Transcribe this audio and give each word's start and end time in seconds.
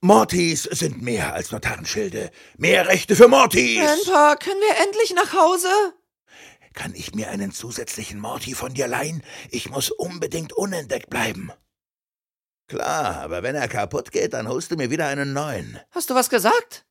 Mortys 0.00 0.64
sind 0.64 1.02
mehr 1.02 1.34
als 1.34 1.50
nur 1.50 1.60
Tarnschilde. 1.60 2.30
Mehr 2.58 2.86
Rechte 2.86 3.16
für 3.16 3.28
Mortys! 3.28 3.80
Grandpa, 3.80 4.36
können 4.36 4.60
wir 4.60 4.84
endlich 4.84 5.14
nach 5.14 5.32
Hause? 5.32 5.68
Kann 6.74 6.94
ich 6.94 7.14
mir 7.14 7.30
einen 7.30 7.52
zusätzlichen 7.52 8.20
Morty 8.20 8.54
von 8.54 8.74
dir 8.74 8.86
leihen? 8.86 9.22
Ich 9.50 9.70
muss 9.70 9.90
unbedingt 9.90 10.52
unentdeckt 10.52 11.08
bleiben. 11.10 11.50
Klar, 12.68 13.22
aber 13.22 13.42
wenn 13.42 13.54
er 13.54 13.68
kaputt 13.68 14.12
geht, 14.12 14.34
dann 14.34 14.48
holst 14.48 14.70
du 14.70 14.76
mir 14.76 14.90
wieder 14.90 15.06
einen 15.06 15.32
neuen. 15.32 15.78
Hast 15.90 16.10
du 16.10 16.14
was 16.14 16.28
gesagt? 16.30 16.85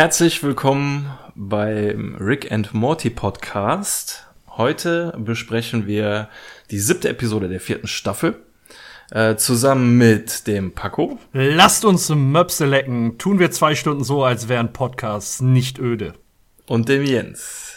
Herzlich 0.00 0.42
willkommen 0.42 1.12
beim 1.34 2.14
Rick 2.18 2.50
and 2.50 2.72
Morty 2.72 3.10
Podcast. 3.10 4.24
Heute 4.48 5.14
besprechen 5.18 5.86
wir 5.86 6.30
die 6.70 6.78
siebte 6.78 7.10
Episode 7.10 7.50
der 7.50 7.60
vierten 7.60 7.86
Staffel. 7.86 8.36
Äh, 9.10 9.36
zusammen 9.36 9.98
mit 9.98 10.46
dem 10.46 10.72
Paco. 10.72 11.18
Lasst 11.34 11.84
uns 11.84 12.08
Möpse 12.08 12.64
lecken. 12.64 13.18
Tun 13.18 13.38
wir 13.38 13.50
zwei 13.50 13.74
Stunden 13.74 14.02
so, 14.02 14.24
als 14.24 14.48
wären 14.48 14.72
Podcasts 14.72 15.42
nicht 15.42 15.78
öde. 15.78 16.14
Und 16.66 16.88
dem 16.88 17.04
Jens. 17.04 17.74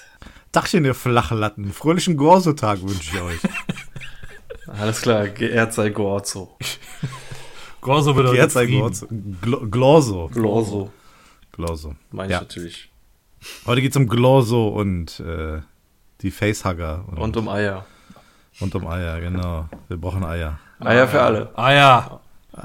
Dachchen, 0.53 0.86
ihr 0.86 0.95
Flachlatten. 0.95 1.73
Fröhlichen 1.73 2.16
Gorso-Tag 2.16 2.84
wünsche 2.84 3.17
ich 3.17 3.22
euch. 3.22 3.40
Alles 4.80 5.02
klar, 5.02 5.28
geehrt 5.28 5.73
sei 5.73 5.90
Gorzo. 5.90 6.58
Gorso 7.81 8.14
bedeutet 8.14 8.38
Geehrt 8.38 8.52
sei. 8.52 8.67
Gorzo. 8.67 9.08
Gl 9.42 9.69
Glorso. 9.69 10.30
Glorso, 10.34 10.90
Glorso. 11.54 11.96
meine 12.12 12.28
ich 12.28 12.32
Ja. 12.34 12.40
natürlich. 12.42 12.90
Heute 13.66 13.82
geht's 13.82 13.96
um 13.98 14.08
Glorso 14.08 14.68
und 14.70 15.20
äh, 15.22 15.62
die 16.22 16.32
Facehugger. 16.32 17.06
Und, 17.08 17.18
Und 17.18 17.38
um 17.38 17.48
Eier. 17.50 17.86
und 18.59 18.73
um 18.76 18.88
Eier, 18.88 19.20
genau. 19.22 19.68
Wir 19.88 19.98
brauchen 19.98 20.24
Eier. 20.24 20.59
Eier 20.80 21.08
für 21.08 21.22
alle. 21.22 21.50
Ja. 21.58 22.20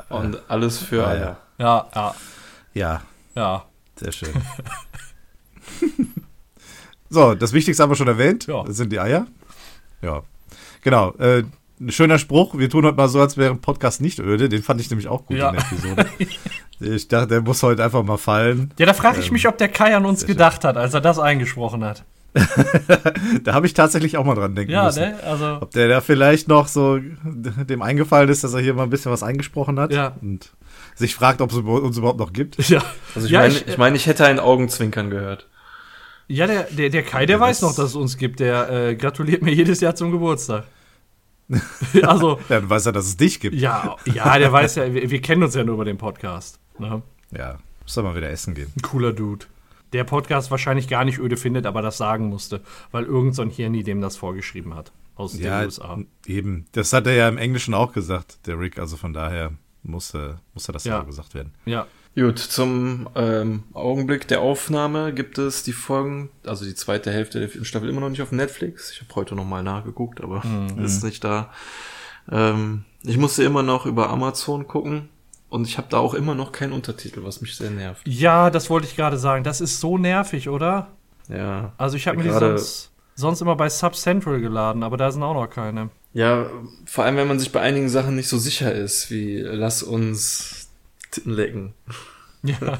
Und 0.08 0.38
alles 0.48 0.78
für 0.78 1.06
Eier. 1.06 1.16
Eier. 1.16 1.36
Ja, 1.58 1.86
ja, 1.94 2.14
Ja, 2.74 3.02
ja. 3.34 3.64
sehr 3.96 4.12
schön. 4.12 4.32
so, 7.10 7.34
das 7.34 7.52
Wichtigste 7.52 7.82
haben 7.82 7.90
wir 7.90 7.96
schon 7.96 8.08
erwähnt. 8.08 8.46
Ja. 8.46 8.62
Das 8.64 8.76
sind 8.76 8.90
die 8.92 9.00
Eier. 9.00 9.26
Ja. 10.02 10.22
Genau. 10.82 11.12
Äh, 11.14 11.44
ein 11.80 11.90
schöner 11.92 12.18
Spruch. 12.18 12.56
Wir 12.58 12.68
tun 12.70 12.84
heute 12.84 12.96
mal 12.96 13.08
so, 13.08 13.20
als 13.20 13.36
wäre 13.36 13.50
ein 13.52 13.60
Podcast 13.60 14.00
nicht 14.00 14.18
öde. 14.20 14.48
Den 14.48 14.62
fand 14.62 14.80
ich 14.80 14.90
nämlich 14.90 15.08
auch 15.08 15.26
gut 15.26 15.36
Ja. 15.38 15.50
in 15.50 15.56
der 15.56 15.64
Episode. 15.64 16.06
ich 16.80 17.08
dachte, 17.08 17.28
der 17.28 17.40
muss 17.42 17.62
heute 17.62 17.82
einfach 17.84 18.02
mal 18.04 18.16
fallen. 18.18 18.72
Ja, 18.78 18.86
da 18.86 18.92
frage 18.94 19.20
ich 19.20 19.30
mich, 19.32 19.46
ob 19.48 19.58
der 19.58 19.68
Kai 19.68 19.96
an 19.96 20.04
uns 20.06 20.26
gedacht 20.26 20.64
hat, 20.64 20.76
als 20.76 20.94
er 20.94 21.00
das 21.00 21.18
eingesprochen 21.18 21.84
hat. 21.84 22.04
Da 23.42 23.54
habe 23.54 23.66
ich 23.66 23.74
tatsächlich 23.74 24.16
auch 24.16 24.24
mal 24.24 24.34
dran 24.34 24.54
denken 24.54 24.72
Ja, 24.72 24.84
müssen. 24.86 25.00
ne? 25.00 25.18
Also, 25.24 25.58
Ob 25.60 25.70
der 25.72 25.88
da 25.88 26.00
vielleicht 26.00 26.46
noch 26.48 26.68
so 26.68 26.98
dem 26.98 27.82
eingefallen 27.82 28.28
ist, 28.28 28.44
dass 28.44 28.52
er 28.54 28.60
hier 28.60 28.74
mal 28.74 28.82
ein 28.84 28.90
bisschen 28.90 29.10
was 29.12 29.22
eingesprochen 29.22 29.78
hat 29.80 29.92
Ja. 29.92 30.14
und 30.20 30.52
sich 30.94 31.14
fragt, 31.14 31.40
ob 31.40 31.50
es 31.50 31.56
uns 31.56 31.96
überhaupt 31.96 32.18
noch 32.18 32.32
gibt. 32.32 32.56
ja. 32.68 32.82
Also 33.14 33.26
ich 33.26 33.32
ja, 33.32 33.40
meine, 33.40 33.54
ich, 33.54 33.66
ich, 33.66 33.78
meine, 33.78 33.96
ich 33.96 34.06
hätte 34.06 34.26
ein 34.26 34.38
Augenzwinkern 34.40 35.10
gehört. 35.10 35.48
ja 36.28 36.46
der, 36.46 36.64
der, 36.64 36.90
der 36.90 37.02
Kai, 37.02 37.26
der 37.26 37.36
Ja, 37.36 37.40
weiß 37.40 37.62
noch, 37.62 37.74
dass 37.74 37.86
es 37.86 37.94
uns 37.96 38.16
gibt. 38.18 38.40
Der 38.40 38.70
äh, 38.70 38.94
gratuliert 38.96 39.42
mir 39.42 39.52
jedes 39.54 39.80
Jahr 39.80 39.94
zum 39.94 40.10
Geburtstag. 40.12 40.64
also, 42.02 42.38
Ja, 42.48 42.60
dann 42.60 42.68
weiß 42.70 42.86
er, 42.86 42.92
dass 42.92 43.06
es 43.06 43.16
dich 43.16 43.40
gibt. 43.40 43.54
ja, 43.56 43.96
ja, 44.04 44.38
der 44.38 44.52
weiß 44.52 44.74
ja, 44.76 44.92
wir, 44.92 45.10
wir 45.10 45.20
kennen 45.22 45.42
uns 45.42 45.54
ja 45.54 45.64
nur 45.64 45.74
über 45.76 45.84
den 45.86 45.96
Podcast. 45.98 46.58
Ne? 46.78 47.02
Ja, 47.36 47.58
muss 47.82 47.94
doch 47.94 48.02
mal 48.02 48.14
wieder 48.16 48.30
essen 48.30 48.54
gehen. 48.54 48.72
Ein 48.76 48.82
cooler 48.82 49.12
Dude. 49.12 49.46
Der 49.92 50.04
Podcast 50.04 50.50
wahrscheinlich 50.50 50.88
gar 50.88 51.04
nicht 51.04 51.18
öde 51.18 51.36
findet, 51.36 51.64
aber 51.66 51.80
das 51.82 51.96
sagen 51.96 52.28
musste, 52.28 52.60
weil 52.90 53.04
irgend 53.04 53.34
so 53.34 53.42
ein 53.42 53.50
Hirni 53.50 53.82
dem 53.82 54.00
das 54.00 54.16
vorgeschrieben 54.16 54.74
hat. 54.74 54.92
Aus 55.16 55.38
Ja, 55.38 55.60
den 55.60 55.64
USA. 55.66 55.98
eben. 56.26 56.66
Das 56.72 56.92
hat 56.92 57.06
er 57.06 57.14
ja 57.14 57.28
im 57.28 57.38
Englischen 57.38 57.74
auch 57.74 57.92
gesagt, 57.92 58.46
der 58.46 58.58
Rick. 58.60 58.78
Also 58.78 58.96
von 58.96 59.12
daher 59.12 59.52
musste, 59.82 60.40
musste 60.54 60.72
das 60.72 60.84
ja, 60.84 60.94
Ja. 60.96 61.02
auch 61.02 61.06
gesagt 61.06 61.34
werden. 61.34 61.52
Ja. 61.64 61.86
Gut, 62.14 62.38
zum 62.38 63.08
ähm, 63.14 63.62
Augenblick 63.74 64.26
der 64.28 64.40
Aufnahme 64.40 65.14
gibt 65.14 65.38
es 65.38 65.62
die 65.62 65.72
Folgen, 65.72 66.30
also 66.44 66.64
die 66.64 66.74
zweite 66.74 67.12
Hälfte 67.12 67.38
der 67.38 67.48
vierten 67.48 67.64
Staffel 67.64 67.88
immer 67.88 68.00
noch 68.00 68.08
nicht 68.08 68.22
auf 68.22 68.32
Netflix. 68.32 68.90
Ich 68.90 69.00
habe 69.00 69.14
heute 69.14 69.36
noch 69.36 69.44
mal 69.44 69.62
nachgeguckt, 69.62 70.20
aber 70.20 70.42
ist 70.78 71.04
nicht 71.04 71.22
da. 71.22 71.52
Ähm, 72.30 72.84
ich 73.04 73.16
musste 73.18 73.44
immer 73.44 73.62
noch 73.62 73.86
über 73.86 74.10
Amazon 74.10 74.66
gucken 74.66 75.08
und 75.50 75.66
ich 75.66 75.78
habe 75.78 75.88
da 75.90 75.98
auch 75.98 76.14
immer 76.14 76.34
noch 76.34 76.52
keinen 76.52 76.72
Untertitel, 76.72 77.24
was 77.24 77.40
mich 77.40 77.56
sehr 77.56 77.70
nervt. 77.70 78.06
Ja, 78.06 78.50
das 78.50 78.68
wollte 78.70 78.86
ich 78.86 78.96
gerade 78.96 79.16
sagen. 79.18 79.44
Das 79.44 79.60
ist 79.60 79.80
so 79.80 79.98
nervig, 79.98 80.48
oder? 80.48 80.88
Ja, 81.28 81.72
Also 81.78 81.96
ich 81.96 82.06
habe 82.08 82.16
mir 82.18 82.24
die 82.24 82.30
sonst, 82.30 82.90
sonst 83.14 83.40
immer 83.40 83.56
bei 83.56 83.68
Sub 83.68 83.94
Central 83.96 84.40
geladen, 84.40 84.82
aber 84.82 84.96
da 84.96 85.10
sind 85.10 85.22
auch 85.22 85.34
noch 85.34 85.48
keine. 85.48 85.90
ja, 86.14 86.46
vor 86.86 87.04
allem 87.04 87.16
wenn 87.16 87.28
man 87.28 87.38
sich 87.38 87.52
bei 87.52 87.60
einigen 87.60 87.88
Sachen 87.88 88.16
nicht 88.16 88.28
so 88.28 88.38
sicher 88.38 88.72
ist, 88.72 89.10
wie 89.10 89.40
lass 89.40 89.82
uns 89.82 90.70
Titten 91.10 91.32
lecken. 91.32 91.74
Ja. 92.42 92.78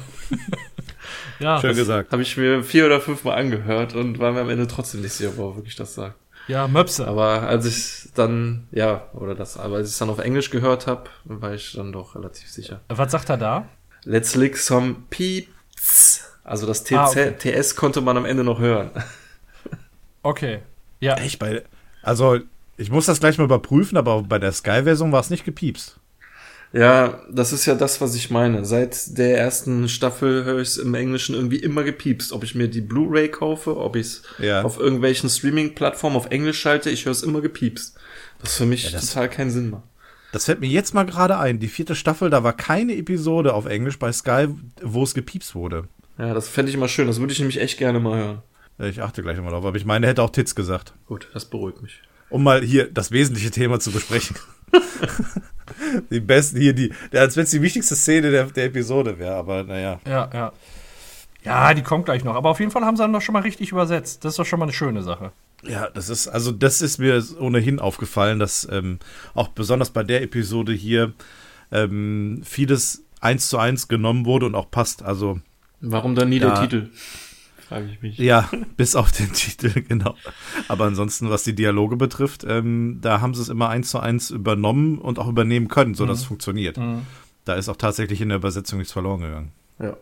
ja, 1.39 1.59
Schön 1.61 1.75
gesagt. 1.75 2.11
Habe 2.11 2.21
ich 2.21 2.37
mir 2.37 2.63
vier 2.63 2.85
oder 2.85 3.01
fünf 3.01 3.23
Mal 3.23 3.35
angehört 3.35 3.93
und 3.95 4.19
war 4.19 4.31
mir 4.31 4.41
am 4.41 4.49
Ende 4.49 4.67
trotzdem 4.67 5.01
nicht 5.01 5.13
sicher, 5.13 5.33
wo 5.35 5.49
er 5.49 5.55
wirklich 5.57 5.75
das 5.75 5.95
sagt. 5.95 6.15
Ja, 6.49 6.67
Möpse. 6.67 7.07
Aber 7.07 7.43
als 7.43 7.65
ich 7.65 8.11
dann, 8.15 8.67
ja, 8.71 9.07
oder 9.13 9.35
das, 9.35 9.57
aber 9.57 9.77
als 9.77 9.87
ich 9.87 9.93
es 9.93 9.99
dann 9.99 10.09
auf 10.09 10.19
Englisch 10.19 10.49
gehört 10.49 10.87
habe, 10.87 11.09
war 11.23 11.53
ich 11.53 11.73
dann 11.73 11.91
doch 11.93 12.15
relativ 12.15 12.49
sicher. 12.49 12.81
Was 12.89 13.11
sagt 13.13 13.29
er 13.29 13.37
da? 13.37 13.65
Let's 14.03 14.35
lick 14.35 14.57
some 14.57 14.95
peeps. 15.09 16.25
Also 16.43 16.65
das 16.67 16.83
TC, 16.83 16.93
Ah, 16.93 17.07
okay. 17.07 17.33
TS 17.37 17.75
konnte 17.75 18.01
man 18.01 18.17
am 18.17 18.25
Ende 18.25 18.43
noch 18.43 18.59
hören. 18.59 18.91
Okay. 20.23 20.59
Ja, 20.99 21.15
Echt 21.15 21.39
bei. 21.39 21.63
Also, 22.01 22.39
ich 22.77 22.91
muss 22.91 23.05
das 23.05 23.19
gleich 23.19 23.37
mal 23.37 23.43
überprüfen, 23.45 23.97
aber 23.97 24.23
bei 24.23 24.39
der 24.39 24.51
Sky-Version 24.51 25.11
war 25.11 25.19
es 25.21 25.29
nicht 25.29 25.45
gepiepst. 25.45 25.99
Ja, 26.71 27.21
das 27.31 27.51
ist 27.51 27.65
ja 27.65 27.73
das, 27.73 27.99
was 27.99 28.13
ich 28.13 28.29
meine. 28.29 28.63
Seit 28.63 29.17
der 29.17 29.37
ersten 29.39 29.89
Staffel 29.89 30.43
höre 30.43 30.59
ich 30.59 30.67
es 30.69 30.77
im 30.77 30.93
Englischen 30.93 31.33
irgendwie 31.33 31.57
immer 31.57 31.83
gepiepst. 31.83 32.31
Ob 32.31 32.43
ich 32.43 32.53
mir 32.53 32.67
die 32.67 32.81
Blu-ray 32.81 33.29
kaufe, 33.29 33.75
ob 33.77 33.95
ich 33.95 34.05
es 34.05 34.21
Ja. 34.37 34.61
auf 34.61 34.79
irgendwelchen 34.79 35.29
Streaming-Plattformen 35.29 36.15
auf 36.15 36.27
Englisch 36.29 36.59
schalte, 36.59 36.89
ich 36.91 37.05
höre 37.05 37.11
es 37.11 37.23
immer 37.23 37.41
gepiepst. 37.41 37.97
Das 38.41 38.55
für 38.57 38.65
mich 38.67 38.91
das- 38.91 39.07
total 39.07 39.29
keinen 39.29 39.49
Sinn 39.49 39.71
macht. 39.71 39.83
Das 40.31 40.45
fällt 40.45 40.59
mir 40.59 40.67
jetzt 40.69 40.93
mal 40.93 41.07
gerade 41.07 41.39
ein. 41.39 41.59
Die 41.59 41.67
vierte 41.67 41.95
Staffel, 41.95 42.29
da 42.29 42.43
war 42.43 42.53
keine 42.53 42.95
Episode 42.95 43.55
auf 43.55 43.65
Englisch 43.65 43.97
bei 43.97 44.11
Sky, 44.11 44.47
wo 44.83 45.01
es 45.01 45.15
gepiepst 45.15 45.55
wurde. 45.55 45.85
Ja, 46.19 46.35
das 46.35 46.47
fände 46.47 46.69
ich 46.69 46.75
immer 46.75 46.87
schön. 46.87 47.07
Das 47.07 47.19
würde 47.19 47.33
ich 47.33 47.39
nämlich 47.39 47.59
echt 47.59 47.79
gerne 47.79 47.99
mal 47.99 48.17
hören. 48.19 48.41
Ich 48.77 49.01
achte 49.01 49.23
gleich 49.23 49.41
mal 49.41 49.49
drauf, 49.49 49.65
aber 49.65 49.75
ich 49.75 49.85
meine, 49.85 50.05
er 50.05 50.11
hätte 50.11 50.21
auch 50.21 50.29
Tits 50.29 50.53
gesagt. 50.53 50.93
Gut, 51.07 51.29
das 51.33 51.45
beruhigt 51.45 51.81
mich. 51.81 52.01
um 52.29 52.43
mal 52.43 52.61
hier 52.61 52.85
das 52.91 53.09
wesentliche 53.09 53.49
Thema 53.49 53.79
zu 53.79 53.89
besprechen. 53.91 54.35
die 56.09 56.19
besten 56.19 56.59
hier, 56.59 56.73
die, 56.73 56.91
als 57.13 57.35
wenn 57.37 57.43
es 57.43 57.51
die 57.51 57.61
wichtigste 57.61 57.95
Szene 57.95 58.31
der, 58.31 58.45
der 58.45 58.65
Episode 58.65 59.17
wäre, 59.19 59.35
aber 59.35 59.63
naja. 59.63 59.99
ja, 60.07 60.29
ja. 60.33 60.53
Ja, 61.43 61.73
die 61.73 61.83
kommt 61.83 62.03
gleich 62.05 62.25
noch. 62.25 62.35
Aber 62.35 62.49
auf 62.49 62.59
jeden 62.59 62.69
Fall 62.71 62.83
haben 62.83 62.97
sie 62.97 63.03
dann 63.03 63.13
doch 63.13 63.21
schon 63.21 63.31
mal 63.33 63.43
richtig 63.43 63.71
übersetzt. 63.71 64.25
Das 64.25 64.33
ist 64.33 64.39
doch 64.39 64.45
schon 64.45 64.59
mal 64.59 64.65
eine 64.65 64.73
schöne 64.73 65.03
Sache. 65.03 65.31
Ja, 65.63 65.89
das 65.89 66.09
ist, 66.09 66.27
also 66.27 66.51
das 66.51 66.81
ist 66.81 66.97
mir 66.97 67.23
ohnehin 67.39 67.79
aufgefallen, 67.79 68.39
dass 68.39 68.67
ähm, 68.69 68.99
auch 69.33 69.47
besonders 69.49 69.89
bei 69.89 70.03
der 70.03 70.21
Episode 70.21 70.73
hier 70.73 71.13
ähm, 71.71 72.41
vieles 72.43 73.03
eins 73.21 73.47
zu 73.47 73.57
eins 73.57 73.87
genommen 73.87 74.25
wurde 74.25 74.45
und 74.47 74.55
auch 74.55 74.69
passt. 74.69 75.01
Also 75.01 75.39
Warum 75.79 76.13
dann 76.13 76.27
nie 76.29 76.39
Ja. 76.39 76.51
der 76.51 76.61
Titel? 76.61 76.89
Frage 77.69 77.87
ich 77.91 78.01
mich. 78.01 78.17
ja, 78.17 78.49
bis 78.77 78.95
auf 78.95 79.11
den 79.11 79.31
Titel, 79.31 79.81
genau. 79.87 80.15
Aber 80.67 80.85
ansonsten, 80.85 81.29
was 81.29 81.43
die 81.43 81.53
Dialoge 81.53 81.97
betrifft, 81.97 82.43
ähm, 82.43 82.97
da 83.01 83.21
haben 83.21 83.35
sie 83.35 83.43
es 83.43 83.49
immer 83.49 83.69
eins 83.69 83.91
zu 83.91 83.99
eins 83.99 84.31
übernommen 84.31 84.97
und 84.97 85.19
auch 85.19 85.27
übernehmen 85.27 85.67
können, 85.67 85.93
so 85.93 86.07
dass 86.07 86.19
es 86.19 86.25
funktioniert. 86.25 86.79
Da 87.45 87.53
ist 87.53 87.69
auch 87.69 87.77
tatsächlich 87.77 88.21
in 88.21 88.29
der 88.29 88.39
Übersetzung 88.39 88.79
nichts 88.79 88.91
verloren 88.91 89.21
gegangen. 89.21 89.51
Ja. 89.79 89.95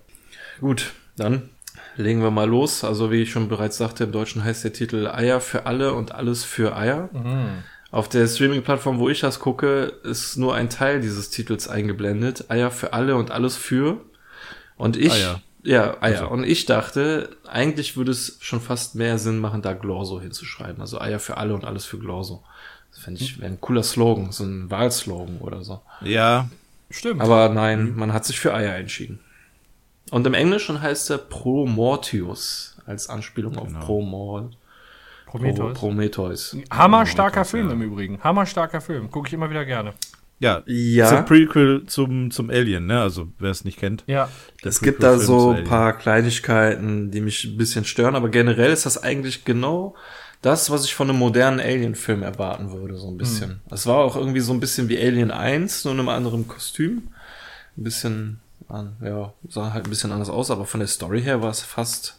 Gut, 0.61 0.93
dann 1.17 1.49
legen 1.97 2.21
wir 2.21 2.31
mal 2.31 2.47
los. 2.47 2.85
Also 2.85 3.11
wie 3.11 3.21
ich 3.21 3.31
schon 3.31 3.49
bereits 3.49 3.77
sagte, 3.77 4.05
im 4.05 4.11
Deutschen 4.13 4.43
heißt 4.43 4.63
der 4.63 4.73
Titel 4.73 5.07
Eier 5.07 5.41
für 5.41 5.65
alle 5.65 5.93
und 5.93 6.13
alles 6.13 6.45
für 6.45 6.75
Eier. 6.75 7.09
Auf 7.91 8.09
der 8.09 8.27
Streaming-Plattform, 8.27 8.99
wo 8.99 9.09
ich 9.09 9.19
das 9.19 9.39
gucke, 9.39 9.93
ist 10.03 10.37
nur 10.37 10.55
ein 10.55 10.69
Teil 10.69 11.01
dieses 11.01 11.29
Titels 11.29 11.67
eingeblendet. 11.67 12.49
Eier 12.49 12.71
für 12.71 12.93
alle 12.93 13.15
und 13.15 13.31
alles 13.31 13.55
für. 13.55 14.01
Und 14.77 14.95
ich, 14.95 15.11
Eier. 15.11 15.41
Ja, 15.67 15.97
Eier. 16.01 16.21
Also. 16.21 16.29
Und 16.29 16.43
ich 16.43 16.65
dachte, 16.65 17.29
eigentlich 17.47 17.97
würde 17.97 18.11
es 18.11 18.37
schon 18.41 18.61
fast 18.61 18.95
mehr 18.95 19.17
Sinn 19.17 19.39
machen, 19.39 19.61
da 19.61 19.73
Glorso 19.73 20.21
hinzuschreiben. 20.21 20.81
Also 20.81 20.99
Eier 20.99 21.19
für 21.19 21.37
alle 21.37 21.53
und 21.53 21.65
alles 21.65 21.85
für 21.85 21.99
Glorso. 21.99 22.43
Das 22.91 23.03
fände 23.03 23.21
ich 23.21 23.39
wäre 23.39 23.51
ein 23.51 23.61
cooler 23.61 23.83
Slogan, 23.83 24.31
so 24.31 24.43
ein 24.43 24.71
Wahlslogan 24.71 25.37
oder 25.39 25.63
so. 25.63 25.81
Ja, 26.01 26.49
Stimmt. 26.89 27.21
Aber 27.21 27.49
nein, 27.49 27.95
man 27.95 28.13
hat 28.13 28.25
sich 28.25 28.39
für 28.39 28.53
Eier 28.53 28.75
entschieden. 28.75 29.19
Und 30.09 30.25
im 30.25 30.33
Englischen 30.33 30.81
heißt 30.81 31.09
er 31.09 31.17
Promortius, 31.17 32.77
als 32.85 33.09
Anspielung 33.09 33.57
auf 33.57 33.67
Genau. 33.67 33.85
Promor. 33.85 34.49
Prometheus. 35.25 35.77
Prometheus. 35.77 36.57
Hammerstarker 36.71 37.43
Prometheus, 37.43 37.51
Film 37.51 37.67
ja. 37.67 37.73
im 37.73 37.81
Übrigen. 37.81 38.23
Hammerstarker 38.23 38.79
Film. 38.79 39.11
Gucke 39.11 39.27
ich 39.27 39.33
immer 39.33 39.49
wieder 39.49 39.65
gerne. 39.65 39.93
Ja, 40.39 40.61
Ja. 40.67 41.07
ist 41.07 41.13
ein 41.13 41.25
Prequel 41.25 41.85
zum, 41.87 42.29
zum 42.31 42.49
Alien, 42.49 42.85
ne? 42.85 43.01
Also, 43.01 43.29
wer 43.39 43.49
es 43.51 43.65
nicht 43.65 43.79
kennt. 43.79 44.03
Ja. 44.07 44.29
Es 44.63 44.81
gibt 44.81 45.01
da 45.01 45.17
so 45.17 45.51
ein 45.51 45.63
paar 45.63 45.93
Kleinigkeiten, 45.97 47.09
die 47.11 47.21
mich 47.21 47.45
ein 47.45 47.57
bisschen 47.57 47.85
stören, 47.85 48.15
aber 48.15 48.29
generell 48.29 48.71
ist 48.71 48.85
das 48.85 49.01
eigentlich 49.01 49.45
genau 49.45 49.95
das, 50.43 50.69
was 50.69 50.85
ich 50.85 50.93
von 50.93 51.09
einem 51.09 51.17
modernen 51.17 51.59
Alien-Film 51.59 52.21
erwarten 52.21 52.71
würde, 52.71 52.95
so 52.97 53.09
ein 53.09 53.17
bisschen. 53.17 53.61
Es 53.71 53.87
war 53.87 53.97
auch 53.97 54.15
irgendwie 54.15 54.39
so 54.39 54.53
ein 54.53 54.59
bisschen 54.59 54.87
wie 54.89 54.99
Alien 54.99 55.31
1, 55.31 55.85
nur 55.85 55.93
in 55.95 55.99
einem 55.99 56.09
anderen 56.09 56.47
Kostüm. 56.47 57.07
Ein 57.75 57.83
bisschen, 57.83 58.39
an, 58.67 58.95
ja, 59.03 59.33
sah 59.49 59.73
halt 59.73 59.85
ein 59.85 59.89
bisschen 59.89 60.11
anders 60.11 60.29
aus, 60.29 60.51
aber 60.51 60.65
von 60.65 60.79
der 60.79 60.87
Story 60.87 61.23
her 61.23 61.41
war 61.41 61.49
es 61.49 61.61
fast, 61.61 62.16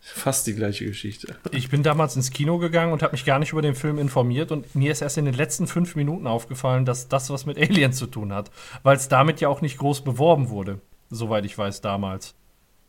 fast 0.00 0.46
die 0.46 0.54
gleiche 0.54 0.86
Geschichte. 0.86 1.36
Ich 1.52 1.68
bin 1.68 1.82
damals 1.82 2.16
ins 2.16 2.30
Kino 2.30 2.58
gegangen 2.58 2.92
und 2.92 3.02
habe 3.02 3.12
mich 3.12 3.24
gar 3.24 3.38
nicht 3.38 3.52
über 3.52 3.62
den 3.62 3.74
Film 3.74 3.98
informiert 3.98 4.50
und 4.50 4.74
mir 4.74 4.92
ist 4.92 5.02
erst 5.02 5.18
in 5.18 5.26
den 5.26 5.34
letzten 5.34 5.66
fünf 5.66 5.94
Minuten 5.94 6.26
aufgefallen, 6.26 6.84
dass 6.84 7.08
das 7.08 7.30
was 7.30 7.46
mit 7.46 7.58
Aliens 7.58 7.96
zu 7.96 8.06
tun 8.06 8.32
hat, 8.32 8.50
weil 8.82 8.96
es 8.96 9.08
damit 9.08 9.40
ja 9.40 9.48
auch 9.48 9.60
nicht 9.60 9.78
groß 9.78 10.02
beworben 10.02 10.48
wurde, 10.48 10.80
soweit 11.10 11.44
ich 11.44 11.56
weiß 11.56 11.80
damals. 11.80 12.34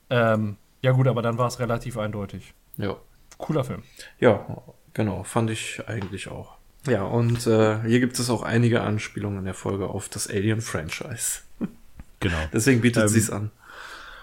Ähm, 0.09 0.57
ja 0.81 0.91
gut, 0.91 1.07
aber 1.07 1.21
dann 1.21 1.37
war 1.37 1.47
es 1.47 1.59
relativ 1.59 1.97
eindeutig. 1.97 2.53
Ja. 2.77 2.95
Cooler 3.37 3.63
Film. 3.63 3.83
Ja, 4.19 4.63
genau, 4.93 5.23
fand 5.23 5.49
ich 5.49 5.81
eigentlich 5.87 6.29
auch. 6.29 6.57
Ja, 6.87 7.03
und 7.03 7.45
äh, 7.45 7.81
hier 7.83 7.99
gibt 7.99 8.17
es 8.17 8.29
auch 8.29 8.41
einige 8.41 8.81
Anspielungen 8.81 9.39
in 9.39 9.45
der 9.45 9.53
Folge 9.53 9.87
auf 9.87 10.09
das 10.09 10.27
Alien-Franchise. 10.27 11.41
Genau. 12.19 12.37
Deswegen 12.53 12.81
bietet 12.81 13.03
Ähm, 13.03 13.09
sie 13.09 13.19
es 13.19 13.29
an. 13.29 13.51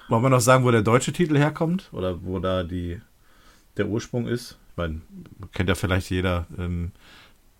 Wollen 0.09 0.23
wir 0.23 0.31
noch 0.31 0.41
sagen, 0.41 0.65
wo 0.65 0.71
der 0.71 0.83
deutsche 0.83 1.13
Titel 1.13 1.37
herkommt? 1.37 1.89
Oder 1.93 2.23
wo 2.25 2.39
da 2.39 2.63
die, 2.63 3.01
der 3.77 3.89
Ursprung 3.89 4.27
ist? 4.27 4.59
Ich 4.71 4.77
meine, 4.77 5.01
kennt 5.53 5.69
ja 5.69 5.75
vielleicht 5.75 6.11
jeder. 6.11 6.47
Ähm, 6.57 6.93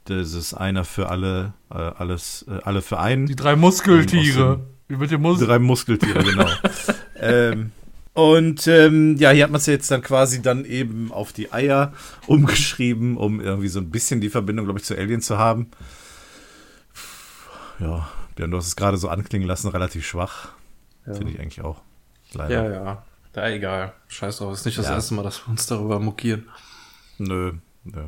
das 0.05 0.33
ist 0.33 0.55
einer 0.55 0.85
für 0.85 1.11
alle, 1.11 1.53
äh, 1.71 1.75
alles, 1.75 2.47
äh, 2.49 2.61
alle 2.65 2.81
für 2.81 2.99
einen. 2.99 3.27
Die 3.27 3.37
drei 3.37 3.57
Muskeltiere. 3.57 4.61
Wie 4.89 4.97
mit 4.97 5.11
dem 5.11 5.21
Mus 5.21 5.41
Drei 5.41 5.59
Muskeltiere, 5.59 6.25
genau. 6.25 6.49
ähm, 7.21 7.73
und 8.15 8.67
ähm, 8.67 9.17
ja, 9.19 9.31
hier 9.31 9.45
hat 9.45 9.51
man 9.51 9.61
es 9.61 9.67
jetzt 9.67 9.91
dann 9.91 10.01
quasi 10.01 10.41
dann 10.41 10.65
eben 10.65 11.13
auf 11.13 11.35
die 11.35 11.53
Eier 11.53 11.93
umgeschrieben, 12.27 13.19
um 13.19 13.41
irgendwie 13.41 13.69
so 13.69 13.81
ein 13.81 13.91
bisschen 13.91 14.23
die 14.23 14.31
Verbindung, 14.31 14.65
glaube 14.65 14.81
ich, 14.81 14.87
zu 14.87 14.97
Alien 14.97 15.21
zu 15.21 15.37
haben. 15.37 15.71
Ja, 17.79 18.09
Björn, 18.35 18.51
du 18.51 18.57
hast 18.57 18.67
es 18.67 18.77
gerade 18.77 18.97
so 18.97 19.09
anklingen 19.09 19.47
lassen, 19.47 19.69
relativ 19.69 20.07
schwach. 20.07 20.49
Finde 21.05 21.33
ich 21.33 21.41
eigentlich 21.41 21.63
auch. 21.63 21.83
Leider. 22.35 22.65
Ja, 22.65 22.71
ja. 22.85 23.03
Da 23.33 23.49
egal. 23.49 23.93
Scheiß 24.09 24.39
drauf. 24.39 24.55
Ist 24.55 24.67
nicht 24.67 24.79
das 24.79 24.87
Ja. 24.87 24.95
erste 24.95 25.15
Mal, 25.15 25.23
dass 25.23 25.47
wir 25.47 25.51
uns 25.51 25.67
darüber 25.67 25.99
mokieren. 26.01 26.49
Nö, 27.19 27.53
nö. 27.85 28.05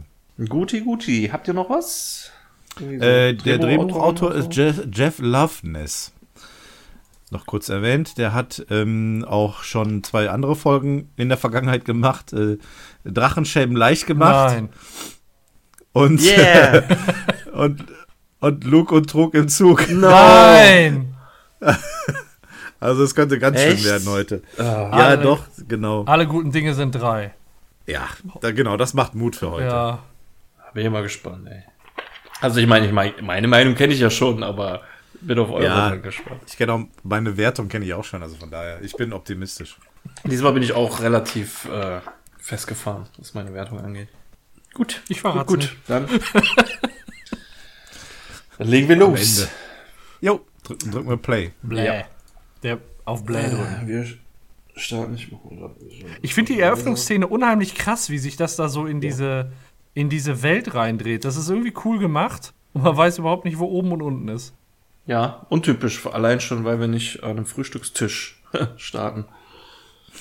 Guti, 0.48 0.80
Guti. 0.80 1.28
Habt 1.32 1.48
ihr 1.48 1.54
noch 1.54 1.68
was? 1.70 2.30
So 2.78 2.84
Äh, 2.86 3.34
der 3.34 3.58
Drehbuchautor 3.58 4.34
ist 4.34 4.54
Jeff, 4.54 4.82
Jeff 4.92 5.18
Loveness. 5.18 6.12
Noch 7.32 7.46
kurz 7.46 7.68
erwähnt, 7.68 8.18
der 8.18 8.32
hat 8.32 8.64
ähm, 8.70 9.24
auch 9.28 9.62
schon 9.62 10.02
zwei 10.02 10.30
andere 10.30 10.56
Folgen 10.56 11.10
in 11.16 11.28
der 11.28 11.38
Vergangenheit 11.38 11.84
gemacht. 11.84 12.32
Äh, 12.32 12.58
Drachenschämen 13.04 13.76
leicht 13.76 14.06
gemacht 14.06 14.54
Nein. 14.54 14.68
und, 15.92 16.20
Yeah! 16.20 16.82
und, 17.52 17.84
und 18.40 18.64
Luke 18.64 18.92
und 18.94 19.08
Trug 19.10 19.34
im 19.34 19.48
Zug. 19.48 19.88
Nein! 19.90 21.14
Also 22.80 23.02
es 23.04 23.14
könnte 23.14 23.38
ganz 23.38 23.58
Echt? 23.58 23.78
schön 23.82 23.90
werden 23.90 24.08
heute. 24.08 24.42
Ah, 24.58 24.62
ja, 24.62 24.90
Alle- 24.90 25.18
doch, 25.22 25.44
genau. 25.68 26.04
Alle 26.04 26.26
guten 26.26 26.50
Dinge 26.50 26.74
sind 26.74 26.92
drei. 26.92 27.34
Ja, 27.86 28.08
da, 28.40 28.52
genau, 28.52 28.76
das 28.76 28.94
macht 28.94 29.14
Mut 29.14 29.36
für 29.36 29.50
heute. 29.50 29.66
Ja. 29.66 29.98
bin 30.74 30.86
ich 30.86 30.90
mal 30.90 31.02
gespannt, 31.02 31.46
ey. 31.48 31.62
Also 32.40 32.58
ich 32.60 32.66
meine, 32.66 32.86
ich 32.86 32.92
mein, 32.92 33.12
meine 33.22 33.48
Meinung 33.48 33.74
kenne 33.74 33.92
ich 33.92 34.00
ja 34.00 34.08
schon, 34.10 34.42
aber 34.42 34.80
bin 35.20 35.38
auf 35.38 35.50
eure 35.50 35.64
Ja. 35.64 35.76
Meinung 35.76 36.02
gespannt. 36.02 36.40
Ich 36.46 36.56
kenne 36.56 36.72
auch, 36.72 36.80
meine 37.02 37.36
Wertung 37.36 37.68
kenne 37.68 37.84
ich 37.84 37.92
auch 37.92 38.04
schon, 38.04 38.22
also 38.22 38.36
von 38.36 38.50
daher, 38.50 38.80
ich 38.82 38.94
bin 38.94 39.12
optimistisch. 39.12 39.76
Diesmal 40.24 40.52
bin 40.54 40.62
ich 40.62 40.72
auch 40.72 41.00
relativ 41.02 41.66
äh, 41.66 42.00
festgefahren, 42.38 43.06
was 43.18 43.34
meine 43.34 43.52
Wertung 43.52 43.80
angeht. 43.80 44.08
Gut, 44.72 45.02
Ich 45.08 45.20
verrat's 45.20 45.46
gut, 45.48 45.58
nicht. 45.58 45.70
gut. 45.72 45.80
Dann, 45.88 46.06
dann 48.58 48.68
legen 48.68 48.88
wir 48.88 48.96
los. 48.96 49.48
Jo, 50.20 50.40
drücken, 50.62 50.90
drücken 50.90 51.08
wir 51.08 51.16
Play. 51.16 51.52
Bläh. 51.62 51.84
Ja. 51.86 52.04
Der 52.62 52.78
auf 53.04 53.24
Bläh 53.24 53.48
drücken. 53.48 53.86
Wir 53.86 54.06
starten 54.76 55.12
nicht 55.12 55.32
mal. 55.32 55.40
Ich 56.22 56.34
finde 56.34 56.52
die 56.52 56.60
Eröffnungsszene 56.60 57.26
unheimlich 57.26 57.74
krass, 57.74 58.10
wie 58.10 58.18
sich 58.18 58.36
das 58.36 58.56
da 58.56 58.68
so 58.68 58.86
in 58.86 59.00
diese, 59.00 59.52
in 59.94 60.08
diese 60.08 60.42
Welt 60.42 60.74
reindreht. 60.74 61.24
Das 61.24 61.36
ist 61.36 61.48
irgendwie 61.48 61.74
cool 61.84 61.98
gemacht 61.98 62.52
und 62.74 62.82
man 62.84 62.96
weiß 62.96 63.18
überhaupt 63.18 63.44
nicht, 63.44 63.58
wo 63.58 63.66
oben 63.66 63.92
und 63.92 64.02
unten 64.02 64.28
ist. 64.28 64.54
Ja, 65.06 65.46
untypisch, 65.48 66.06
allein 66.06 66.40
schon, 66.40 66.64
weil 66.64 66.78
wir 66.78 66.86
nicht 66.86 67.22
an 67.24 67.30
einem 67.32 67.46
Frühstückstisch 67.46 68.42
starten. 68.76 69.24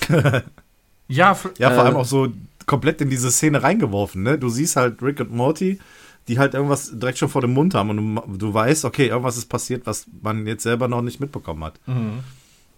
Ja, 1.08 1.36
Ja, 1.58 1.70
vor 1.70 1.82
Äh, 1.82 1.86
allem 1.86 1.96
auch 1.96 2.04
so 2.04 2.28
komplett 2.66 3.00
in 3.00 3.10
diese 3.10 3.32
Szene 3.32 3.64
reingeworfen, 3.64 4.22
ne? 4.22 4.38
Du 4.38 4.48
siehst 4.48 4.76
halt 4.76 5.02
Rick 5.02 5.18
und 5.18 5.32
Morty, 5.32 5.80
die 6.28 6.38
halt 6.38 6.54
irgendwas 6.54 6.90
direkt 6.98 7.18
schon 7.18 7.28
vor 7.28 7.40
dem 7.40 7.52
Mund 7.52 7.74
haben 7.74 7.90
und 7.90 8.14
du, 8.14 8.36
du 8.36 8.54
weißt, 8.54 8.84
okay, 8.84 9.08
irgendwas 9.08 9.36
ist 9.36 9.48
passiert, 9.48 9.86
was 9.86 10.06
man 10.22 10.46
jetzt 10.46 10.62
selber 10.62 10.88
noch 10.88 11.02
nicht 11.02 11.20
mitbekommen 11.20 11.64
hat. 11.64 11.74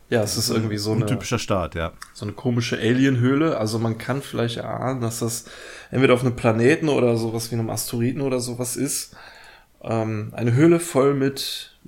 Ja, 0.09 0.23
es 0.23 0.37
ist 0.37 0.51
irgendwie 0.51 0.77
so 0.77 0.93
Ein 0.93 0.99
eine, 0.99 1.07
typischer 1.07 1.39
Start, 1.39 1.75
ja. 1.75 1.93
so 2.13 2.27
eine 2.27 2.33
komische 2.33 2.77
Alien-Höhle. 2.77 3.57
Also 3.57 3.79
man 3.79 3.97
kann 3.97 4.21
vielleicht 4.21 4.59
erahnen, 4.59 5.01
dass 5.01 5.21
das 5.21 5.47
entweder 5.91 6.15
auf 6.15 6.21
einem 6.21 6.37
Planeten 6.37 6.89
oder 6.89 7.17
sowas 7.17 7.51
wie 7.51 7.55
einem 7.55 7.71
Asteroiden 7.71 8.21
oder 8.21 8.41
sowas 8.41 8.77
ist. 8.77 9.17
Ähm, 9.83 10.29
eine 10.33 10.53
Höhle 10.53 10.81
voll 10.81 11.15
mit 11.15 11.79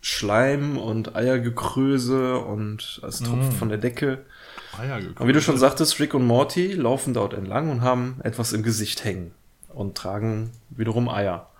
Schleim 0.00 0.78
und 0.78 1.14
Eiergekröse 1.14 2.38
und 2.38 3.00
es 3.06 3.20
tropft 3.20 3.52
von 3.52 3.68
der 3.68 3.78
Decke. 3.78 4.24
Und 5.18 5.28
wie 5.28 5.32
du 5.32 5.40
schon 5.40 5.58
sagtest, 5.58 6.00
Rick 6.00 6.14
und 6.14 6.26
Morty 6.26 6.72
laufen 6.72 7.14
dort 7.14 7.34
entlang 7.34 7.70
und 7.70 7.82
haben 7.82 8.16
etwas 8.24 8.52
im 8.52 8.62
Gesicht 8.62 9.04
hängen 9.04 9.32
und 9.74 9.96
tragen 9.96 10.52
wiederum 10.70 11.08
Eier. 11.08 11.50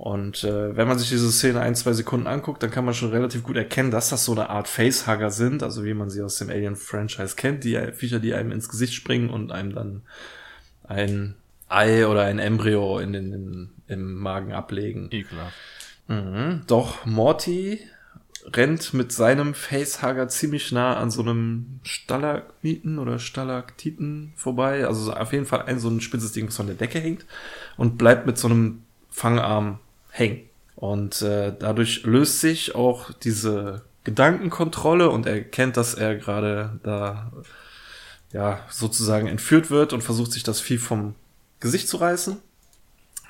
Und 0.00 0.44
äh, 0.44 0.74
wenn 0.76 0.88
man 0.88 0.98
sich 0.98 1.10
diese 1.10 1.30
Szene 1.30 1.60
ein, 1.60 1.74
zwei 1.74 1.92
Sekunden 1.92 2.26
anguckt, 2.26 2.62
dann 2.62 2.70
kann 2.70 2.86
man 2.86 2.94
schon 2.94 3.10
relativ 3.10 3.42
gut 3.42 3.56
erkennen, 3.56 3.90
dass 3.90 4.08
das 4.08 4.24
so 4.24 4.32
eine 4.32 4.48
Art 4.48 4.66
Facehugger 4.66 5.30
sind, 5.30 5.62
also 5.62 5.84
wie 5.84 5.92
man 5.92 6.08
sie 6.08 6.22
aus 6.22 6.38
dem 6.38 6.48
Alien-Franchise 6.48 7.36
kennt, 7.36 7.64
die 7.64 7.78
Viecher, 7.92 8.18
die 8.18 8.32
einem 8.32 8.50
ins 8.50 8.70
Gesicht 8.70 8.94
springen 8.94 9.28
und 9.28 9.52
einem 9.52 9.74
dann 9.74 10.02
ein 10.84 11.34
Ei 11.68 12.06
oder 12.06 12.22
ein 12.22 12.38
Embryo 12.38 12.98
in 12.98 13.12
den, 13.12 13.32
in, 13.32 13.70
im 13.88 14.14
Magen 14.14 14.54
ablegen. 14.54 15.08
Ekelhaft. 15.10 15.54
Mhm. 16.08 16.62
Doch 16.66 17.04
Morty 17.04 17.80
rennt 18.46 18.94
mit 18.94 19.12
seinem 19.12 19.54
Facehugger 19.54 20.28
ziemlich 20.28 20.72
nah 20.72 20.96
an 20.96 21.10
so 21.10 21.22
einem 21.22 21.80
Stalagmiten 21.82 22.98
oder 22.98 23.18
Stalaktiten 23.18 24.32
vorbei. 24.36 24.86
Also 24.86 25.02
so 25.02 25.12
auf 25.12 25.32
jeden 25.32 25.46
Fall 25.46 25.62
ein 25.62 25.78
so 25.78 25.88
ein 25.88 26.00
spitzes 26.00 26.32
Ding, 26.32 26.48
was 26.48 26.56
von 26.56 26.66
der 26.66 26.76
Decke 26.76 27.00
hängt 27.00 27.26
und 27.76 27.98
bleibt 27.98 28.26
mit 28.26 28.38
so 28.38 28.48
einem 28.48 28.82
Fangarm 29.10 29.78
hängen. 30.10 30.48
Und 30.76 31.20
äh, 31.22 31.54
dadurch 31.58 32.04
löst 32.04 32.40
sich 32.40 32.74
auch 32.74 33.12
diese 33.12 33.82
Gedankenkontrolle 34.04 35.10
und 35.10 35.26
er 35.26 35.34
erkennt, 35.34 35.76
dass 35.76 35.94
er 35.94 36.16
gerade 36.16 36.80
da 36.82 37.30
ja 38.32 38.60
sozusagen 38.70 39.26
entführt 39.26 39.70
wird 39.70 39.92
und 39.92 40.02
versucht 40.02 40.32
sich 40.32 40.42
das 40.42 40.60
Vieh 40.60 40.78
vom 40.78 41.14
Gesicht 41.58 41.88
zu 41.88 41.98
reißen. 41.98 42.38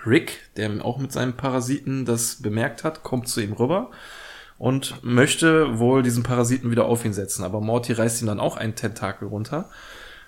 Rick, 0.06 0.38
der 0.56 0.84
auch 0.84 0.98
mit 0.98 1.12
seinem 1.12 1.36
Parasiten 1.36 2.04
das 2.04 2.36
bemerkt 2.36 2.84
hat, 2.84 3.02
kommt 3.02 3.28
zu 3.28 3.40
ihm 3.40 3.52
rüber 3.52 3.90
und 4.60 5.02
möchte 5.02 5.78
wohl 5.78 6.02
diesen 6.02 6.22
Parasiten 6.22 6.70
wieder 6.70 6.84
auf 6.84 7.06
ihn 7.06 7.14
setzen. 7.14 7.44
Aber 7.44 7.62
Morty 7.62 7.94
reißt 7.94 8.20
ihm 8.20 8.26
dann 8.26 8.38
auch 8.38 8.58
einen 8.58 8.74
Tentakel 8.74 9.26
runter. 9.26 9.70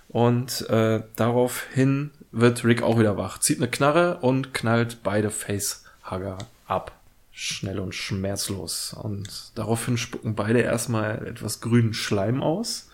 Und 0.08 0.68
äh, 0.70 1.02
daraufhin 1.16 2.12
wird 2.32 2.64
Rick 2.64 2.82
auch 2.82 2.98
wieder 2.98 3.18
wach, 3.18 3.38
zieht 3.40 3.58
eine 3.58 3.68
Knarre 3.68 4.18
und 4.22 4.54
knallt 4.54 5.02
beide 5.02 5.30
Facehugger 5.30 6.38
ab. 6.66 6.92
Schnell 7.30 7.78
und 7.78 7.94
schmerzlos. 7.94 8.94
Und 8.94 9.52
daraufhin 9.54 9.98
spucken 9.98 10.34
beide 10.34 10.60
erstmal 10.60 11.26
etwas 11.26 11.60
grünen 11.60 11.92
Schleim 11.92 12.42
aus. 12.42 12.88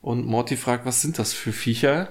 Und 0.00 0.24
Morty 0.24 0.56
fragt, 0.56 0.86
was 0.86 1.02
sind 1.02 1.18
das 1.18 1.34
für 1.34 1.52
Viecher? 1.52 2.08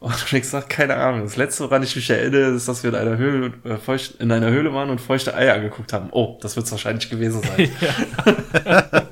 Und 0.00 0.32
Rick 0.32 0.44
sagt, 0.44 0.68
keine 0.68 0.96
Ahnung. 0.96 1.22
Das 1.22 1.36
letzte, 1.36 1.64
woran 1.64 1.82
ich 1.82 1.94
mich 1.94 2.10
erinnere, 2.10 2.54
ist, 2.54 2.66
dass 2.66 2.82
wir 2.82 2.90
in 2.90 2.96
einer 2.96 3.16
Höhle, 3.16 3.52
äh, 3.64 3.76
feucht, 3.76 4.16
in 4.18 4.32
einer 4.32 4.50
Höhle 4.50 4.74
waren 4.74 4.90
und 4.90 5.00
feuchte 5.00 5.34
Eier 5.34 5.54
angeguckt 5.54 5.92
haben. 5.92 6.08
Oh, 6.10 6.38
das 6.40 6.56
wird 6.56 6.66
es 6.66 6.72
wahrscheinlich 6.72 7.08
gewesen 7.08 7.42
sein. 7.42 7.70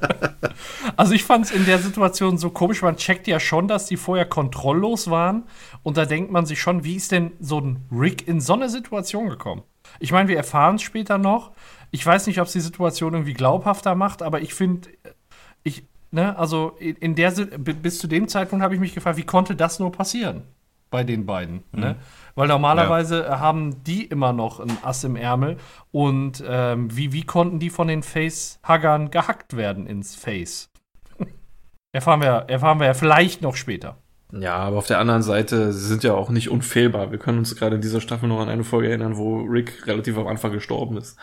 Also 0.99 1.13
ich 1.13 1.23
fand 1.23 1.45
es 1.45 1.53
in 1.53 1.65
der 1.65 1.79
Situation 1.79 2.39
so 2.39 2.51
komisch, 2.51 2.83
man 2.83 2.97
checkt 2.97 3.29
ja 3.29 3.39
schon, 3.39 3.69
dass 3.69 3.87
die 3.87 3.97
vorher 3.97 4.25
kontrolllos 4.25 5.09
waren 5.09 5.45
und 5.85 5.97
da 5.97 6.07
denkt 6.07 6.33
man 6.33 6.45
sich 6.45 6.61
schon, 6.61 6.83
wie 6.83 6.97
ist 6.97 7.13
denn 7.13 7.31
so 7.39 7.61
ein 7.61 7.87
Rick 7.93 8.27
in 8.27 8.41
so 8.41 8.55
eine 8.55 8.69
Situation 8.69 9.29
gekommen? 9.29 9.63
Ich 10.01 10.11
meine, 10.11 10.29
wir 10.29 10.37
erfahren 10.37 10.75
es 10.75 10.83
später 10.83 11.17
noch. 11.17 11.53
Ich 11.93 12.05
weiß 12.05 12.27
nicht, 12.27 12.41
ob 12.41 12.49
es 12.49 12.53
die 12.53 12.61
Situation 12.61 13.15
irgendwie 13.15 13.35
glaubhafter 13.35 13.95
macht, 13.95 14.23
aber 14.23 14.41
ich 14.41 14.55
finde, 14.55 14.89
ich, 15.63 15.85
ne, 16.11 16.37
also 16.37 16.73
in, 16.81 16.97
in 16.97 17.15
der 17.15 17.31
bis 17.31 18.01
zu 18.01 18.09
dem 18.09 18.27
Zeitpunkt 18.27 18.65
habe 18.65 18.75
ich 18.75 18.81
mich 18.81 18.95
gefragt, 18.95 19.19
wie 19.19 19.23
konnte 19.23 19.55
das 19.55 19.79
nur 19.79 19.93
passieren? 19.93 20.43
Bei 20.91 21.05
den 21.05 21.27
beiden. 21.27 21.65
Ne? 21.73 21.97
Weil 22.35 22.49
normalerweise 22.49 23.41
haben 23.41 23.83
die 23.85 24.05
immer 24.05 24.33
noch 24.33 24.61
ein 24.61 24.77
Ass 24.83 25.05
im 25.05 25.17
Ärmel. 25.17 25.57
Und 25.91 26.43
ähm, 26.47 26.95
wie, 26.97 27.13
wie 27.13 27.25
konnten 27.25 27.59
die 27.59 27.71
von 27.71 27.89
den 27.89 28.03
Face-Huggern 28.03 29.11
gehackt 29.11 29.57
werden 29.57 29.87
ins 29.87 30.15
Face? 30.15 30.71
erfahren, 31.93 32.21
wir, 32.21 32.47
erfahren 32.49 32.81
wir 32.81 32.87
ja 32.87 32.95
vielleicht 32.95 33.43
noch 33.43 33.57
später. 33.57 33.97
Ja, 34.33 34.57
aber 34.57 34.77
auf 34.77 34.87
der 34.87 34.99
anderen 34.99 35.23
Seite, 35.23 35.73
sie 35.73 35.87
sind 35.87 36.05
ja 36.05 36.13
auch 36.13 36.29
nicht 36.29 36.51
unfehlbar. 36.51 37.11
Wir 37.11 37.19
können 37.19 37.39
uns 37.39 37.57
gerade 37.57 37.77
in 37.77 37.83
dieser 37.83 38.03
Staffel 38.03 38.29
noch 38.29 38.41
an 38.41 38.51
eine 38.51 38.65
Folge 38.65 38.89
erinnern, 38.89 39.17
wo 39.17 39.41
Rick 39.41 39.87
relativ 39.87 40.19
am 40.19 40.27
Anfang 40.27 40.53
gestorben 40.53 40.99
ist 40.99 41.17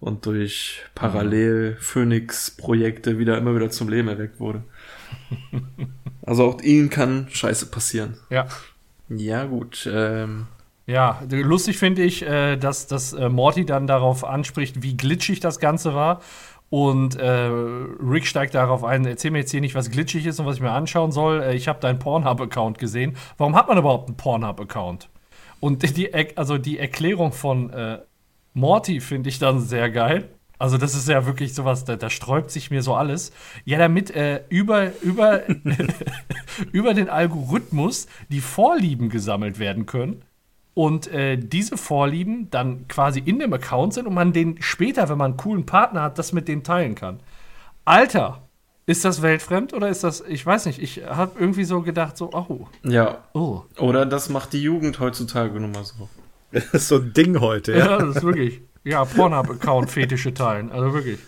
und 0.00 0.26
durch 0.26 0.82
Parallel-Phoenix-Projekte 0.94 3.18
wieder 3.18 3.36
immer 3.36 3.54
wieder 3.54 3.68
zum 3.70 3.88
Leben 3.88 4.08
erweckt 4.08 4.40
wurde. 4.40 4.64
also 6.24 6.44
auch 6.44 6.62
ihnen 6.62 6.88
kann 6.90 7.28
Scheiße 7.30 7.66
passieren. 7.66 8.18
Ja. 8.30 8.46
Ja, 9.08 9.44
gut. 9.44 9.88
Ähm, 9.92 10.46
Ja, 10.86 11.20
lustig 11.28 11.78
finde 11.78 12.02
ich, 12.02 12.22
äh, 12.22 12.56
dass, 12.56 12.86
dass 12.86 13.12
äh, 13.12 13.28
Morty 13.28 13.66
dann 13.66 13.86
darauf 13.86 14.24
anspricht, 14.24 14.82
wie 14.82 14.96
glitschig 14.96 15.40
das 15.40 15.60
Ganze 15.60 15.94
war. 15.94 16.20
Und 16.70 17.16
äh, 17.16 17.28
Rick 17.30 18.26
steigt 18.26 18.54
darauf 18.54 18.84
ein, 18.84 19.04
erzähl 19.06 19.30
mir 19.30 19.38
jetzt 19.38 19.50
hier 19.50 19.60
nicht, 19.62 19.74
was 19.74 19.90
glitschig 19.90 20.26
ist 20.26 20.38
und 20.40 20.46
was 20.46 20.56
ich 20.56 20.62
mir 20.62 20.72
anschauen 20.72 21.12
soll. 21.12 21.42
Äh, 21.42 21.54
ich 21.56 21.68
habe 21.68 21.80
deinen 21.80 21.98
Pornhub-Account 21.98 22.78
gesehen. 22.78 23.16
Warum 23.38 23.54
hat 23.56 23.68
man 23.68 23.78
überhaupt 23.78 24.08
einen 24.08 24.16
Pornhub-Account? 24.16 25.08
Und 25.60 25.82
die, 25.96 26.14
also 26.36 26.58
die 26.58 26.78
Erklärung 26.78 27.32
von 27.32 27.70
äh, 27.70 27.98
Morty 28.54 29.00
finde 29.00 29.28
ich 29.28 29.38
dann 29.38 29.60
sehr 29.60 29.90
geil. 29.90 30.28
Also 30.58 30.76
das 30.76 30.94
ist 30.94 31.08
ja 31.08 31.24
wirklich 31.24 31.54
sowas, 31.54 31.84
da, 31.84 31.96
da 31.96 32.10
sträubt 32.10 32.50
sich 32.50 32.70
mir 32.70 32.82
so 32.82 32.94
alles. 32.94 33.32
Ja, 33.64 33.78
damit 33.78 34.10
äh, 34.10 34.42
über, 34.48 34.90
über, 35.02 35.42
über 36.72 36.94
den 36.94 37.08
Algorithmus 37.08 38.06
die 38.28 38.40
Vorlieben 38.40 39.08
gesammelt 39.08 39.58
werden 39.58 39.86
können 39.86 40.22
und 40.74 41.08
äh, 41.08 41.36
diese 41.36 41.76
Vorlieben 41.76 42.50
dann 42.50 42.86
quasi 42.88 43.20
in 43.20 43.38
dem 43.38 43.52
Account 43.52 43.94
sind 43.94 44.06
und 44.06 44.14
man 44.14 44.32
den 44.32 44.60
später, 44.60 45.08
wenn 45.08 45.18
man 45.18 45.32
einen 45.32 45.36
coolen 45.36 45.66
Partner 45.66 46.02
hat, 46.02 46.18
das 46.18 46.32
mit 46.32 46.48
dem 46.48 46.62
teilen 46.62 46.94
kann. 46.94 47.20
Alter, 47.84 48.42
ist 48.86 49.04
das 49.04 49.20
weltfremd 49.20 49.74
oder 49.74 49.88
ist 49.88 50.02
das, 50.02 50.22
ich 50.26 50.44
weiß 50.44 50.66
nicht, 50.66 50.80
ich 50.80 51.02
habe 51.04 51.32
irgendwie 51.38 51.64
so 51.64 51.82
gedacht, 51.82 52.16
so, 52.16 52.30
oh, 52.32 52.66
ja. 52.84 53.18
oh. 53.34 53.62
Oder 53.78 54.06
das 54.06 54.28
macht 54.30 54.52
die 54.54 54.62
Jugend 54.62 54.98
heutzutage 54.98 55.60
nun 55.60 55.72
mal 55.72 55.84
so. 55.84 56.08
Das 56.50 56.64
ist 56.72 56.88
so 56.88 56.96
ein 56.96 57.12
Ding 57.12 57.40
heute, 57.40 57.72
Ja, 57.72 57.78
ja. 57.78 57.98
das 57.98 58.16
ist 58.16 58.22
wirklich, 58.22 58.62
ja, 58.88 59.04
Pornhub-Account-Fetische 59.04 60.34
teilen, 60.34 60.70
also 60.72 60.92
wirklich. 60.92 61.18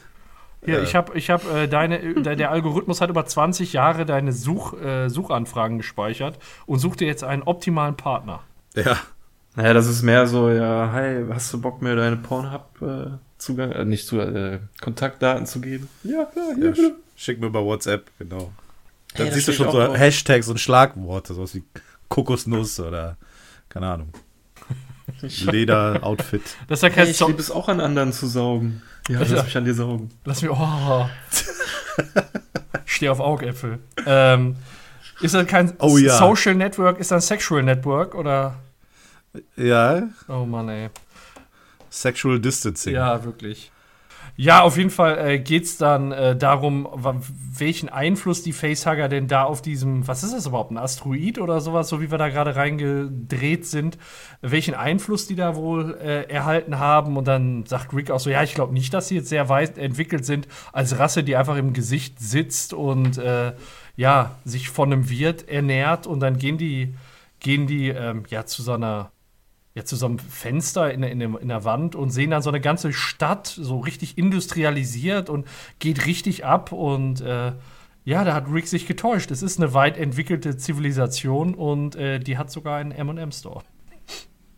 Hier, 0.65 0.75
Ja. 0.79 0.83
ich 0.83 0.95
habe, 0.95 1.17
ich 1.17 1.31
hab, 1.31 1.45
äh, 1.51 1.67
deine, 1.69 2.15
der, 2.23 2.37
der 2.37 2.51
Algorithmus 2.51 3.01
hat 3.01 3.09
über 3.11 3.25
20 3.25 3.73
Jahre 3.73 4.05
deine 4.05 4.33
Such, 4.33 4.75
äh, 4.81 5.09
Suchanfragen 5.09 5.79
gespeichert 5.79 6.39
und 6.67 6.79
sucht 6.81 7.01
dir 7.01 7.07
jetzt 7.07 7.25
einen 7.25 7.43
optimalen 7.43 7.97
Partner. 7.97 8.41
Ja. 8.75 8.97
Naja, 9.57 9.73
das 9.75 9.87
ist 9.89 10.03
mehr 10.03 10.27
so, 10.27 10.51
ja, 10.51 10.91
hi, 10.93 11.25
hast 11.31 11.53
du 11.53 11.61
Bock 11.61 11.81
mir 11.83 11.97
deine 11.97 12.17
Pornhub-Zugang, 12.17 13.73
äh, 13.73 13.85
nicht 13.85 14.07
zu, 14.07 14.21
äh, 14.21 14.59
Kontaktdaten 14.81 15.47
zu 15.47 15.61
geben? 15.61 15.89
Ja, 16.05 16.25
klar, 16.27 16.55
hier, 16.55 16.65
ja 16.67 16.71
bitte. 16.71 16.83
sch- 16.89 16.93
schick 17.17 17.41
mir 17.41 17.51
bei 17.51 17.61
WhatsApp, 17.61 18.11
genau. 18.19 18.53
Dann 19.17 19.27
Hey, 19.27 19.35
siehst 19.35 19.49
du 19.49 19.53
schon 19.53 19.73
so. 19.73 19.95
Hashtags 19.95 20.49
und 20.49 20.61
Schlagworte, 20.61 21.35
sowas 21.35 21.55
wie 21.55 21.65
Kokosnuss 22.09 22.79
oder 22.81 23.17
keine 23.69 23.89
Ahnung. 23.91 24.11
Leder-Outfit. 25.23 26.43
Das 26.69 26.79
ist 26.79 26.83
ja 26.83 26.89
kein 26.91 27.05
Hey, 27.05 27.11
ich 27.13 27.21
liebe 27.21 27.41
es 27.41 27.51
auch 27.51 27.69
an 27.69 27.81
anderen 27.81 28.13
zu 28.13 28.27
saugen. 28.27 28.83
Ja, 29.09 29.21
Ja. 29.21 29.27
lass 29.37 29.45
mich 29.45 29.57
an 29.57 29.65
dir 29.65 29.75
saugen. 29.75 30.11
Lass 30.25 30.43
mich, 30.43 30.51
oh. 30.51 31.07
Steh 32.85 33.09
auf 33.09 33.21
Augäpfel. 33.21 33.79
Ähm, 34.07 34.57
ist 35.21 35.35
das 35.35 35.47
kein 35.47 35.73
Oh 35.79 35.97
ja. 35.99 36.17
Social 36.17 36.55
Network, 36.55 36.99
ist 36.99 37.11
das 37.11 37.25
ein 37.25 37.27
Sexual 37.27 37.63
Network 37.63 38.15
oder? 38.15 38.57
Ja, 39.57 40.03
Oh 40.29 40.45
Mann, 40.45 40.69
ey. 40.69 40.91
Sexual 41.91 42.39
Distancing. 42.41 42.95
Ja, 42.95 43.23
wirklich. 43.25 43.71
Ja, 44.43 44.63
auf 44.63 44.79
jeden 44.79 44.89
Fall 44.89 45.19
äh, 45.19 45.39
geht 45.39 45.65
es 45.65 45.77
dann 45.77 46.13
äh, 46.13 46.35
darum, 46.35 46.89
welchen 47.59 47.91
Einfluss 47.91 48.43
die 48.43 48.55
Facehugger 48.55 49.11
denn 49.11 49.29
da 49.29 49.45
auf 49.45 49.61
diesem, 49.61 50.09
was 50.09 50.25
ist 50.25 50.33
das 50.33 50.47
überhaupt, 50.47 50.71
ein 50.71 50.79
Asteroid 50.79 51.39
oder 51.39 51.61
sowas, 51.61 51.91
so 51.91 52.01
wie 52.01 52.11
wir 52.11 52.17
da 52.17 52.31
gerade 52.31 52.57
reingedreht 52.57 53.67
sind, 53.67 53.99
welchen 54.41 54.73
Einfluss 54.73 55.27
die 55.27 55.35
da 55.35 55.57
wohl 55.57 55.95
äh, 56.01 56.23
erhalten 56.31 56.79
haben. 56.79 57.19
Und 57.19 57.29
dann 57.29 57.67
sagt 57.67 57.93
Rick 57.93 58.11
auch 58.11 58.19
so, 58.19 58.31
ja, 58.31 58.43
ich 58.43 58.55
glaube 58.55 58.73
nicht, 58.73 58.95
dass 58.95 59.09
sie 59.09 59.17
jetzt 59.17 59.29
sehr 59.29 59.51
weit 59.51 59.77
entwickelt 59.77 60.25
sind 60.25 60.49
als 60.73 60.99
Rasse, 60.99 61.23
die 61.23 61.37
einfach 61.37 61.57
im 61.57 61.75
Gesicht 61.75 62.19
sitzt 62.19 62.73
und 62.73 63.19
äh, 63.19 63.53
ja, 63.97 64.37
sich 64.47 64.71
von 64.71 64.91
einem 64.91 65.11
Wirt 65.11 65.51
ernährt 65.51 66.07
und 66.07 66.21
dann 66.21 66.39
gehen 66.39 66.57
die, 66.57 66.95
gehen 67.41 67.67
die 67.67 67.91
ähm, 67.91 68.23
ja 68.31 68.47
zu 68.47 68.63
so 68.63 68.73
einer 68.73 69.13
ja, 69.75 69.85
zu 69.85 69.97
so 69.97 70.07
einem 70.07 70.19
Fenster 70.19 70.93
in, 70.93 71.03
der- 71.03 71.11
in, 71.11 71.21
dem- 71.21 71.39
in 71.39 71.49
der 71.49 71.65
Wand 71.65 71.95
und 71.95 72.11
sehen 72.11 72.31
dann 72.31 72.43
so 72.43 72.51
eine 72.51 72.61
ganze 72.61 72.93
Stadt 72.93 73.47
so 73.47 73.79
richtig 73.79 74.19
industrialisiert 74.19 75.31
und 75.31 75.47
geht 75.79 76.07
richtig 76.07 76.45
ab. 76.45 76.73
Und 76.73 77.21
äh, 77.21 77.53
ja, 78.05 78.25
da 78.25 78.35
hat 78.35 78.47
Rick 78.53 78.67
sich 78.69 78.87
getäuscht. 78.87 79.31
Es 79.31 79.43
ist 79.43 79.59
eine 79.61 79.73
weit 79.75 79.97
entwickelte 79.97 80.57
Zivilisation 80.57 81.55
und 81.55 81.95
äh, 81.97 82.19
die 82.19 82.37
hat 82.39 82.51
sogar 82.51 82.79
einen 82.79 82.91
MM-Store. 82.93 83.63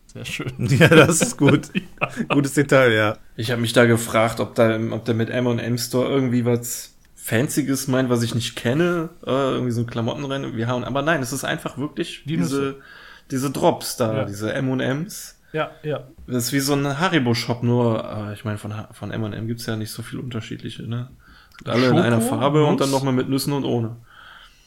Sehr 0.07 0.25
schön. 0.25 0.51
Ja, 0.59 0.87
das 0.89 1.21
ist 1.21 1.37
gut. 1.37 1.69
Gutes 2.29 2.53
Detail, 2.53 2.91
ja. 2.93 3.17
Ich 3.35 3.51
habe 3.51 3.61
mich 3.61 3.73
da 3.73 3.85
gefragt, 3.85 4.39
ob 4.39 4.55
da, 4.55 4.79
ob 4.91 5.05
der 5.05 5.15
mit 5.15 5.29
M&M 5.29 5.77
Store 5.77 6.07
irgendwie 6.07 6.45
was 6.45 6.95
Fancyes 7.15 7.87
meint, 7.87 8.09
was 8.09 8.21
ich 8.21 8.35
nicht 8.35 8.55
kenne, 8.55 9.09
äh, 9.25 9.29
irgendwie 9.31 9.71
so 9.71 9.81
ein 9.81 9.87
Klamottenrennen 9.87 10.55
wie 10.57 10.65
H&M, 10.65 10.83
aber 10.83 11.01
nein, 11.01 11.21
es 11.21 11.31
ist 11.31 11.45
einfach 11.45 11.77
wirklich 11.77 12.23
Die 12.25 12.35
diese, 12.37 12.81
diese 13.31 13.51
Drops 13.51 13.97
da, 13.97 14.13
Ja. 14.17 14.25
diese 14.25 14.53
M&Ms. 14.53 15.39
Ja, 15.53 15.69
ja. 15.83 16.01
Das 16.27 16.45
ist 16.45 16.53
wie 16.53 16.59
so 16.59 16.73
ein 16.73 16.99
Haribo-Shop, 16.99 17.61
nur, 17.63 18.03
äh, 18.29 18.33
ich 18.33 18.43
meine, 18.43 18.57
von, 18.57 18.73
von 18.91 19.11
M&M 19.11 19.47
gibt's 19.47 19.65
ja 19.67 19.75
nicht 19.75 19.91
so 19.91 20.01
viel 20.01 20.19
unterschiedliche, 20.19 20.83
ne? 20.83 21.09
Alle 21.65 21.83
in 21.83 21.89
Schoko, 21.89 22.01
einer 22.01 22.21
Farbe 22.21 22.63
und 22.65 22.71
Nuss? 22.71 22.79
dann 22.81 22.91
nochmal 22.91 23.13
mit 23.13 23.29
Nüssen 23.29 23.53
und 23.53 23.63
ohne. 23.63 23.97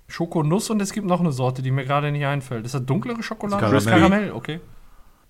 Schokonuss 0.08 0.70
und 0.70 0.80
es 0.80 0.92
gibt 0.92 1.06
noch 1.06 1.18
eine 1.18 1.32
Sorte, 1.32 1.62
die 1.62 1.72
mir 1.72 1.84
gerade 1.84 2.12
nicht 2.12 2.25
einfällt. 2.25 2.64
Ist 2.64 2.75
das 2.75 2.86
dunklere 2.86 3.22
Schokolade? 3.22 3.60
Das 3.62 3.72
Das 3.72 3.86
Karamell. 3.86 4.08
Karamell, 4.10 4.32
okay. 4.32 4.60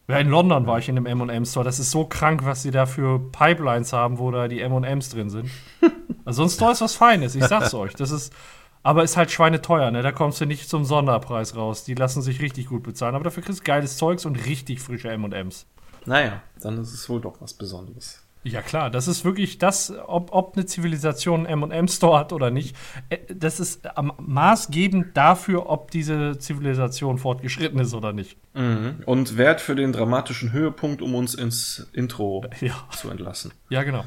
Ja, 0.09 0.19
in 0.19 0.29
London 0.29 0.67
war 0.67 0.79
ich 0.79 0.89
in 0.89 0.97
einem 0.99 1.07
M&M-Store. 1.07 1.65
Das 1.65 1.79
ist 1.81 1.91
so 1.91 2.05
krank, 2.05 2.45
was 2.45 2.63
sie 2.63 2.71
da 2.71 2.85
für 2.87 3.19
Pipelines 3.33 3.93
haben, 3.93 4.19
wo 4.19 4.31
da 4.31 4.47
die 4.49 4.61
M&Ms 4.61 5.09
drin 5.11 5.31
sind. 5.31 5.51
Also 6.25 6.39
so 6.39 6.49
ein 6.49 6.51
Store 6.51 6.73
ist 6.73 6.81
was 6.81 6.95
Feines, 6.97 7.37
ich 7.37 7.45
sag's 7.45 7.73
euch. 7.75 7.95
Das 7.95 8.11
ist, 8.11 8.33
aber 8.87 9.03
ist 9.03 9.17
halt 9.17 9.31
schweineteuer, 9.31 9.91
ne? 9.91 10.03
Da 10.03 10.13
kommst 10.13 10.41
du 10.41 10.47
nicht 10.47 10.69
zum 10.71 10.85
Sonderpreis 10.85 11.57
raus. 11.57 11.85
Die 11.85 11.95
lassen 11.95 12.23
sich 12.23 12.41
richtig 12.41 12.67
gut 12.69 12.83
bezahlen. 12.83 13.15
Aber 13.15 13.25
dafür 13.25 13.43
kriegst 13.43 13.61
du 13.61 13.65
geiles 13.65 13.97
Zeugs 13.97 14.25
und 14.25 14.37
richtig 14.47 14.81
frische 14.81 15.09
M&Ms. 15.11 15.67
Naja, 16.07 16.41
dann 16.61 16.79
ist 16.79 16.93
es 16.95 17.09
wohl 17.09 17.21
doch 17.21 17.41
was 17.41 17.53
Besonderes. 17.55 18.23
Ja 18.45 18.63
klar, 18.63 18.91
das 18.91 19.09
ist 19.09 19.25
wirklich 19.25 19.59
das, 19.59 19.93
ob, 20.07 20.33
ob 20.33 20.57
eine 20.57 20.67
Zivilisation 20.67 21.49
einen 21.49 21.65
M&M-Store 21.65 22.17
hat 22.17 22.33
oder 22.33 22.53
nicht. 22.53 22.77
äh, 23.09 23.19
Das 23.35 23.59
ist 23.59 23.85
am- 23.99 24.13
maßgebend 24.19 25.17
dafür, 25.17 25.69
ob 25.69 25.91
diese 25.91 26.39
Zivilisation 26.39 27.19
fortgeschritten 27.19 27.81
ist 27.81 27.93
oder 27.93 28.13
nicht. 28.13 28.37
Mhm. 28.55 29.03
Und 29.05 29.37
Wert 29.37 29.61
für 29.61 29.75
den 29.75 29.93
dramatischen 29.93 30.53
Höhepunkt, 30.53 31.03
um 31.03 31.17
uns 31.17 31.35
ins 31.35 31.89
Intro 31.93 32.45
Ja, 32.61 32.75
zu 32.97 33.11
entlassen. 33.11 33.51
ja 33.69 33.83
genau. 33.83 34.05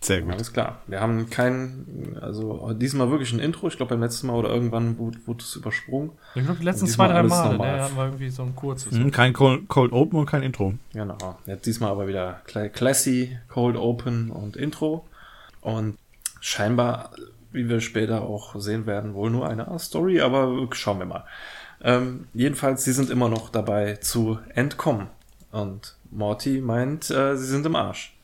Sehr 0.00 0.22
gut. 0.22 0.34
Alles 0.34 0.52
klar. 0.52 0.80
Wir 0.86 1.00
haben 1.00 1.30
kein, 1.30 2.16
also 2.20 2.72
diesmal 2.74 3.10
wirklich 3.10 3.32
ein 3.32 3.40
Intro. 3.40 3.66
Ich 3.68 3.76
glaube 3.76 3.90
beim 3.90 4.00
letzten 4.02 4.28
Mal 4.28 4.34
oder 4.34 4.50
irgendwann 4.50 4.98
wurde, 4.98 5.18
wurde 5.26 5.42
es 5.42 5.56
übersprungen. 5.56 6.12
Ich 6.34 6.44
glaube, 6.44 6.58
die 6.60 6.64
letzten 6.64 6.86
zwei, 6.86 7.08
drei 7.08 7.22
normal. 7.22 7.56
ne, 7.58 7.82
hatten 7.82 7.96
wir 7.96 8.04
irgendwie 8.04 8.28
so 8.28 8.42
ein 8.42 8.54
kurzes. 8.54 8.92
Hm, 8.92 9.10
kein 9.10 9.32
Cold, 9.32 9.68
Cold 9.68 9.92
Open 9.92 10.18
und 10.20 10.26
kein 10.26 10.42
Intro. 10.42 10.74
Genau. 10.92 11.16
Jetzt 11.46 11.66
diesmal 11.66 11.90
aber 11.90 12.06
wieder 12.06 12.40
Cla- 12.46 12.68
Classy, 12.68 13.36
Cold 13.48 13.76
Open 13.76 14.30
und 14.30 14.56
Intro. 14.56 15.06
Und 15.60 15.98
scheinbar, 16.40 17.10
wie 17.50 17.68
wir 17.68 17.80
später 17.80 18.22
auch 18.22 18.54
sehen 18.60 18.86
werden, 18.86 19.14
wohl 19.14 19.30
nur 19.30 19.48
eine 19.48 19.76
Story, 19.78 20.20
aber 20.20 20.68
schauen 20.72 20.98
wir 21.00 21.06
mal. 21.06 21.24
Ähm, 21.82 22.28
jedenfalls, 22.32 22.84
sie 22.84 22.92
sind 22.92 23.10
immer 23.10 23.28
noch 23.28 23.48
dabei 23.50 23.94
zu 23.96 24.38
entkommen. 24.54 25.08
Und 25.50 25.96
Morty 26.10 26.60
meint, 26.60 27.10
äh, 27.10 27.36
sie 27.36 27.46
sind 27.46 27.66
im 27.66 27.74
Arsch. 27.76 28.16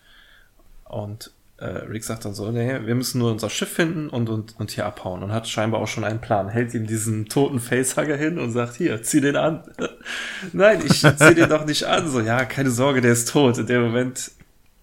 Und 0.85 1.33
äh, 1.63 1.85
Rick 1.89 2.03
sagt 2.03 2.25
dann 2.25 2.35
so, 2.35 2.51
nee, 2.51 2.81
wir 2.85 2.95
müssen 2.97 3.21
nur 3.21 3.31
unser 3.31 3.49
Schiff 3.49 3.69
finden 3.69 4.09
und, 4.09 4.29
und, 4.29 4.59
und 4.59 4.73
hier 4.73 4.85
abhauen. 4.85 5.23
Und 5.23 5.33
hat 5.33 5.49
scheinbar 5.49 5.81
auch 5.81 5.87
schon 5.87 6.03
einen 6.03 6.21
Plan. 6.21 6.49
Hält 6.49 6.75
ihm 6.75 6.89
diesen 6.89 7.27
toten 7.27 7.61
Facehugger 7.61 8.17
hin 8.17 8.41
und 8.41 8.51
sagt, 8.51 8.75
hier, 8.75 9.01
zieh 9.05 9.21
den 9.21 9.37
an. 9.37 9.63
Nein, 10.53 10.83
ich 10.85 11.03
zieh 11.03 11.35
den 11.35 11.49
doch 11.49 11.65
nicht 11.65 11.85
an. 11.85 12.09
So, 12.11 12.21
ja, 12.21 12.45
keine 12.45 12.71
Sorge, 12.71 13.01
der 13.01 13.13
ist 13.13 13.29
tot. 13.31 13.59
In 13.59 13.67
dem 13.67 13.83
Moment, 13.83 14.33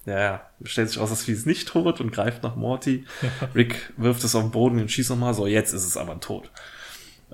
ja, 0.06 0.42
stellt 0.64 0.88
sich 0.90 1.00
aus, 1.00 1.10
das 1.10 1.24
Vieh 1.24 1.34
ist 1.34 1.46
nicht 1.46 1.68
tot 1.68 2.00
und 2.00 2.12
greift 2.12 2.44
nach 2.44 2.56
Morty. 2.56 3.04
Rick 3.56 3.92
wirft 3.98 4.24
es 4.24 4.34
auf 4.34 4.44
den 4.44 4.52
Boden 4.52 4.80
und 4.80 4.90
schießt 4.90 5.10
nochmal. 5.10 5.34
So, 5.34 5.48
jetzt 5.48 5.74
ist 5.74 5.86
es 5.86 5.98
aber 5.98 6.18
tot. 6.22 6.50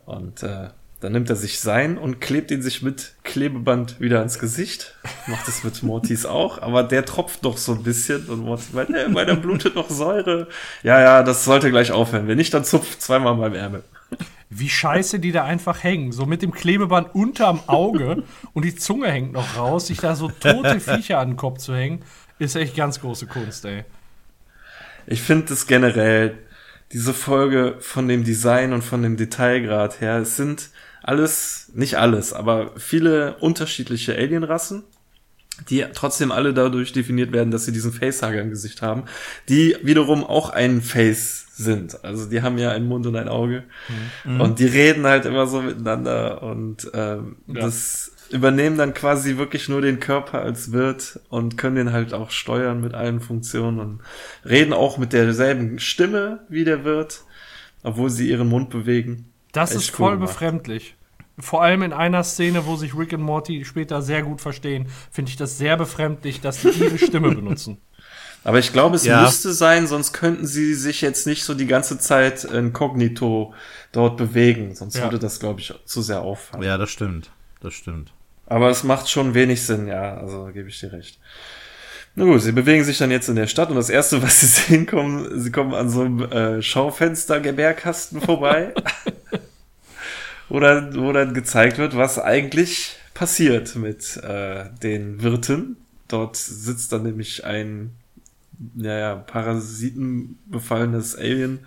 Und 0.06 0.42
äh, 0.42 0.70
dann 1.06 1.12
nimmt 1.12 1.30
er 1.30 1.36
sich 1.36 1.60
sein 1.60 2.00
und 2.00 2.20
klebt 2.20 2.50
ihn 2.50 2.64
sich 2.64 2.82
mit 2.82 3.14
Klebeband 3.22 4.02
wieder 4.02 4.18
ans 4.18 4.40
Gesicht. 4.40 4.96
Macht 5.28 5.48
es 5.48 5.64
mit 5.64 5.84
Mortys 5.84 6.26
auch, 6.26 6.60
aber 6.60 6.82
der 6.82 7.06
tropft 7.06 7.44
noch 7.44 7.58
so 7.58 7.74
ein 7.74 7.84
bisschen 7.84 8.26
und 8.26 8.40
Morty 8.40 8.64
meint, 8.74 8.90
äh, 8.90 9.08
meiner 9.08 9.36
blutet 9.36 9.76
noch 9.76 9.92
Säure. 9.92 10.48
Ja, 10.82 11.00
ja, 11.00 11.22
das 11.22 11.46
sollte 11.46 11.70
gleich 11.70 11.92
aufhören. 11.92 12.28
Wenn 12.28 12.38
nicht, 12.38 12.56
dann 12.56 12.64
zupft 12.64 13.04
zweimal 13.04 13.36
beim 13.36 13.54
Ärmel. 13.54 13.84
wie 14.50 14.68
scheiße 14.68 15.20
die 15.20 15.32
da 15.32 15.44
einfach 15.44 15.84
hängen. 15.84 16.12
So 16.12 16.26
mit 16.26 16.42
dem 16.42 16.52
Klebeband 16.52 17.14
unterm 17.14 17.60
Auge 17.68 18.24
und 18.54 18.66
die 18.66 18.76
Zunge 18.76 19.12
hängt 19.12 19.34
noch 19.34 19.56
raus, 19.58 19.86
sich 19.86 20.00
da 20.00 20.16
so 20.16 20.30
tote 20.30 20.80
Viecher 20.80 21.20
an 21.20 21.30
den 21.30 21.38
Kopf 21.38 21.60
zu 21.60 21.76
hängen, 21.76 22.02
ist 22.40 22.56
echt 22.56 22.76
ganz 22.76 23.00
große 23.00 23.28
Kunst, 23.28 23.64
ey. 23.66 23.84
Ich 25.06 25.22
finde 25.22 25.54
es 25.54 25.68
generell, 25.68 26.40
diese 26.92 27.14
Folge 27.14 27.76
von 27.80 28.08
dem 28.08 28.24
Design 28.24 28.74
und 28.74 28.84
von 28.84 29.04
dem 29.04 29.18
Detailgrad 29.18 30.02
her, 30.02 30.18
es 30.18 30.36
sind 30.36 30.70
alles, 31.06 31.72
nicht 31.76 31.98
alles, 31.98 32.34
aber 32.34 32.72
viele 32.78 33.36
unterschiedliche 33.38 34.16
Alienrassen, 34.16 34.84
die 35.70 35.86
trotzdem 35.94 36.32
alle 36.32 36.54
dadurch 36.54 36.94
definiert 36.94 37.32
werden, 37.32 37.52
dass 37.52 37.66
sie 37.66 37.72
diesen 37.72 37.94
Facehager 37.94 38.42
im 38.42 38.50
Gesicht 38.50 38.82
haben, 38.82 39.04
die 39.48 39.78
wiederum 39.84 40.24
auch 40.24 40.50
ein 40.50 40.82
Face 40.82 41.46
sind. 41.54 42.04
Also 42.04 42.28
die 42.28 42.42
haben 42.42 42.58
ja 42.58 42.72
einen 42.72 42.88
Mund 42.88 43.06
und 43.06 43.16
ein 43.16 43.30
Auge 43.30 43.64
mhm. 44.26 44.42
und 44.42 44.60
die 44.60 44.66
reden 44.66 45.06
halt 45.06 45.26
immer 45.26 45.48
so 45.48 45.62
miteinander 45.62 46.42
und 46.42 46.90
ähm, 46.94 47.38
ja. 47.48 47.62
das 47.62 48.12
übernehmen 48.32 48.78
dann 48.78 48.96
quasi 48.96 49.38
wirklich 49.38 49.70
nur 49.70 49.82
den 49.82 50.00
Körper 50.00 50.42
als 50.42 50.72
Wirt 50.72 51.20
und 51.30 51.56
können 51.58 51.76
den 51.76 51.94
halt 51.94 52.14
auch 52.16 52.32
steuern 52.32 52.82
mit 52.82 52.96
allen 52.96 53.22
Funktionen 53.22 53.80
und 53.80 54.02
reden 54.44 54.74
auch 54.74 54.98
mit 54.98 55.14
derselben 55.14 55.78
Stimme 55.78 56.40
wie 56.50 56.64
der 56.64 56.84
Wirt, 56.84 57.24
obwohl 57.84 58.10
sie 58.10 58.28
ihren 58.28 58.50
Mund 58.50 58.72
bewegen. 58.72 59.32
Das 59.56 59.72
Echt 59.72 59.80
ist 59.80 59.90
voll 59.92 60.14
cool 60.14 60.20
befremdlich. 60.20 60.96
Vor 61.40 61.64
allem 61.64 61.82
in 61.82 61.94
einer 61.94 62.24
Szene, 62.24 62.66
wo 62.66 62.76
sich 62.76 62.98
Rick 62.98 63.14
und 63.14 63.22
Morty 63.22 63.66
später 63.66 64.02
sehr 64.02 64.24
gut 64.24 64.42
verstehen, 64.42 64.88
finde 65.12 65.30
ich 65.30 65.38
das 65.38 65.58
sehr 65.58 65.78
befremdlich, 65.78 66.42
dass 66.42 66.62
die 66.62 66.70
ihre 66.70 66.98
Stimme 66.98 67.30
benutzen. 67.36 67.78
Aber 68.44 68.60
ich 68.60 68.74
glaube, 68.74 68.96
es 68.96 69.06
ja. 69.06 69.22
müsste 69.22 69.54
sein, 69.54 69.88
sonst 69.88 70.14
könnten 70.14 70.46
sie 70.46 70.76
sich 70.76 71.02
jetzt 71.02 71.26
nicht 71.26 71.44
so 71.44 71.54
die 71.54 71.68
ganze 71.68 71.98
Zeit 71.98 72.44
inkognito 72.44 73.54
dort 73.92 74.18
bewegen. 74.18 74.76
Sonst 74.76 74.98
ja. 74.98 75.04
würde 75.04 75.20
das, 75.20 75.40
glaube 75.40 75.62
ich, 75.62 75.74
zu 75.86 76.02
sehr 76.02 76.22
auffallen. 76.22 76.64
Ja, 76.64 76.78
das 76.78 76.92
stimmt. 76.92 77.32
Das 77.62 77.74
stimmt. 77.74 78.14
Aber 78.46 78.70
es 78.70 78.84
macht 78.84 79.10
schon 79.10 79.34
wenig 79.34 79.64
Sinn, 79.64 79.88
ja. 79.88 80.18
Also 80.18 80.50
gebe 80.54 80.70
ich 80.70 80.80
dir 80.80 80.94
recht. 80.94 81.20
Na 82.18 82.24
gut, 82.24 82.42
sie 82.42 82.54
bewegen 82.54 82.84
sich 82.84 82.98
dann 82.98 83.12
jetzt 83.12 83.28
in 83.28 83.36
der 83.36 83.48
Stadt 83.48 83.70
und 83.70 83.76
das 83.76 83.90
erste, 83.90 84.22
was 84.22 84.40
sie 84.40 84.48
sehen, 84.48 84.86
kommen, 84.86 85.40
sie 85.40 85.52
kommen 85.52 85.74
an 85.74 85.90
so 85.90 86.02
einem 86.02 86.22
äh, 86.22 86.62
Schaufenster-Gebärkasten 86.62 88.22
vorbei. 88.22 88.74
oder 90.50 90.94
wo 90.96 91.12
dann 91.12 91.34
gezeigt 91.34 91.78
wird, 91.78 91.96
was 91.96 92.20
eigentlich 92.20 92.98
passiert 93.14 93.76
mit 93.76 94.18
äh, 94.18 94.66
den 94.84 95.22
Wirten. 95.22 95.78
Dort 96.08 96.36
sitzt 96.36 96.92
dann 96.92 97.04
nämlich 97.04 97.46
ein 97.46 97.92
naja, 98.74 99.16
parasitenbefallenes 99.16 101.16
Alien 101.16 101.66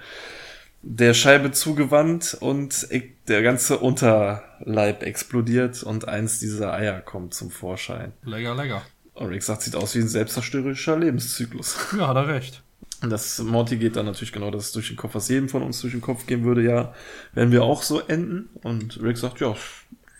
der 0.82 1.12
Scheibe 1.12 1.50
zugewandt 1.50 2.37
und 2.38 2.88
der 3.26 3.42
ganze 3.42 3.78
Unterleib 3.78 5.02
explodiert 5.02 5.82
und 5.82 6.06
eins 6.06 6.38
dieser 6.38 6.73
Eier 6.73 7.00
kommt 7.00 7.35
zum 7.35 7.50
Vorschein. 7.50 8.12
Lecker, 8.25 8.54
lecker. 8.54 8.82
Und 9.14 9.28
Rick 9.28 9.42
sagt, 9.42 9.62
sieht 9.62 9.75
aus 9.75 9.97
wie 9.97 10.00
ein 10.00 10.08
selbstzerstörerischer 10.08 10.97
Lebenszyklus. 10.97 11.76
Ja, 11.99 12.08
hat 12.08 12.16
er 12.16 12.28
recht. 12.28 12.62
Und 13.00 13.11
das 13.11 13.38
Morty 13.38 13.76
geht 13.76 13.97
dann 13.97 14.07
natürlich 14.07 14.33
genau 14.33 14.50
das 14.50 14.73
durch 14.73 14.88
den 14.88 14.97
Kopf, 14.97 15.14
was 15.14 15.28
jedem 15.28 15.49
von 15.49 15.62
uns 15.62 15.81
durch 15.81 15.93
den 15.93 16.00
Kopf 16.00 16.26
gehen 16.26 16.45
würde, 16.45 16.62
ja, 16.62 16.95
werden 17.33 17.52
wir 17.52 17.62
auch 17.62 17.83
so 17.83 18.00
enden. 18.00 18.49
Und 18.62 19.00
Rick 19.00 19.19
sagt, 19.19 19.40
ja, 19.40 19.55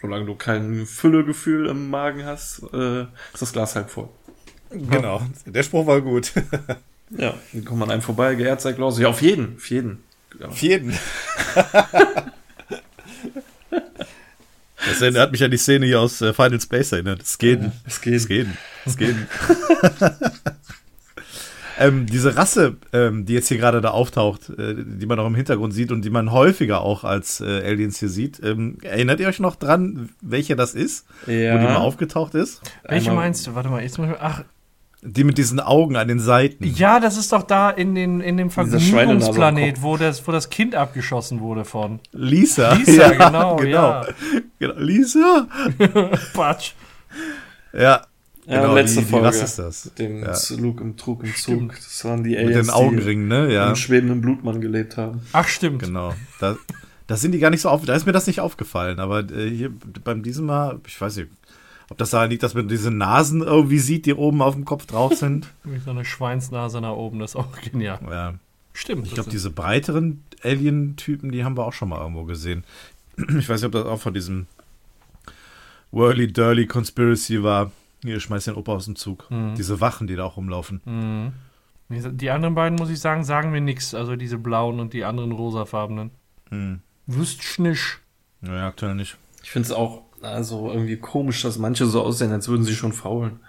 solange 0.01 0.27
du 0.27 0.37
kein 0.37 0.87
Füllegefühl 0.87 1.67
im 1.67 1.91
Magen 1.91 2.25
hast, 2.25 2.63
äh, 2.73 3.03
ist 3.03 3.41
das 3.41 3.53
Glas 3.53 3.75
halb 3.75 3.91
voll. 3.91 4.09
Genau, 4.71 5.23
der 5.47 5.63
Spruch 5.63 5.87
war 5.87 6.01
gut. 6.01 6.33
ja, 7.11 7.35
dann 7.53 7.65
kommt 7.65 7.81
man 7.81 7.91
einem 7.91 8.03
vorbei, 8.03 8.35
geehrt 8.35 8.61
sei 8.61 8.75
Klaus. 8.75 8.99
Ja, 8.99 9.09
auf 9.09 9.23
jeden, 9.23 9.57
auf 9.57 9.71
jeden. 9.71 10.05
Ja. 10.39 10.49
Auf 10.49 10.63
jeden. 10.63 10.97
Das 14.89 15.03
erinnert 15.03 15.33
mich 15.33 15.45
an 15.45 15.51
die 15.51 15.57
Szene 15.57 15.87
hier 15.87 16.01
aus 16.01 16.21
äh, 16.21 16.33
Final 16.33 16.61
Space 16.61 16.93
erinnert. 16.93 17.23
Es 17.23 17.39
geht. 17.39 17.61
Ja, 17.61 17.73
es 17.85 18.01
geht. 18.01 18.15
Es 18.15 18.29
geht. 18.29 18.47
Es 18.87 18.97
geht. 18.97 19.17
Ähm, 21.79 22.07
diese 22.07 22.37
Rasse, 22.37 22.77
ähm, 22.93 23.25
die 23.27 23.35
jetzt 23.35 23.49
hier 23.49 23.59
gerade 23.59 23.81
da 23.81 23.91
auftaucht, 23.91 24.51
äh, 24.51 24.75
die 24.77 25.07
man 25.07 25.19
auch 25.19 25.27
im 25.27 25.35
Hintergrund 25.35 25.73
sieht 25.73 25.93
und 25.93 26.05
die 26.05 26.11
man 26.11 26.33
häufiger 26.33 26.81
auch 26.81 27.05
als 27.05 27.41
äh, 27.41 27.63
Aliens 27.65 27.99
hier 27.99 28.09
sieht, 28.09 28.41
ähm, 28.43 28.79
erinnert 28.83 29.21
ihr 29.21 29.29
euch 29.29 29.41
noch 29.41 29.57
dran, 29.57 30.11
welche 30.21 30.57
das 30.57 30.75
ist? 30.75 31.07
Ja. 31.27 31.55
Wo 31.55 31.59
die 31.59 31.65
mal 31.65 31.77
aufgetaucht 31.77 32.35
ist? 32.35 32.61
Welche 32.85 33.11
Einmal, 33.11 33.27
meinst 33.27 33.47
du? 33.47 33.55
Warte 33.55 33.69
mal, 33.69 33.83
jetzt 33.83 33.99
muss 33.99 34.09
ich, 34.09 34.17
ach, 34.21 34.45
die 35.03 35.23
mit 35.23 35.39
diesen 35.39 35.61
Augen 35.61 35.97
an 35.97 36.09
den 36.09 36.19
Seiten. 36.19 36.65
Ja, 36.65 36.99
das 36.99 37.17
ist 37.17 37.33
doch 37.33 37.45
da 37.45 37.71
in, 37.71 37.95
den, 37.95 38.21
in 38.21 38.37
dem 38.37 38.51
Vergnügungsplanet, 38.51 39.83
wo 39.83 39.97
das, 39.97 40.27
wo 40.27 40.33
das 40.33 40.51
Kind 40.51 40.75
abgeschossen 40.75 41.41
wurde 41.41 41.65
von. 41.65 42.01
Lisa. 42.13 42.73
Lisa, 42.87 43.13
ja, 43.13 43.29
genau, 43.29 43.57
genau. 43.57 43.91
Ja. 43.91 44.07
genau. 44.59 44.75
Lisa. 44.77 45.47
Patsch. 46.35 46.73
Ja. 47.73 48.03
Ja, 48.49 48.63
genau, 48.63 48.75
letzte 48.75 49.01
die, 49.01 49.07
Folge. 49.07 49.27
was 49.27 49.43
ist 49.43 49.59
das? 49.59 49.93
Dem 49.99 50.23
ja. 50.23 50.35
Luke 50.57 50.83
im 50.83 50.97
Trug 50.97 51.23
im 51.23 51.35
Zug. 51.35 51.75
Das 51.75 52.03
waren 52.07 52.25
die 52.25 52.35
Aliens, 52.35 52.57
Mit 52.57 52.67
den 52.67 52.71
Augenringen, 52.71 53.29
ne? 53.29 53.53
Ja. 53.53 53.69
im 53.69 53.77
schwebenden 53.77 54.23
Blutmann 54.23 54.63
gelebt 54.63 54.97
haben. 54.97 55.21
Ach, 55.33 55.47
stimmt. 55.47 55.83
Genau. 55.83 56.15
Da, 56.41 56.57
da 57.07 57.17
sind 57.17 57.33
die 57.33 57.41
gar 57.41 57.51
nicht 57.51 57.61
so 57.61 57.69
auf. 57.69 57.85
Da 57.85 57.95
ist 57.95 58.07
mir 58.07 58.13
das 58.13 58.27
nicht 58.27 58.41
aufgefallen. 58.41 59.01
Aber 59.01 59.21
äh, 59.31 59.51
hier 59.51 59.71
beim 60.03 60.23
diesem 60.23 60.47
Mal, 60.47 60.81
ich 60.87 60.99
weiß 60.99 61.17
nicht, 61.17 61.29
ob 61.91 61.99
das 61.99 62.09
daran 62.09 62.31
liegt, 62.31 62.43
dass 62.43 62.55
man 62.55 62.69
diese 62.69 62.91
Nasen 62.91 63.43
irgendwie 63.43 63.79
sieht, 63.79 64.07
die 64.07 64.15
oben 64.15 64.41
auf 64.41 64.55
dem 64.55 64.65
Kopf 64.65 64.87
drauf 64.87 65.15
sind. 65.15 65.49
Wie 65.65 65.79
so 65.79 65.91
eine 65.91 66.07
Schweinsnase 66.07 66.81
nach 66.81 66.93
oben, 66.95 67.19
das 67.19 67.33
ist 67.33 67.37
auch 67.37 67.53
genial. 67.61 68.01
Ja. 68.11 68.35
Stimmt. 68.73 69.09
Ich 69.09 69.15
glaube, 69.15 69.29
diese 69.29 69.51
breiteren 69.51 70.23
Alien-Typen, 70.43 71.33
die 71.33 71.45
haben 71.45 71.57
wir 71.59 71.67
auch 71.67 71.73
schon 71.75 71.91
mal 71.91 72.01
irgendwo 72.01 72.25
gesehen. 72.25 72.65
Ich 73.39 73.49
weiß 73.49 73.61
nicht, 73.61 73.67
ob 73.67 73.73
das 73.73 73.85
auch 73.85 74.01
von 74.01 74.15
diesem 74.15 74.47
Whirly 75.91 76.33
Durly 76.33 76.67
Conspiracy 76.67 77.43
war. 77.43 77.73
Hier, 78.03 78.21
schmeiß 78.21 78.45
den 78.45 78.55
Opa 78.55 78.73
aus 78.73 78.85
dem 78.85 78.97
Zug. 78.97 79.31
Mhm. 79.31 79.55
Diese 79.57 79.81
Wachen, 79.81 80.07
die 80.07 80.17
da 80.17 80.25
auch 80.25 80.37
rumlaufen. 80.37 80.81
Mhm. 80.85 81.33
Die 81.91 82.31
anderen 82.31 82.55
beiden, 82.55 82.79
muss 82.79 82.91
ich 82.91 83.01
sagen, 83.01 83.25
sagen 83.25 83.51
mir 83.51 83.61
nichts. 83.61 83.95
Also 83.95 84.15
diese 84.17 84.39
blauen 84.39 84.79
und 84.79 84.93
die 84.93 85.05
anderen 85.05 85.33
rosafarbenen. 85.33 86.11
Mhm. 86.51 86.81
Wüsst 87.07 87.59
nicht. 87.59 88.01
Naja, 88.41 88.69
aktuell 88.69 88.95
nicht. 88.95 89.17
Ich 89.43 89.51
finde 89.51 89.67
es 89.67 89.73
auch 89.73 90.03
also 90.23 90.71
irgendwie 90.71 90.97
komisch, 90.97 91.43
dass 91.43 91.59
manche 91.59 91.87
so 91.87 92.03
aussehen, 92.03 92.33
als 92.33 92.49
würden 92.49 92.65
sie 92.65 92.75
schon 92.75 92.93
faulen. 92.93 93.41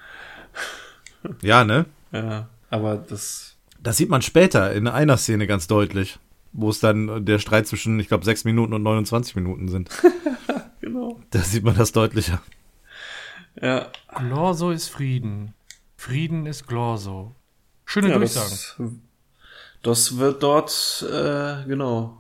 Ja, 1.42 1.64
ne? 1.64 1.86
Ja, 2.12 2.48
aber 2.70 2.98
das. 2.98 3.58
Das 3.82 3.98
sieht 3.98 4.10
man 4.10 4.22
später 4.22 4.74
in 4.74 4.88
einer 4.88 5.18
Szene 5.18 5.48
ganz 5.48 5.68
deutlich, 5.68 6.20
wo 6.52 6.70
es 6.70 6.80
dann 6.80 7.26
der 7.26 7.40
Streit 7.40 7.68
zwischen, 7.68 8.00
ich 8.00 8.08
glaube, 8.08 8.26
6 8.26 8.46
Minuten 8.46 8.74
und 8.74 8.84
29 8.84 9.36
Minuten 9.36 9.70
sind. 9.70 9.90
genau. 10.82 11.20
Da 11.32 11.40
sieht 11.40 11.64
man 11.64 11.76
das 11.76 11.92
deutlicher. 11.92 12.42
Ja. 13.62 13.88
Glorso 14.16 14.72
ist 14.72 14.90
Frieden. 14.90 15.54
Frieden 15.96 16.46
ist 16.46 16.68
Glorso. 16.68 17.36
Schöne 17.86 18.10
ja, 18.10 18.18
Durchsagen. 18.18 19.02
Das, 19.82 20.10
das, 20.10 20.18
wird 20.18 20.44
dort, 20.44 21.06
äh, 21.12 21.66
genau, 21.68 22.18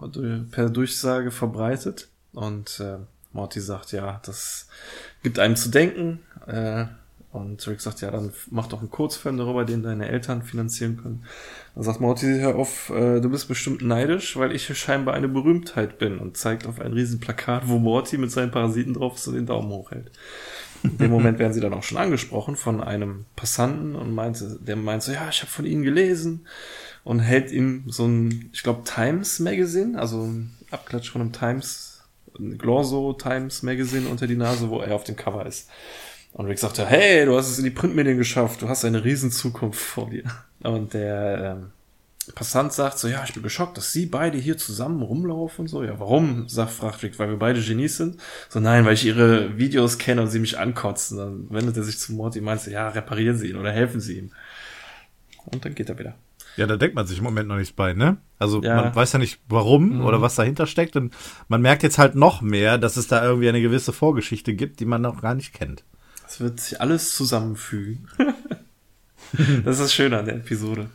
per 0.51 0.69
Durchsage 0.69 1.31
verbreitet. 1.31 2.09
Und 2.33 2.79
äh, 2.79 2.97
Morty 3.33 3.61
sagt, 3.61 3.91
ja, 3.91 4.19
das 4.25 4.67
gibt 5.23 5.39
einem 5.39 5.55
zu 5.55 5.69
denken. 5.69 6.19
Äh, 6.47 6.85
und 7.31 7.65
Rick 7.67 7.79
sagt, 7.79 8.01
ja, 8.01 8.09
dann 8.09 8.33
mach 8.49 8.67
doch 8.67 8.79
einen 8.79 8.89
Kurzfilm 8.89 9.37
darüber, 9.37 9.63
den 9.63 9.83
deine 9.83 10.09
Eltern 10.09 10.41
finanzieren 10.41 10.97
können. 10.97 11.23
Dann 11.75 11.83
sagt 11.83 12.01
Morty, 12.01 12.25
hör 12.39 12.55
auf, 12.55 12.89
äh, 12.89 13.19
du 13.19 13.29
bist 13.29 13.47
bestimmt 13.47 13.83
neidisch, 13.83 14.35
weil 14.35 14.51
ich 14.51 14.75
scheinbar 14.77 15.13
eine 15.13 15.27
Berühmtheit 15.27 15.99
bin 15.99 16.17
und 16.17 16.37
zeigt 16.37 16.65
auf 16.65 16.79
ein 16.79 16.93
riesen 16.93 17.19
Plakat, 17.19 17.67
wo 17.67 17.77
Morty 17.77 18.17
mit 18.17 18.31
seinen 18.31 18.49
Parasiten 18.49 18.95
drauf 18.95 19.19
so 19.19 19.31
den 19.31 19.45
Daumen 19.45 19.69
hochhält. 19.69 20.11
In 20.83 20.97
dem 20.97 21.11
Moment 21.11 21.39
werden 21.39 21.53
sie 21.53 21.59
dann 21.59 21.73
auch 21.73 21.83
schon 21.83 21.97
angesprochen 21.97 22.55
von 22.55 22.81
einem 22.81 23.25
Passanten 23.35 23.95
und 23.95 24.13
meinte, 24.13 24.57
der 24.61 24.75
meint 24.75 25.03
so, 25.03 25.11
ja, 25.11 25.27
ich 25.29 25.41
habe 25.41 25.51
von 25.51 25.65
ihnen 25.65 25.83
gelesen 25.83 26.47
und 27.03 27.19
hält 27.19 27.51
ihm 27.51 27.83
so 27.87 28.05
ein, 28.05 28.49
ich 28.53 28.63
glaube, 28.63 28.83
Times 28.83 29.39
Magazine, 29.39 29.99
also 29.99 30.23
ein 30.23 30.51
Abklatsch 30.71 31.09
von 31.09 31.21
einem 31.21 31.33
Times 31.33 32.03
Glorso 32.57 33.13
Times 33.13 33.63
Magazine 33.63 34.07
unter 34.07 34.27
die 34.27 34.35
Nase, 34.35 34.69
wo 34.69 34.79
er 34.79 34.95
auf 34.95 35.03
dem 35.03 35.15
Cover 35.15 35.45
ist. 35.45 35.69
Und 36.31 36.45
Rick 36.45 36.59
sagte, 36.59 36.85
hey, 36.85 37.25
du 37.25 37.35
hast 37.35 37.49
es 37.49 37.57
in 37.57 37.65
die 37.65 37.71
Printmedien 37.71 38.17
geschafft, 38.17 38.61
du 38.61 38.69
hast 38.69 38.85
eine 38.85 39.03
riesen 39.03 39.31
Zukunft 39.31 39.81
vor 39.81 40.09
dir. 40.09 40.23
Und 40.61 40.93
der 40.93 41.57
ähm, 41.57 41.71
Passant 42.35 42.73
sagt 42.73 42.99
so, 42.99 43.07
ja, 43.07 43.23
ich 43.23 43.33
bin 43.33 43.43
geschockt, 43.43 43.77
dass 43.77 43.91
sie 43.91 44.05
beide 44.05 44.37
hier 44.37 44.57
zusammen 44.57 45.01
rumlaufen 45.01 45.63
und 45.63 45.67
so. 45.67 45.83
Ja, 45.83 45.99
warum? 45.99 46.47
Sagt 46.47 47.03
Rick, 47.03 47.17
weil 47.19 47.29
wir 47.29 47.37
beide 47.37 47.61
Genies 47.61 47.97
sind. 47.97 48.17
So, 48.49 48.59
nein, 48.59 48.85
weil 48.85 48.93
ich 48.93 49.05
ihre 49.05 49.57
Videos 49.57 49.97
kenne 49.97 50.21
und 50.21 50.27
sie 50.27 50.39
mich 50.39 50.57
ankotzen. 50.57 51.17
Dann 51.17 51.49
wendet 51.49 51.77
er 51.77 51.83
sich 51.83 51.97
zu 51.99 52.13
Morty 52.13 52.39
und 52.39 52.45
meint, 52.45 52.65
ja, 52.67 52.89
reparieren 52.89 53.37
sie 53.37 53.49
ihn 53.49 53.55
oder 53.55 53.71
helfen 53.71 53.99
sie 53.99 54.19
ihm. 54.19 54.31
Und 55.45 55.65
dann 55.65 55.75
geht 55.75 55.89
er 55.89 55.97
wieder. 55.97 56.15
Ja, 56.57 56.67
da 56.67 56.77
denkt 56.77 56.95
man 56.95 57.07
sich 57.07 57.19
im 57.19 57.23
Moment 57.23 57.47
noch 57.47 57.55
nichts 57.55 57.73
bei, 57.73 57.93
ne? 57.93 58.17
Also 58.37 58.61
ja. 58.61 58.75
man 58.75 58.95
weiß 58.95 59.13
ja 59.13 59.19
nicht 59.19 59.39
warum 59.47 59.97
mhm. 59.97 60.05
oder 60.05 60.21
was 60.21 60.35
dahinter 60.35 60.67
steckt 60.67 60.95
und 60.95 61.13
man 61.47 61.61
merkt 61.61 61.83
jetzt 61.83 61.97
halt 61.97 62.15
noch 62.15 62.41
mehr, 62.41 62.77
dass 62.77 62.97
es 62.97 63.07
da 63.07 63.23
irgendwie 63.23 63.49
eine 63.49 63.61
gewisse 63.61 63.93
Vorgeschichte 63.93 64.53
gibt, 64.53 64.79
die 64.79 64.85
man 64.85 65.01
noch 65.01 65.21
gar 65.21 65.35
nicht 65.35 65.53
kennt. 65.53 65.83
Es 66.27 66.39
wird 66.39 66.59
sich 66.59 66.81
alles 66.81 67.15
zusammenfügen. 67.15 68.07
das 69.33 69.75
ist 69.75 69.81
das 69.81 69.93
Schöne 69.93 70.19
an 70.19 70.25
der 70.25 70.35
Episode. 70.35 70.89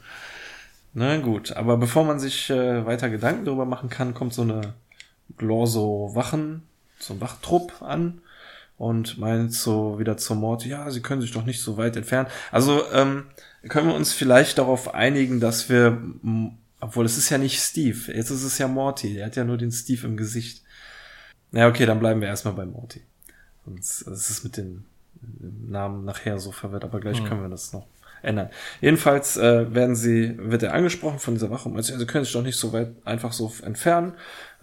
Na 0.95 1.17
gut, 1.19 1.53
aber 1.53 1.77
bevor 1.77 2.05
man 2.05 2.21
sich 2.21 2.51
äh, 2.51 2.87
weiter 2.87 3.11
Gedanken 3.11 3.45
darüber 3.45 3.65
machen 3.65 3.91
kann, 3.91 4.15
kommt 4.15 4.33
so 4.33 4.43
eine 4.43 4.75
Glorso-Wachen, 5.37 6.63
so 7.01 7.15
ein 7.15 7.21
Wachtrupp 7.21 7.83
an 7.83 8.21
und 8.79 9.19
meint 9.19 9.53
so 9.53 9.99
wieder 9.99 10.17
zur 10.17 10.37
Mord, 10.37 10.65
ja, 10.65 10.89
sie 10.93 11.03
können 11.03 11.21
sich 11.21 11.33
doch 11.33 11.45
nicht 11.45 11.61
so 11.61 11.77
weit 11.77 11.97
entfernen. 11.97 12.29
Also 12.53 12.85
ähm, 12.93 13.27
können 13.69 13.89
wir 13.89 13.97
uns 13.97 14.13
vielleicht 14.13 14.59
darauf 14.59 14.95
einigen, 14.95 15.41
dass 15.41 15.69
wir, 15.69 16.01
obwohl 16.79 17.07
es 17.07 17.19
ist 17.19 17.29
ja 17.29 17.39
nicht 17.39 17.59
Steve, 17.59 18.13
jetzt 18.13 18.31
ist 18.31 18.45
es 18.45 18.59
ja 18.59 18.69
Morty, 18.69 19.15
der 19.15 19.27
hat 19.27 19.37
ja 19.37 19.45
nur 19.45 19.59
den 19.59 19.73
Steve 19.73 20.07
im 20.07 20.17
Gesicht. 20.17 20.63
Ja, 21.51 21.69
okay, 21.69 21.87
dann 21.87 21.99
bleiben 21.99 22.21
wir 22.21 22.29
erstmal 22.29 22.55
bei 22.55 22.67
Morty. 22.67 23.03
Sonst 23.65 24.07
es 24.07 24.31
ist 24.31 24.45
mit 24.45 24.57
den 24.57 24.85
Namen 25.41 26.05
nachher 26.05 26.39
so 26.39 26.53
verwirrt, 26.53 26.85
aber 26.85 27.01
gleich 27.01 27.19
hm. 27.19 27.27
können 27.27 27.43
wir 27.43 27.49
das 27.49 27.73
noch 27.73 27.87
ändern. 28.25 28.49
Jedenfalls 28.81 29.37
äh, 29.37 29.73
werden 29.75 29.95
sie, 29.95 30.37
wird 30.39 30.63
er 30.63 30.75
angesprochen 30.75 31.19
von 31.19 31.35
dieser 31.35 31.51
Wache 31.51 31.69
meint, 31.69 31.85
sie 31.85 32.07
können 32.07 32.25
sich 32.25 32.33
doch 32.33 32.43
nicht 32.43 32.59
so 32.59 32.73
weit 32.73 32.93
einfach 33.05 33.33
so 33.33 33.53
entfernen. 33.63 34.15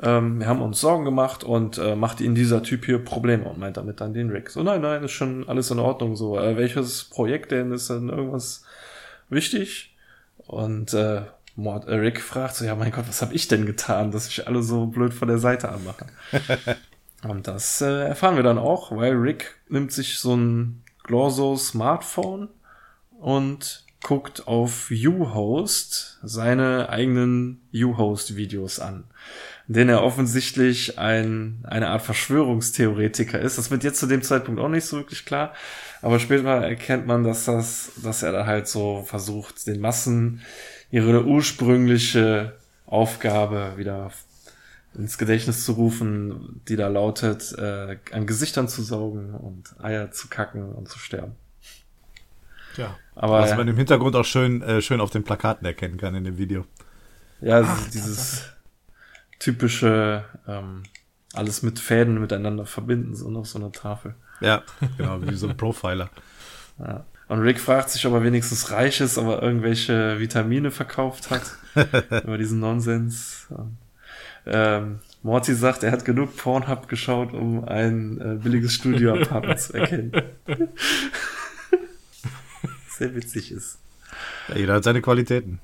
Ähm, 0.01 0.39
wir 0.39 0.47
haben 0.47 0.61
uns 0.61 0.81
Sorgen 0.81 1.05
gemacht 1.05 1.43
und 1.43 1.77
äh, 1.77 1.95
macht 1.95 2.21
ihnen 2.21 2.35
dieser 2.35 2.63
Typ 2.63 2.85
hier 2.85 2.99
Probleme 2.99 3.45
und 3.45 3.59
meint 3.59 3.77
damit 3.77 4.01
dann 4.01 4.13
den 4.13 4.29
Rick. 4.29 4.49
So, 4.49 4.63
nein, 4.63 4.81
nein, 4.81 5.03
ist 5.03 5.11
schon 5.11 5.47
alles 5.47 5.71
in 5.71 5.79
Ordnung. 5.79 6.15
So, 6.15 6.39
äh, 6.39 6.57
welches 6.57 7.03
Projekt 7.05 7.51
denn 7.51 7.71
ist 7.71 7.89
denn 7.89 8.09
irgendwas 8.09 8.63
wichtig? 9.29 9.95
Und 10.47 10.93
äh, 10.93 11.21
Mord, 11.55 11.87
äh, 11.87 11.95
Rick 11.95 12.21
fragt 12.21 12.55
so, 12.55 12.65
ja 12.65 12.75
mein 12.75 12.91
Gott, 12.91 13.07
was 13.07 13.21
habe 13.21 13.33
ich 13.33 13.47
denn 13.47 13.65
getan, 13.65 14.11
dass 14.11 14.27
ich 14.27 14.47
alle 14.47 14.63
so 14.63 14.87
blöd 14.87 15.13
von 15.13 15.27
der 15.27 15.37
Seite 15.37 15.69
anmache? 15.69 16.07
und 17.23 17.47
das 17.47 17.81
äh, 17.81 18.07
erfahren 18.07 18.35
wir 18.35 18.43
dann 18.43 18.57
auch, 18.57 18.95
weil 18.95 19.13
Rick 19.13 19.55
nimmt 19.69 19.91
sich 19.91 20.19
so 20.19 20.35
ein 20.35 20.83
Glorso 21.03 21.57
Smartphone 21.57 22.49
und 23.21 23.85
guckt 24.03 24.47
auf 24.47 24.89
YouHost 24.89 26.19
seine 26.23 26.89
eigenen 26.89 27.61
YouHost-Videos 27.71 28.79
an, 28.79 29.03
in 29.67 29.75
denen 29.75 29.89
er 29.91 30.03
offensichtlich 30.03 30.97
ein, 30.97 31.59
eine 31.63 31.89
Art 31.89 32.01
Verschwörungstheoretiker 32.01 33.39
ist. 33.39 33.59
Das 33.59 33.69
wird 33.69 33.83
jetzt 33.83 33.99
zu 33.99 34.07
dem 34.07 34.23
Zeitpunkt 34.23 34.59
auch 34.59 34.69
nicht 34.69 34.85
so 34.85 34.97
wirklich 34.97 35.23
klar, 35.23 35.53
aber 36.01 36.19
später 36.19 36.49
erkennt 36.49 37.05
man, 37.05 37.23
dass 37.23 37.45
das, 37.45 37.91
dass 38.03 38.23
er 38.23 38.31
da 38.31 38.45
halt 38.47 38.67
so 38.67 39.03
versucht, 39.03 39.67
den 39.67 39.79
Massen 39.79 40.41
ihre 40.89 41.25
ursprüngliche 41.25 42.57
Aufgabe 42.87 43.73
wieder 43.77 44.11
ins 44.95 45.17
Gedächtnis 45.17 45.63
zu 45.63 45.73
rufen, 45.73 46.61
die 46.67 46.75
da 46.75 46.87
lautet, 46.87 47.53
äh, 47.57 47.97
an 48.11 48.25
Gesichtern 48.25 48.67
zu 48.67 48.81
saugen 48.81 49.35
und 49.35 49.75
Eier 49.81 50.11
zu 50.11 50.27
kacken 50.27 50.73
und 50.73 50.89
zu 50.89 50.99
sterben. 50.99 51.35
Ja. 52.77 52.97
Aber, 53.15 53.39
Was 53.39 53.55
man 53.55 53.67
im 53.67 53.77
Hintergrund 53.77 54.15
auch 54.15 54.25
schön, 54.25 54.61
äh, 54.61 54.81
schön 54.81 55.01
auf 55.01 55.09
den 55.09 55.23
Plakaten 55.23 55.65
erkennen 55.65 55.97
kann 55.97 56.15
in 56.15 56.23
dem 56.23 56.37
Video. 56.37 56.65
Ja, 57.41 57.61
Ach, 57.61 57.89
dieses 57.89 58.49
typische 59.39 60.23
ähm, 60.47 60.83
alles 61.33 61.63
mit 61.63 61.79
Fäden 61.79 62.19
miteinander 62.19 62.65
verbinden, 62.65 63.15
so 63.15 63.27
auf 63.29 63.47
so 63.47 63.59
einer 63.59 63.71
Tafel. 63.71 64.15
Ja, 64.39 64.63
genau, 64.97 65.21
wie 65.21 65.35
so 65.35 65.47
ein 65.47 65.57
Profiler. 65.57 66.09
Ja. 66.79 67.05
Und 67.27 67.41
Rick 67.41 67.59
fragt 67.59 67.91
sich, 67.91 68.07
ob 68.07 68.13
er 68.13 68.23
wenigstens 68.23 68.71
reich 68.71 69.01
ist, 69.01 69.19
ob 69.19 69.27
er 69.27 69.43
irgendwelche 69.43 70.19
Vitamine 70.19 70.71
verkauft 70.71 71.29
hat. 71.29 71.43
über 72.23 72.37
diesen 72.37 72.59
Nonsens. 72.59 73.47
Ähm, 74.45 74.99
Morty 75.23 75.53
sagt, 75.53 75.83
er 75.83 75.91
hat 75.91 76.05
genug 76.05 76.35
Pornhub 76.35 76.87
geschaut, 76.87 77.33
um 77.33 77.63
ein 77.63 78.19
äh, 78.19 78.35
billiges 78.41 78.73
Studioapartment 78.73 79.59
zu 79.59 79.73
erkennen 79.73 80.11
sehr 83.01 83.15
witzig 83.15 83.51
ist. 83.51 83.79
Ja, 84.49 84.55
jeder 84.55 84.73
hat 84.75 84.83
seine 84.83 85.01
Qualitäten. 85.01 85.59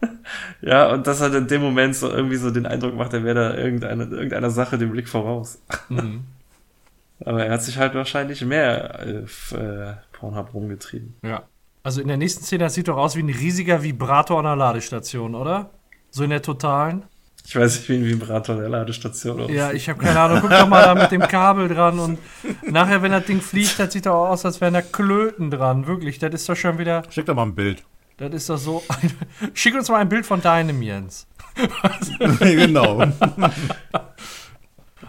ja, 0.60 0.92
und 0.92 1.06
das 1.06 1.20
hat 1.20 1.34
in 1.34 1.46
dem 1.46 1.62
Moment 1.62 1.94
so 1.94 2.10
irgendwie 2.10 2.36
so 2.36 2.50
den 2.50 2.66
Eindruck 2.66 2.96
macht, 2.96 3.12
er 3.12 3.22
wäre 3.22 3.34
da 3.34 3.56
irgendeine, 3.56 4.04
irgendeiner 4.04 4.50
Sache 4.50 4.76
den 4.76 4.90
Blick 4.90 5.08
voraus. 5.08 5.62
Mhm. 5.88 6.24
Aber 7.24 7.44
er 7.44 7.52
hat 7.52 7.62
sich 7.62 7.78
halt 7.78 7.94
wahrscheinlich 7.94 8.44
mehr 8.44 9.22
auf 9.22 9.52
äh, 9.52 9.94
Pornhub 10.12 10.52
rumgetrieben. 10.52 11.14
Ja. 11.22 11.44
Also 11.84 12.00
in 12.00 12.08
der 12.08 12.16
nächsten 12.16 12.42
Szene, 12.42 12.64
das 12.64 12.74
sieht 12.74 12.88
doch 12.88 12.96
aus 12.96 13.14
wie 13.14 13.22
ein 13.22 13.28
riesiger 13.28 13.84
Vibrator 13.84 14.38
an 14.38 14.44
der 14.44 14.56
Ladestation, 14.56 15.36
oder? 15.36 15.70
So 16.10 16.24
in 16.24 16.30
der 16.30 16.42
totalen. 16.42 17.04
Ich 17.44 17.56
weiß 17.56 17.76
nicht, 17.76 17.88
wie 17.88 17.96
ein 17.96 18.04
Vibrator 18.06 18.56
der 18.56 18.68
Ladestation 18.68 19.40
aussieht. 19.40 19.56
Ja, 19.56 19.72
ich 19.72 19.88
habe 19.88 19.98
keine 19.98 20.18
Ahnung. 20.18 20.38
Guck 20.40 20.50
doch 20.50 20.68
mal 20.68 20.82
da 20.82 20.94
mit 20.94 21.10
dem 21.10 21.22
Kabel 21.22 21.68
dran 21.68 21.98
und 21.98 22.18
nachher, 22.62 23.02
wenn 23.02 23.12
das 23.12 23.26
Ding 23.26 23.40
fliegt, 23.40 23.78
das 23.78 23.92
sieht 23.92 24.06
doch 24.06 24.28
aus, 24.28 24.44
als 24.46 24.60
wären 24.60 24.74
da 24.74 24.82
Klöten 24.82 25.50
dran. 25.50 25.86
Wirklich, 25.86 26.18
das 26.18 26.32
ist 26.34 26.48
doch 26.48 26.56
schon 26.56 26.78
wieder. 26.78 27.02
Schick 27.10 27.26
doch 27.26 27.34
mal 27.34 27.42
ein 27.42 27.54
Bild. 27.54 27.82
Das 28.16 28.32
ist 28.32 28.48
doch 28.48 28.58
so. 28.58 28.82
Schick 29.54 29.74
uns 29.74 29.88
mal 29.88 29.98
ein 29.98 30.08
Bild 30.08 30.24
von 30.24 30.40
deinem, 30.40 30.82
Jens. 30.82 31.26
genau. 32.38 33.04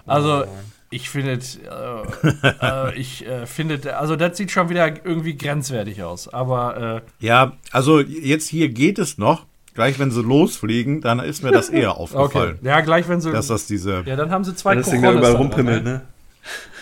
also, 0.05 0.45
ich 0.89 1.09
finde, 1.09 1.33
äh, 1.33 2.43
äh, 2.61 2.95
ich 2.95 3.25
äh, 3.25 3.45
finde, 3.45 3.97
also 3.97 4.15
das 4.15 4.37
sieht 4.37 4.51
schon 4.51 4.69
wieder 4.69 5.05
irgendwie 5.05 5.35
grenzwertig 5.35 6.03
aus. 6.03 6.27
Aber 6.27 7.01
äh, 7.19 7.25
ja, 7.25 7.53
also 7.71 7.99
jetzt 7.99 8.47
hier 8.49 8.69
geht 8.69 8.99
es 8.99 9.17
noch. 9.17 9.45
Gleich 9.73 9.97
wenn 9.99 10.11
sie 10.11 10.21
losfliegen, 10.21 11.01
dann 11.01 11.19
ist 11.19 11.43
mir 11.43 11.51
das 11.51 11.69
eher 11.69 11.97
aufgefallen. 11.97 12.57
Okay. 12.59 12.67
Ja, 12.67 12.81
gleich 12.81 13.07
wenn 13.07 13.21
sie. 13.21 13.31
Dass 13.31 13.47
das 13.47 13.65
diese. 13.65 14.03
Ja, 14.05 14.15
dann 14.15 14.29
haben 14.31 14.43
sie 14.43 14.55
zwei 14.55 14.75
Das 14.75 14.89
Ding 14.89 14.99
überall 14.99 15.35
rumpimmelt, 15.35 15.83
ne? 15.83 16.01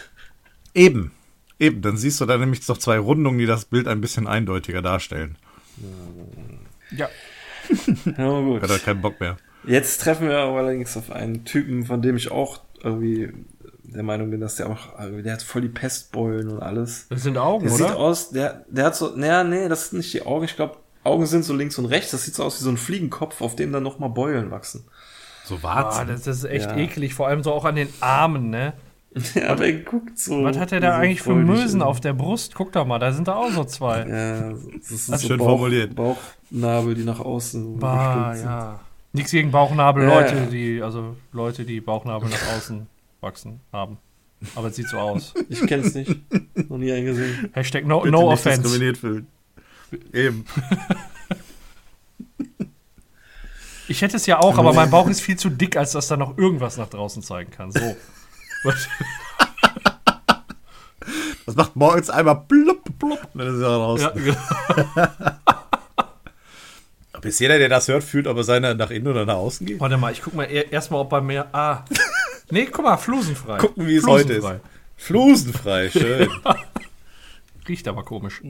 Eben. 0.73 1.11
Eben. 1.59 1.81
Dann 1.81 1.97
siehst 1.97 2.19
du 2.19 2.25
da 2.25 2.37
nämlich 2.37 2.67
noch 2.67 2.77
zwei 2.77 2.97
Rundungen, 2.97 3.39
die 3.39 3.45
das 3.45 3.65
Bild 3.65 3.87
ein 3.87 4.01
bisschen 4.01 4.27
eindeutiger 4.27 4.81
darstellen. 4.81 5.37
Ja. 6.91 7.07
ja, 8.17 8.39
gut. 8.41 8.61
Hat 8.61 8.69
er 8.69 8.79
keinen 8.79 9.01
Bock 9.01 9.19
mehr. 9.19 9.37
Jetzt 9.65 10.01
treffen 10.01 10.27
wir 10.27 10.37
aber 10.39 10.59
allerdings 10.59 10.97
auf 10.97 11.11
einen 11.11 11.45
Typen, 11.45 11.85
von 11.85 12.01
dem 12.01 12.15
ich 12.17 12.31
auch 12.31 12.61
irgendwie 12.83 13.31
der 13.83 14.03
Meinung 14.03 14.31
bin, 14.31 14.39
dass 14.39 14.55
der 14.55 14.69
auch, 14.69 14.97
der 14.99 15.33
hat 15.33 15.43
voll 15.43 15.61
die 15.61 15.69
Pestbeulen 15.69 16.49
und 16.49 16.61
alles. 16.61 17.07
Das 17.09 17.23
sind 17.23 17.37
Augen, 17.37 17.65
der 17.65 17.75
oder? 17.75 17.87
sieht 17.87 17.95
aus, 17.95 18.29
der, 18.29 18.65
der 18.69 18.85
hat 18.85 18.95
so, 18.95 19.15
naja, 19.15 19.43
nee, 19.43 19.67
das 19.67 19.89
sind 19.89 19.99
nicht 19.99 20.13
die 20.13 20.23
Augen. 20.23 20.45
Ich 20.45 20.55
glaube, 20.55 20.77
Augen 21.03 21.25
sind 21.25 21.43
so 21.43 21.53
links 21.53 21.77
und 21.77 21.85
rechts. 21.85 22.11
Das 22.11 22.25
sieht 22.25 22.35
so 22.35 22.43
aus 22.43 22.59
wie 22.59 22.63
so 22.63 22.69
ein 22.69 22.77
Fliegenkopf, 22.77 23.41
auf 23.41 23.55
dem 23.55 23.71
dann 23.71 23.83
nochmal 23.83 24.09
Beulen 24.09 24.51
wachsen. 24.51 24.85
So 25.43 25.63
Warzen. 25.63 26.01
Ah, 26.01 26.05
das, 26.05 26.23
das, 26.23 26.37
ist 26.37 26.43
echt 26.45 26.71
ja. 26.71 26.77
eklig. 26.77 27.13
Vor 27.13 27.27
allem 27.27 27.43
so 27.43 27.51
auch 27.51 27.65
an 27.65 27.75
den 27.75 27.89
Armen, 27.99 28.49
ne? 28.49 28.73
Ja, 29.35 29.49
aber 29.49 29.65
er 29.65 29.73
guckt 29.73 30.17
so. 30.17 30.43
Was 30.43 30.57
hat 30.57 30.71
er 30.71 30.79
da 30.79 30.97
eigentlich 30.97 31.21
für 31.21 31.35
Mösen 31.35 31.81
auf 31.81 31.99
der 31.99 32.13
Brust? 32.13 32.55
Guck 32.55 32.71
doch 32.71 32.85
mal, 32.85 32.97
da 32.97 33.11
sind 33.11 33.27
da 33.27 33.35
auch 33.35 33.51
so 33.51 33.65
zwei. 33.65 34.07
Ja, 34.07 34.51
das 34.51 34.89
ist 34.89 35.11
das 35.11 35.21
so 35.21 35.27
schön 35.27 35.37
Bauch, 35.37 35.49
formuliert. 35.49 35.95
Bauchnabel, 35.95 36.95
die 36.95 37.03
nach 37.03 37.19
außen. 37.19 37.77
Bah, 37.77 38.35
ja. 38.37 38.79
Nichts 39.11 39.31
gegen 39.31 39.51
Bauchnabel, 39.51 40.03
ja, 40.07 40.21
Leute, 40.21 40.47
die, 40.49 40.81
also 40.81 41.17
Leute, 41.33 41.65
die 41.65 41.81
Bauchnabel 41.81 42.29
nach 42.29 42.55
außen 42.55 42.87
wachsen 43.19 43.59
haben. 43.73 43.97
Aber 44.55 44.69
es 44.69 44.77
sieht 44.77 44.87
so 44.87 44.97
aus. 44.97 45.33
Ich 45.49 45.67
kenn's 45.67 45.93
nicht. 45.93 46.15
Noch 46.69 46.77
nie 46.77 46.91
eingesehen. 46.91 47.49
Hashtag 47.53 47.85
no, 47.85 48.05
no 48.05 48.31
offense. 48.31 49.23
Eben. 50.13 50.45
Ich 53.87 54.01
hätte 54.01 54.17
es 54.17 54.25
ja 54.25 54.39
auch, 54.39 54.57
aber 54.57 54.73
mein 54.73 54.89
Bauch 54.89 55.07
ist 55.09 55.21
viel 55.21 55.37
zu 55.37 55.49
dick, 55.49 55.75
als 55.75 55.91
dass 55.91 56.07
da 56.07 56.15
noch 56.15 56.37
irgendwas 56.37 56.77
nach 56.77 56.87
draußen 56.87 57.21
zeigen 57.23 57.51
kann. 57.51 57.71
So. 57.71 57.95
das 61.45 61.55
macht 61.55 61.75
morgens 61.75 62.09
einmal 62.09 62.43
blub, 62.47 62.83
blub, 62.97 63.19
dann 63.33 63.55
ist 63.55 63.61
er 63.61 63.67
raus. 63.67 64.01
Ja, 64.01 64.09
genau. 64.11 64.37
Ob 67.21 67.25
jetzt 67.25 67.39
jeder, 67.39 67.59
der 67.59 67.69
das 67.69 67.87
hört, 67.87 68.03
fühlt, 68.03 68.25
ob 68.25 68.35
er 68.37 68.43
seine 68.43 68.73
nach 68.73 68.89
innen 68.89 69.05
oder 69.05 69.27
nach 69.27 69.35
außen 69.35 69.67
geht? 69.67 69.79
Warte 69.79 69.95
mal, 69.95 70.11
ich 70.11 70.23
guck 70.23 70.33
mal 70.33 70.45
erstmal, 70.45 71.01
ob 71.01 71.11
bei 71.11 71.21
mir. 71.21 71.53
Ah. 71.53 71.85
Nee, 72.49 72.65
guck 72.65 72.83
mal, 72.83 72.97
flusenfrei. 72.97 73.59
Gucken, 73.59 73.85
wie 73.85 73.97
es 73.97 74.07
heute 74.07 74.33
ist. 74.33 74.47
Flusenfrei, 74.97 75.91
schön. 75.91 76.31
Riecht 77.67 77.87
aber 77.87 78.03
komisch. 78.03 78.41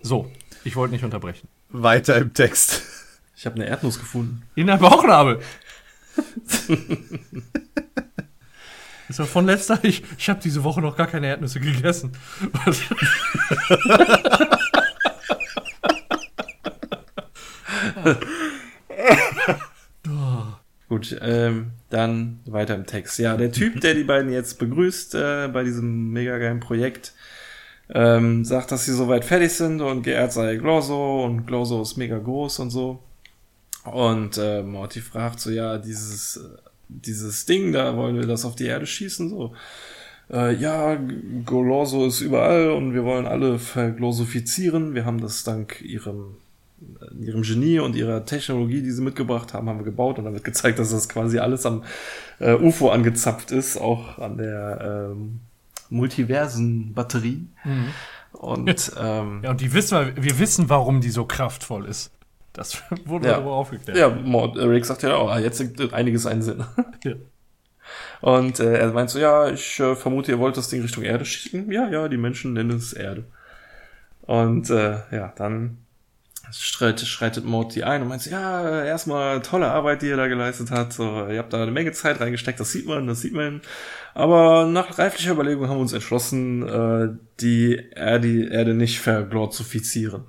So, 0.00 0.32
ich 0.64 0.76
wollte 0.76 0.94
nicht 0.94 1.04
unterbrechen. 1.04 1.48
Weiter 1.70 2.16
im 2.16 2.32
Text. 2.34 2.82
Ich 3.36 3.46
habe 3.46 3.56
eine 3.56 3.66
Erdnuss 3.66 3.98
gefunden. 3.98 4.42
In 4.54 4.66
der 4.68 4.76
Bauchnabel. 4.76 5.40
ist 9.08 9.18
doch 9.18 9.26
von 9.26 9.46
letzter. 9.46 9.78
Ich, 9.82 10.02
ich 10.16 10.28
habe 10.30 10.40
diese 10.42 10.64
Woche 10.64 10.80
noch 10.80 10.96
gar 10.96 11.06
keine 11.06 11.26
Erdnüsse 11.26 11.60
gegessen. 11.60 12.12
Gut, 20.88 21.16
ähm, 21.20 21.72
dann 21.90 22.40
weiter 22.46 22.74
im 22.74 22.86
Text. 22.86 23.18
Ja, 23.18 23.36
der 23.36 23.50
Typ, 23.50 23.80
der 23.80 23.94
die 23.94 24.04
beiden 24.04 24.30
jetzt 24.32 24.58
begrüßt 24.58 25.16
äh, 25.16 25.48
bei 25.48 25.64
diesem 25.64 26.12
mega 26.12 26.38
geilen 26.38 26.60
Projekt, 26.60 27.13
ähm, 27.90 28.44
sagt, 28.44 28.72
dass 28.72 28.86
sie 28.86 28.92
soweit 28.92 29.24
fertig 29.24 29.52
sind 29.52 29.80
und 29.80 30.02
geehrt 30.02 30.32
sei 30.32 30.56
Glorso 30.56 31.24
und 31.24 31.46
Glorso 31.46 31.82
ist 31.82 31.96
mega 31.96 32.18
groß 32.18 32.60
und 32.60 32.70
so. 32.70 33.00
Und 33.84 34.38
äh, 34.38 34.62
Morty 34.62 35.00
fragt 35.00 35.40
so, 35.40 35.50
ja, 35.50 35.76
dieses, 35.76 36.40
dieses 36.88 37.44
Ding, 37.44 37.72
da 37.72 37.96
wollen 37.96 38.16
wir 38.16 38.26
das 38.26 38.44
auf 38.44 38.56
die 38.56 38.66
Erde 38.66 38.86
schießen, 38.86 39.28
so. 39.28 39.52
Äh, 40.30 40.54
ja, 40.54 40.98
Glorso 41.44 42.06
ist 42.06 42.22
überall 42.22 42.70
und 42.70 42.94
wir 42.94 43.04
wollen 43.04 43.26
alle 43.26 43.58
verglorsifizieren. 43.58 44.94
Wir 44.94 45.04
haben 45.04 45.20
das 45.20 45.44
dank 45.44 45.82
ihrem, 45.82 46.36
ihrem 47.20 47.42
Genie 47.42 47.78
und 47.78 47.94
ihrer 47.94 48.24
Technologie, 48.24 48.80
die 48.80 48.90
sie 48.90 49.02
mitgebracht 49.02 49.52
haben, 49.52 49.68
haben 49.68 49.80
wir 49.80 49.84
gebaut 49.84 50.18
und 50.18 50.24
wird 50.32 50.44
gezeigt, 50.44 50.78
dass 50.78 50.90
das 50.90 51.10
quasi 51.10 51.38
alles 51.38 51.66
am 51.66 51.84
äh, 52.38 52.54
UFO 52.54 52.88
angezapft 52.88 53.50
ist, 53.50 53.76
auch 53.76 54.18
an 54.18 54.38
der 54.38 55.10
ähm, 55.12 55.40
Multiversen-Batterie. 55.94 57.46
Mhm. 57.64 57.88
Und 58.32 58.92
ähm, 59.00 59.40
Ja, 59.42 59.50
und 59.50 59.60
die 59.60 59.72
wissen 59.72 59.98
wir, 59.98 60.22
wir 60.22 60.38
wissen, 60.38 60.68
warum 60.68 61.00
die 61.00 61.10
so 61.10 61.24
kraftvoll 61.24 61.86
ist. 61.86 62.10
Das 62.52 62.82
wurde 63.04 63.28
Ja. 63.28 63.34
darüber 63.34 63.52
aufgeklärt. 63.52 63.96
Ja, 63.96 64.08
Mord, 64.08 64.56
äh, 64.56 64.64
Rick 64.64 64.84
sagt 64.84 65.02
ja, 65.02 65.16
oh, 65.18 65.32
jetzt 65.38 65.60
ergibt 65.60 65.92
einiges 65.94 66.26
einen 66.26 66.42
Sinn. 66.42 66.64
Ja. 67.04 67.14
Und 68.20 68.58
äh, 68.60 68.78
er 68.78 68.92
meint 68.92 69.10
so, 69.10 69.18
ja, 69.18 69.48
ich 69.48 69.78
äh, 69.80 69.94
vermute, 69.94 70.32
ihr 70.32 70.38
wollt 70.38 70.56
das 70.56 70.68
Ding 70.68 70.80
Richtung 70.82 71.04
Erde 71.04 71.24
schicken. 71.24 71.70
Ja, 71.70 71.88
ja, 71.88 72.08
die 72.08 72.16
Menschen 72.16 72.54
nennen 72.54 72.76
es 72.76 72.92
Erde. 72.92 73.24
Und 74.22 74.70
äh, 74.70 74.96
ja, 75.12 75.32
dann 75.36 75.78
schreitet, 76.52 77.06
schreitet 77.06 77.44
Morty 77.44 77.82
ein 77.82 78.02
und 78.02 78.08
meint 78.08 78.26
ja, 78.26 78.84
erstmal 78.84 79.42
tolle 79.42 79.70
Arbeit, 79.70 80.02
die 80.02 80.06
ihr 80.08 80.16
da 80.16 80.26
geleistet 80.26 80.70
habt. 80.70 80.92
So, 80.92 81.26
ihr 81.28 81.38
habt 81.38 81.52
da 81.52 81.62
eine 81.62 81.70
Menge 81.70 81.92
Zeit 81.92 82.20
reingesteckt, 82.20 82.60
das 82.60 82.72
sieht 82.72 82.86
man, 82.86 83.06
das 83.06 83.20
sieht 83.20 83.32
man. 83.34 83.60
Aber 84.14 84.66
nach 84.66 84.98
reiflicher 84.98 85.32
Überlegung 85.32 85.68
haben 85.68 85.76
wir 85.76 85.82
uns 85.82 85.92
entschlossen, 85.92 86.68
äh, 86.68 87.16
die 87.40 87.82
Erde, 87.94 88.28
die 88.28 88.48
Erde 88.48 88.74
nicht 88.74 89.00
verglorifizieren. 89.00 90.24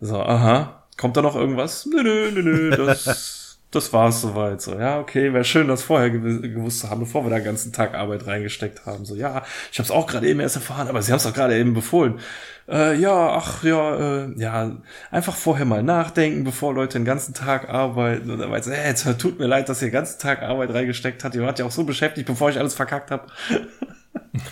So, 0.00 0.20
aha. 0.20 0.84
Kommt 0.96 1.16
da 1.16 1.22
noch 1.22 1.34
irgendwas? 1.34 1.86
Nö, 1.86 2.02
nö, 2.02 2.30
nö, 2.30 2.42
nö, 2.42 2.70
das, 2.70 3.04
das 3.74 3.92
war's 3.92 4.20
soweit. 4.20 4.60
So, 4.62 4.78
ja, 4.78 4.98
okay, 4.98 5.32
wäre 5.32 5.44
schön, 5.44 5.68
das 5.68 5.82
vorher 5.82 6.10
gew 6.10 6.40
gewusst 6.40 6.80
zu 6.80 6.90
haben, 6.90 7.00
bevor 7.00 7.24
wir 7.24 7.30
da 7.30 7.36
den 7.36 7.44
ganzen 7.44 7.72
Tag 7.72 7.94
Arbeit 7.94 8.26
reingesteckt 8.26 8.86
haben. 8.86 9.04
So, 9.04 9.14
ja, 9.14 9.42
ich 9.72 9.78
habe 9.78 9.84
es 9.84 9.90
auch 9.90 10.06
gerade 10.06 10.28
eben 10.28 10.40
erst 10.40 10.56
erfahren, 10.56 10.88
aber 10.88 11.02
sie 11.02 11.12
haben 11.12 11.18
es 11.18 11.24
doch 11.24 11.34
gerade 11.34 11.56
eben 11.58 11.74
befohlen. 11.74 12.18
Äh, 12.66 12.96
ja, 12.98 13.30
ach 13.36 13.62
ja, 13.62 14.24
äh, 14.24 14.32
ja, 14.36 14.72
einfach 15.10 15.34
vorher 15.36 15.66
mal 15.66 15.82
nachdenken, 15.82 16.44
bevor 16.44 16.72
Leute 16.72 16.98
den 16.98 17.04
ganzen 17.04 17.34
Tag 17.34 17.68
arbeiten. 17.68 18.30
Und 18.30 18.38
dann 18.38 18.62
sie, 18.62 18.72
hey, 18.72 18.88
jetzt 18.88 19.06
tut 19.18 19.38
mir 19.38 19.46
leid, 19.46 19.68
dass 19.68 19.82
ihr 19.82 19.88
den 19.88 19.92
ganzen 19.92 20.18
Tag 20.18 20.42
Arbeit 20.42 20.72
reingesteckt 20.72 21.24
habt. 21.24 21.34
Ihr 21.34 21.42
wart 21.42 21.58
ja 21.58 21.66
auch 21.66 21.70
so 21.70 21.84
beschäftigt, 21.84 22.26
bevor 22.26 22.48
ich 22.50 22.58
alles 22.58 22.72
verkackt 22.74 23.10
habe. 23.10 23.26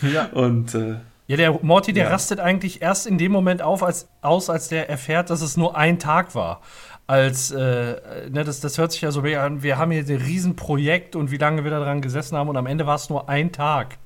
Ja. 0.03 0.27
Und 0.33 0.75
äh, 0.75 0.97
Ja, 1.27 1.37
der 1.39 1.53
Morty, 1.63 1.95
der 1.95 2.05
Ja. 2.05 2.11
rastet 2.11 2.39
eigentlich 2.39 2.83
erst 2.83 3.07
in 3.07 3.17
dem 3.17 3.33
Moment 3.33 3.63
auf, 3.63 3.83
als, 3.83 4.09
aus, 4.21 4.51
als 4.51 4.69
der 4.69 4.91
erfährt, 4.91 5.31
dass 5.31 5.41
es 5.41 5.57
nur 5.57 5.77
ein 5.77 5.99
Tag 5.99 6.35
war. 6.35 6.61
Als, 7.07 7.51
äh, 7.51 8.31
ne, 8.31 8.45
das, 8.45 8.61
das 8.61 8.79
hört 8.79 8.93
sich 8.93 9.03
ja 9.03 9.11
so 9.11 9.23
mega 9.23 9.45
an, 9.45 9.63
wir 9.63 9.77
haben 9.77 9.91
hier 9.91 10.03
ein 10.03 10.23
Riesenprojekt 10.23 11.17
und 11.17 11.31
wie 11.31 11.37
lange 11.37 11.65
wir 11.65 11.71
da 11.71 11.81
dran 11.81 12.01
gesessen 12.01 12.37
haben 12.37 12.49
und 12.49 12.57
am 12.57 12.67
Ende 12.67 12.87
war 12.87 12.95
es 12.95 13.11
nur 13.11 13.29
ein 13.29 13.53
Tag. 13.53 13.99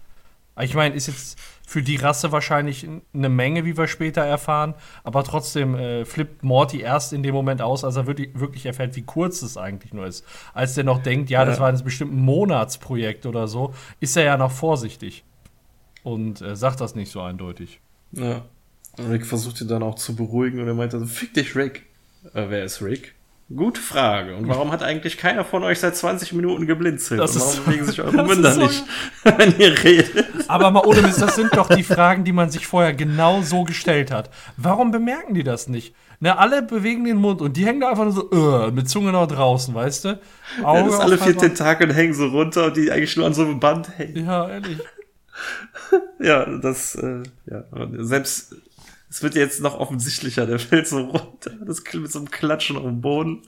Ich 0.59 0.74
meine, 0.74 0.94
ist 0.94 1.06
jetzt 1.06 1.38
für 1.66 1.82
die 1.82 1.96
Rasse 1.96 2.32
wahrscheinlich 2.32 2.88
eine 3.12 3.28
Menge, 3.28 3.64
wie 3.64 3.76
wir 3.76 3.88
später 3.88 4.22
erfahren, 4.22 4.74
aber 5.04 5.24
trotzdem 5.24 5.74
äh, 5.74 6.04
flippt 6.04 6.44
Morty 6.44 6.80
erst 6.80 7.12
in 7.12 7.22
dem 7.22 7.35
Moment 7.35 7.61
aus, 7.61 7.85
als 7.85 7.96
er 7.96 8.06
wirklich, 8.06 8.30
wirklich 8.38 8.64
erfährt, 8.64 8.96
wie 8.96 9.02
kurz 9.02 9.42
es 9.42 9.56
eigentlich 9.56 9.92
nur 9.92 10.06
ist. 10.06 10.24
Als 10.54 10.74
der 10.74 10.85
noch 10.85 11.02
denkt, 11.02 11.28
ja, 11.28 11.44
das 11.44 11.61
war 11.61 11.68
ein 11.68 11.85
bestimmtes 11.85 12.16
Monatsprojekt 12.16 13.26
oder 13.26 13.48
so, 13.48 13.74
ist 14.00 14.16
er 14.16 14.24
ja 14.24 14.37
noch 14.38 14.52
vorsichtig 14.52 15.24
und 16.04 16.40
äh, 16.40 16.54
sagt 16.54 16.80
das 16.80 16.94
nicht 16.94 17.11
so 17.11 17.20
eindeutig. 17.20 17.80
Ja. 18.12 18.42
Rick 18.98 19.26
versucht 19.26 19.61
ihn 19.61 19.68
dann 19.68 19.82
auch 19.82 19.96
zu 19.96 20.14
beruhigen 20.14 20.61
und 20.61 20.68
er 20.68 20.74
meinte, 20.74 21.00
so, 21.00 21.06
fick 21.06 21.35
dich, 21.35 21.56
Rick. 21.56 21.86
Äh, 22.34 22.44
wer 22.48 22.64
ist 22.64 22.82
Rick? 22.82 23.14
Gute 23.54 23.80
Frage. 23.80 24.34
Und 24.34 24.48
warum 24.48 24.72
hat 24.72 24.82
eigentlich 24.82 25.18
keiner 25.18 25.44
von 25.44 25.62
euch 25.62 25.78
seit 25.78 25.94
20 25.96 26.32
Minuten 26.32 26.66
geblinzelt? 26.66 27.20
Das 27.20 27.36
und 27.36 27.42
ist 27.42 27.46
warum 27.58 27.64
bewegen 27.66 27.84
sich 27.86 28.00
eure 28.02 28.22
Münder 28.26 28.48
ist 28.48 28.54
so- 28.56 28.60
nicht, 28.62 28.84
wenn 29.36 29.56
ihr 29.60 29.84
redet? 29.84 30.26
Aber 30.48 30.72
mal 30.72 30.84
ohne 30.84 31.02
Mist, 31.02 31.22
das 31.22 31.36
sind 31.36 31.56
doch 31.56 31.68
die 31.68 31.84
Fragen, 31.84 32.24
die 32.24 32.32
man 32.32 32.50
sich 32.50 32.66
vorher 32.66 32.92
genau 32.92 33.42
so 33.42 33.62
gestellt 33.62 34.10
hat. 34.10 34.30
Warum 34.56 34.90
bemerken 34.90 35.34
die 35.34 35.44
das 35.44 35.68
nicht? 35.68 35.94
Ne, 36.18 36.36
alle 36.36 36.62
bewegen 36.62 37.04
den 37.04 37.18
Mund 37.18 37.40
und 37.40 37.56
die 37.56 37.66
hängen 37.66 37.80
da 37.82 37.90
einfach 37.90 38.04
nur 38.04 38.12
so 38.14 38.30
äh, 38.32 38.70
mit 38.72 38.88
Zunge 38.88 39.12
noch 39.12 39.28
draußen, 39.28 39.72
weißt 39.74 40.06
du? 40.06 40.08
Ja, 40.62 40.82
das 40.82 40.98
alle 40.98 41.16
vier 41.18 41.36
Tentakeln 41.36 41.90
hängen 41.92 42.14
so 42.14 42.26
runter 42.28 42.66
und 42.66 42.76
die 42.76 42.90
eigentlich 42.90 43.16
nur 43.16 43.26
an 43.26 43.34
so 43.34 43.42
einem 43.42 43.60
Band 43.60 43.96
hängen. 43.96 44.26
Ja, 44.26 44.48
ehrlich. 44.48 44.78
Ja, 46.18 46.46
das, 46.46 46.94
äh, 46.94 47.22
ja. 47.50 47.64
Und 47.70 48.04
selbst, 48.06 48.56
es 49.08 49.22
wird 49.22 49.34
jetzt 49.34 49.60
noch 49.60 49.78
offensichtlicher, 49.78 50.46
der 50.46 50.58
fällt 50.58 50.88
so 50.88 50.98
runter, 50.98 51.52
das 51.64 51.82
mit 51.94 52.10
so 52.10 52.18
einem 52.18 52.30
Klatschen 52.30 52.76
auf 52.76 52.82
dem 52.82 53.00
Boden. 53.00 53.42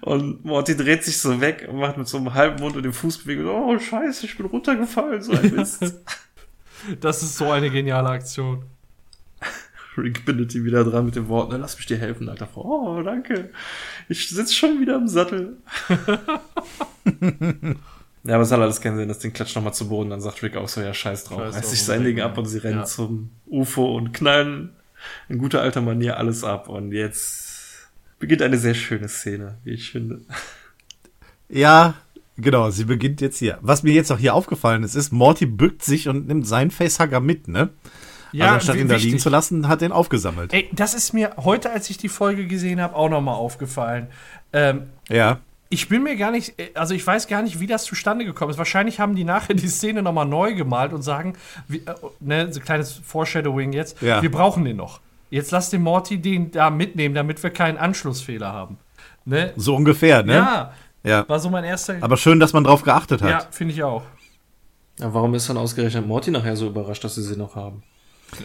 Und 0.00 0.44
Morty 0.44 0.76
dreht 0.76 1.04
sich 1.04 1.18
so 1.18 1.40
weg 1.40 1.66
und 1.68 1.78
macht 1.78 1.98
mit 1.98 2.06
so 2.08 2.16
einem 2.18 2.32
halben 2.34 2.60
Mund 2.62 2.76
und 2.76 2.82
dem 2.84 2.92
Fußbewegung, 2.92 3.46
oh 3.46 3.78
scheiße, 3.78 4.26
ich 4.26 4.36
bin 4.36 4.46
runtergefallen, 4.46 5.22
so 5.22 5.32
ein 5.32 5.54
Mist. 5.54 5.82
Das 7.00 7.22
ist 7.22 7.38
so 7.38 7.50
eine 7.50 7.70
geniale 7.70 8.10
Aktion. 8.10 8.62
Rick 9.96 10.26
bindet 10.26 10.52
die 10.52 10.64
wieder 10.64 10.84
dran 10.84 11.06
mit 11.06 11.16
den 11.16 11.28
Worten, 11.28 11.52
"Na, 11.52 11.56
lass 11.58 11.78
mich 11.78 11.86
dir 11.86 11.96
helfen, 11.96 12.28
alter 12.28 12.46
Frau. 12.46 12.60
Oh, 12.98 13.02
danke. 13.02 13.50
Ich 14.10 14.28
sitz 14.28 14.52
schon 14.52 14.80
wieder 14.80 14.96
im 14.96 15.08
Sattel. 15.08 15.56
ja, 18.24 18.34
aber 18.34 18.42
es 18.42 18.50
hat 18.52 18.60
alles 18.60 18.80
keinen 18.80 18.96
Sinn. 18.96 19.08
Das 19.08 19.18
Ding 19.18 19.32
klatscht 19.32 19.56
nochmal 19.56 19.74
zu 19.74 19.88
Boden. 19.88 20.10
Dann 20.10 20.20
sagt 20.20 20.42
Rick 20.42 20.56
auch 20.56 20.68
so, 20.68 20.80
ja, 20.80 20.92
scheiß 20.94 21.24
drauf. 21.24 21.38
Scheiß 21.40 21.56
Reißt 21.56 21.70
sich 21.70 21.82
sein 21.84 22.04
Ding 22.04 22.18
ja. 22.18 22.26
ab 22.26 22.38
und 22.38 22.46
sie 22.46 22.58
rennen 22.58 22.80
Ja. 22.80 22.84
zum 22.84 23.30
UFO 23.46 23.96
und 23.96 24.12
knallen 24.12 24.70
in 25.28 25.38
guter 25.38 25.60
alter 25.60 25.80
Manier 25.80 26.18
alles 26.18 26.44
ab. 26.44 26.68
Und 26.68 26.92
jetzt 26.92 27.88
beginnt 28.18 28.42
eine 28.42 28.58
sehr 28.58 28.74
schöne 28.74 29.08
Szene, 29.08 29.58
wie 29.64 29.72
ich 29.72 29.90
finde. 29.90 30.20
Ja, 31.48 31.94
genau, 32.36 32.70
sie 32.70 32.84
beginnt 32.84 33.20
jetzt 33.20 33.38
hier. 33.38 33.58
Was 33.60 33.82
mir 33.82 33.92
jetzt 33.92 34.10
auch 34.10 34.18
hier 34.18 34.34
aufgefallen 34.34 34.82
ist, 34.82 34.94
ist, 34.94 35.12
Morty 35.12 35.46
bückt 35.46 35.84
sich 35.84 36.08
und 36.08 36.26
nimmt 36.26 36.46
seinen 36.46 36.70
Facehugger 36.70 37.20
mit, 37.20 37.48
ne? 37.48 37.70
Ja, 38.32 38.46
also 38.46 38.54
anstatt 38.54 38.76
ihn 38.76 38.88
da 38.88 38.96
liegen 38.96 39.18
zu 39.20 39.28
lassen, 39.30 39.68
hat 39.68 39.82
er 39.82 39.88
ihn 39.88 39.92
aufgesammelt. 39.92 40.52
Ey, 40.52 40.68
das 40.72 40.94
ist 40.94 41.12
mir 41.12 41.34
heute, 41.36 41.70
als 41.70 41.88
ich 41.90 41.98
die 41.98 42.08
Folge 42.08 42.46
gesehen 42.48 42.80
habe, 42.80 42.96
auch 42.96 43.08
noch 43.08 43.20
mal 43.20 43.34
aufgefallen. 43.34 44.08
Ähm, 44.52 44.84
Ja. 45.08 45.40
Ich 45.74 45.88
bin 45.88 46.04
mir 46.04 46.14
gar 46.14 46.30
nicht, 46.30 46.56
äh, 46.60 46.70
also 46.74 46.94
ich 46.94 47.04
weiß 47.04 47.26
gar 47.26 47.42
nicht, 47.42 47.58
wie 47.58 47.66
das 47.66 47.82
zustande 47.84 48.24
gekommen 48.24 48.52
ist. 48.52 48.58
Wahrscheinlich 48.58 49.00
haben 49.00 49.16
die 49.16 49.24
nachher 49.24 49.54
die 49.54 49.66
Szene 49.68 50.02
nochmal 50.02 50.24
neu 50.24 50.54
gemalt 50.54 50.92
und 50.92 51.02
sagen, 51.02 51.32
wie, 51.66 51.78
äh, 51.78 51.94
ne, 52.20 52.52
so 52.52 52.60
ein 52.60 52.64
kleines 52.64 52.92
Foreshadowing 52.92 53.72
jetzt, 53.72 54.00
Ja. 54.00 54.22
wir 54.22 54.30
brauchen 54.30 54.64
den 54.64 54.76
noch. 54.76 55.00
Jetzt 55.30 55.50
lass 55.50 55.70
den 55.70 55.82
Morty 55.82 56.18
den 56.18 56.52
da 56.52 56.70
mitnehmen, 56.70 57.14
damit 57.14 57.42
wir 57.42 57.50
keinen 57.50 57.76
Anschlussfehler 57.76 58.52
haben. 58.52 58.78
Ne? 59.24 59.52
So 59.56 59.74
ungefähr, 59.74 60.22
ne? 60.22 60.34
Ja, 60.34 60.72
ja. 61.02 61.28
war 61.28 61.40
so 61.40 61.50
mein 61.50 61.64
erster. 61.64 61.96
Aber 62.02 62.16
schön, 62.16 62.38
dass 62.38 62.52
man 62.52 62.62
drauf 62.62 62.82
geachtet 62.82 63.20
hat. 63.22 63.30
ja, 63.30 63.40
finde 63.50 63.74
ich 63.74 63.82
auch. 63.82 64.02
Ja, 65.00 65.12
warum 65.12 65.34
ist 65.34 65.48
dann 65.48 65.56
ausgerechnet 65.56 66.06
Morty 66.06 66.30
nachher 66.30 66.54
so 66.56 66.68
überrascht, 66.68 67.02
dass 67.02 67.16
sie 67.16 67.22
sie 67.22 67.36
noch 67.36 67.56
haben? 67.56 67.82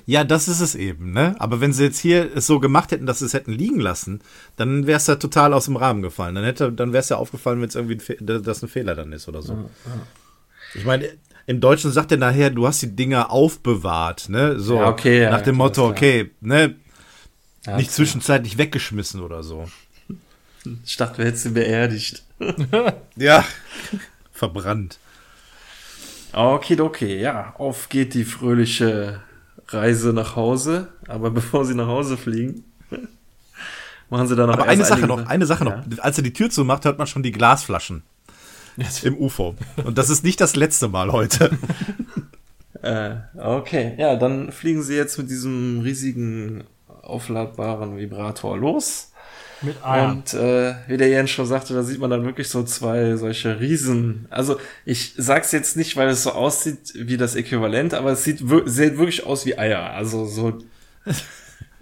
Ja, 0.06 0.24
das 0.24 0.48
ist 0.48 0.60
es 0.60 0.76
eben, 0.76 1.12
ne? 1.12 1.36
Aber 1.40 1.62
wenn 1.62 1.74
sie 1.74 1.84
jetzt 1.84 2.00
hier 2.00 2.30
es 2.36 2.48
so 2.48 2.60
gemacht 2.60 2.92
hätten, 2.92 3.06
dass 3.06 3.20
sie 3.20 3.26
es 3.26 3.34
hätten 3.34 3.52
liegen 3.52 3.80
lassen, 3.80 4.22
dann 4.56 4.88
wäre 4.88 4.98
es 4.98 5.08
ja 5.08 5.16
total 5.16 5.54
aus 5.54 5.66
dem 5.66 5.76
Rahmen 5.76 6.02
gefallen. 6.02 6.36
Dann 6.36 6.44
hätte, 6.44 6.72
dann 6.72 6.94
wäre 6.94 7.02
es 7.02 7.10
ja 7.10 7.18
aufgefallen, 7.18 7.62
wenn 7.62 7.70
es 7.70 7.76
irgendwie 7.76 8.00
ein 8.20 8.44
dass 8.44 8.62
ein 8.64 8.70
Fehler 8.70 8.96
dann 8.96 9.12
ist 9.12 9.28
oder 9.28 9.42
so. 9.42 9.70
Ich 10.76 10.86
meine, 10.86 11.10
im 11.46 11.60
Deutschen 11.62 11.92
sagt 11.92 12.12
er 12.12 12.18
nachher, 12.18 12.52
du 12.52 12.68
hast 12.68 12.82
die 12.82 12.96
Dinger 12.96 13.32
aufbewahrt, 13.32 14.30
ne? 14.30 14.60
So 14.60 14.76
Ja, 14.76 14.88
okay, 14.90 15.24
ja, 15.24 15.32
nach 15.32 15.42
dem 15.42 15.56
Motto, 15.56 15.88
okay, 15.88 16.32
ne? 16.42 16.76
Ja, 17.66 17.78
Nicht 17.78 17.92
zwischenzeitlich 17.92 18.58
weggeschmissen 18.58 19.22
oder 19.22 19.44
so. 19.44 19.68
Ich 20.86 20.98
dachte, 20.98 21.22
du 21.22 21.28
hättest 21.28 21.44
sie 21.44 21.50
beerdigt. 21.50 22.24
Ja. 23.16 23.44
Verbrannt. 24.32 25.00
Okay, 26.32 26.80
okay, 26.80 27.20
ja, 27.20 27.54
auf 27.58 27.90
geht 27.90 28.14
die 28.14 28.24
fröhliche 28.24 29.22
Reise 29.74 30.14
nach 30.14 30.36
Hause. 30.36 30.90
Aber 31.08 31.32
bevor 31.40 31.66
sie 31.66 31.76
nach 31.76 31.88
Hause 31.88 32.18
fliegen, 32.18 32.64
machen 34.10 34.28
sie 34.28 34.36
dann 34.36 34.48
noch 34.48 34.56
Aber 34.58 34.66
eine 34.68 34.86
Sache 34.86 35.08
noch, 35.08 35.26
eine 35.28 35.46
Sache 35.46 35.66
Ja. 35.66 35.78
noch. 35.88 36.00
Als 36.04 36.18
er 36.18 36.24
die 36.24 36.34
Tür 36.34 36.50
zumacht, 36.50 36.86
hört 36.86 36.98
man 36.98 37.08
schon 37.08 37.24
die 37.24 37.32
Glasflaschen 37.32 38.04
im 39.04 39.18
UFO. 39.18 39.56
Und 39.84 39.98
das 39.98 40.10
ist 40.10 40.24
nicht 40.24 40.40
das 40.42 40.56
letzte 40.56 40.88
Mal 40.88 41.12
heute. 41.12 41.52
Äh, 42.82 43.16
okay, 43.38 43.94
ja, 43.98 44.16
dann 44.16 44.54
fliegen 44.54 44.84
sie 44.84 44.96
jetzt 44.96 45.18
mit 45.18 45.30
diesem 45.30 45.82
riesigen 45.82 46.64
aufladbaren 47.02 47.98
Vibrator 47.98 48.58
los. 48.58 49.12
Mit 49.62 49.84
Eiern. 49.84 50.18
Und 50.18 50.34
äh, 50.34 50.76
wie 50.88 50.98
der 50.98 51.10
Jens 51.10 51.32
schon 51.32 51.46
sagte, 51.46 51.74
da 51.74 51.84
sieht 51.84 52.00
man 52.00 52.10
dann 52.10 52.26
wirklich 52.26 52.48
so 52.48 52.64
zwei 52.64 53.16
solche 53.16 53.60
Riesen. 53.60 54.28
Also 54.30 54.58
ich 54.86 55.14
sag's 55.18 55.52
jetzt 55.52 55.76
nicht, 55.76 55.98
weil 55.98 56.10
es 56.10 56.24
so 56.24 56.32
aussieht 56.32 56.94
wie 56.96 57.18
das 57.18 57.36
Äquivalent, 57.36 57.94
aber 57.94 58.12
es 58.12 58.24
sieht, 58.24 58.40
sieht 58.66 58.98
wirklich 58.98 59.26
aus 59.26 59.46
wie 59.46 59.58
Eier. 59.58 59.92
Also 59.92 60.26
so 60.26 60.60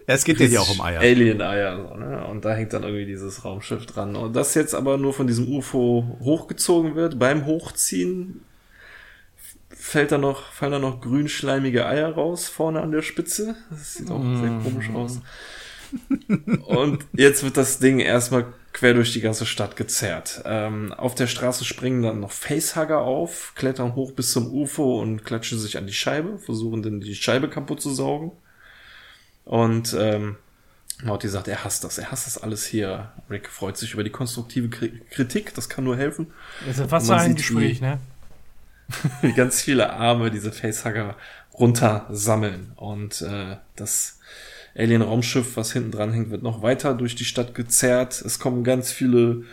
Ja, 0.07 0.13
es 0.13 0.23
geht 0.23 0.39
ja 0.39 0.45
hier 0.45 0.61
auch 0.61 0.69
um 0.69 0.79
Eier. 0.79 1.01
Alien-Eier. 1.01 1.89
So, 1.89 1.95
ne? 1.95 2.25
Und 2.27 2.45
da 2.45 2.53
hängt 2.53 2.71
dann 2.71 2.83
irgendwie 2.83 3.05
dieses 3.05 3.43
Raumschiff 3.43 3.85
dran. 3.85 4.15
Und 4.15 4.37
das 4.37 4.53
jetzt 4.55 4.73
aber 4.73 4.97
nur 4.97 5.13
von 5.13 5.27
diesem 5.27 5.49
UFO 5.49 6.17
hochgezogen 6.21 6.95
wird. 6.95 7.19
Beim 7.19 7.45
Hochziehen 7.45 8.39
fällt 9.67 10.13
da 10.13 10.17
noch, 10.17 10.53
fallen 10.53 10.71
da 10.71 10.79
noch 10.79 11.01
grünschleimige 11.01 11.85
Eier 11.85 12.09
raus 12.13 12.47
vorne 12.47 12.81
an 12.81 12.91
der 12.91 13.01
Spitze. 13.01 13.55
Das 13.69 13.95
sieht 13.95 14.09
auch 14.09 14.23
sehr 14.23 14.61
komisch 14.63 14.89
aus. 14.91 15.19
Und 16.65 17.05
jetzt 17.13 17.43
wird 17.43 17.57
das 17.57 17.79
Ding 17.79 17.99
erstmal 17.99 18.45
quer 18.73 18.93
durch 18.93 19.13
die 19.13 19.21
ganze 19.21 19.45
Stadt 19.45 19.75
gezerrt. 19.75 20.43
Ähm, 20.45 20.93
auf 20.93 21.15
der 21.15 21.27
Straße 21.27 21.65
springen 21.65 22.03
dann 22.03 22.19
noch 22.19 22.31
Facehugger 22.31 23.01
auf, 23.01 23.53
klettern 23.55 23.95
hoch 23.95 24.11
bis 24.11 24.31
zum 24.31 24.53
UFO 24.53 25.01
und 25.01 25.25
klatschen 25.25 25.57
sich 25.57 25.77
an 25.77 25.87
die 25.87 25.93
Scheibe, 25.93 26.37
versuchen 26.37 26.83
dann 26.83 27.01
die 27.01 27.15
Scheibe 27.15 27.49
kaputt 27.49 27.81
zu 27.81 27.91
saugen. 27.93 28.31
Und 29.45 29.95
ähm, 29.97 30.35
Morty 31.03 31.29
sagt, 31.29 31.47
er 31.47 31.63
hasst 31.63 31.83
das, 31.83 31.97
er 31.97 32.11
hasst 32.11 32.27
das 32.27 32.37
alles 32.37 32.65
hier. 32.65 33.11
Rick 33.29 33.49
freut 33.49 33.77
sich 33.77 33.93
über 33.93 34.03
die 34.03 34.09
konstruktive 34.09 34.69
Kritik, 34.69 35.53
das 35.53 35.69
kann 35.69 35.83
nur 35.83 35.97
helfen. 35.97 36.27
Das 36.65 36.79
ist 36.79 36.89
fast 36.89 37.09
ein 37.09 37.35
Gespräch, 37.35 37.81
ne? 37.81 37.99
wie 39.21 39.33
ganz 39.33 39.61
viele 39.61 39.91
Arme 39.91 40.31
diese 40.31 40.51
Facehugger 40.51 41.15
runtersammeln. 41.53 42.73
Und 42.75 43.21
äh, 43.21 43.57
das 43.75 44.16
Alien-Raumschiff, 44.77 45.57
was 45.57 45.73
hinten 45.73 45.91
dran 45.91 46.13
hängt, 46.13 46.29
wird 46.29 46.43
noch 46.43 46.61
weiter 46.61 46.93
durch 46.93 47.15
die 47.15 47.25
Stadt 47.25 47.55
gezerrt. 47.55 48.21
Es 48.21 48.39
kommen 48.39 48.63
ganz 48.63 48.91
viele 48.91 49.43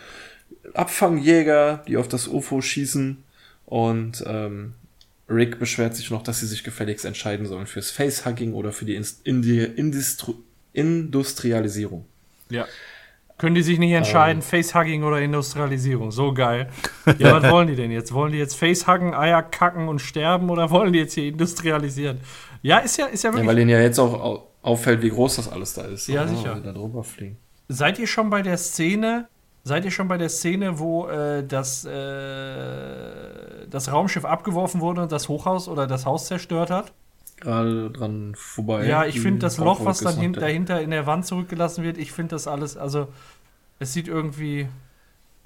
Abfangjäger, 0.73 1.83
die 1.87 1.97
auf 1.97 2.07
das 2.07 2.27
UFO 2.27 2.61
schießen. 2.61 3.23
Und 3.65 4.23
ähm, 4.27 4.73
Rick 5.29 5.57
beschwert 5.57 5.95
sich 5.95 6.11
noch, 6.11 6.21
dass 6.21 6.39
sie 6.39 6.47
sich 6.47 6.63
gefälligst 6.63 7.05
entscheiden 7.05 7.47
sollen 7.47 7.65
fürs 7.65 7.89
Facehugging 7.89 8.53
oder 8.53 8.71
für 8.71 8.85
die 8.85 9.01
Indi 9.23 9.63
Indistru 9.63 10.35
Industrialisierung. 10.73 12.05
Ja. 12.49 12.65
Können 13.37 13.55
die 13.55 13.63
sich 13.63 13.79
nicht 13.79 13.91
entscheiden, 13.91 14.41
um. 14.41 14.47
Facehugging 14.47 15.03
oder 15.03 15.19
Industrialisierung? 15.19 16.11
So 16.11 16.33
geil. 16.33 16.69
Ja, 17.17 17.41
was 17.41 17.51
wollen 17.51 17.67
die 17.67 17.75
denn 17.75 17.91
jetzt? 17.91 18.13
Wollen 18.13 18.31
die 18.31 18.37
jetzt 18.37 18.55
Facehuggen, 18.55 19.13
Eier 19.13 19.43
kacken 19.43 19.87
und 19.89 19.99
sterben 19.99 20.49
oder 20.49 20.69
wollen 20.69 20.93
die 20.93 20.99
jetzt 20.99 21.13
hier 21.13 21.25
industrialisieren? 21.25 22.19
Ja, 22.61 22.79
ist 22.79 22.97
ja, 22.97 23.07
ist 23.07 23.23
ja 23.23 23.31
wirklich. 23.31 23.43
Ja, 23.45 23.51
weil 23.51 23.59
ihnen 23.59 23.69
ja 23.69 23.81
jetzt 23.81 23.99
auch 23.99 24.47
auffällt, 24.65 25.01
wie 25.01 25.09
groß 25.09 25.37
das 25.37 25.49
alles 25.49 25.73
da 25.73 25.83
ist. 25.83 26.07
Ja, 26.07 26.27
sicher. 26.27 26.55
Da 26.63 26.71
drüber 26.71 27.03
fliegen. 27.03 27.37
Seid 27.67 27.99
ihr 27.99 28.07
schon 28.07 28.29
bei 28.29 28.41
der 28.41 28.57
Szene, 28.57 29.27
Seid 29.67 29.83
ihr 29.83 29.89
schon 29.89 30.07
bei 30.07 30.19
der 30.19 30.29
Szene, 30.29 30.77
wo 30.77 31.07
äh, 31.07 31.43
das, 31.43 31.85
äh, 31.85 33.67
das 33.67 33.91
Raumschiff 33.91 34.23
abgeworfen 34.23 34.79
wurde 34.79 35.01
und 35.01 35.11
das 35.11 35.27
Hochhaus 35.27 35.67
oder 35.67 35.87
das 35.87 36.05
Haus 36.05 36.27
zerstört 36.27 36.69
hat? 36.69 36.93
Gerade 37.37 37.89
dran 37.89 38.33
vorbei. 38.37 38.85
Ja, 38.85 39.05
ich 39.05 39.19
finde 39.19 39.39
das 39.39 39.57
Loch, 39.57 39.83
was 39.83 40.01
dann 40.01 40.17
hin, 40.17 40.33
dahinter 40.33 40.79
in 40.81 40.91
der 40.91 41.07
Wand 41.07 41.25
zurückgelassen 41.25 41.83
wird, 41.83 41.97
ich 41.97 42.11
finde 42.11 42.35
das 42.35 42.47
alles, 42.47 42.77
also 42.77 43.07
es 43.79 43.91
sieht 43.91 44.07
irgendwie 44.07 44.67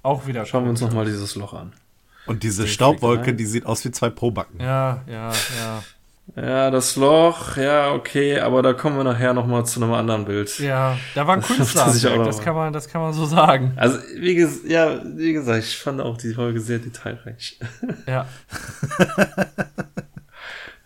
auch 0.03 0.27
wieder. 0.27 0.45
Schauen 0.45 0.65
wir 0.65 0.71
uns 0.71 0.81
nochmal 0.81 1.05
dieses 1.05 1.35
Loch 1.35 1.53
an. 1.53 1.71
Und 2.25 2.43
diese 2.43 2.67
Staubwolke, 2.67 3.33
die 3.33 3.45
sieht 3.45 3.65
aus 3.65 3.85
wie 3.85 3.91
zwei 3.91 4.09
Probacken. 4.09 4.59
Ja, 4.59 5.01
ja, 5.07 5.31
ja. 5.31 5.83
Ja, 6.35 6.69
das 6.69 6.95
Loch, 6.95 7.57
ja, 7.57 7.91
okay, 7.93 8.39
aber 8.39 8.61
da 8.61 8.73
kommen 8.73 8.97
wir 8.97 9.03
nachher 9.03 9.33
noch 9.33 9.47
mal 9.47 9.65
zu 9.65 9.81
einem 9.81 9.93
anderen 9.93 10.25
Bild. 10.25 10.59
Ja, 10.59 10.97
da 11.15 11.25
war 11.25 11.35
ein 11.35 11.41
Künstler, 11.41 11.85
das, 11.85 12.01
das, 12.01 12.41
kann 12.41 12.55
man, 12.55 12.71
das 12.71 12.87
kann 12.87 13.01
man 13.01 13.13
so 13.13 13.25
sagen. 13.25 13.73
Also, 13.75 13.99
wie, 14.15 14.35
ges 14.35 14.61
ja, 14.67 15.01
wie 15.05 15.33
gesagt, 15.33 15.63
ich 15.63 15.77
fand 15.77 16.01
auch 16.01 16.17
die 16.17 16.33
Folge 16.33 16.59
sehr 16.59 16.79
detailreich. 16.79 17.59
Ja. 18.05 18.27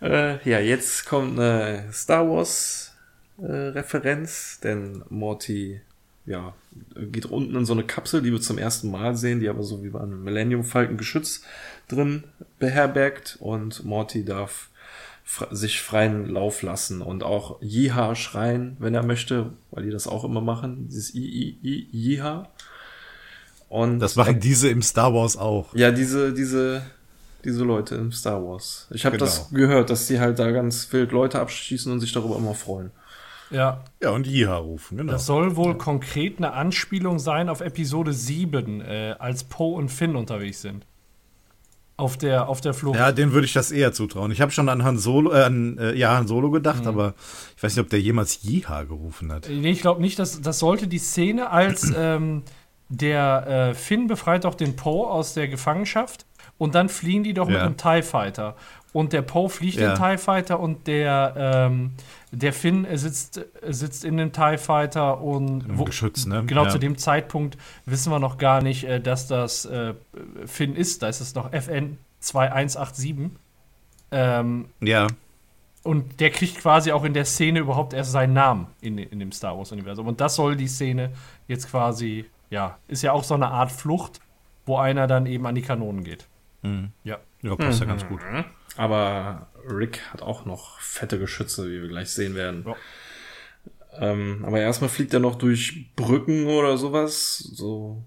äh, 0.00 0.48
ja, 0.48 0.60
jetzt 0.60 1.06
kommt 1.06 1.38
eine 1.38 1.84
Star 1.92 2.28
Wars 2.28 2.94
äh, 3.38 3.52
Referenz, 3.52 4.60
denn 4.60 5.04
Morty, 5.10 5.80
ja, 6.26 6.54
geht 6.96 7.26
unten 7.26 7.54
in 7.54 7.66
so 7.66 7.74
eine 7.74 7.84
Kapsel, 7.84 8.22
die 8.22 8.32
wir 8.32 8.40
zum 8.40 8.56
ersten 8.56 8.90
Mal 8.90 9.14
sehen, 9.14 9.40
die 9.40 9.48
aber 9.48 9.62
so 9.62 9.82
wie 9.84 9.90
bei 9.90 10.00
einem 10.00 10.24
Millennium 10.24 10.64
Falcon 10.64 10.96
Geschütz 10.96 11.42
drin 11.88 12.24
beherbergt 12.58 13.36
und 13.40 13.84
Morty 13.84 14.24
darf 14.24 14.70
sich 15.50 15.80
freien 15.80 16.28
Lauf 16.28 16.62
lassen 16.62 17.00
und 17.00 17.22
auch 17.22 17.60
Jiha 17.62 18.14
schreien, 18.14 18.76
wenn 18.78 18.94
er 18.94 19.02
möchte, 19.02 19.52
weil 19.70 19.84
die 19.84 19.90
das 19.90 20.06
auch 20.06 20.24
immer 20.24 20.42
machen, 20.42 20.88
dieses 20.88 21.14
I, 21.14 21.24
I, 21.24 21.58
I, 21.62 21.88
Jiha. 21.92 22.48
Und 23.68 24.00
das 24.00 24.16
machen 24.16 24.38
diese 24.38 24.68
im 24.68 24.82
Star 24.82 25.14
Wars 25.14 25.36
auch. 25.36 25.74
Ja, 25.74 25.90
diese, 25.90 26.32
diese, 26.32 26.82
diese 27.42 27.64
Leute 27.64 27.94
im 27.96 28.12
Star 28.12 28.44
Wars. 28.44 28.86
Ich 28.90 29.06
habe 29.06 29.16
genau. 29.16 29.24
das 29.24 29.50
gehört, 29.50 29.90
dass 29.90 30.06
die 30.06 30.20
halt 30.20 30.38
da 30.38 30.50
ganz 30.50 30.92
wild 30.92 31.10
Leute 31.10 31.40
abschießen 31.40 31.90
und 31.90 32.00
sich 32.00 32.12
darüber 32.12 32.36
immer 32.36 32.54
freuen. 32.54 32.90
Ja. 33.50 33.82
Ja, 34.02 34.10
und 34.10 34.26
Jiha 34.26 34.56
rufen, 34.56 34.98
genau. 34.98 35.12
Das 35.12 35.26
soll 35.26 35.56
wohl 35.56 35.72
ja. 35.72 35.78
konkret 35.78 36.38
eine 36.38 36.52
Anspielung 36.52 37.18
sein 37.18 37.48
auf 37.48 37.62
Episode 37.62 38.12
7, 38.12 38.82
äh, 38.82 39.16
als 39.18 39.44
Poe 39.44 39.76
und 39.76 39.88
Finn 39.88 40.16
unterwegs 40.16 40.60
sind 40.60 40.86
auf 41.96 42.16
der, 42.16 42.48
auf 42.48 42.60
der 42.60 42.74
Flucht. 42.74 42.98
Ja, 42.98 43.12
den 43.12 43.32
würde 43.32 43.46
ich 43.46 43.52
das 43.52 43.70
eher 43.70 43.92
zutrauen. 43.92 44.32
Ich 44.32 44.40
habe 44.40 44.50
schon 44.50 44.68
an 44.68 44.82
Han 44.82 44.98
Solo, 44.98 45.32
äh, 45.32 45.44
an, 45.44 45.78
äh, 45.78 45.94
ja, 45.94 46.16
Han 46.16 46.26
Solo 46.26 46.50
gedacht, 46.50 46.82
mhm. 46.82 46.88
aber 46.88 47.14
ich 47.56 47.62
weiß 47.62 47.76
nicht, 47.76 47.84
ob 47.84 47.90
der 47.90 48.00
jemals 48.00 48.42
Jiha 48.42 48.82
gerufen 48.84 49.32
hat. 49.32 49.48
Nee, 49.48 49.70
ich 49.70 49.80
glaube 49.80 50.00
nicht, 50.00 50.18
dass 50.18 50.40
das 50.40 50.58
sollte 50.58 50.88
die 50.88 50.98
Szene, 50.98 51.50
als 51.50 51.92
ähm, 51.96 52.42
der 52.88 53.46
äh, 53.70 53.74
Finn 53.74 54.06
befreit 54.06 54.44
doch 54.44 54.54
den 54.54 54.76
Poe 54.76 55.06
aus 55.06 55.34
der 55.34 55.48
Gefangenschaft 55.48 56.26
und 56.58 56.74
dann 56.74 56.88
fliehen 56.88 57.22
die 57.22 57.34
doch 57.34 57.48
ja. 57.48 57.54
mit 57.54 57.62
einem 57.62 57.76
TIE 57.76 58.02
Fighter. 58.02 58.56
Und 58.94 59.12
der 59.12 59.22
Poe 59.22 59.50
fliegt 59.50 59.80
ja. 59.80 59.92
den 59.92 60.00
TIE 60.00 60.18
Fighter 60.18 60.60
und 60.60 60.86
der, 60.86 61.34
ähm, 61.36 61.94
der 62.30 62.52
Finn 62.52 62.86
sitzt, 62.92 63.44
sitzt 63.68 64.04
in 64.04 64.16
dem 64.16 64.32
TIE 64.32 64.56
Fighter 64.56 65.20
und 65.20 65.64
wo, 65.76 65.82
Geschütz, 65.82 66.26
ne? 66.26 66.44
genau 66.46 66.66
ja. 66.66 66.70
zu 66.70 66.78
dem 66.78 66.96
Zeitpunkt 66.96 67.58
wissen 67.86 68.12
wir 68.12 68.20
noch 68.20 68.38
gar 68.38 68.62
nicht, 68.62 68.84
äh, 68.84 69.00
dass 69.00 69.26
das 69.26 69.64
äh, 69.64 69.94
Finn 70.46 70.76
ist. 70.76 71.02
Da 71.02 71.08
ist 71.08 71.20
es 71.20 71.34
noch 71.34 71.52
FN 71.52 71.98
2187. 72.20 73.30
Ähm, 74.12 74.66
ja. 74.80 75.08
Und 75.82 76.20
der 76.20 76.30
kriegt 76.30 76.58
quasi 76.58 76.92
auch 76.92 77.02
in 77.02 77.14
der 77.14 77.24
Szene 77.24 77.58
überhaupt 77.58 77.94
erst 77.94 78.12
seinen 78.12 78.32
Namen 78.32 78.68
in, 78.80 78.96
in 78.96 79.18
dem 79.18 79.32
Star 79.32 79.58
Wars-Universum. 79.58 80.06
Und 80.06 80.20
das 80.20 80.36
soll 80.36 80.54
die 80.54 80.68
Szene 80.68 81.10
jetzt 81.48 81.68
quasi, 81.68 82.26
ja, 82.48 82.78
ist 82.86 83.02
ja 83.02 83.10
auch 83.10 83.24
so 83.24 83.34
eine 83.34 83.48
Art 83.48 83.72
Flucht, 83.72 84.20
wo 84.66 84.78
einer 84.78 85.08
dann 85.08 85.26
eben 85.26 85.44
an 85.46 85.56
die 85.56 85.62
Kanonen 85.62 86.04
geht. 86.04 86.28
Mhm. 86.62 86.90
Ja. 87.02 87.18
Ja, 87.44 87.56
passt 87.56 87.80
mhm. 87.80 87.86
ja 87.86 87.92
ganz 87.94 88.08
gut. 88.08 88.20
Mhm. 88.22 88.44
Aber 88.76 89.48
Rick 89.68 90.00
hat 90.12 90.22
auch 90.22 90.46
noch 90.46 90.80
fette 90.80 91.18
Geschütze, 91.18 91.68
wie 91.68 91.82
wir 91.82 91.88
gleich 91.88 92.10
sehen 92.10 92.34
werden. 92.34 92.64
Ja. 92.66 92.76
Ähm, 93.96 94.44
aber 94.44 94.60
erstmal 94.60 94.90
fliegt 94.90 95.14
er 95.14 95.20
noch 95.20 95.36
durch 95.36 95.94
Brücken 95.94 96.46
oder 96.46 96.76
sowas. 96.78 97.38
So 97.38 98.02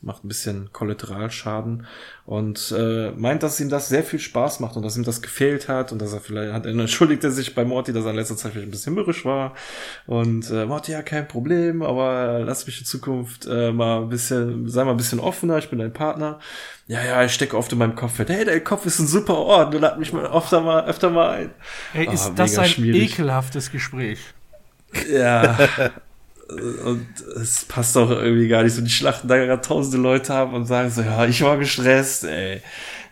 macht 0.00 0.24
ein 0.24 0.28
bisschen 0.28 0.72
Kollateralschaden 0.72 1.86
und 2.24 2.72
äh, 2.76 3.10
meint, 3.12 3.42
dass 3.42 3.58
ihm 3.58 3.68
das 3.68 3.88
sehr 3.88 4.04
viel 4.04 4.20
Spaß 4.20 4.60
macht 4.60 4.76
und 4.76 4.84
dass 4.84 4.96
ihm 4.96 5.02
das 5.02 5.22
gefehlt 5.22 5.68
hat 5.68 5.90
und 5.90 6.00
dass 6.00 6.12
er 6.12 6.20
vielleicht 6.20 6.52
hat, 6.52 6.66
entschuldigt 6.66 7.24
er 7.24 7.32
sich 7.32 7.54
bei 7.54 7.64
Morty, 7.64 7.92
dass 7.92 8.04
er 8.04 8.10
in 8.10 8.16
letzter 8.16 8.36
Zeit 8.36 8.52
vielleicht 8.52 8.68
ein 8.68 8.70
bisschen 8.70 8.94
mürrisch 8.94 9.24
war 9.24 9.54
und 10.06 10.50
äh, 10.50 10.66
Morty, 10.66 10.92
ja, 10.92 11.02
kein 11.02 11.26
Problem, 11.26 11.82
aber 11.82 12.40
lass 12.44 12.66
mich 12.66 12.78
in 12.78 12.84
Zukunft 12.84 13.46
äh, 13.46 13.72
mal 13.72 14.02
ein 14.02 14.08
bisschen, 14.08 14.68
sei 14.68 14.84
mal 14.84 14.92
ein 14.92 14.96
bisschen 14.96 15.18
offener, 15.18 15.58
ich 15.58 15.68
bin 15.68 15.80
dein 15.80 15.92
Partner. 15.92 16.38
Ja, 16.86 17.04
ja, 17.04 17.24
ich 17.24 17.34
stecke 17.34 17.56
oft 17.56 17.72
in 17.72 17.78
meinem 17.78 17.96
Kopf 17.96 18.18
hey, 18.18 18.44
dein 18.44 18.64
Kopf 18.64 18.86
ist 18.86 19.00
ein 19.00 19.08
super 19.08 19.36
Ort, 19.36 19.74
du 19.74 19.78
lad 19.78 19.98
mich 19.98 20.12
mal 20.12 20.26
öfter 20.26 20.60
mal, 20.60 20.86
öfter 20.86 21.10
mal 21.10 21.30
ein. 21.30 21.50
Ey, 21.92 22.06
ist 22.12 22.30
oh, 22.30 22.32
das 22.36 22.56
ein 22.56 22.68
schwierig. 22.68 23.12
ekelhaftes 23.12 23.72
Gespräch? 23.72 24.20
Ja. 25.10 25.58
Und 26.48 27.06
es 27.36 27.66
passt 27.66 27.96
auch 27.98 28.10
irgendwie 28.10 28.48
gar 28.48 28.62
nicht 28.62 28.72
so. 28.72 28.80
Die 28.80 28.90
schlachten 28.90 29.28
da 29.28 29.36
gerade 29.36 29.60
tausende 29.60 29.98
Leute 29.98 30.32
haben 30.32 30.54
und 30.54 30.64
sagen 30.64 30.90
so, 30.90 31.02
ja, 31.02 31.26
ich 31.26 31.42
war 31.42 31.58
gestresst, 31.58 32.24
ey. 32.24 32.62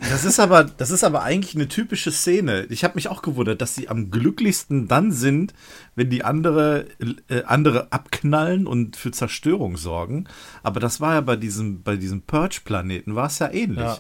Das 0.01 0.25
ist 0.25 0.41
aber, 0.41 0.65
das 0.65 0.91
ist 0.91 1.05
aber 1.05 1.23
eigentlich 1.23 1.55
eine 1.55 1.69
typische 1.69 2.11
Szene. 2.13 2.67
Ich 2.71 2.83
habe 2.83 2.95
mich 2.95 3.09
auch 3.09 3.21
gewundert, 3.23 3.61
dass 3.61 3.75
sie 3.75 3.89
am 3.89 4.11
glücklichsten 4.11 4.89
dann 4.89 5.13
sind, 5.13 5.53
wenn 5.95 6.09
die 6.09 6.25
andere, 6.25 6.87
äh, 7.29 7.43
andere 7.45 7.93
abknallen 7.93 8.67
und 8.67 8.97
für 8.97 9.11
Zerstörung 9.11 9.77
sorgen. 9.77 10.27
Aber 10.63 10.81
das 10.81 11.01
war 11.01 11.15
ja 11.15 11.21
bei 11.21 11.37
diesem, 11.37 11.83
bei 11.83 11.97
diesem 11.97 12.23
Purge-Planeten 12.23 13.15
war 13.15 13.27
es 13.27 13.39
ja 13.39 13.51
ähnlich. 13.51 13.79
Ja. 13.79 13.99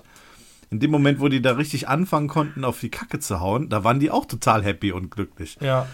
In 0.70 0.80
dem 0.80 0.90
Moment, 0.90 1.20
wo 1.20 1.28
die 1.28 1.42
da 1.42 1.52
richtig 1.52 1.88
anfangen 1.88 2.28
konnten, 2.28 2.64
auf 2.64 2.80
die 2.80 2.90
Kacke 2.90 3.18
zu 3.18 3.40
hauen, 3.40 3.68
da 3.68 3.84
waren 3.84 4.00
die 4.00 4.10
auch 4.10 4.24
total 4.24 4.64
happy 4.64 4.92
und 4.92 5.10
glücklich. 5.10 5.58
Ja. 5.60 5.86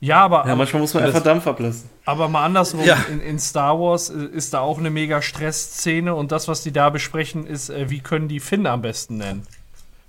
Ja, 0.00 0.24
aber. 0.24 0.46
Ja, 0.46 0.54
manchmal 0.56 0.82
muss 0.82 0.94
man 0.94 1.04
einfach 1.04 1.22
Dampf 1.22 1.46
ablassen. 1.46 1.88
Aber 2.04 2.28
mal 2.28 2.44
andersrum, 2.44 2.84
ja. 2.84 2.96
in, 3.10 3.20
in, 3.20 3.38
Star 3.38 3.78
Wars 3.80 4.10
ist 4.10 4.52
da 4.54 4.60
auch 4.60 4.78
eine 4.78 4.90
mega 4.90 5.22
Stressszene 5.22 6.14
und 6.14 6.32
das, 6.32 6.48
was 6.48 6.62
die 6.62 6.72
da 6.72 6.90
besprechen, 6.90 7.46
ist, 7.46 7.70
äh, 7.70 7.88
wie 7.88 8.00
können 8.00 8.28
die 8.28 8.40
Finn 8.40 8.66
am 8.66 8.82
besten 8.82 9.16
nennen. 9.16 9.46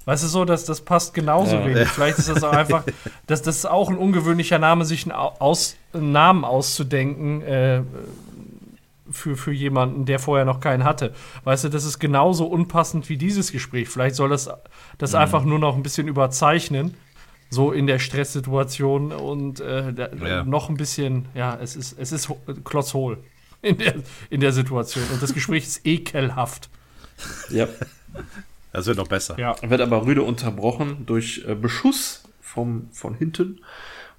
Weißt 0.06 0.24
du 0.24 0.28
so, 0.28 0.46
dass 0.46 0.66
das 0.66 0.82
passt 0.82 1.14
genauso 1.14 1.56
ja. 1.56 1.66
wenig. 1.66 1.88
Vielleicht 1.90 2.18
ist 2.18 2.30
das 2.30 2.44
auch 2.44 2.54
einfach, 2.54 2.84
dass 3.28 3.42
das 3.42 3.58
ist 3.58 3.66
auch 3.66 3.90
ein 3.90 3.98
ungewöhnlicher 3.98 4.60
Name, 4.60 4.86
sich 4.86 5.04
einen, 5.04 5.12
Aus, 5.12 5.76
einen 5.94 6.12
Namen 6.12 6.46
auszudenken 6.46 7.42
äh, 7.42 7.82
für, 9.10 9.36
für 9.36 9.52
jemanden, 9.52 10.06
der 10.06 10.20
vorher 10.20 10.46
noch 10.46 10.60
keinen 10.60 10.84
hatte. 10.84 11.14
Weißt 11.44 11.66
du, 11.66 11.70
das 11.70 11.86
ist 11.86 12.00
genauso 12.00 12.46
unpassend 12.46 13.10
wie 13.10 13.18
dieses 13.18 13.52
Gespräch. 13.52 13.90
Vielleicht 13.90 14.16
soll 14.16 14.30
das 14.30 14.50
das 14.98 15.14
mhm. 15.14 15.20
einfach 15.20 15.44
nur 15.44 15.60
noch 15.60 15.76
ein 15.76 15.84
bisschen 15.84 16.08
überzeichnen 16.08 16.96
so 17.50 17.72
in 17.72 17.88
der 17.88 18.00
Stresssituation 18.00 19.12
und 19.12 19.60
äh, 19.60 19.92
ja. 19.92 20.44
noch 20.44 20.70
ein 20.70 20.78
bisschen, 20.78 21.28
ja, 21.34 21.58
es 21.62 21.76
ist, 21.76 21.98
es 21.98 22.12
ist 22.12 22.30
klotzhohl 22.64 23.20
in 23.62 23.78
der, 23.78 23.96
in 24.30 24.42
der 24.42 24.52
Situation. 24.52 25.06
Und 25.12 25.22
das 25.22 25.34
Gespräch 25.34 25.64
ist 25.64 25.86
ekelhaft. 25.86 26.70
Ja. 27.50 27.68
Das 28.74 28.86
wird 28.86 28.98
noch 28.98 29.08
besser. 29.08 29.40
Ja. 29.40 29.56
Wird 29.62 29.82
aber 29.82 30.06
rüde 30.06 30.24
unterbrochen 30.24 31.06
durch 31.06 31.44
äh, 31.48 31.56
Beschuss 31.56 32.24
vom, 32.42 32.90
von 32.92 33.16
hinten. 33.16 33.62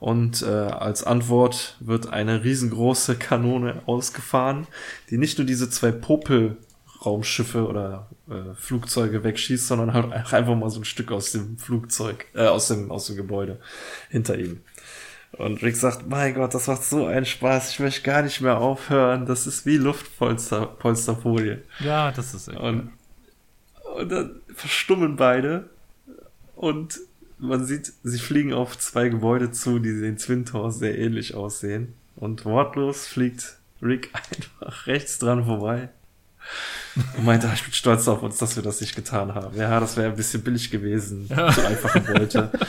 Und 0.01 0.43
äh, 0.43 0.47
als 0.47 1.03
Antwort 1.03 1.77
wird 1.81 2.13
eine 2.13 2.45
riesengroße 2.45 3.17
Kanone 3.17 3.83
ausgefahren, 3.87 4.67
die 5.11 5.19
nicht 5.19 5.39
nur 5.39 5.47
diese 5.47 5.71
zwei 5.71 5.91
Popel 5.91 6.57
Raumschiffe 7.05 7.67
oder 7.67 8.09
äh, 8.29 8.55
Flugzeuge 8.55 9.23
wegschießt, 9.25 9.67
sondern 9.67 9.93
halt 9.93 10.13
einfach 10.33 10.57
mal 10.57 10.71
so 10.71 10.81
ein 10.81 10.85
Stück 10.85 11.13
aus 11.13 11.33
dem 11.33 11.59
Flugzeug, 11.59 12.27
äh, 12.35 12.47
aus 12.47 12.69
dem, 12.69 12.91
aus 12.91 13.07
dem 13.07 13.17
Gebäude 13.17 13.61
hinter 14.11 14.39
ihm. 14.39 14.61
Und 15.33 15.63
Rick 15.63 15.77
sagt, 15.77 16.09
mein 16.09 16.35
Gott, 16.35 16.55
das 16.55 16.67
macht 16.67 16.83
so 16.83 17.07
einen 17.07 17.27
Spaß, 17.27 17.73
ich 17.73 17.81
möchte 17.81 18.03
gar 18.03 18.23
nicht 18.23 18.41
mehr 18.41 18.59
aufhören. 18.59 19.27
Das 19.27 19.47
ist 19.47 19.67
wie 19.67 19.77
Luftpolsterfolie. 19.77 21.63
Ja, 21.81 22.11
das 22.11 22.35
ist 22.35 22.49
echt. 22.49 22.59
Und, 22.59 22.91
und 23.97 24.09
dann 24.11 24.41
verstummen 24.55 25.17
beide 25.17 25.69
und 26.57 26.99
man 27.39 27.65
sieht, 27.65 27.93
sie 28.03 28.19
fliegen 28.19 28.53
auf 28.53 28.77
zwei 28.79 29.09
Gebäude 29.09 29.53
zu, 29.53 29.79
die 29.79 30.01
den 30.01 30.17
Twin 30.17 30.45
Towers 30.45 30.79
sehr 30.79 30.99
ähnlich 30.99 31.35
aussehen. 31.35 31.95
Und 32.17 32.45
wortlos 32.45 33.07
fliegt 33.07 33.59
Rick 33.81 34.11
einfach 34.13 34.87
rechts 34.87 35.19
dran 35.19 35.45
vorbei. 35.45 35.91
Und 37.17 37.25
meinte, 37.25 37.51
ich 37.55 37.63
bin 37.63 37.73
stolz 37.73 38.09
auf 38.09 38.23
uns, 38.23 38.39
dass 38.39 38.57
wir 38.57 38.63
das 38.63 38.81
nicht 38.81 38.97
getan 38.97 39.35
haben. 39.35 39.57
Ja, 39.57 39.79
das 39.81 39.97
wäre 39.97 40.09
ein 40.09 40.17
bisschen 40.17 40.43
billig 40.43 40.71
gewesen. 40.71 41.27
Ja. 41.29 41.53
So 41.53 41.63
einfach 41.63 41.95
wollte. 42.09 42.51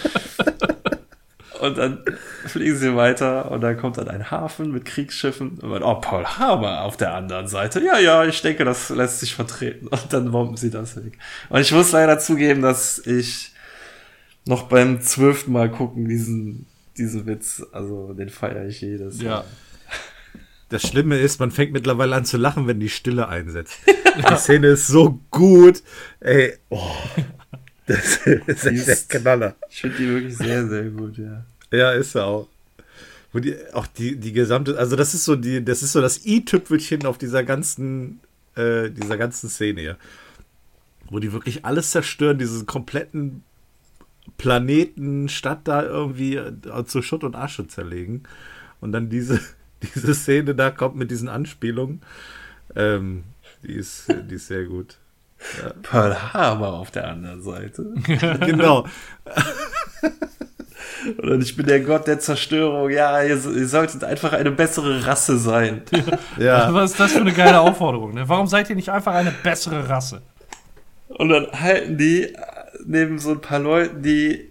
Und 1.60 1.78
dann 1.78 2.04
fliegen 2.46 2.78
sie 2.78 2.96
weiter 2.96 3.52
und 3.52 3.60
dann 3.60 3.78
kommt 3.78 3.98
dann 3.98 4.08
ein 4.08 4.32
Hafen 4.32 4.72
mit 4.72 4.86
Kriegsschiffen. 4.86 5.60
Und 5.60 5.70
man, 5.70 5.84
oh, 5.84 5.96
Paul 5.96 6.26
Haber 6.26 6.84
auf 6.84 6.96
der 6.96 7.14
anderen 7.14 7.48
Seite. 7.48 7.84
Ja, 7.84 8.00
ja, 8.00 8.24
ich 8.24 8.42
denke, 8.42 8.64
das 8.64 8.90
lässt 8.90 9.20
sich 9.20 9.36
vertreten. 9.36 9.88
Und 9.88 10.14
dann 10.14 10.32
bomben 10.32 10.56
sie 10.56 10.72
das 10.72 10.96
weg. 10.96 11.18
Und 11.50 11.60
ich 11.60 11.74
muss 11.74 11.92
leider 11.92 12.18
zugeben, 12.18 12.62
dass 12.62 13.00
ich 13.06 13.52
noch 14.46 14.64
beim 14.64 15.02
zwölften 15.02 15.52
Mal 15.52 15.70
gucken 15.70 16.08
diesen, 16.08 16.66
diesen 16.98 17.26
Witz, 17.26 17.62
also 17.74 18.14
den 18.14 18.30
feiere 18.30 18.66
ich 18.66 18.80
jedes 18.80 19.22
Ja. 19.22 19.44
Das 20.70 20.84
Schlimme 20.84 21.17
ist, 21.20 21.39
man 21.39 21.51
fängt 21.51 21.74
mittlerweile 21.74 22.15
an 22.15 22.26
zu 22.26 22.38
lachen, 22.38 22.67
wenn 22.67 22.80
die 22.80 22.89
Stille 22.89 23.28
einsetzt. 23.28 23.80
Die 24.17 24.36
Szene 24.36 24.67
ist 24.67 24.88
so 24.88 25.20
gut. 25.32 25.82
Ey, 26.20 26.53
oh. 26.70 26.91
Das 27.88 28.17
ist 28.26 28.65
echt 28.65 28.88
der 28.88 29.22
Knaller. 29.22 29.55
Ich 29.70 29.82
finde 29.82 29.97
die 29.97 30.07
wirklich 30.07 30.38
sehr, 30.38 30.67
sehr 30.67 30.84
gut, 30.89 31.17
ja. 31.17 31.45
Ja, 31.72 31.91
ist 31.91 32.15
er 32.15 32.26
auch. 32.26 32.47
Wo 33.32 33.39
die, 33.39 33.55
auch 33.74 33.88
die, 33.88 34.15
die 34.15 34.34
gesamte, 34.34 34.78
also 34.78 34.95
das 34.95 35.13
ist 35.13 35.26
so 35.26 35.36
die, 35.36 35.63
das 35.63 35.84
ist 35.84 35.93
so 35.93 36.01
das 36.01 36.26
i-Tüpfelchen 36.26 37.05
auf 37.05 37.17
dieser 37.17 37.43
ganzen, 37.43 38.20
äh, 38.55 38.89
dieser 38.89 39.17
ganzen 39.17 39.49
Szene 39.49 39.82
hier. 39.82 39.97
Wo 41.09 41.20
die 41.20 41.32
wirklich 41.32 41.65
alles 41.65 41.91
zerstören, 41.91 42.38
diesen 42.38 42.65
kompletten 42.65 43.43
Planeten, 44.38 45.30
Stadt 45.30 45.67
da 45.67 45.84
irgendwie 45.84 46.36
äh, 46.36 46.86
zu 46.86 47.01
Schutt 47.01 47.24
und 47.24 47.36
Asche 47.36 47.67
zerlegen. 47.67 48.24
Und 48.82 48.91
dann 48.91 49.09
diese, 49.09 49.39
diese 49.96 50.14
Szene 50.14 50.56
da 50.56 50.72
kommt 50.72 50.96
mit 50.96 51.12
diesen 51.12 51.30
Anspielungen. 51.30 52.02
Ähm, 52.76 53.24
die, 53.64 53.74
ist, 53.74 54.08
die 54.30 54.36
ist 54.36 54.48
sehr 54.48 54.66
gut. 54.66 54.98
Ja. 55.62 55.72
Pearl 55.82 56.34
Harbor 56.34 56.74
auf 56.74 56.92
der 56.92 57.08
anderen 57.08 57.42
Seite. 57.42 57.94
genau. 58.46 58.86
Und 61.22 61.42
ich 61.42 61.56
bin 61.56 61.66
der 61.66 61.80
Gott 61.80 62.08
der 62.08 62.20
Zerstörung. 62.20 62.90
Ja, 62.90 63.24
ihr, 63.24 63.36
ihr 63.36 63.68
solltet 63.68 64.04
einfach 64.04 64.34
eine 64.34 64.52
bessere 64.52 65.06
Rasse 65.06 65.38
sein. 65.38 65.84
Ja. 66.38 66.74
Was 66.74 66.92
ist 66.92 67.00
das 67.00 67.14
für 67.14 67.22
eine 67.22 67.32
geile 67.32 67.62
Aufforderung? 67.62 68.14
Ne? 68.14 68.28
Warum 68.28 68.48
seid 68.48 68.70
ihr 68.70 68.76
nicht 68.76 68.90
einfach 68.90 69.14
eine 69.14 69.32
bessere 69.32 69.88
Rasse? 69.88 70.22
Und 71.08 71.30
dann 71.30 71.48
halten 71.54 71.98
die 71.98 72.36
neben 72.86 73.18
so 73.20 73.32
ein 73.32 73.42
paar 73.42 73.60
Leuten, 73.60 74.02
die 74.02 74.49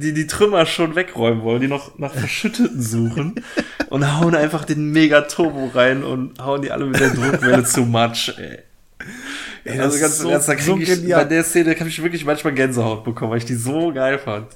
die 0.00 0.12
die 0.12 0.26
Trümmer 0.26 0.66
schon 0.66 0.94
wegräumen 0.94 1.42
wollen, 1.42 1.60
die 1.60 1.68
noch 1.68 1.98
nach 1.98 2.12
Verschütteten 2.12 2.82
suchen 2.82 3.34
und 3.90 4.18
hauen 4.18 4.34
einfach 4.34 4.64
den 4.64 4.90
Mega-Turbo 4.90 5.70
rein 5.74 6.02
und 6.02 6.38
hauen 6.42 6.62
die 6.62 6.70
alle 6.70 6.86
mit 6.86 7.00
der 7.00 7.10
Druckwelle 7.10 7.64
zu 7.64 7.82
Matsch, 7.82 8.30
ey. 8.36 8.58
ey 9.64 9.80
also 9.80 9.98
ganz 9.98 10.18
so, 10.18 10.30
ernst, 10.30 10.48
da 10.48 10.54
krieg 10.54 10.64
so 10.64 10.78
ich, 10.78 11.08
bei 11.08 11.24
der 11.24 11.44
Szene 11.44 11.74
habe 11.78 11.88
ich 11.88 12.02
wirklich 12.02 12.24
manchmal 12.24 12.54
Gänsehaut 12.54 13.04
bekommen, 13.04 13.30
weil 13.30 13.38
ich 13.38 13.44
die 13.44 13.54
so 13.54 13.92
geil 13.92 14.18
fand. 14.18 14.48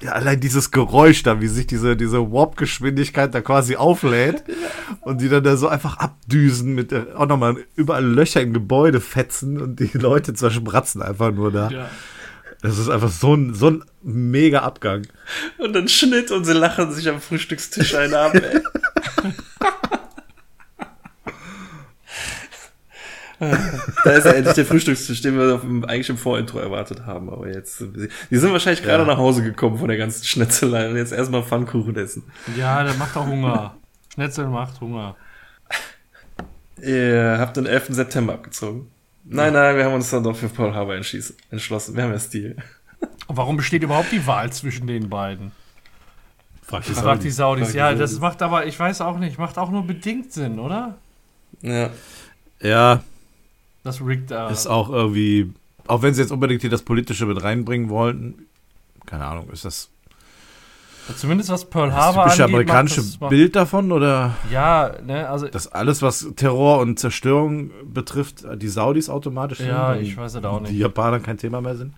Ja, 0.00 0.12
allein 0.12 0.40
dieses 0.40 0.70
Geräusch 0.70 1.22
da, 1.22 1.40
wie 1.40 1.48
sich 1.48 1.66
diese, 1.66 1.96
diese 1.96 2.30
Warp-Geschwindigkeit 2.30 3.34
da 3.34 3.40
quasi 3.40 3.76
auflädt 3.76 4.44
und 5.00 5.20
die 5.20 5.28
dann 5.28 5.42
da 5.42 5.56
so 5.56 5.68
einfach 5.68 5.96
abdüsen 5.98 6.74
mit 6.74 6.90
der, 6.90 7.18
auch 7.18 7.26
nochmal 7.26 7.56
überall 7.76 8.04
Löcher 8.04 8.40
im 8.40 8.52
Gebäude 8.52 9.00
fetzen 9.00 9.60
und 9.60 9.80
die 9.80 9.90
Leute 9.94 10.34
zerspratzen 10.34 11.02
einfach 11.02 11.32
nur 11.32 11.50
da. 11.50 11.70
Ja. 11.70 11.90
Das 12.62 12.78
ist 12.78 12.88
einfach 12.88 13.10
so 13.10 13.34
ein, 13.34 13.54
so 13.54 13.70
ein 13.70 13.84
mega 14.02 14.60
Abgang. 14.60 15.06
Und 15.58 15.72
dann 15.72 15.88
Schnitt 15.88 16.30
und 16.30 16.44
sie 16.44 16.52
lachen 16.52 16.92
sich 16.92 17.08
am 17.08 17.20
Frühstückstisch 17.20 17.94
ein 17.94 18.12
ab, 18.12 18.34
ey. 18.34 18.60
da 23.40 24.10
ist 24.10 24.26
ja 24.26 24.32
endlich 24.32 24.54
der 24.54 24.66
Frühstückstisch, 24.66 25.22
den 25.22 25.38
wir 25.38 25.62
eigentlich 25.88 26.10
im 26.10 26.18
Vorintro 26.18 26.58
erwartet 26.58 27.06
haben. 27.06 27.30
Aber 27.30 27.48
jetzt, 27.48 27.80
die 27.80 28.36
sind 28.36 28.52
wahrscheinlich 28.52 28.82
gerade 28.82 29.04
ja. 29.04 29.08
nach 29.08 29.16
Hause 29.16 29.42
gekommen 29.42 29.78
von 29.78 29.88
der 29.88 29.96
ganzen 29.96 30.24
Schnetzelei 30.24 30.90
und 30.90 30.96
jetzt 30.96 31.12
erstmal 31.12 31.42
Pfannkuchen 31.42 31.96
essen. 31.96 32.24
Ja, 32.56 32.84
der 32.84 32.94
macht 32.94 33.16
auch 33.16 33.26
Hunger. 33.26 33.76
Schnetzel 34.12 34.46
macht 34.48 34.80
Hunger. 34.80 35.16
Ihr 36.82 37.36
habt 37.38 37.56
den 37.56 37.64
11. 37.66 37.86
September 37.90 38.34
abgezogen. 38.34 38.90
Nein, 39.32 39.52
nein, 39.52 39.76
wir 39.76 39.84
haben 39.84 39.94
uns 39.94 40.10
dann 40.10 40.24
doch 40.24 40.34
für 40.34 40.48
Paul 40.48 40.74
Harbour 40.74 40.96
entschlossen. 40.96 41.96
Wir 41.96 42.02
haben 42.02 42.10
ja 42.12 42.18
Stil. 42.18 42.56
Warum 43.28 43.56
besteht 43.56 43.84
überhaupt 43.84 44.10
die 44.10 44.26
Wahl 44.26 44.52
zwischen 44.52 44.88
den 44.88 45.08
beiden? 45.08 45.52
Frag 46.62 46.84
die, 46.84 46.92
Frag 46.92 47.20
die 47.20 47.30
Saudis. 47.30 47.72
Ja, 47.72 47.94
das 47.94 48.18
macht 48.18 48.42
aber, 48.42 48.66
ich 48.66 48.78
weiß 48.78 49.00
auch 49.02 49.18
nicht, 49.18 49.38
macht 49.38 49.56
auch 49.56 49.70
nur 49.70 49.86
bedingt 49.86 50.32
Sinn, 50.32 50.58
oder? 50.58 50.98
Ja. 51.62 51.90
Ja. 52.60 53.04
Das 53.84 54.04
Rick 54.04 54.26
da. 54.26 54.48
Ist 54.50 54.66
auch 54.66 54.90
irgendwie, 54.90 55.52
auch 55.86 56.02
wenn 56.02 56.12
sie 56.12 56.22
jetzt 56.22 56.32
unbedingt 56.32 56.60
hier 56.62 56.70
das 56.70 56.82
Politische 56.82 57.26
mit 57.26 57.42
reinbringen 57.42 57.88
wollten, 57.88 58.46
keine 59.06 59.26
Ahnung, 59.26 59.48
ist 59.50 59.64
das 59.64 59.90
Zumindest 61.16 61.50
was 61.50 61.64
Pearl 61.64 61.92
Harbor 61.92 62.24
das 62.24 62.32
angeht, 62.34 62.46
amerikanische 62.46 63.02
Bild 63.28 63.56
davon 63.56 63.92
oder? 63.92 64.34
Ja, 64.50 64.92
ne, 65.04 65.28
also 65.28 65.48
das 65.48 65.70
alles 65.72 66.02
was 66.02 66.26
Terror 66.36 66.80
und 66.80 66.98
Zerstörung 66.98 67.70
betrifft, 67.84 68.44
die 68.56 68.68
Saudis 68.68 69.08
automatisch 69.08 69.60
Ja, 69.60 69.94
ich 69.94 70.16
weiß 70.16 70.34
es 70.34 70.44
auch 70.44 70.60
nicht. 70.60 70.72
Die 70.72 70.78
Japaner 70.78 71.20
kein 71.20 71.38
Thema 71.38 71.60
mehr 71.60 71.76
sind. 71.76 71.94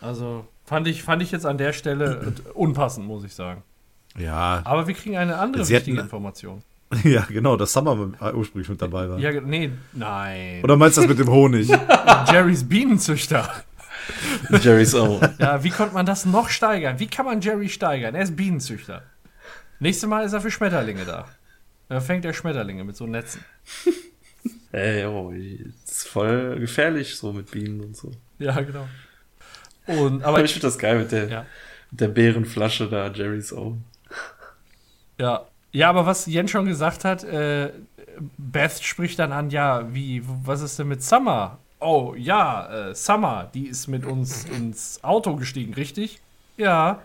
Also 0.00 0.44
fand 0.64 0.86
ich 0.88 1.02
fand 1.02 1.22
ich 1.22 1.30
jetzt 1.30 1.46
an 1.46 1.58
der 1.58 1.72
Stelle 1.72 2.32
unpassend, 2.54 3.06
muss 3.06 3.24
ich 3.24 3.34
sagen. 3.34 3.62
Ja. 4.18 4.62
Aber 4.64 4.86
wir 4.86 4.94
kriegen 4.94 5.16
eine 5.16 5.38
andere 5.38 5.64
Sie 5.64 5.74
wichtige 5.74 6.00
Information. 6.00 6.62
Ja, 7.02 7.26
genau, 7.28 7.56
dass 7.56 7.72
Summer 7.72 7.96
ursprünglich 8.34 8.68
mit 8.68 8.80
dabei 8.80 9.08
war. 9.08 9.18
Ja, 9.18 9.40
nee, 9.40 9.70
nein. 9.94 10.60
Oder 10.62 10.76
meinst 10.76 10.96
du 10.96 11.00
das 11.00 11.08
mit 11.08 11.18
dem 11.18 11.28
Honig? 11.28 11.68
Jerrys 12.30 12.68
Bienenzüchter. 12.68 13.48
Jerry's 14.62 14.94
Own. 14.94 15.20
Ja, 15.38 15.62
wie 15.62 15.70
konnte 15.70 15.94
man 15.94 16.06
das 16.06 16.24
noch 16.24 16.48
steigern? 16.48 16.98
Wie 16.98 17.06
kann 17.06 17.26
man 17.26 17.40
Jerry 17.40 17.68
steigern? 17.68 18.14
Er 18.14 18.22
ist 18.22 18.36
Bienenzüchter. 18.36 19.02
Nächstes 19.80 20.08
Mal 20.08 20.24
ist 20.24 20.32
er 20.32 20.40
für 20.40 20.50
Schmetterlinge 20.50 21.04
da. 21.04 21.26
Da 21.88 22.00
fängt 22.00 22.24
er 22.24 22.32
Schmetterlinge 22.32 22.84
mit 22.84 22.96
so 22.96 23.06
Netzen. 23.06 23.44
Ey, 24.72 25.04
oh, 25.06 25.30
ist 25.30 26.08
voll 26.08 26.58
gefährlich 26.58 27.16
so 27.16 27.32
mit 27.32 27.50
Bienen 27.50 27.80
und 27.80 27.96
so. 27.96 28.10
Ja, 28.38 28.60
genau. 28.60 28.88
Und, 29.86 30.24
aber 30.24 30.42
ich 30.42 30.52
finde 30.52 30.66
das 30.66 30.78
geil 30.78 30.98
mit 30.98 31.12
der, 31.12 31.28
ja. 31.28 31.46
mit 31.90 32.00
der 32.00 32.08
Bärenflasche 32.08 32.88
da, 32.88 33.08
Jerry's 33.08 33.52
Own. 33.52 33.84
Ja. 35.18 35.46
Ja, 35.72 35.90
aber 35.90 36.06
was 36.06 36.26
Jens 36.26 36.52
schon 36.52 36.66
gesagt 36.66 37.04
hat, 37.04 37.24
äh, 37.24 37.72
Beth 38.38 38.82
spricht 38.82 39.18
dann 39.18 39.32
an, 39.32 39.50
ja, 39.50 39.92
wie, 39.92 40.22
was 40.24 40.60
ist 40.60 40.78
denn 40.78 40.88
mit 40.88 41.02
Summer? 41.02 41.58
Oh 41.80 42.14
ja, 42.16 42.90
äh, 42.90 42.94
Summer, 42.94 43.50
die 43.52 43.66
ist 43.66 43.86
mit 43.86 44.04
uns 44.04 44.44
ins 44.56 45.02
Auto 45.02 45.36
gestiegen, 45.36 45.74
richtig? 45.74 46.20
Ja. 46.56 47.00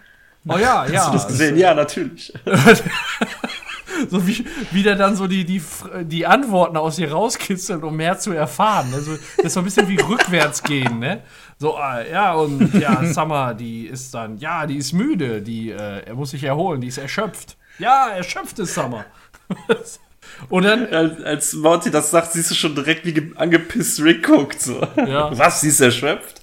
Oh 0.47 0.57
ja, 0.57 0.85
ja. 0.87 0.99
Hast 0.99 1.07
du 1.07 1.13
das 1.13 1.27
gesehen? 1.27 1.57
Ja, 1.57 1.73
natürlich. 1.73 2.33
so 4.09 4.25
wie, 4.25 4.45
wie 4.71 4.83
der 4.83 4.95
dann 4.95 5.15
so 5.15 5.27
die, 5.27 5.43
die, 5.43 5.61
die 6.03 6.25
Antworten 6.25 6.77
aus 6.77 6.97
ihr 6.97 7.11
rauskitzelt, 7.11 7.83
um 7.83 7.95
mehr 7.95 8.17
zu 8.17 8.31
erfahren. 8.31 8.91
Also, 8.93 9.17
das 9.37 9.45
ist 9.45 9.53
so 9.53 9.59
ein 9.59 9.65
bisschen 9.65 9.87
wie 9.87 9.99
rückwärts 9.99 10.63
gehen, 10.63 10.99
ne? 10.99 11.21
So, 11.57 11.77
äh, 11.77 12.11
ja, 12.11 12.33
und 12.33 12.73
ja, 12.75 13.03
Summer, 13.13 13.53
die 13.53 13.85
ist 13.87 14.13
dann, 14.13 14.37
ja, 14.37 14.65
die 14.65 14.77
ist 14.77 14.93
müde, 14.93 15.41
die, 15.41 15.71
äh, 15.71 16.05
er 16.05 16.15
muss 16.15 16.31
sich 16.31 16.43
erholen, 16.43 16.79
die 16.81 16.87
ist 16.87 16.97
erschöpft. 16.97 17.57
Ja, 17.79 18.09
erschöpft 18.09 18.59
ist 18.59 18.73
Summer. 18.73 19.05
Und 20.47 20.63
dann, 20.63 20.87
als, 20.87 21.21
als 21.21 21.53
Morty 21.53 21.91
das 21.91 22.11
sagt, 22.11 22.31
siehst 22.31 22.51
du 22.51 22.55
schon 22.55 22.75
direkt, 22.75 23.05
wie 23.05 23.33
angepisst 23.35 24.01
Rick 24.01 24.25
guckt. 24.25 24.61
So. 24.61 24.81
Ja. 24.95 25.37
Was, 25.37 25.61
sie 25.61 25.69
ist 25.69 25.81
erschöpft? 25.81 26.41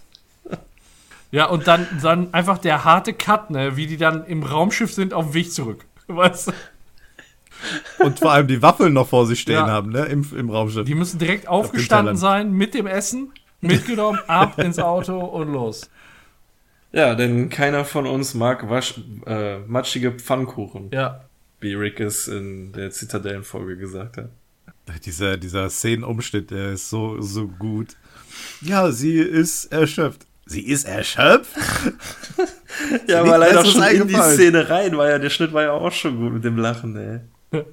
Ja, 1.30 1.47
und 1.47 1.66
dann, 1.66 1.86
dann 2.03 2.32
einfach 2.32 2.59
der 2.59 2.84
harte 2.84 3.12
Cut, 3.12 3.51
ne, 3.51 3.76
wie 3.76 3.86
die 3.86 3.97
dann 3.97 4.24
im 4.26 4.42
Raumschiff 4.42 4.92
sind 4.92 5.12
auf 5.12 5.26
dem 5.26 5.34
Weg 5.34 5.53
zurück. 5.53 5.84
Weißt 6.07 6.49
du? 6.49 6.53
Und 8.05 8.18
vor 8.20 8.32
allem 8.32 8.47
die 8.47 8.62
Waffeln 8.62 8.92
noch 8.92 9.09
vor 9.09 9.26
sich 9.26 9.40
stehen 9.40 9.55
ja. 9.55 9.66
haben, 9.66 9.90
ne, 9.90 10.05
im, 10.05 10.26
im 10.36 10.51
Raumschiff. 10.51 10.84
Die 10.84 10.94
müssen 10.94 11.18
direkt 11.18 11.49
aufgestanden 11.49 12.16
sein 12.16 12.53
mit 12.53 12.74
dem 12.74 12.86
Essen, 12.86 13.32
mitgenommen, 13.61 14.20
ab 14.28 14.59
ins 14.59 14.78
Auto 14.78 15.18
und 15.18 15.53
los. 15.53 15.90
Ja, 16.92 17.14
denn 17.14 17.49
keiner 17.49 17.84
von 17.84 18.07
uns 18.07 18.34
mag 18.34 18.70
wasch, 18.70 18.94
äh, 19.26 19.59
matschige 19.59 20.12
Pfannkuchen. 20.12 20.90
Ja 20.92 21.25
wie 21.66 21.74
Rick 21.74 22.00
es 22.00 22.28
in 22.28 22.72
der 22.72 22.90
Zitadellenfolge 22.90 23.76
gesagt 23.76 24.18
hat. 24.18 24.30
Dieser, 25.04 25.36
dieser 25.36 25.68
Szenenumschnitt, 25.68 26.50
der 26.52 26.72
ist 26.72 26.90
so, 26.90 27.20
so 27.20 27.48
gut. 27.48 27.96
Ja, 28.60 28.92
sie 28.92 29.18
ist 29.18 29.72
erschöpft. 29.72 30.26
Sie 30.44 30.60
ist 30.60 30.84
erschöpft? 30.84 31.56
Ja, 33.06 33.20
aber 33.20 33.38
leider 33.38 33.64
schon 33.64 33.82
in 33.84 34.06
die. 34.06 34.14
Szene 34.14 34.68
rein, 34.68 34.96
weil 34.98 35.10
ja 35.10 35.18
der 35.18 35.30
Schnitt 35.30 35.52
war 35.54 35.62
ja 35.62 35.72
auch 35.72 35.90
schon 35.90 36.18
gut 36.18 36.34
mit 36.34 36.44
dem 36.44 36.58
Lachen, 36.58 36.94
ey. 36.94 37.20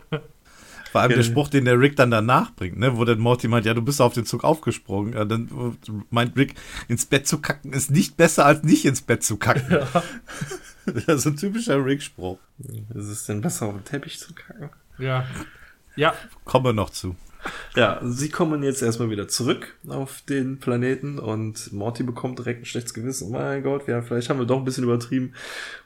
Vor 0.91 1.01
allem 1.01 1.11
der. 1.11 1.23
Spruch, 1.23 1.49
den 1.49 1.65
der 1.65 1.77
Rick 1.77 1.97
dann 1.97 2.09
danach 2.09 2.53
bringt, 2.55 2.77
ne? 2.79 2.95
wo 2.95 3.03
dann 3.03 3.19
Morty 3.19 3.49
meint, 3.49 3.65
ja, 3.65 3.73
du 3.73 3.81
bist 3.81 3.99
auf 3.99 4.13
den 4.13 4.25
Zug 4.25 4.45
aufgesprungen. 4.45 5.13
Ja, 5.13 5.25
dann 5.25 5.77
meint 6.09 6.37
Rick, 6.37 6.55
ins 6.87 7.05
Bett 7.05 7.27
zu 7.27 7.39
kacken 7.39 7.73
ist 7.73 7.91
nicht 7.91 8.15
besser, 8.15 8.45
als 8.45 8.63
nicht 8.63 8.85
ins 8.85 9.01
Bett 9.01 9.23
zu 9.23 9.37
kacken. 9.37 9.79
Das 11.07 11.19
ist 11.19 11.25
ein 11.25 11.37
typischer 11.37 11.83
Rick-Spruch. 11.83 12.39
Ist 12.93 13.07
es 13.07 13.25
denn 13.25 13.41
besser, 13.41 13.67
auf 13.67 13.75
den 13.75 13.85
Teppich 13.85 14.19
zu 14.19 14.33
kacken? 14.33 14.69
Ja. 14.97 15.25
Ja, 15.95 16.13
Kommen 16.45 16.65
wir 16.65 16.73
noch 16.73 16.89
zu. 16.89 17.15
Ja, 17.75 17.99
sie 18.03 18.29
kommen 18.29 18.61
jetzt 18.61 18.83
erstmal 18.83 19.09
wieder 19.09 19.27
zurück 19.27 19.75
auf 19.87 20.21
den 20.21 20.59
Planeten 20.59 21.17
und 21.17 21.73
Morty 21.73 22.03
bekommt 22.03 22.39
direkt 22.39 22.61
ein 22.61 22.65
schlechtes 22.65 22.93
Gewissen. 22.93 23.29
Oh 23.29 23.31
mein 23.31 23.63
Gott, 23.63 23.87
ja, 23.87 24.01
vielleicht 24.01 24.29
haben 24.29 24.39
wir 24.39 24.45
doch 24.45 24.59
ein 24.59 24.65
bisschen 24.65 24.83
übertrieben. 24.83 25.33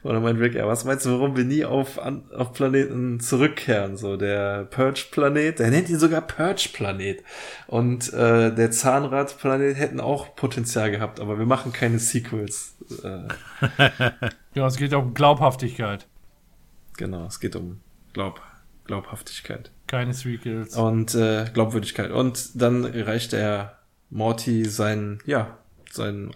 Und 0.02 0.12
dann 0.12 0.22
meint 0.22 0.38
Rick, 0.38 0.54
ja, 0.54 0.66
was 0.66 0.84
meinst 0.84 1.06
du, 1.06 1.10
warum 1.12 1.36
wir 1.36 1.44
nie 1.44 1.64
auf, 1.64 1.98
an, 1.98 2.30
auf 2.32 2.52
Planeten 2.52 3.20
zurückkehren? 3.20 3.96
So, 3.96 4.16
der 4.16 4.64
Purge-Planet, 4.64 5.58
der 5.58 5.70
nennt 5.70 5.88
ihn 5.88 5.98
sogar 5.98 6.20
Purge-Planet. 6.20 7.24
Und 7.66 8.12
äh, 8.12 8.54
der 8.54 8.70
Zahnrad-Planet 8.70 9.76
hätten 9.76 10.00
auch 10.00 10.36
Potenzial 10.36 10.90
gehabt, 10.90 11.20
aber 11.20 11.38
wir 11.38 11.46
machen 11.46 11.72
keine 11.72 11.98
Sequels. 11.98 12.76
Äh, 13.02 13.28
ja, 14.54 14.66
es 14.66 14.76
geht 14.76 14.92
um 14.92 15.14
Glaubhaftigkeit. 15.14 16.06
genau, 16.96 17.26
es 17.26 17.40
geht 17.40 17.56
um 17.56 17.80
Glaub, 18.12 18.42
Glaubhaftigkeit. 18.84 19.70
Keine 19.88 20.14
Sequels. 20.14 20.76
Und 20.76 21.14
äh, 21.16 21.46
Glaubwürdigkeit. 21.52 22.12
Und 22.12 22.50
dann 22.54 22.84
reicht 22.84 23.32
er 23.32 23.78
Morty 24.10 24.64
seinen, 24.66 25.18
ja, 25.26 25.58
seinen 25.90 26.32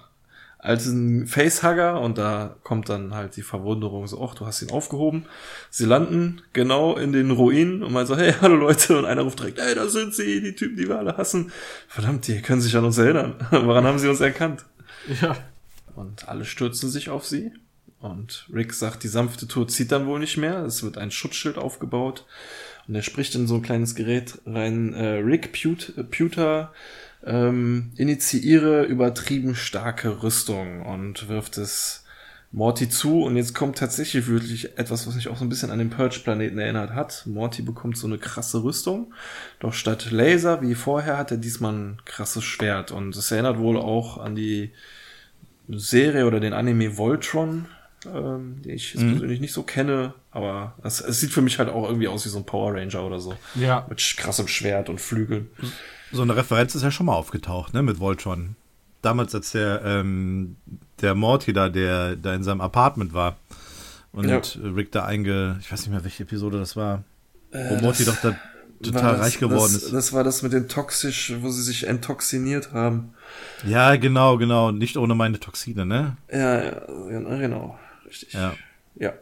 alten 0.59 1.27
Facehugger 1.27 2.01
und 2.01 2.19
da 2.19 2.57
kommt 2.63 2.89
dann 2.89 3.15
halt 3.15 3.37
die 3.37 3.43
Verwunderung 3.43 4.07
so, 4.07 4.25
ach, 4.25 4.35
du 4.35 4.47
hast 4.47 4.63
ihn 4.63 4.71
aufgehoben. 4.71 5.27
Sie 5.71 5.85
landen 5.85 6.41
genau 6.53 6.97
in 6.97 7.13
den 7.13 7.33
Ruinen 7.33 7.83
und 7.83 7.93
man 7.93 8.07
so, 8.07 8.17
hey, 8.17 8.33
hallo 8.41 8.55
Leute. 8.55 8.97
Und 8.97 9.05
einer 9.05 9.23
ruft 9.23 9.41
direkt, 9.41 9.61
hey, 9.61 9.75
da 9.75 9.89
sind 9.89 10.15
sie, 10.15 10.41
die 10.41 10.55
Typen, 10.55 10.77
die 10.77 10.89
wir 10.89 10.99
alle 10.99 11.17
hassen. 11.17 11.53
Verdammt, 11.89 12.29
die 12.29 12.41
können 12.43 12.61
sich 12.61 12.77
an 12.77 12.85
uns 12.85 12.97
erinnern. 12.97 13.35
Woran 13.51 13.85
haben 13.85 13.99
sie 13.99 14.09
uns 14.09 14.21
erkannt? 14.21 14.65
Ja. 15.21 15.37
Und 15.95 16.29
alle 16.29 16.45
stürzen 16.45 16.89
sich 16.89 17.11
auf 17.11 17.27
sie. 17.27 17.53
Und 17.99 18.49
Rick 18.53 18.73
sagt, 18.73 19.03
die 19.03 19.09
sanfte 19.09 19.47
Tour 19.47 19.69
zieht 19.69 19.93
dann 19.93 20.07
wohl 20.07 20.19
nicht 20.19 20.37
mehr. 20.37 20.65
Es 20.65 20.83
wird 20.83 20.97
ein 20.97 21.11
Schutzschild 21.11 21.59
aufgebaut. 21.59 22.25
Und 22.89 22.95
er 22.95 23.03
spricht 23.03 23.35
in 23.35 23.47
so 23.47 23.57
ein 23.57 23.63
kleines 23.63 23.95
Gerät 23.95 24.39
rein, 24.47 24.95
äh, 24.95 25.19
Rick 25.19 25.53
Put 25.53 25.95
Puter, 26.11 26.73
ähm, 27.25 27.93
initiiere 27.97 28.85
übertrieben 28.85 29.55
starke 29.55 30.23
Rüstung 30.23 30.83
und 30.85 31.29
wirft 31.29 31.59
es 31.59 32.05
Morty 32.53 32.89
zu. 32.89 33.23
Und 33.23 33.37
jetzt 33.37 33.55
kommt 33.55 33.79
tatsächlich 33.79 34.27
wirklich 34.29 34.79
etwas, 34.79 35.07
was 35.07 35.15
mich 35.15 35.29
auch 35.29 35.39
so 35.39 35.45
ein 35.45 35.49
bisschen 35.49 35.71
an 35.71 35.79
den 35.79 35.91
Purge-Planeten 35.91 36.59
erinnert 36.59 36.91
hat. 36.91 37.23
Morty 37.27 37.63
bekommt 37.63 37.97
so 37.97 38.07
eine 38.07 38.19
krasse 38.19 38.63
Rüstung. 38.63 39.15
Doch 39.59 39.73
statt 39.73 40.11
Laser 40.11 40.61
wie 40.63 40.75
vorher 40.75 41.17
hat 41.17 41.31
er 41.31 41.39
diesmal 41.39 41.73
ein 41.73 41.99
krasses 42.05 42.45
Schwert. 42.45 42.91
Und 42.91 43.17
es 43.17 43.31
erinnert 43.31 43.59
wohl 43.59 43.79
auch 43.79 44.19
an 44.19 44.35
die 44.35 44.73
Serie 45.69 46.27
oder 46.27 46.41
den 46.41 46.53
Anime 46.53 46.99
Voltron, 46.99 47.67
ähm, 48.07 48.61
den 48.63 48.75
ich 48.75 48.95
jetzt 48.95 49.07
persönlich 49.07 49.41
nicht 49.41 49.53
so 49.53 49.63
kenne, 49.63 50.15
aber 50.33 50.75
es, 50.83 51.01
es 51.01 51.21
sieht 51.21 51.31
für 51.33 51.43
mich 51.43 51.59
halt 51.59 51.69
auch 51.69 51.87
irgendwie 51.87 52.09
aus 52.09 52.25
wie 52.25 52.29
so 52.31 52.39
ein 52.39 52.45
Power 52.47 52.75
Ranger 52.75 53.05
oder 53.05 53.21
so. 53.21 53.35
Ja. 53.55 53.87
Mit 53.89 54.01
krassem 54.17 54.49
Schwert 54.49 54.89
und 54.89 55.01
Flügeln. 55.01 55.49
So 56.11 56.23
eine 56.23 56.35
Referenz 56.37 56.75
ist 56.75 56.83
ja 56.83 56.91
schon 56.91 57.07
mal 57.07 57.15
aufgetaucht, 57.15 57.73
ne, 57.75 57.83
mit 57.83 58.01
Voltron. 58.01 58.57
Damals, 59.03 59.35
als 59.35 59.51
der, 59.53 59.83
ähm, 59.85 60.57
der 61.01 61.15
Morty 61.15 61.53
da, 61.53 61.69
der 61.69 62.17
da 62.17 62.35
in 62.35 62.43
seinem 62.45 62.61
Apartment 62.61 63.15
war 63.15 63.37
und 64.13 64.29
Ja. 64.29 64.41
Rick 64.63 64.93
da 64.93 65.05
einge, 65.05 65.59
ich 65.61 65.73
weiß 65.73 65.81
nicht 65.81 65.91
mehr, 65.91 66.05
welche 66.05 66.23
Episode 66.23 66.59
das 66.59 66.77
war, 66.77 67.03
wo 67.51 67.59
Äh, 67.59 67.81
Morty 67.83 68.05
das 68.05 68.21
doch 68.21 68.31
da 68.31 68.39
total 68.83 69.13
das- 69.13 69.21
reich 69.21 69.39
geworden 69.39 69.73
das, 69.73 69.83
ist. 69.85 69.93
Das 69.93 70.13
war 70.13 70.23
das 70.25 70.43
mit 70.43 70.53
dem 70.53 70.69
toxisch, 70.69 71.33
wo 71.41 71.51
sie 71.51 71.63
sich 71.63 71.87
enttoxiniert 71.89 72.73
haben. 72.73 73.15
Ja, 73.67 73.97
genau, 73.97 74.37
genau. 74.39 74.71
Nicht 74.71 74.97
ohne 74.97 75.15
meine 75.15 75.41
Toxine, 75.41 75.85
ne? 75.87 76.17
Ja, 76.33 76.63
ja, 76.63 76.83
ja, 77.11 77.37
genau. 77.39 77.79
Richtig. 78.07 78.33
Ja. 78.35 78.55
Ja. 78.97 79.13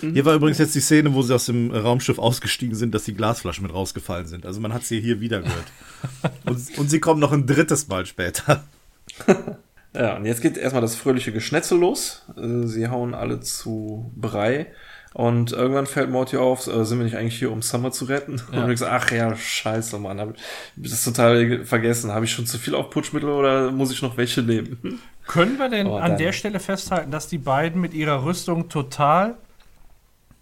Hier 0.00 0.24
war 0.24 0.34
übrigens 0.34 0.58
jetzt 0.58 0.74
die 0.74 0.80
Szene, 0.80 1.14
wo 1.14 1.22
sie 1.22 1.34
aus 1.34 1.46
dem 1.46 1.70
Raumschiff 1.70 2.18
ausgestiegen 2.18 2.74
sind, 2.74 2.94
dass 2.94 3.04
die 3.04 3.14
Glasflaschen 3.14 3.64
mit 3.66 3.74
rausgefallen 3.74 4.26
sind. 4.26 4.46
Also 4.46 4.60
man 4.60 4.72
hat 4.72 4.84
sie 4.84 5.00
hier 5.00 5.20
wieder 5.20 5.40
gehört. 5.40 5.66
und, 6.44 6.78
und 6.78 6.90
sie 6.90 7.00
kommen 7.00 7.20
noch 7.20 7.32
ein 7.32 7.46
drittes 7.46 7.88
Mal 7.88 8.06
später. 8.06 8.64
Ja, 9.96 10.16
und 10.16 10.26
jetzt 10.26 10.42
geht 10.42 10.58
erstmal 10.58 10.82
das 10.82 10.94
fröhliche 10.94 11.32
Geschnetzel 11.32 11.78
los. 11.78 12.26
Äh, 12.36 12.66
Sie 12.66 12.88
hauen 12.88 13.14
alle 13.14 13.40
zu 13.40 14.12
Brei. 14.14 14.66
Und 15.14 15.52
irgendwann 15.52 15.86
fällt 15.86 16.10
Morty 16.10 16.36
auf, 16.36 16.66
äh, 16.66 16.84
sind 16.84 16.98
wir 16.98 17.04
nicht 17.04 17.16
eigentlich 17.16 17.38
hier, 17.38 17.50
um 17.50 17.62
Summer 17.62 17.90
zu 17.90 18.04
retten? 18.04 18.42
Ja. 18.52 18.64
Und 18.64 18.70
ich 18.70 18.78
sage, 18.78 18.92
ach 18.92 19.10
ja, 19.10 19.34
scheiße, 19.34 19.98
Mann, 19.98 20.20
hab 20.20 20.34
ich 20.76 20.90
das 20.90 21.02
total 21.02 21.64
vergessen. 21.64 22.12
Habe 22.12 22.26
ich 22.26 22.32
schon 22.32 22.44
zu 22.44 22.58
viel 22.58 22.74
auf 22.74 22.90
Putschmittel 22.90 23.30
oder 23.30 23.70
muss 23.70 23.90
ich 23.90 24.02
noch 24.02 24.18
welche 24.18 24.42
nehmen? 24.42 25.00
Können 25.26 25.58
wir 25.58 25.70
denn 25.70 25.86
Oh, 25.86 25.96
an 25.96 26.18
der 26.18 26.32
Stelle 26.32 26.60
festhalten, 26.60 27.10
dass 27.10 27.28
die 27.28 27.38
beiden 27.38 27.80
mit 27.80 27.94
ihrer 27.94 28.24
Rüstung 28.24 28.68
total 28.68 29.38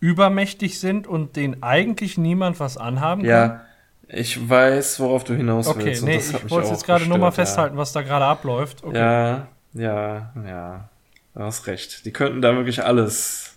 übermächtig 0.05 0.81
sind 0.81 1.07
und 1.07 1.35
denen 1.35 1.63
eigentlich 1.63 2.19
niemand 2.19 2.61
was 2.61 2.77
anhaben 2.77 3.23
kann? 3.23 3.31
Ja, 3.31 3.65
ich 4.07 4.49
weiß, 4.49 5.01
worauf 5.01 5.25
du 5.25 5.35
hinaus 5.35 5.67
Okay, 5.67 5.87
willst. 5.87 6.03
und 6.03 6.09
nee, 6.09 6.17
ich 6.19 6.51
wollte 6.51 6.69
jetzt 6.69 6.85
gerade 6.85 7.07
nur 7.07 7.17
mal 7.17 7.29
gestört, 7.29 7.39
ja. 7.39 7.45
festhalten, 7.47 7.77
was 7.79 7.93
da 7.93 8.03
gerade 8.03 8.27
abläuft. 8.27 8.85
Okay. 8.85 8.99
Ja, 8.99 9.49
ja, 9.73 10.33
ja. 10.47 10.89
Du 11.33 11.41
hast 11.41 11.67
recht. 11.67 12.05
Die 12.05 12.13
könnten 12.13 12.43
da 12.43 12.55
wirklich 12.55 12.85
alles 12.85 13.57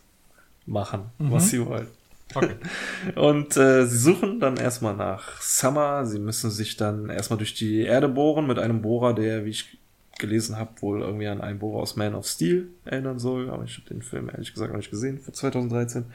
machen, 0.65 1.11
was 1.17 1.49
sie 1.49 1.65
wollen. 1.65 1.87
Okay. 2.33 2.55
Und 3.15 3.57
äh, 3.57 3.85
sie 3.85 3.97
suchen 3.97 4.39
dann 4.39 4.55
erstmal 4.55 4.95
nach 4.95 5.41
Summer. 5.41 6.05
Sie 6.05 6.19
müssen 6.19 6.49
sich 6.49 6.77
dann 6.77 7.09
erstmal 7.09 7.37
durch 7.37 7.55
die 7.55 7.81
Erde 7.81 8.07
bohren 8.07 8.47
mit 8.47 8.57
einem 8.57 8.81
Bohrer, 8.81 9.13
der, 9.13 9.43
wie 9.43 9.49
ich 9.49 9.76
gelesen 10.19 10.57
habe, 10.57 10.81
wohl 10.81 11.01
irgendwie 11.01 11.27
an 11.27 11.41
einen 11.41 11.59
Bohrer 11.59 11.81
aus 11.81 11.95
Man 11.95 12.15
of 12.15 12.27
Steel 12.27 12.69
erinnern 12.85 13.19
soll. 13.19 13.49
Aber 13.49 13.63
ich 13.63 13.77
habe 13.77 13.89
den 13.89 14.01
Film 14.01 14.29
ehrlich 14.29 14.53
gesagt 14.53 14.71
noch 14.71 14.77
nicht 14.77 14.91
gesehen, 14.91 15.19
für 15.19 15.31
2013. 15.31 16.05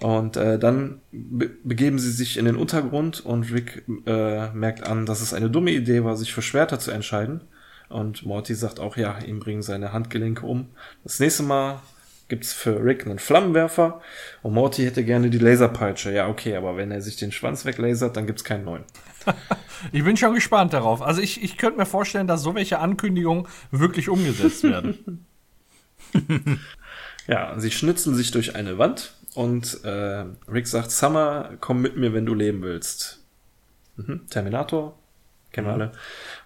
Und 0.00 0.36
äh, 0.36 0.58
dann 0.58 1.00
be 1.12 1.50
begeben 1.62 1.98
sie 1.98 2.10
sich 2.10 2.36
in 2.36 2.46
den 2.46 2.56
Untergrund 2.56 3.24
und 3.24 3.52
Rick 3.52 3.84
äh, 4.06 4.50
merkt 4.50 4.86
an, 4.86 5.06
dass 5.06 5.20
es 5.20 5.32
eine 5.32 5.50
dumme 5.50 5.70
Idee 5.70 6.02
war, 6.02 6.16
sich 6.16 6.32
für 6.34 6.42
Schwerter 6.42 6.80
zu 6.80 6.90
entscheiden. 6.90 7.42
Und 7.88 8.26
Morty 8.26 8.54
sagt 8.54 8.80
auch, 8.80 8.96
ja, 8.96 9.18
ihm 9.18 9.38
bringen 9.38 9.62
seine 9.62 9.92
Handgelenke 9.92 10.46
um. 10.46 10.68
Das 11.04 11.20
nächste 11.20 11.44
Mal 11.44 11.80
gibt's 12.28 12.52
für 12.52 12.82
Rick 12.82 13.06
einen 13.06 13.18
Flammenwerfer 13.18 14.00
und 14.42 14.54
Morty 14.54 14.84
hätte 14.84 15.04
gerne 15.04 15.30
die 15.30 15.38
Laserpeitsche. 15.38 16.12
Ja, 16.12 16.28
okay, 16.28 16.56
aber 16.56 16.76
wenn 16.76 16.90
er 16.90 17.00
sich 17.00 17.16
den 17.16 17.32
Schwanz 17.32 17.64
weglasert, 17.64 18.16
dann 18.16 18.26
gibt's 18.26 18.44
keinen 18.44 18.64
neuen. 18.64 18.84
Ich 19.92 20.02
bin 20.02 20.16
schon 20.16 20.32
gespannt 20.32 20.72
darauf. 20.72 21.02
Also 21.02 21.20
ich, 21.20 21.42
ich 21.42 21.58
könnte 21.58 21.78
mir 21.78 21.84
vorstellen, 21.84 22.26
dass 22.26 22.40
so 22.40 22.54
welche 22.54 22.78
Ankündigungen 22.78 23.46
wirklich 23.70 24.08
umgesetzt 24.08 24.62
werden. 24.62 25.26
Ja, 27.26 27.58
sie 27.58 27.70
schnitzeln 27.70 28.14
sich 28.14 28.30
durch 28.30 28.54
eine 28.54 28.78
Wand 28.78 29.14
und 29.34 29.82
äh, 29.84 30.24
Rick 30.46 30.66
sagt, 30.66 30.90
Summer, 30.90 31.52
komm 31.60 31.80
mit 31.80 31.96
mir, 31.96 32.12
wenn 32.12 32.26
du 32.26 32.34
leben 32.34 32.62
willst. 32.62 33.24
Mhm. 33.96 34.26
Terminator, 34.28 34.98
kennen 35.54 35.68
wir 35.68 35.72
alle. 35.72 35.92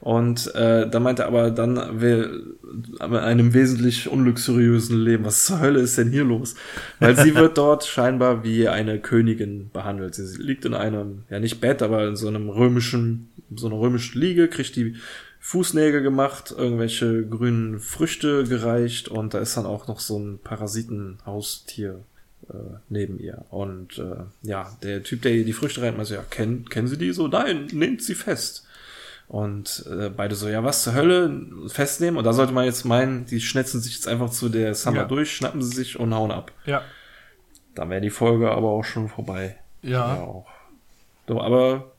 Und 0.01 0.55
äh, 0.55 0.89
da 0.89 1.01
meinte 1.01 1.23
er 1.23 1.29
aber, 1.29 1.51
dann 1.51 2.01
will 2.01 2.57
aber 3.01 3.23
einem 3.23 3.53
wesentlich 3.55 4.09
unluxuriösen 4.09 4.97
Leben. 4.97 5.25
Was 5.25 5.47
zur 5.47 5.61
Hölle 5.61 5.81
ist 5.81 5.99
denn 5.99 6.11
hier 6.11 6.25
los? 6.25 6.55
Weil 7.01 7.17
sie 7.17 7.35
wird 7.35 7.59
dort 7.59 7.85
scheinbar 7.85 8.45
wie 8.45 8.69
eine 8.69 9.01
Königin 9.01 9.71
behandelt. 9.73 10.15
Sie 10.15 10.41
liegt 10.41 10.65
in 10.65 10.75
einem, 10.75 11.25
ja 11.31 11.41
nicht 11.41 11.61
Bett, 11.61 11.83
aber 11.83 12.07
in 12.07 12.17
so 12.17 12.29
einem 12.29 12.49
römischen, 12.49 13.31
so 13.57 13.67
einer 13.67 13.81
römischen 13.81 14.21
Liege, 14.21 14.47
kriegt 14.47 14.77
die 14.77 14.95
Fußnägel 15.41 16.03
gemacht, 16.03 16.55
irgendwelche 16.57 17.25
grünen 17.27 17.81
Früchte 17.81 18.45
gereicht 18.45 19.09
und 19.09 19.35
da 19.35 19.39
ist 19.39 19.57
dann 19.57 19.67
auch 19.67 19.89
noch 19.89 20.01
so 20.01 20.19
ein 20.19 20.41
Parasitenhaustier 20.43 22.01
äh, 22.51 22.55
neben 22.89 23.19
ihr. 23.19 23.45
Und 23.51 23.99
äh, 23.99 24.25
ja, 24.43 24.77
der 24.83 25.03
Typ, 25.03 25.23
der 25.23 25.33
ihr 25.33 25.45
die 25.45 25.53
Früchte 25.53 25.83
reint, 25.83 25.97
meinte, 25.97 26.15
ja, 26.15 26.23
kennen, 26.23 26.69
kennen 26.69 26.89
Sie 26.89 26.99
die 26.99 27.13
so? 27.13 27.29
Nein, 27.29 27.69
nehmt 27.73 28.03
sie 28.03 28.15
fest. 28.15 28.67
Und 29.29 29.85
äh, 29.91 30.09
beide 30.09 30.35
so, 30.35 30.49
ja, 30.49 30.65
was 30.65 30.83
zur 30.85 30.95
Hölle, 30.95 31.47
festnehmen. 31.69 32.17
Und 32.17 32.25
da 32.25 32.33
sollte 32.33 32.53
man 32.55 32.65
jetzt 32.65 32.85
meinen, 32.85 33.27
die 33.27 33.41
schnetzen 33.43 33.81
sich 33.81 33.95
jetzt 33.95 34.09
einfach 34.09 34.31
zu 34.31 34.49
der 34.49 34.75
Summer 34.75 34.99
Ja. 35.01 35.05
durch, 35.05 35.37
schnappen 35.37 35.61
sie 35.63 35.77
sich 35.77 36.01
und 36.01 36.15
hauen 36.15 36.31
ab. 36.31 36.53
ja. 36.65 36.83
Dann 37.75 37.91
wäre 37.91 38.01
die 38.01 38.11
Folge 38.11 38.51
aber 38.51 38.71
auch 38.71 38.83
schon 38.83 39.09
vorbei. 39.09 39.57
Ja. 39.83 40.15
auch. 40.17 40.47
So, 41.29 41.41
aber 41.41 41.93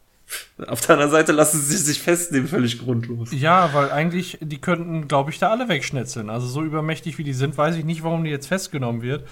auf 0.67 0.81
der 0.81 0.95
anderen 0.95 1.11
Seite 1.11 1.31
lassen 1.31 1.61
sie 1.61 1.77
sich 1.77 2.01
festnehmen, 2.01 2.49
völlig 2.49 2.79
grundlos. 2.79 3.29
Ja, 3.31 3.73
weil 3.73 3.89
eigentlich, 3.89 4.39
die 4.41 4.59
könnten, 4.59 5.07
glaube 5.07 5.29
ich, 5.31 5.39
da 5.39 5.51
alle 5.51 5.69
wegschnetzeln. 5.69 6.29
Also 6.29 6.47
so 6.47 6.63
übermächtig 6.63 7.17
wie 7.17 7.23
die 7.23 7.31
sind, 7.33 7.57
weiß 7.57 7.77
ich 7.77 7.85
nicht, 7.85 8.03
warum 8.03 8.25
die 8.25 8.29
jetzt 8.29 8.47
festgenommen 8.47 9.01
wird. 9.03 9.25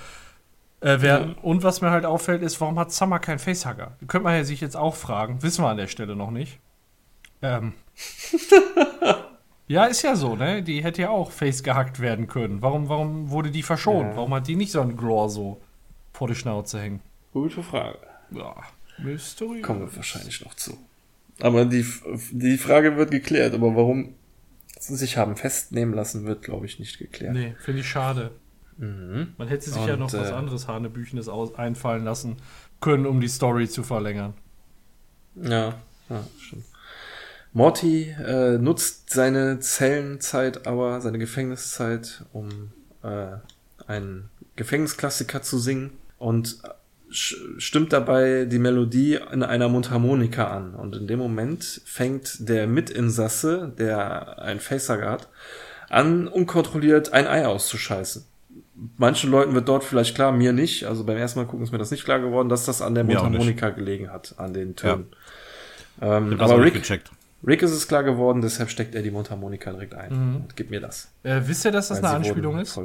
Äh, 0.80 1.02
werden. 1.02 1.34
Und 1.41 1.64
was 1.64 1.82
mir 1.82 1.89
halt 1.91 2.06
auffällt, 2.06 2.41
ist, 2.43 2.62
warum 2.62 2.80
hat 2.80 2.93
Summer 2.93 3.20
keinen 3.20 3.39
Facehugger? 3.39 3.98
Könnte 4.08 4.24
man 4.24 4.36
ja 4.36 4.43
sich 4.45 4.62
jetzt 4.62 4.78
auch 4.78 4.95
fragen. 4.95 5.41
Wissen 5.43 5.64
wir 5.66 5.70
an 5.70 5.78
der 5.78 5.88
Stelle 5.88 6.16
noch 6.16 6.32
nicht. 6.32 6.60
Ähm, 7.41 7.74
Ja, 9.70 9.86
ist 9.86 10.02
ja 10.02 10.16
so, 10.16 10.36
ne? 10.36 10.64
Die 10.64 10.82
hätte 10.82 11.02
ja 11.02 11.10
auch 11.10 11.32
face 11.32 11.62
gehackt 11.62 12.00
werden 12.00 12.28
können. 12.28 12.62
Warum, 12.62 12.88
warum 12.88 13.30
wurde 13.30 13.52
die 13.52 13.64
verschont? 13.64 14.12
Ja. 14.12 14.16
Warum 14.16 14.34
hat 14.34 14.48
die 14.48 14.56
nicht 14.56 14.72
so 14.72 14.80
einen 14.80 14.95
Glor 14.95 15.30
so 15.30 15.62
vor 16.14 16.30
die 16.30 16.36
Schnauze 16.36 16.80
hängen? 16.80 17.02
Gute 17.34 17.62
Frage. 17.62 18.00
Ja, 18.32 18.56
Mystery. 18.98 19.62
Kommen 19.62 19.82
wir 19.82 19.93
wahrscheinlich 19.95 20.43
noch 20.43 20.54
zu. 20.54 20.78
Aber 21.41 21.66
die, 21.66 21.86
die 22.32 22.58
Frage 22.58 22.95
wird 22.95 23.12
geklärt, 23.12 23.54
aber 23.54 23.76
warum 23.76 24.16
sie 24.80 24.95
sich 24.95 25.18
haben 25.18 25.36
festnehmen 25.36 25.93
lassen, 25.93 26.26
wird, 26.26 26.43
glaube 26.43 26.66
ich, 26.66 26.80
nicht 26.80 26.98
geklärt. 26.98 27.34
Nee, 27.34 27.56
finde 27.60 27.82
ich 27.82 27.89
schade. 27.89 28.32
Mhm. 28.78 29.34
Man 29.38 29.50
hätte 29.50 29.70
sich 29.70 29.86
ja 29.86 29.93
Und, 29.93 30.00
noch 30.00 30.14
was 30.14 30.30
äh, 30.30 30.34
anderes 30.34 30.68
Hanebüchenes 30.68 31.28
aus 31.28 31.56
einfallen 31.56 32.06
lassen 32.06 32.38
können, 32.80 33.06
um 33.06 33.20
die 33.20 33.28
Story 33.28 33.68
zu 33.68 33.84
verlängern. 33.84 34.34
Ja, 35.36 35.76
ja, 36.10 36.24
stimmt. 36.39 36.64
Morty 37.58 38.16
äh, 38.24 38.60
nutzt 38.60 39.10
seine 39.10 39.60
Zellenzeit, 39.60 40.68
aber 40.68 41.01
seine 41.01 41.18
Gefängniszeit, 41.18 42.24
um 42.32 42.49
äh, 43.03 43.38
einen 43.88 44.30
Gefängnisklassiker 44.55 45.41
zu 45.41 45.58
singen 45.58 45.89
und 46.20 46.58
sch- 47.12 47.36
stimmt 47.58 47.93
dabei 47.93 48.45
die 48.45 48.60
Melodie 48.60 49.20
in 49.34 49.41
einer 49.41 49.70
Mundharmonika 49.70 50.45
an. 50.45 50.76
Und 50.76 50.95
in 50.95 51.08
dem 51.08 51.18
Moment 51.18 51.82
fängt 51.84 52.47
der 52.47 52.68
Mitinsasse, 52.68 53.74
der 53.76 54.39
ein 54.39 54.60
Facehugger 54.60 55.10
hat, 55.10 55.28
an, 55.89 56.28
unkontrolliert 56.28 57.12
ein 57.14 57.26
Ei 57.26 57.47
auszuscheißen. 57.47 58.24
Manchen 58.97 59.32
Leuten 59.32 59.55
wird 59.55 59.68
dort 59.68 59.84
vielleicht 59.84 60.14
klar, 60.14 60.32
mir 60.32 60.53
nicht. 60.53 60.86
Also 60.86 61.05
beim 61.05 61.18
ersten 61.18 61.39
Mal 61.39 61.45
gucken 61.45 61.64
ist 61.64 61.72
mir 61.72 61.80
das 61.80 61.89
nicht 61.89 62.05
klar 62.05 62.20
geworden, 62.20 62.49
dass 62.49 62.66
das 62.66 62.84
an 62.84 62.93
der 62.93 63.03
Mir. 63.03 63.16
Mundharmonika 63.16 63.72
gelegen 63.72 64.12
hat, 64.12 64.36
an 64.38 64.53
den 64.53 64.76
Tönen. 64.76 65.08
Ähm, 65.99 66.38
das 66.38 66.51
auch 66.51 66.53
aber 66.53 66.64
Rick, 66.64 66.76
gecheckt. 66.76 67.10
Rick 67.46 67.62
ist 67.62 67.72
es 67.72 67.88
klar 67.88 68.04
geworden, 68.04 68.42
deshalb 68.42 68.70
steckt 68.70 68.96
er 68.96 69.02
die 69.02 69.12
Mundharmonika 69.12 69.72
direkt 69.72 69.94
ein. 69.94 70.12
Und 70.12 70.56
gibt 70.56 70.72
mir 70.72 70.82
das. 70.82 71.10
Äh, 71.24 71.42
wisst 71.46 71.66
ihr, 71.66 71.72
dass 71.72 71.90
das 71.90 72.02
Weil 72.02 72.10
eine 72.10 72.18
Anspielung 72.18 72.58
ist? 72.60 72.78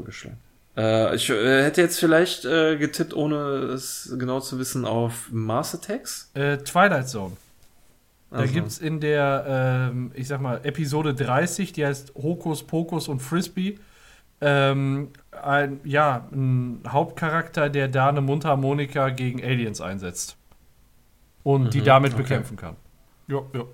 Äh, 0.76 1.14
ich 1.16 1.28
äh, 1.30 1.62
hätte 1.64 1.80
jetzt 1.80 1.98
vielleicht 1.98 2.44
äh, 2.44 2.76
getippt, 2.76 3.14
ohne 3.14 3.36
es 3.36 4.14
genau 4.18 4.40
zu 4.40 4.58
wissen, 4.58 4.84
auf 4.84 5.28
Mars 5.30 5.74
Attacks. 5.74 6.30
Äh, 6.34 6.58
Twilight 6.58 7.08
Zone. 7.08 7.36
Da 8.30 8.38
Also. 8.38 8.54
gibt's 8.54 8.78
in 8.78 9.00
der, 9.00 9.44
ähm, 9.92 10.10
ich 10.14 10.28
sag 10.28 10.40
mal, 10.40 10.60
Episode 10.64 11.12
30, 11.14 11.72
die 11.72 11.84
heißt 11.84 12.14
Hokus 12.14 12.62
Pokus 12.66 13.08
und 13.08 13.20
Frisbee, 13.20 13.78
ähm, 14.40 15.10
ein, 15.42 15.80
ja, 15.84 16.26
ein 16.32 16.80
Hauptcharakter, 16.88 17.68
der 17.68 17.88
da 17.88 18.08
eine 18.08 18.20
Mundharmonika 18.22 19.10
gegen 19.10 19.42
Aliens 19.42 19.80
einsetzt. 19.80 20.36
Und 21.42 21.74
die 21.74 21.80
Mhm, 21.80 21.84
damit 21.84 22.14
okay. 22.14 22.22
bekämpfen 22.22 22.56
kann. 22.56 22.76
Ja, 23.28 23.42
ja. 23.52 23.64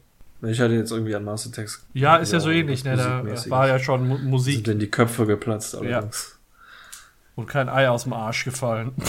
Ich 0.42 0.60
hatte 0.60 0.74
jetzt 0.74 0.92
irgendwie 0.92 1.14
an 1.14 1.24
Mars 1.24 1.46
Attacks. 1.46 1.84
Ja, 1.94 2.16
ist 2.16 2.32
ja 2.32 2.40
so 2.40 2.50
ähnlich, 2.50 2.84
ne? 2.84 2.96
Da 2.96 3.24
war 3.50 3.66
ja 3.66 3.78
schon 3.78 4.08
Sind 4.08 4.24
Musik 4.24 4.64
denn 4.64 4.78
die 4.78 4.90
Köpfe 4.90 5.26
geplatzt 5.26 5.74
allerdings. 5.74 6.38
und 7.34 7.46
kein 7.46 7.68
Ei 7.68 7.88
aus 7.88 8.04
dem 8.04 8.12
Arsch 8.12 8.44
gefallen. 8.44 8.92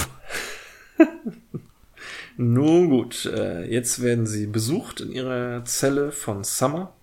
Nun 2.38 2.89
gut, 2.89 3.25
äh, 3.25 3.65
jetzt 3.65 4.01
werden 4.01 4.25
sie 4.25 4.47
besucht 4.47 5.01
in 5.01 5.11
ihrer 5.11 5.65
Zelle 5.65 6.11
von 6.11 6.43
Summer. 6.43 6.93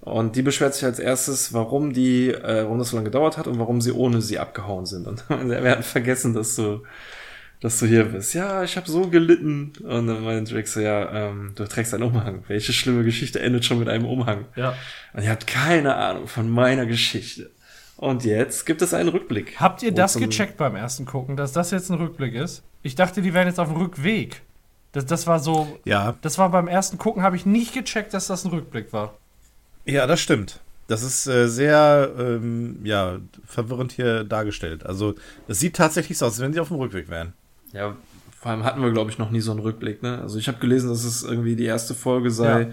Und 0.00 0.36
die 0.36 0.42
beschwert 0.42 0.74
sich 0.74 0.84
als 0.84 0.98
erstes, 0.98 1.52
warum 1.52 1.92
die, 1.92 2.28
äh, 2.28 2.64
warum 2.64 2.78
das 2.78 2.90
so 2.90 2.96
lange 2.96 3.10
gedauert 3.10 3.38
hat 3.38 3.46
und 3.46 3.58
warum 3.58 3.80
sie 3.80 3.92
ohne 3.92 4.20
sie 4.20 4.38
abgehauen 4.38 4.86
sind. 4.86 5.06
Und 5.06 5.24
wir 5.28 5.70
hatten 5.70 5.82
vergessen, 5.82 6.34
dass 6.34 6.56
du, 6.56 6.82
dass 7.60 7.78
du 7.78 7.86
hier 7.86 8.04
bist. 8.04 8.34
Ja, 8.34 8.62
ich 8.62 8.76
habe 8.76 8.90
so 8.90 9.08
gelitten. 9.08 9.72
Und 9.82 10.06
dann 10.06 10.22
meint 10.24 10.52
Rick 10.52 10.68
so, 10.68 10.80
ja, 10.80 11.28
ähm, 11.30 11.52
du 11.54 11.64
trägst 11.66 11.94
einen 11.94 12.02
Umhang. 12.02 12.44
Welche 12.48 12.72
schlimme 12.72 13.04
Geschichte 13.04 13.40
endet 13.40 13.64
schon 13.64 13.78
mit 13.78 13.88
einem 13.88 14.04
Umhang? 14.04 14.44
Ja. 14.56 14.74
Und 15.14 15.22
ihr 15.22 15.30
habt 15.30 15.46
keine 15.46 15.94
Ahnung 15.96 16.26
von 16.26 16.50
meiner 16.50 16.86
Geschichte. 16.86 17.50
Und 17.96 18.24
jetzt 18.24 18.66
gibt 18.66 18.82
es 18.82 18.92
einen 18.92 19.08
Rückblick. 19.08 19.58
Habt 19.60 19.82
ihr 19.82 19.92
das 19.92 20.16
gecheckt 20.16 20.56
beim 20.56 20.74
ersten 20.76 21.06
Gucken, 21.06 21.36
dass 21.36 21.52
das 21.52 21.70
jetzt 21.70 21.90
ein 21.90 21.96
Rückblick 21.98 22.34
ist? 22.34 22.62
Ich 22.82 22.96
dachte, 22.96 23.22
die 23.22 23.32
wären 23.32 23.46
jetzt 23.46 23.60
auf 23.60 23.68
dem 23.68 23.76
Rückweg. 23.76 24.42
Das, 24.92 25.06
das 25.06 25.26
war 25.26 25.38
so. 25.40 25.78
Ja, 25.84 26.14
Das 26.20 26.36
war 26.38 26.50
beim 26.50 26.68
ersten 26.68 26.98
Gucken, 26.98 27.22
habe 27.22 27.36
ich 27.36 27.46
nicht 27.46 27.72
gecheckt, 27.72 28.12
dass 28.12 28.26
das 28.26 28.44
ein 28.44 28.50
Rückblick 28.50 28.92
war. 28.92 29.14
ja, 29.86 30.06
das 30.06 30.20
stimmt. 30.20 30.60
Das 30.86 31.02
ist 31.02 31.26
äh, 31.26 31.48
sehr 31.48 32.12
ähm, 32.18 32.80
ja, 32.84 33.18
verwirrend 33.46 33.92
hier 33.92 34.22
dargestellt. 34.22 34.84
Also, 34.84 35.14
es 35.48 35.58
sieht 35.58 35.76
tatsächlich 35.76 36.18
so 36.18 36.26
aus, 36.26 36.32
als 36.32 36.40
wenn 36.42 36.52
sie 36.52 36.60
auf 36.60 36.68
dem 36.68 36.76
Rückweg 36.76 37.08
wären. 37.08 37.32
Ja, 37.74 37.94
vor 38.40 38.50
allem 38.52 38.64
hatten 38.64 38.82
wir, 38.82 38.90
glaube 38.92 39.10
ich, 39.10 39.18
noch 39.18 39.30
nie 39.30 39.40
so 39.40 39.50
einen 39.50 39.60
Rückblick, 39.60 40.02
ne? 40.02 40.18
Also 40.22 40.38
ich 40.38 40.48
habe 40.48 40.58
gelesen, 40.58 40.88
dass 40.90 41.04
es 41.04 41.22
irgendwie 41.22 41.56
die 41.56 41.64
erste 41.64 41.94
Folge 41.94 42.30
sei, 42.30 42.60
Ja. 42.62 42.66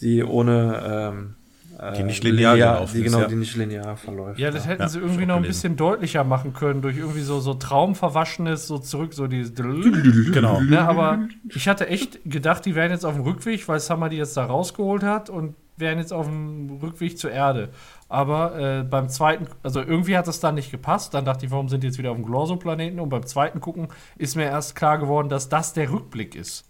die 0.00 0.24
ohne 0.24 0.82
ähm, 1.14 1.34
äh, 1.78 1.92
Die 1.96 2.02
nicht 2.02 2.22
linear 2.24 2.56
gelaufen 2.56 2.92
die 2.94 2.98
ist, 3.00 3.04
genau, 3.04 3.20
ja. 3.20 3.28
die 3.28 3.34
nicht 3.34 3.56
linear 3.56 3.96
verläuft. 3.96 4.38
Ja, 4.38 4.50
das 4.50 4.66
hätten 4.66 4.82
Ja, 4.82 4.88
sie 4.88 4.98
irgendwie 5.00 5.26
noch 5.26 5.36
ein 5.36 5.42
gelesen. 5.42 5.60
bisschen 5.62 5.76
deutlicher 5.76 6.24
machen 6.24 6.52
können, 6.54 6.80
durch 6.82 6.96
irgendwie 6.98 7.22
so, 7.22 7.40
so 7.40 7.54
Traumverwaschenes, 7.54 8.66
so 8.66 8.78
zurück, 8.78 9.14
so 9.14 9.26
dieses. 9.26 9.54
Genau. 9.54 10.60
Ne, 10.60 10.80
aber 10.80 11.28
ich 11.48 11.68
hatte 11.68 11.88
echt 11.88 12.20
gedacht, 12.24 12.64
die 12.66 12.74
wären 12.74 12.90
jetzt 12.90 13.04
auf 13.04 13.14
dem 13.14 13.22
Rückweg, 13.22 13.66
weil 13.68 13.80
Summer 13.80 14.08
die 14.08 14.16
jetzt 14.16 14.36
da 14.36 14.44
rausgeholt 14.44 15.02
hat 15.02 15.30
und 15.30 15.54
wären 15.76 15.98
jetzt 15.98 16.12
auf 16.12 16.26
dem 16.26 16.78
Rückweg 16.82 17.18
zur 17.18 17.30
Erde. 17.30 17.70
Aber 18.12 18.58
äh, 18.58 18.82
beim 18.82 19.08
zweiten, 19.08 19.46
also 19.62 19.80
irgendwie 19.80 20.18
hat 20.18 20.28
das 20.28 20.38
dann 20.38 20.54
nicht 20.54 20.70
gepasst. 20.70 21.14
Dann 21.14 21.24
dachte 21.24 21.46
ich, 21.46 21.50
warum 21.50 21.70
sind 21.70 21.82
die 21.82 21.86
jetzt 21.86 21.96
wieder 21.96 22.10
auf 22.10 22.16
dem 22.16 22.26
Glorso-Planeten? 22.26 23.00
Und 23.00 23.08
beim 23.08 23.24
zweiten 23.24 23.58
Gucken 23.58 23.88
ist 24.18 24.36
mir 24.36 24.44
erst 24.44 24.76
klar 24.76 24.98
geworden, 24.98 25.30
dass 25.30 25.48
das 25.48 25.72
der 25.72 25.90
Rückblick 25.90 26.34
ist. 26.34 26.66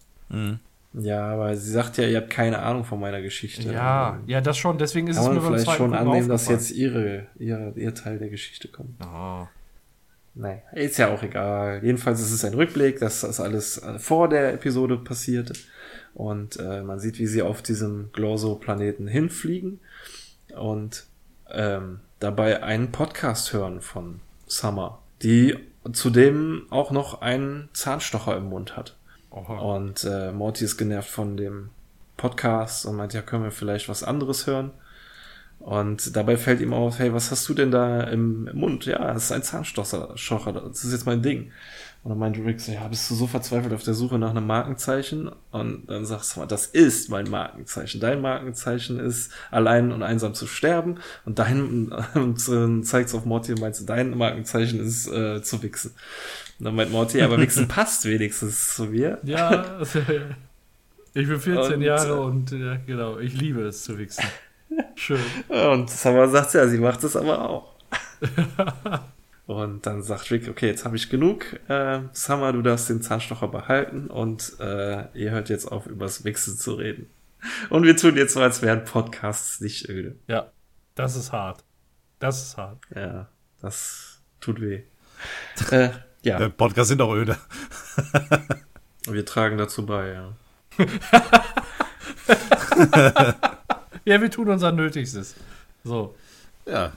Ja, 0.95 1.27
aber 1.33 1.57
sie 1.57 1.73
sagt 1.73 1.99
ja, 1.99 2.07
ihr 2.07 2.19
habt 2.19 2.31
keine 2.31 2.61
Ahnung 2.61 2.85
von 2.85 3.01
meiner 3.01 3.21
Geschichte. 3.21 3.73
Ja, 3.73 4.21
ja, 4.27 4.41
das 4.41 4.57
schon. 4.57 4.79
Deswegen 4.79 5.09
ist 5.09 5.17
Kann 5.17 5.25
es 5.25 5.29
mir 5.31 5.35
man 5.41 5.51
beim 5.51 5.61
vielleicht 5.61 5.77
schon 5.77 5.95
annehmen, 5.95 6.29
dass 6.29 6.47
jetzt 6.47 6.71
ihre, 6.71 7.27
ihre, 7.37 7.73
ihr 7.75 7.93
Teil 7.93 8.21
der 8.21 8.29
Geschichte 8.29 8.69
kommt. 8.69 9.03
Ah. 9.03 9.49
Nein, 10.35 10.63
ist 10.73 10.97
ja 10.99 11.13
auch 11.13 11.25
egal. 11.25 11.81
Jedenfalls 11.83 12.21
ist 12.21 12.31
es 12.31 12.45
ein 12.45 12.55
Rückblick, 12.55 13.01
dass 13.01 13.23
das 13.23 13.41
alles 13.41 13.79
äh, 13.79 13.99
vor 13.99 14.29
der 14.29 14.55
Episode 14.55 14.97
passierte. 14.97 15.55
Und 16.15 16.57
äh, 16.61 16.83
man 16.83 17.01
sieht, 17.01 17.19
wie 17.19 17.27
sie 17.27 17.43
auf 17.43 17.63
diesem 17.63 18.11
Glorso-Planeten 18.13 19.09
hinfliegen 19.09 19.81
und 20.57 21.07
ähm, 21.53 22.01
dabei 22.19 22.63
einen 22.63 22.93
Podcast 22.93 23.53
hören 23.53 23.81
von 23.81 24.21
Summer, 24.47 24.99
die 25.23 25.57
zudem 25.93 26.67
auch 26.71 26.91
noch 26.91 27.21
einen 27.21 27.69
Zahnstocher 27.73 28.37
im 28.37 28.49
Mund 28.49 28.77
hat. 28.77 28.97
Oha. 29.31 29.59
Und 29.59 30.05
äh, 30.05 30.33
Morty 30.33 30.65
ist 30.65 30.77
genervt 30.77 31.09
von 31.09 31.37
dem 31.37 31.71
Podcast 32.17 32.87
und 32.87 32.97
meint, 32.97 33.15
ja, 33.15 33.23
können 33.23 33.45
wir 33.45 33.51
vielleicht 33.51 33.89
was 33.89 34.03
anderes 34.03 34.47
hören? 34.47 34.71
Und 35.59 36.17
dabei 36.17 36.37
fällt 36.37 36.61
ihm 36.61 36.73
auf, 36.73 36.99
hey, 36.99 37.15
was 37.15 37.31
hast 37.31 37.49
du 37.49 37.55
denn 37.55 37.71
da 37.71 38.03
im 38.03 38.51
Mund? 38.53 38.85
Ja, 38.85 39.13
das 39.13 39.25
ist 39.25 39.33
ein 39.33 39.43
Zahnstocher, 39.43 40.53
das 40.53 40.85
ist 40.85 40.93
jetzt 40.93 41.07
mein 41.07 41.23
Ding. 41.23 41.53
Und 42.05 42.09
dann 42.09 42.19
meint 42.19 42.37
Rick 42.37 42.61
so, 42.61 42.73
ja, 42.73 42.89
bist 42.89 43.09
du 43.11 43.15
so 43.15 43.29
verzweifelt 43.29 43.73
auf 43.73 43.85
der 43.85 43.95
Suche 43.95 44.19
nach 44.19 44.31
einem 44.31 44.47
Markenzeichen? 44.47 45.31
Und 45.53 45.89
dann 45.89 46.05
sagst 46.05 46.37
du, 46.37 46.45
das 46.47 46.67
ist 46.67 47.11
mein 47.11 47.31
Markenzeichen. 47.31 48.01
Dein 48.01 48.21
Markenzeichen 48.21 48.99
ist, 48.99 49.31
allein 49.53 49.93
und 49.93 50.03
einsam 50.03 50.35
zu 50.35 50.49
sterben. 50.49 50.99
Und 51.25 51.39
dein, 51.39 51.93
und 52.15 52.49
äh, 52.49 52.83
zeigt's 52.83 53.15
auf 53.15 53.25
Morty 53.25 53.53
und 53.53 53.61
meinst, 53.61 53.89
dein 53.89 54.19
Markenzeichen 54.19 54.81
ist, 54.81 55.07
äh, 55.07 55.43
zu 55.43 55.63
wichsen. 55.63 55.93
Und 56.59 56.65
dann 56.65 56.75
meint 56.75 56.91
Morty, 56.91 57.23
aber 57.23 57.39
wichsen 57.39 57.69
passt 57.69 58.05
wenigstens 58.05 58.75
zu 58.75 58.87
mir. 58.87 59.19
Ja, 59.23 59.81
ich 61.15 61.29
bin 61.29 61.39
14 61.39 61.75
Und, 61.75 61.83
Jahre 61.83 62.15
äh, 62.15 62.19
und 62.19 62.51
ja, 62.51 62.79
genau, 62.85 63.19
ich 63.19 63.35
liebe 63.35 63.63
es 63.63 63.85
zu 63.85 63.97
wichsen. 63.97 64.25
Schön. 64.97 65.21
Und 65.49 65.89
Summer 65.89 66.27
sagt 66.29 66.55
ja, 66.55 66.67
sie 66.67 66.79
macht 66.79 67.05
es 67.05 67.15
aber 67.15 67.49
auch. 67.49 67.75
Und 69.47 69.87
dann 69.87 70.03
sagt 70.03 70.31
Rick, 70.31 70.49
okay, 70.49 70.67
jetzt 70.67 70.85
habe 70.85 70.97
ich 70.97 71.11
genug. 71.11 71.59
Äh, 71.69 72.01
Summer, 72.13 72.53
du 72.53 72.63
darfst 72.63 72.89
den 72.89 73.03
Zahnstocher 73.03 73.49
behalten 73.49 74.09
und 74.09 74.55
äh, 74.61 75.07
ihr 75.19 75.31
hört 75.31 75.49
jetzt 75.49 75.67
auf, 75.67 75.87
übers 75.87 76.25
Wichsen 76.25 76.57
zu 76.57 76.75
reden. 76.75 77.11
Und 77.71 77.83
wir 77.83 77.97
tun 77.97 78.17
jetzt 78.17 78.35
so, 78.35 78.41
als 78.41 78.63
wären 78.63 78.85
Podcasts 78.85 79.61
nicht 79.61 79.89
öde. 79.89 80.17
Ja, 80.29 80.53
das 80.95 81.17
ist 81.17 81.33
hart. 81.33 81.65
Das 82.21 82.43
ist 82.43 82.57
hart. 82.57 82.79
Ja, 82.95 83.29
das 83.61 84.21
tut 84.41 84.61
weh. 84.61 84.83
äh, 85.71 85.91
ja, 86.23 86.39
Der 86.39 86.51
Podcast 86.51 86.89
sind 86.89 87.03
auch 87.03 87.13
öde. 87.13 87.37
wir 89.09 89.27
tragen 89.27 89.59
dazu 89.59 89.85
bei, 89.85 90.13
ja. 90.13 90.37
Ja, 94.05 94.21
wir 94.21 94.31
tun 94.31 94.49
unser 94.49 94.73
Nötigstes. 94.73 95.35
So. 95.85 96.17
Ja. 96.67 96.93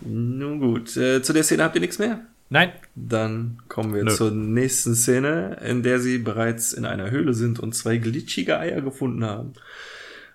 Nun 0.00 0.60
gut, 0.60 0.96
äh, 0.96 1.22
zu 1.22 1.32
der 1.32 1.44
Szene 1.44 1.64
habt 1.64 1.74
ihr 1.74 1.80
nichts 1.80 1.98
mehr? 1.98 2.20
Nein, 2.48 2.72
Dann 2.94 3.62
kommen 3.68 3.94
wir 3.94 4.04
Nö. 4.04 4.14
zur 4.14 4.30
nächsten 4.30 4.94
Szene, 4.94 5.58
in 5.64 5.82
der 5.82 6.00
sie 6.00 6.18
bereits 6.18 6.74
in 6.74 6.84
einer 6.84 7.10
Höhle 7.10 7.32
sind 7.32 7.58
und 7.58 7.74
zwei 7.74 7.96
glitschige 7.96 8.58
Eier 8.58 8.82
gefunden 8.82 9.24
haben. 9.24 9.54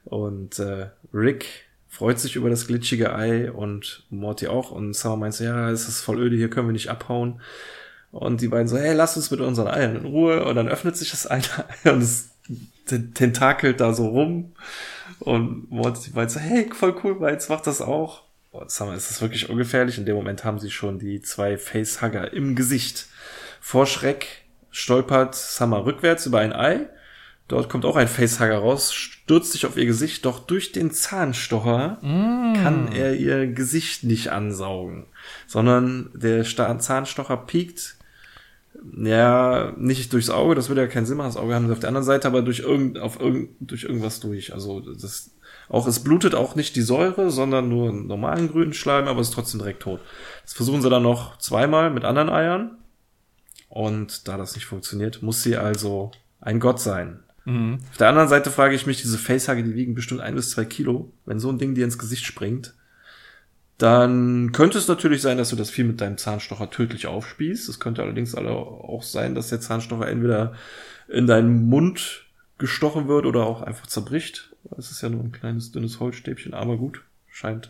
Und 0.04 0.58
äh, 0.58 0.88
Rick 1.14 1.46
freut 1.90 2.20
sich 2.20 2.36
über 2.36 2.50
das 2.50 2.66
glitschige 2.66 3.14
Ei 3.14 3.52
und 3.52 4.04
Morty 4.10 4.48
auch. 4.48 4.72
Und 4.72 4.96
Summer 4.96 5.18
meint 5.18 5.36
so, 5.36 5.44
ja, 5.44 5.70
es 5.70 5.88
ist 5.88 6.02
voll 6.02 6.20
öde, 6.20 6.36
hier 6.36 6.50
können 6.50 6.68
wir 6.68 6.74
nicht 6.74 6.90
abhauen. 6.90 7.40
Und 8.12 8.42
die 8.42 8.48
beiden 8.48 8.68
so, 8.68 8.78
hey, 8.78 8.96
lass 8.96 9.16
uns 9.16 9.30
mit 9.30 9.40
unseren 9.42 9.68
Eiern 9.68 9.96
in 9.96 10.06
Ruhe. 10.06 10.44
Und 10.46 10.56
dann 10.56 10.68
öffnet 10.70 10.98
sich 10.98 11.12
das 11.12 11.28
eine 11.28 11.44
Ei 11.84 11.92
und 11.92 12.02
es 12.02 12.30
tentakelt 13.14 13.80
da 13.80 13.94
so 13.94 14.08
rum. 14.08 14.54
Und 15.20 15.70
Morty 15.70 16.12
meint 16.16 16.32
so, 16.32 16.40
hey, 16.40 16.70
voll 16.74 16.96
cool, 17.04 17.20
weil 17.20 17.34
jetzt 17.34 17.50
macht 17.50 17.68
das 17.68 17.82
auch. 17.82 18.24
Summer, 18.68 18.96
ist 18.96 19.10
das 19.10 19.22
wirklich 19.22 19.50
ungefährlich? 19.50 19.98
In 19.98 20.06
dem 20.06 20.16
Moment 20.16 20.44
haben 20.44 20.60
sie 20.60 20.72
schon 20.72 21.00
die 21.00 21.22
zwei 21.22 21.58
Facehugger 21.58 22.34
im 22.34 22.56
Gesicht. 22.56 23.08
Vor 23.62 23.86
Schreck 23.86 24.28
stolpert 24.72 25.36
Summer 25.36 25.86
rückwärts 25.86 26.26
über 26.26 26.40
ein 26.40 26.54
Ei. 26.54 26.88
Dort 27.48 27.70
kommt 27.70 27.86
auch 27.86 27.96
ein 27.96 28.08
Facehugger 28.10 28.58
raus, 28.58 28.94
stürzt 28.94 29.54
sich 29.54 29.66
auf 29.66 29.78
ihr 29.78 29.86
Gesicht, 29.86 30.26
doch 30.26 30.40
durch 30.40 30.74
den 30.74 30.92
Zahnstocher 30.92 31.98
mm. 32.02 32.62
kann 32.62 32.92
er 32.92 33.16
ihr 33.16 33.48
Gesicht 33.48 34.04
nicht 34.04 34.30
ansaugen, 34.30 35.06
sondern 35.48 36.10
der 36.14 36.44
Zahnstocher 36.44 37.38
piekt 37.38 37.98
ja, 38.96 39.74
nicht 39.78 40.14
durchs 40.14 40.30
Auge, 40.30 40.56
das 40.56 40.70
würde 40.70 40.82
ja 40.82 40.88
keinen 40.88 41.06
Sinn 41.06 41.18
machen. 41.18 41.30
Das 41.30 41.38
Auge 41.38 41.56
haben 41.56 41.68
sie 41.68 41.74
auf 41.74 41.80
der 41.80 41.90
anderen 41.90 42.06
Seite, 42.06 42.28
aber 42.28 42.42
durch 42.42 42.60
irgend, 42.60 43.00
auf 43.00 43.20
irgend, 43.20 43.50
durch 43.60 43.84
irgendwas 43.84 44.20
durch. 44.20 44.54
Also 44.54 44.80
das 44.80 45.32
auch, 45.70 45.88
es 45.88 46.04
blutet 46.04 46.34
auch 46.36 46.56
nicht 46.56 46.76
die 46.76 46.82
Säure, 46.82 47.30
sondern 47.30 47.70
nur 47.70 47.90
einen 47.90 48.08
normalen 48.08 48.50
grünen 48.50 48.74
Schleim, 48.74 49.08
aber 49.08 49.20
es 49.20 49.30
ist 49.30 49.34
trotzdem 49.34 49.60
direkt 49.60 49.84
tot. 49.84 50.00
Das 50.44 50.54
versuchen 50.54 50.82
sie 50.82 50.90
dann 50.90 51.04
noch 51.04 51.38
zweimal 51.40 51.90
mit 51.90 52.06
anderen 52.06 52.30
Eiern. 52.30 52.78
Und 53.70 54.28
da 54.28 54.38
das 54.38 54.56
nicht 54.56 54.66
funktioniert, 54.66 55.22
muss 55.22 55.44
sie 55.44 55.58
also 55.58 56.12
ein 56.40 56.60
Gott 56.60 56.80
sein. 56.80 57.20
Mhm. 57.46 57.80
Auf 57.92 57.98
der 57.98 58.10
anderen 58.10 58.30
Seite 58.30 58.50
frage 58.50 58.76
ich 58.76 58.86
mich, 58.86 59.02
diese 59.02 59.18
Facehugger, 59.18 59.62
die 59.62 59.76
wiegen 59.76 59.96
bestimmt 59.96 60.22
ein 60.22 60.36
bis 60.36 60.52
zwei 60.52 60.66
Kilo. 60.66 61.12
Wenn 61.26 61.40
so 61.40 61.50
ein 61.50 61.58
Ding 61.58 61.76
dir 61.76 61.84
ins 61.84 61.98
Gesicht 61.98 62.26
springt, 62.26 62.74
dann 63.78 64.52
könnte 64.54 64.78
es 64.78 64.88
natürlich 64.88 65.22
sein, 65.22 65.38
dass 65.38 65.50
du 65.50 65.56
das 65.56 65.70
Vieh 65.70 65.84
mit 65.84 66.02
deinem 66.02 66.18
Zahnstocher 66.18 66.70
tödlich 66.72 67.08
aufspießt. 67.08 67.70
Es 67.70 67.80
könnte 67.80 68.02
allerdings 68.02 68.34
auch 68.36 69.04
sein, 69.04 69.36
dass 69.36 69.50
der 69.50 69.62
Zahnstocher 69.62 70.08
entweder 70.08 70.54
in 71.08 71.28
deinen 71.28 71.68
Mund 71.68 72.26
gestochen 72.58 73.08
wird 73.08 73.26
oder 73.26 73.46
auch 73.46 73.62
einfach 73.62 73.88
zerbricht. 73.88 74.47
Es 74.78 74.92
ist 74.92 75.02
ja 75.02 75.10
nur 75.10 75.24
ein 75.24 75.32
kleines, 75.32 75.72
dünnes 75.72 76.00
Holzstäbchen, 76.00 76.54
aber 76.54 76.78
gut, 76.78 77.04
scheint 77.30 77.70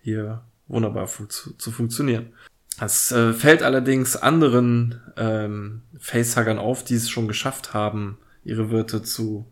hier 0.00 0.42
wunderbar 0.68 1.06
fu 1.06 1.26
zu, 1.26 1.54
zu, 1.54 1.70
funktionieren. 1.70 2.32
Es 2.80 3.12
äh, 3.12 3.32
fällt 3.32 3.62
allerdings 3.62 4.16
anderen 4.16 5.00
ähm, 5.16 5.82
Facehuggern 5.98 6.58
auf, 6.58 6.84
die 6.84 6.94
es 6.94 7.10
schon 7.10 7.28
geschafft 7.28 7.74
haben, 7.74 8.18
ihre 8.44 8.70
Wirte 8.70 9.02
zu, 9.02 9.46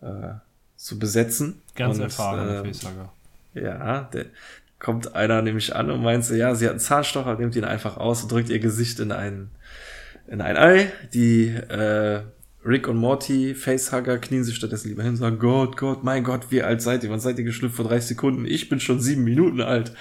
äh, 0.00 0.34
zu 0.76 0.98
besetzen. 0.98 1.60
Ganz 1.76 1.96
Und, 1.96 2.04
erfahrene 2.04 2.60
äh, 2.60 2.64
Facehugger. 2.72 3.12
Ja, 3.54 4.02
der, 4.12 4.26
kommt 4.78 5.14
einer 5.14 5.42
nämlich 5.42 5.74
an 5.74 5.90
und 5.90 6.02
meint 6.02 6.24
so, 6.24 6.34
ja, 6.34 6.54
sie 6.54 6.66
hat 6.66 6.72
einen 6.72 6.80
Zahnstocher, 6.80 7.36
nimmt 7.36 7.56
ihn 7.56 7.64
einfach 7.64 7.96
aus 7.96 8.22
und 8.22 8.32
drückt 8.32 8.48
ihr 8.48 8.60
Gesicht 8.60 9.00
in 9.00 9.12
ein, 9.12 9.50
in 10.28 10.40
ein 10.40 10.56
Ei. 10.56 10.92
Die 11.12 11.48
äh, 11.48 12.22
Rick 12.64 12.88
und 12.88 12.96
Morty, 12.96 13.54
Facehugger, 13.54 14.18
knien 14.18 14.42
sich 14.42 14.56
stattdessen 14.56 14.88
lieber 14.88 15.02
hin 15.02 15.12
und 15.12 15.16
sagen, 15.16 15.38
Gott, 15.38 15.76
Gott, 15.76 16.02
mein 16.02 16.24
Gott, 16.24 16.46
wie 16.50 16.62
alt 16.62 16.82
seid 16.82 17.04
ihr? 17.04 17.10
Wann 17.10 17.20
seid 17.20 17.38
ihr 17.38 17.44
geschlüpft 17.44 17.76
vor 17.76 17.86
30 17.86 18.08
Sekunden? 18.08 18.44
Ich 18.46 18.68
bin 18.68 18.80
schon 18.80 19.00
sieben 19.00 19.22
Minuten 19.24 19.60
alt. 19.60 19.92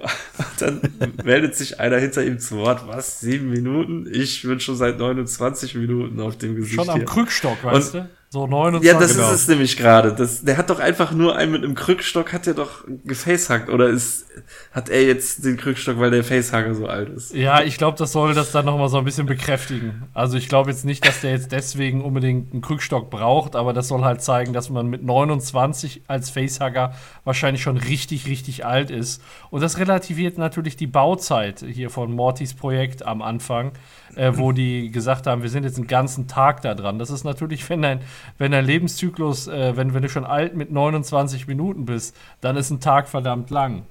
und 0.00 0.60
dann 0.60 0.80
meldet 1.22 1.54
sich 1.54 1.80
einer 1.80 1.98
hinter 1.98 2.24
ihm 2.24 2.38
zu 2.38 2.56
Wort, 2.56 2.88
was, 2.88 3.20
sieben 3.20 3.50
Minuten? 3.50 4.08
Ich 4.10 4.42
bin 4.42 4.58
schon 4.58 4.76
seit 4.76 4.98
29 4.98 5.74
Minuten 5.74 6.18
auf 6.20 6.38
dem 6.38 6.56
Gesicht 6.56 6.76
Schon 6.76 6.88
am 6.88 6.96
hier. 6.96 7.04
Krückstock, 7.04 7.62
weißt 7.62 7.94
und, 7.94 8.04
du? 8.04 8.08
So 8.32 8.46
29. 8.46 8.90
Ja, 8.90 8.98
das 8.98 9.14
genau. 9.14 9.28
ist 9.28 9.42
es 9.42 9.48
nämlich 9.48 9.76
gerade. 9.76 10.16
Der 10.40 10.56
hat 10.56 10.70
doch 10.70 10.80
einfach 10.80 11.12
nur 11.12 11.36
einen 11.36 11.52
mit 11.52 11.64
einem 11.64 11.74
Krückstock, 11.74 12.32
hat 12.32 12.46
er 12.46 12.54
doch 12.54 12.82
gefacehackt. 13.04 13.68
Oder 13.68 13.88
ist, 13.88 14.24
hat 14.70 14.88
er 14.88 15.04
jetzt 15.04 15.44
den 15.44 15.58
Krückstock, 15.58 15.98
weil 15.98 16.10
der 16.10 16.24
Facehacker 16.24 16.74
so 16.74 16.86
alt 16.86 17.10
ist? 17.10 17.34
Ja, 17.34 17.60
ich 17.60 17.76
glaube, 17.76 17.98
das 17.98 18.12
soll 18.12 18.32
das 18.32 18.50
dann 18.50 18.64
nochmal 18.64 18.88
so 18.88 18.96
ein 18.96 19.04
bisschen 19.04 19.26
bekräftigen. 19.26 20.04
Also 20.14 20.38
ich 20.38 20.48
glaube 20.48 20.70
jetzt 20.70 20.86
nicht, 20.86 21.06
dass 21.06 21.20
der 21.20 21.32
jetzt 21.32 21.52
deswegen 21.52 22.02
unbedingt 22.02 22.54
einen 22.54 22.62
Krückstock 22.62 23.10
braucht, 23.10 23.54
aber 23.54 23.74
das 23.74 23.88
soll 23.88 24.02
halt 24.02 24.22
zeigen, 24.22 24.54
dass 24.54 24.70
man 24.70 24.86
mit 24.86 25.02
29 25.02 26.04
als 26.06 26.30
Facehacker 26.30 26.94
wahrscheinlich 27.24 27.60
schon 27.60 27.76
richtig, 27.76 28.26
richtig 28.28 28.64
alt 28.64 28.90
ist. 28.90 29.22
Und 29.50 29.60
das 29.60 29.76
relativiert 29.76 30.38
natürlich 30.38 30.76
die 30.76 30.86
Bauzeit 30.86 31.62
hier 31.70 31.90
von 31.90 32.10
Mortys 32.10 32.54
Projekt 32.54 33.04
am 33.04 33.20
Anfang 33.20 33.72
äh, 34.16 34.32
wo 34.34 34.52
die 34.52 34.90
gesagt 34.90 35.26
haben, 35.26 35.42
wir 35.42 35.50
sind 35.50 35.64
jetzt 35.64 35.78
einen 35.78 35.86
ganzen 35.86 36.28
Tag 36.28 36.62
da 36.62 36.74
dran. 36.74 36.98
Das 36.98 37.10
ist 37.10 37.24
natürlich, 37.24 37.68
wenn 37.70 37.82
dein, 37.82 38.00
wenn 38.38 38.52
dein 38.52 38.64
Lebenszyklus, 38.64 39.48
äh, 39.48 39.76
wenn, 39.76 39.94
wenn 39.94 40.02
du 40.02 40.08
schon 40.08 40.24
alt 40.24 40.54
mit 40.54 40.70
29 40.70 41.46
Minuten 41.46 41.84
bist, 41.84 42.16
dann 42.40 42.56
ist 42.56 42.70
ein 42.70 42.80
Tag 42.80 43.08
verdammt 43.08 43.50
lang. 43.50 43.84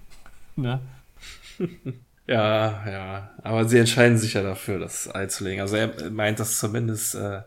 Ne? 0.56 0.80
Ja, 2.28 2.88
ja. 2.90 3.32
Aber 3.44 3.68
sie 3.68 3.78
entscheiden 3.78 4.18
sich 4.18 4.36
ja 4.36 4.42
dafür, 4.44 4.80
das 4.80 5.14
Ei 5.14 5.26
zu 5.26 5.44
legen. 5.44 5.60
Also 5.60 5.76
er 5.76 6.12
meint 6.12 6.40
das 6.40 6.60
zumindest, 6.60 7.14
äh, 7.16 7.42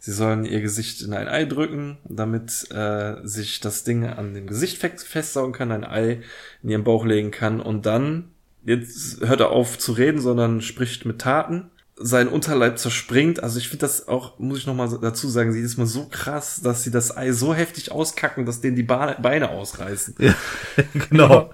sie 0.00 0.10
sollen 0.10 0.44
ihr 0.44 0.60
Gesicht 0.60 1.02
in 1.02 1.12
ein 1.12 1.28
Ei 1.28 1.44
drücken, 1.44 1.98
damit 2.04 2.68
äh, 2.72 3.16
sich 3.22 3.60
das 3.60 3.84
Ding 3.84 4.04
an 4.06 4.34
dem 4.34 4.48
Gesicht 4.48 4.78
festsaugen 4.78 5.52
kann, 5.52 5.70
ein 5.70 5.84
Ei 5.84 6.22
in 6.64 6.70
ihren 6.70 6.82
Bauch 6.82 7.04
legen 7.04 7.30
kann 7.30 7.60
und 7.60 7.86
dann, 7.86 8.32
jetzt 8.64 9.20
hört 9.20 9.38
er 9.38 9.50
auf 9.50 9.78
zu 9.78 9.92
reden, 9.92 10.20
sondern 10.20 10.62
spricht 10.62 11.04
mit 11.04 11.20
Taten 11.20 11.70
sein 11.96 12.28
Unterleib 12.28 12.78
zerspringt. 12.78 13.42
Also 13.42 13.58
ich 13.58 13.68
finde 13.68 13.82
das 13.82 14.08
auch, 14.08 14.38
muss 14.38 14.58
ich 14.58 14.66
noch 14.66 14.74
mal 14.74 14.88
dazu 15.00 15.28
sagen, 15.28 15.52
sie 15.52 15.60
ist 15.60 15.78
mal 15.78 15.86
so 15.86 16.08
krass, 16.10 16.60
dass 16.62 16.82
sie 16.82 16.90
das 16.90 17.16
Ei 17.16 17.32
so 17.32 17.54
heftig 17.54 17.92
auskacken, 17.92 18.46
dass 18.46 18.60
denen 18.60 18.76
die 18.76 18.82
Beine 18.82 19.50
ausreißen. 19.50 20.16
Ja, 20.18 20.34
genau. 21.08 21.50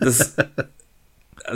Das, 0.00 0.34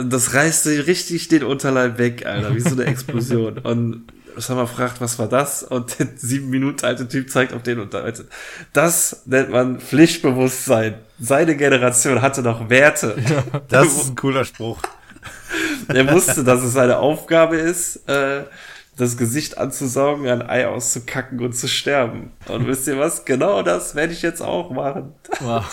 das 0.03 0.33
reißt 0.33 0.63
sie 0.63 0.77
richtig 0.77 1.27
den 1.27 1.43
Unterleib 1.43 1.97
weg, 1.97 2.25
Alter, 2.25 2.55
wie 2.55 2.59
so 2.59 2.71
eine 2.71 2.85
Explosion. 2.85 3.57
Und 3.63 4.07
Summer 4.37 4.67
fragt, 4.67 5.01
was 5.01 5.17
war 5.17 5.27
das? 5.27 5.63
Und 5.63 5.97
der 5.97 6.07
sieben 6.15 6.49
Minuten 6.49 6.85
alte 6.85 7.07
Typ 7.07 7.31
zeigt 7.31 7.53
auf 7.53 7.63
den 7.63 7.79
Unterleib. 7.79 8.23
Das 8.73 9.23
nennt 9.25 9.49
man 9.49 9.79
Pflichtbewusstsein. 9.79 10.95
Seine 11.19 11.55
Generation 11.55 12.21
hatte 12.21 12.43
noch 12.43 12.69
Werte. 12.69 13.15
Ja, 13.27 13.61
das 13.69 13.87
ist 13.87 14.09
ein 14.09 14.15
cooler 14.15 14.45
Spruch. 14.45 14.79
Er 15.87 16.11
wusste, 16.11 16.43
dass 16.43 16.63
es 16.63 16.73
seine 16.73 16.97
Aufgabe 16.97 17.57
ist, 17.57 18.07
äh, 18.09 18.43
das 18.97 19.17
Gesicht 19.17 19.57
anzusaugen, 19.57 20.27
ein 20.27 20.41
Ei 20.41 20.67
auszukacken 20.67 21.39
und 21.39 21.53
zu 21.53 21.67
sterben. 21.67 22.31
Und 22.47 22.67
wisst 22.67 22.87
ihr 22.87 22.97
was? 22.97 23.25
Genau 23.25 23.61
das 23.61 23.95
werde 23.95 24.13
ich 24.13 24.21
jetzt 24.21 24.41
auch 24.41 24.71
machen. 24.71 25.13
Wow. 25.39 25.65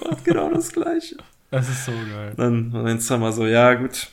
Und 0.08 0.24
genau 0.24 0.50
das 0.50 0.72
Gleiche. 0.72 1.16
Das 1.50 1.68
ist 1.68 1.84
so 1.84 1.92
geil. 1.92 2.32
Dann, 2.36 2.70
dann 2.70 2.86
ist 2.86 3.10
mal 3.10 3.32
so, 3.32 3.46
ja 3.46 3.74
gut, 3.74 4.08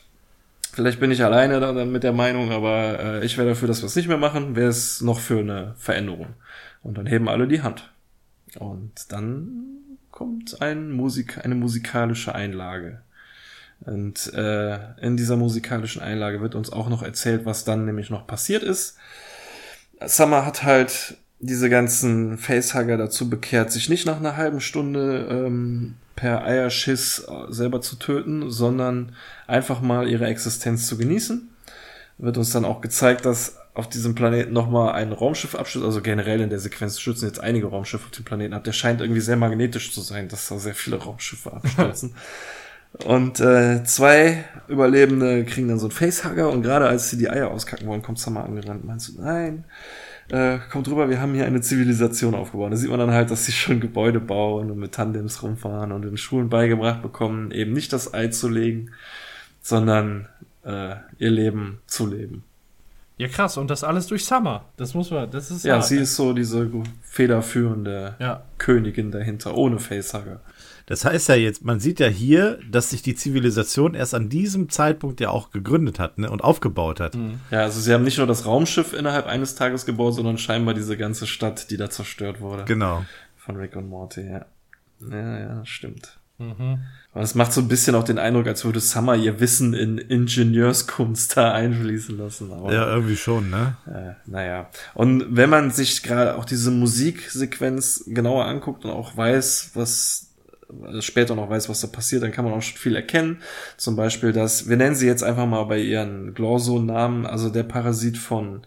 vielleicht 0.74 0.99
bin 0.99 1.12
ich 1.12 1.24
alleine 1.24 1.60
da, 1.60 1.72
dann 1.72 1.91
mit 1.91 2.03
der 2.03 2.14
Meinung, 2.14 2.51
aber 2.51 2.99
äh, 2.99 3.26
ich 3.26 3.38
wäre 3.38 3.49
dafür, 3.49 3.68
dass 3.68 3.82
wir 3.82 3.86
es 3.86 3.95
nicht 3.95 4.08
mehr 4.08 4.18
machen. 4.18 4.55
Wäre 4.55 4.70
es 4.70 5.01
noch 5.01 5.20
für 5.20 5.39
eine 5.39 5.76
Veränderung? 5.78 6.28
Und 6.84 6.97
dann 6.97 7.05
heben 7.05 7.30
alle 7.30 7.47
die 7.47 7.62
Hand. 7.62 7.91
Und 8.60 9.12
dann 9.12 9.78
kommt 10.12 10.62
ein 10.62 10.91
Musik, 10.91 11.43
eine 11.43 11.55
musikalische 11.55 12.34
Einlage. 12.34 13.01
Und 13.88 14.33
äh, 14.33 14.79
in 14.99 15.15
dieser 15.15 15.38
musikalischen 15.38 16.01
Einlage 16.01 16.41
wird 16.41 16.55
uns 16.55 16.73
auch 16.73 16.89
noch 16.89 17.03
erzählt, 17.03 17.45
was 17.45 17.63
dann 17.63 17.85
nämlich 17.85 18.09
noch 18.09 18.27
passiert 18.27 18.61
ist. 18.61 18.97
Summer 20.05 20.45
hat 20.45 20.63
halt 20.63 21.15
diese 21.39 21.69
ganzen 21.69 22.38
Facehugger 22.38 22.97
dazu 22.97 23.29
bekehrt, 23.29 23.71
sich 23.71 23.88
nicht 23.88 24.05
nach 24.05 24.17
einer 24.17 24.35
halben 24.35 24.59
Stunde 24.59 25.27
ähm, 25.31 25.95
per 26.17 26.43
Eierschiss 26.43 27.27
selber 27.47 27.79
zu 27.79 27.95
töten, 27.95 28.51
sondern 28.51 29.15
einfach 29.47 29.79
mal 29.79 30.09
ihre 30.09 30.25
Existenz 30.25 30.88
zu 30.88 30.97
genießen. 30.97 31.47
Wird 32.17 32.38
uns 32.38 32.49
dann 32.49 32.65
auch 32.65 32.81
gezeigt, 32.81 33.23
dass 33.23 33.55
auf 33.73 33.88
diesem 33.88 34.15
Planeten 34.15 34.51
nochmal 34.51 34.95
ein 34.95 35.13
Raumschiff 35.13 35.55
abstürzt, 35.55 35.85
also 35.85 36.01
generell 36.01 36.41
in 36.41 36.49
der 36.49 36.59
Sequenz 36.59 36.99
schützen 36.99 37.27
jetzt 37.27 37.39
einige 37.39 37.67
Raumschiffe 37.67 38.07
auf 38.07 38.11
dem 38.11 38.25
Planeten 38.25 38.53
ab. 38.53 38.65
Der 38.65 38.73
scheint 38.73 38.99
irgendwie 38.99 39.21
sehr 39.21 39.38
magnetisch 39.38 39.93
zu 39.93 40.01
sein, 40.01 40.27
dass 40.27 40.49
da 40.49 40.57
sehr 40.57 40.75
viele 40.75 40.97
Raumschiffe 40.97 41.53
abstürzen. 41.53 42.13
Und 43.06 43.39
äh, 43.39 43.84
zwei 43.84 44.45
Überlebende 44.68 45.45
kriegen 45.45 45.68
dann 45.68 45.80
so 45.80 45.86
einen 45.86 45.91
Facehugger 45.91 46.50
und 46.50 46.64
gerade 46.64 46.88
als 46.88 47.10
sie 47.10 47.18
die 47.18 47.30
Eier 47.30 47.52
auskacken 47.52 47.88
wollen, 47.88 48.02
kommt 48.02 48.20
Summer 48.20 48.43
angerannt 48.43 48.82
und 48.82 48.88
meinst 48.88 49.10
du, 49.10 49.22
nein, 49.22 49.66
äh, 50.30 50.58
kommt 50.72 50.88
rüber, 50.89 51.10
wir 51.10 51.22
haben 51.22 51.34
hier 51.34 51.45
eine 51.45 51.62
Zivilisation 51.62 52.36
aufgebaut. 52.36 52.72
Da 52.72 52.76
sieht 52.76 52.89
man 52.89 53.00
dann 53.00 53.12
halt, 53.12 53.32
dass 53.32 53.45
sie 53.45 53.52
schon 53.52 53.80
Gebäude 53.80 54.20
bauen 54.20 54.72
und 54.72 54.80
mit 54.80 54.93
Tandems 54.93 55.43
rumfahren 55.43 55.91
und 55.91 56.06
in 56.06 56.18
Schulen 56.18 56.50
beigebracht 56.50 57.02
bekommen, 57.02 57.52
eben 57.52 57.74
nicht 57.74 57.93
das 57.93 58.14
Ei 58.14 58.28
zu 58.28 58.50
legen, 58.50 58.91
sondern 59.62 60.28
äh, 60.66 60.95
ihr 61.18 61.32
Leben 61.32 61.80
zu 61.88 62.08
leben. 62.08 62.43
Ja, 63.18 63.28
krass. 63.28 63.58
Und 63.58 63.72
das 63.72 63.84
alles 63.84 64.08
durch 64.08 64.26
Summer. 64.26 64.66
Das 64.76 64.93
muss 64.93 65.10
man, 65.10 65.30
das 65.32 65.50
ist 65.50 65.66
ja. 65.66 65.76
Ja, 65.76 65.82
sie 65.82 65.98
ist 65.98 66.16
so 66.16 66.34
diese 66.34 66.70
federführende 67.02 68.16
ja. 68.20 68.43
Königin 68.58 69.12
dahinter, 69.12 69.56
ohne 69.56 69.80
Facehugger. 69.80 70.39
Das 70.88 71.03
heißt 71.03 71.27
ja 71.27 71.35
jetzt, 71.35 71.65
man 71.65 71.81
sieht 71.81 71.99
ja 71.99 72.07
hier, 72.07 72.59
dass 72.71 72.91
sich 72.91 73.01
die 73.01 73.13
Zivilisation 73.13 73.93
erst 73.93 74.15
an 74.15 74.29
diesem 74.29 74.69
Zeitpunkt 74.69 75.19
ja 75.19 75.29
auch 75.29 75.51
gegründet 75.51 75.99
hat 75.99 76.17
ne, 76.17 76.29
und 76.29 76.41
aufgebaut 76.41 77.01
hat. 77.01 77.13
Mhm. 77.15 77.41
Ja, 77.51 77.63
also 77.63 77.81
sie 77.81 77.93
haben 77.93 78.05
nicht 78.05 78.17
nur 78.17 78.25
das 78.25 78.45
Raumschiff 78.45 78.93
innerhalb 78.93 79.27
eines 79.27 79.55
Tages 79.55 79.85
gebaut, 79.85 80.15
sondern 80.15 80.38
scheinbar 80.38 80.73
diese 80.73 80.95
ganze 80.95 81.27
Stadt, 81.27 81.71
die 81.71 81.77
da 81.77 81.89
zerstört 81.89 82.39
wurde. 82.39 82.63
Genau. 82.63 83.05
Von 83.35 83.57
Rick 83.57 83.75
und 83.75 83.89
Morty, 83.89 84.21
ja. 84.21 84.45
Ja, 85.11 85.39
ja, 85.39 85.65
stimmt. 85.65 86.17
Mhm. 86.38 86.79
Und 87.13 87.21
es 87.21 87.35
macht 87.35 87.51
so 87.51 87.59
ein 87.61 87.67
bisschen 87.67 87.95
auch 87.95 88.03
den 88.03 88.19
Eindruck, 88.19 88.47
als 88.47 88.63
würde 88.63 88.79
Summer 88.79 89.15
ihr 89.15 89.41
Wissen 89.41 89.73
in 89.73 89.97
Ingenieurskunst 89.97 91.35
da 91.38 91.51
einfließen 91.51 92.17
lassen. 92.17 92.53
Aber, 92.53 92.71
ja, 92.71 92.88
irgendwie 92.88 93.17
schon, 93.17 93.49
ne? 93.49 93.75
Äh, 93.88 94.29
naja. 94.29 94.69
Und 94.93 95.35
wenn 95.35 95.49
man 95.49 95.71
sich 95.71 96.01
gerade 96.01 96.38
auch 96.38 96.45
diese 96.45 96.71
Musiksequenz 96.71 98.05
genauer 98.07 98.45
anguckt 98.45 98.85
und 98.85 98.91
auch 98.91 99.17
weiß, 99.17 99.71
was 99.73 100.26
später 100.99 101.36
noch 101.36 101.49
weiß, 101.49 101.70
was 101.70 101.82
da 101.82 101.88
passiert, 101.88 102.24
dann 102.24 102.32
kann 102.32 102.45
man 102.45 102.53
auch 102.53 102.61
schon 102.61 102.78
viel 102.78 102.95
erkennen. 102.95 103.41
Zum 103.78 103.95
Beispiel, 103.95 104.34
dass, 104.34 104.70
wir 104.70 104.78
nennen 104.78 104.95
sie 104.95 105.07
jetzt 105.07 105.24
einfach 105.24 105.45
mal 105.45 105.63
bei 105.63 105.80
ihren 105.80 106.34
Glorso-Namen, 106.34 107.26
also 107.26 107.49
der 107.49 107.63
Parasit 107.63 108.18
von 108.18 108.65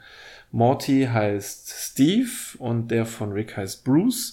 Morty 0.53 1.09
heißt 1.13 1.73
Steve 1.77 2.31
und 2.59 2.91
der 2.91 3.07
von 3.07 3.33
Rick 3.33 3.57
heißt 3.57 3.85
Bruce, 3.85 4.33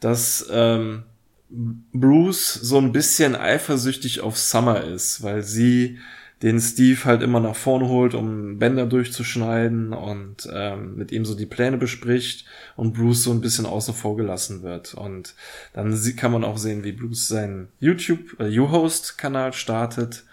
dass 0.00 0.46
ähm, 0.50 1.04
Bruce 1.50 2.54
so 2.54 2.78
ein 2.78 2.92
bisschen 2.92 3.34
eifersüchtig 3.34 4.20
auf 4.20 4.38
Summer 4.38 4.84
ist, 4.84 5.22
weil 5.22 5.42
sie 5.42 5.98
den 6.42 6.60
Steve 6.60 7.04
halt 7.04 7.22
immer 7.22 7.40
nach 7.40 7.56
vorne 7.56 7.88
holt, 7.88 8.14
um 8.14 8.58
Bänder 8.58 8.86
durchzuschneiden 8.86 9.92
und 9.92 10.48
ähm, 10.52 10.96
mit 10.96 11.10
ihm 11.10 11.24
so 11.24 11.34
die 11.34 11.46
Pläne 11.46 11.78
bespricht 11.78 12.44
und 12.76 12.94
Bruce 12.94 13.24
so 13.24 13.32
ein 13.32 13.40
bisschen 13.40 13.66
außen 13.66 13.94
vor 13.94 14.16
gelassen 14.16 14.62
wird. 14.62 14.94
Und 14.94 15.34
dann 15.72 15.98
kann 16.16 16.32
man 16.32 16.44
auch 16.44 16.58
sehen, 16.58 16.84
wie 16.84 16.92
Bruce 16.92 17.28
seinen 17.28 17.68
YouTube, 17.80 18.38
äh, 18.38 18.56
U-Host-Kanal 18.58 19.52
startet, 19.52 20.24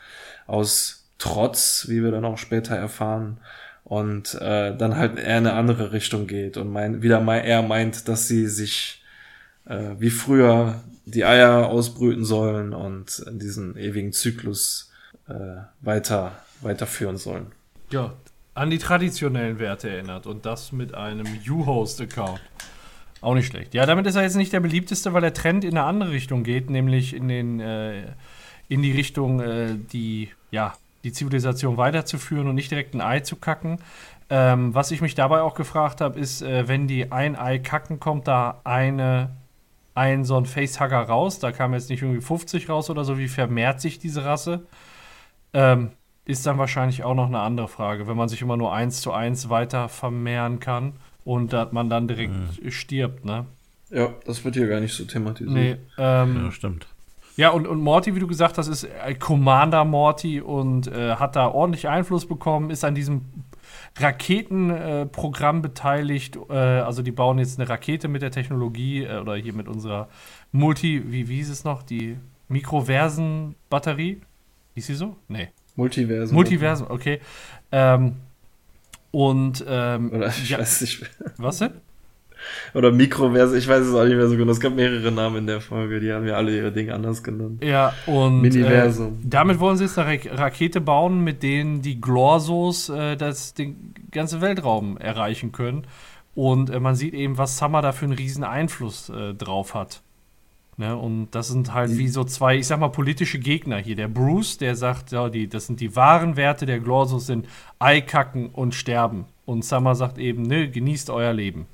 aus 0.45 1.01
Trotz, 1.17 1.85
wie 1.87 2.03
wir 2.03 2.11
dann 2.11 2.25
auch 2.25 2.37
später 2.37 2.75
erfahren, 2.75 3.39
und 3.85 4.33
äh, 4.35 4.75
dann 4.75 4.97
halt 4.97 5.17
eher 5.17 5.37
in 5.37 5.47
eine 5.47 5.53
andere 5.53 5.91
Richtung 5.91 6.25
geht 6.27 6.57
und 6.57 6.71
mein, 6.71 7.03
wieder 7.03 7.21
mal 7.21 7.37
er 7.37 7.61
meint, 7.61 8.07
dass 8.07 8.27
sie 8.27 8.47
sich 8.47 9.03
äh, 9.65 9.91
wie 9.99 10.09
früher 10.09 10.81
die 11.05 11.23
Eier 11.23 11.67
ausbrüten 11.67 12.25
sollen 12.25 12.73
und 12.73 13.23
diesen 13.31 13.77
ewigen 13.77 14.11
Zyklus 14.11 14.91
äh, 15.27 15.33
weiter 15.81 16.33
weiterführen 16.61 17.17
sollen. 17.17 17.51
Ja, 17.91 18.13
an 18.53 18.69
die 18.69 18.77
traditionellen 18.77 19.59
Werte 19.59 19.89
erinnert 19.89 20.25
und 20.27 20.45
das 20.45 20.71
mit 20.71 20.93
einem 20.93 21.27
U-Host-Account. 21.47 22.41
Auch 23.21 23.33
nicht 23.33 23.47
schlecht. 23.47 23.73
Ja, 23.73 23.85
damit 23.85 24.05
ist 24.07 24.15
er 24.15 24.23
jetzt 24.23 24.35
nicht 24.35 24.53
der 24.53 24.59
beliebteste, 24.59 25.13
weil 25.13 25.21
der 25.21 25.33
Trend 25.33 25.63
in 25.63 25.77
eine 25.77 25.83
andere 25.83 26.11
Richtung 26.11 26.43
geht, 26.43 26.69
nämlich 26.69 27.13
in 27.15 27.27
den 27.27 27.59
äh, 27.59 28.03
in 28.67 28.81
die 28.81 28.91
Richtung, 28.91 29.39
äh, 29.39 29.75
die 29.75 30.29
ja 30.51 30.73
die 31.03 31.11
Zivilisation 31.11 31.77
weiterzuführen 31.77 32.47
und 32.47 32.55
nicht 32.55 32.71
direkt 32.71 32.95
ein 32.95 33.01
Ei 33.01 33.19
zu 33.19 33.35
kacken. 33.35 33.77
Ähm, 34.29 34.73
was 34.73 34.89
ich 34.89 35.01
mich 35.01 35.13
dabei 35.13 35.41
auch 35.41 35.53
gefragt 35.53 36.01
habe, 36.01 36.19
ist, 36.19 36.41
äh, 36.41 36.67
wenn 36.67 36.87
die 36.87 37.11
ein 37.11 37.35
Ei 37.35 37.59
kacken, 37.59 37.99
kommt 37.99 38.27
da 38.27 38.61
eine, 38.63 39.29
ein 39.93 40.25
so 40.25 40.35
ein 40.35 40.45
Facehugger 40.45 41.01
raus. 41.01 41.39
Da 41.39 41.51
kam 41.51 41.73
jetzt 41.73 41.89
nicht 41.89 42.01
irgendwie 42.01 42.21
50 42.21 42.69
raus 42.69 42.89
oder 42.89 43.03
so. 43.03 43.19
Wie 43.19 43.27
vermehrt 43.27 43.81
sich 43.81 43.99
diese 43.99 44.25
Rasse? 44.25 44.65
Ähm, 45.55 45.91
ist 46.25 46.45
dann 46.45 46.57
wahrscheinlich 46.57 47.03
auch 47.03 47.13
noch 47.13 47.27
eine 47.27 47.39
andere 47.39 47.67
Frage, 47.67 48.07
wenn 48.07 48.17
man 48.17 48.29
sich 48.29 48.41
immer 48.41 48.57
nur 48.57 48.73
eins 48.73 49.01
zu 49.01 49.11
eins 49.11 49.49
weiter 49.49 49.89
vermehren 49.89 50.59
kann 50.59 50.93
und 51.23 51.53
dass 51.53 51.71
man 51.71 51.89
dann 51.89 52.07
direkt 52.07 52.33
mhm. 52.33 52.71
stirbt, 52.71 53.25
ne? 53.25 53.45
Ja, 53.91 54.09
das 54.25 54.43
wird 54.43 54.55
hier 54.55 54.67
gar 54.67 54.79
nicht 54.79 54.93
so 54.93 55.05
thematisiert. 55.05 55.53
Nee, 55.53 55.77
ähm, 55.97 56.45
ja, 56.45 56.51
stimmt. 56.51 56.87
Ja, 57.37 57.49
und, 57.49 57.67
und 57.67 57.79
Morty, 57.79 58.15
wie 58.15 58.19
du 58.19 58.27
gesagt 58.27 58.57
hast, 58.57 58.67
ist 58.67 58.87
Commander 59.19 59.85
Morty 59.85 60.41
und 60.41 60.87
äh, 60.87 61.15
hat 61.15 61.35
da 61.35 61.47
ordentlich 61.47 61.87
Einfluss 61.87 62.25
bekommen, 62.25 62.69
ist 62.69 62.83
an 62.83 62.95
diesem 62.95 63.21
Raketenprogramm 63.97 65.57
äh, 65.57 65.61
beteiligt. 65.61 66.37
Äh, 66.49 66.53
also 66.53 67.01
die 67.01 67.11
bauen 67.11 67.37
jetzt 67.37 67.59
eine 67.59 67.69
Rakete 67.69 68.07
mit 68.07 68.21
der 68.21 68.31
Technologie 68.31 69.03
äh, 69.03 69.19
oder 69.19 69.35
hier 69.35 69.53
mit 69.53 69.67
unserer 69.67 70.07
Multi, 70.51 71.03
wie, 71.07 71.27
wie 71.27 71.35
hieß 71.35 71.49
es 71.49 71.63
noch, 71.63 71.83
die 71.83 72.17
Mikroversen-Batterie? 72.47 74.21
Hieß 74.75 74.87
sie 74.87 74.95
so? 74.95 75.15
Nee. 75.27 75.49
Multiversen. 75.75 76.35
Multiversen, 76.35 76.87
okay. 76.87 77.19
Ähm, 77.71 78.15
und 79.11 79.63
ähm, 79.67 80.11
Oder 80.11 80.27
ich 80.27 80.49
ja, 80.49 80.59
weiß 80.59 80.81
nicht. 80.81 81.09
Was 81.37 81.59
denn? 81.59 81.71
Oder 82.73 82.91
Mikroverse, 82.91 83.57
ich 83.57 83.67
weiß 83.67 83.85
es 83.85 83.95
auch 83.95 84.03
nicht 84.03 84.15
mehr 84.15 84.27
so 84.27 84.37
genau. 84.37 84.51
Es 84.51 84.59
gab 84.59 84.75
mehrere 84.75 85.11
Namen 85.11 85.37
in 85.37 85.47
der 85.47 85.61
Folge, 85.61 85.99
die 85.99 86.11
haben 86.11 86.27
ja 86.27 86.35
alle 86.35 86.55
ihre 86.55 86.71
Dinge 86.71 86.93
anders 86.93 87.23
genannt. 87.23 87.63
Ja, 87.63 87.93
und 88.05 88.41
Miniversum. 88.41 89.13
Äh, 89.13 89.27
damit 89.29 89.59
wollen 89.59 89.77
sie 89.77 89.85
jetzt 89.85 89.97
eine 89.97 90.19
Rakete 90.37 90.81
bauen, 90.81 91.23
mit 91.23 91.43
denen 91.43 91.81
die 91.81 91.99
Glorsos 91.99 92.89
äh, 92.89 93.15
das 93.15 93.53
den 93.53 93.93
ganze 94.11 94.41
Weltraum 94.41 94.97
erreichen 94.97 95.51
können. 95.51 95.87
Und 96.35 96.69
äh, 96.69 96.79
man 96.79 96.95
sieht 96.95 97.13
eben, 97.13 97.37
was 97.37 97.57
Summer 97.57 97.81
da 97.81 97.93
für 97.93 98.05
einen 98.05 98.13
riesen 98.13 98.43
Einfluss 98.43 99.09
äh, 99.09 99.33
drauf 99.33 99.73
hat. 99.73 100.01
Ne? 100.77 100.95
Und 100.95 101.29
das 101.31 101.47
sind 101.47 101.73
halt 101.73 101.97
wie 101.97 102.09
so 102.09 102.23
zwei, 102.23 102.57
ich 102.57 102.67
sag 102.67 102.79
mal, 102.79 102.89
politische 102.89 103.39
Gegner 103.39 103.77
hier. 103.77 103.95
Der 103.95 104.07
Bruce, 104.07 104.57
der 104.57 104.75
sagt, 104.75 105.11
ja, 105.11 105.29
die, 105.29 105.47
das 105.47 105.67
sind 105.67 105.79
die 105.79 105.95
wahren 105.95 106.35
Werte 106.35 106.65
der 106.65 106.79
Glorsos 106.79 107.27
sind 107.27 107.47
Eikacken 107.79 108.49
und 108.49 108.75
Sterben. 108.75 109.25
Und 109.45 109.63
Summer 109.63 109.95
sagt 109.95 110.17
eben, 110.17 110.43
ne, 110.43 110.69
genießt 110.69 111.09
euer 111.09 111.33
Leben. 111.33 111.67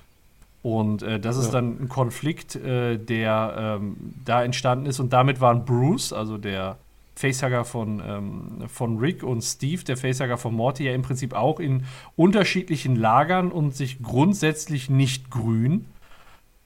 Und 0.61 1.01
äh, 1.01 1.19
das 1.19 1.37
ist 1.37 1.47
ja. 1.47 1.53
dann 1.53 1.81
ein 1.81 1.89
Konflikt, 1.89 2.55
äh, 2.55 2.97
der 2.97 3.79
ähm, 3.81 3.95
da 4.23 4.43
entstanden 4.43 4.85
ist. 4.85 4.99
Und 4.99 5.11
damit 5.13 5.41
waren 5.41 5.65
Bruce, 5.65 6.13
also 6.13 6.37
der 6.37 6.77
Facehugger 7.15 7.65
von, 7.65 8.01
ähm, 8.05 8.67
von 8.67 8.97
Rick 8.99 9.23
und 9.23 9.41
Steve, 9.41 9.83
der 9.83 9.97
Facehugger 9.97 10.37
von 10.37 10.53
Morty, 10.53 10.85
ja 10.85 10.93
im 10.93 11.01
Prinzip 11.01 11.33
auch 11.33 11.59
in 11.59 11.85
unterschiedlichen 12.15 12.95
Lagern 12.95 13.51
und 13.51 13.75
sich 13.75 14.01
grundsätzlich 14.03 14.89
nicht 14.89 15.31
grün. 15.31 15.85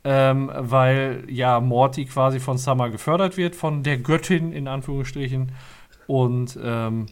Ähm, 0.08 0.52
weil 0.54 1.24
ja 1.28 1.60
Morty 1.60 2.06
quasi 2.06 2.40
von 2.40 2.60
Summer 2.60 2.92
gefördert 2.92 3.38
wird, 3.38 3.56
von 3.56 3.82
der 3.82 3.98
Göttin 3.98 4.54
in 4.54 4.68
Anführungsstrichen. 4.68 5.52
Und 6.06 6.60
ähm, 6.62 7.08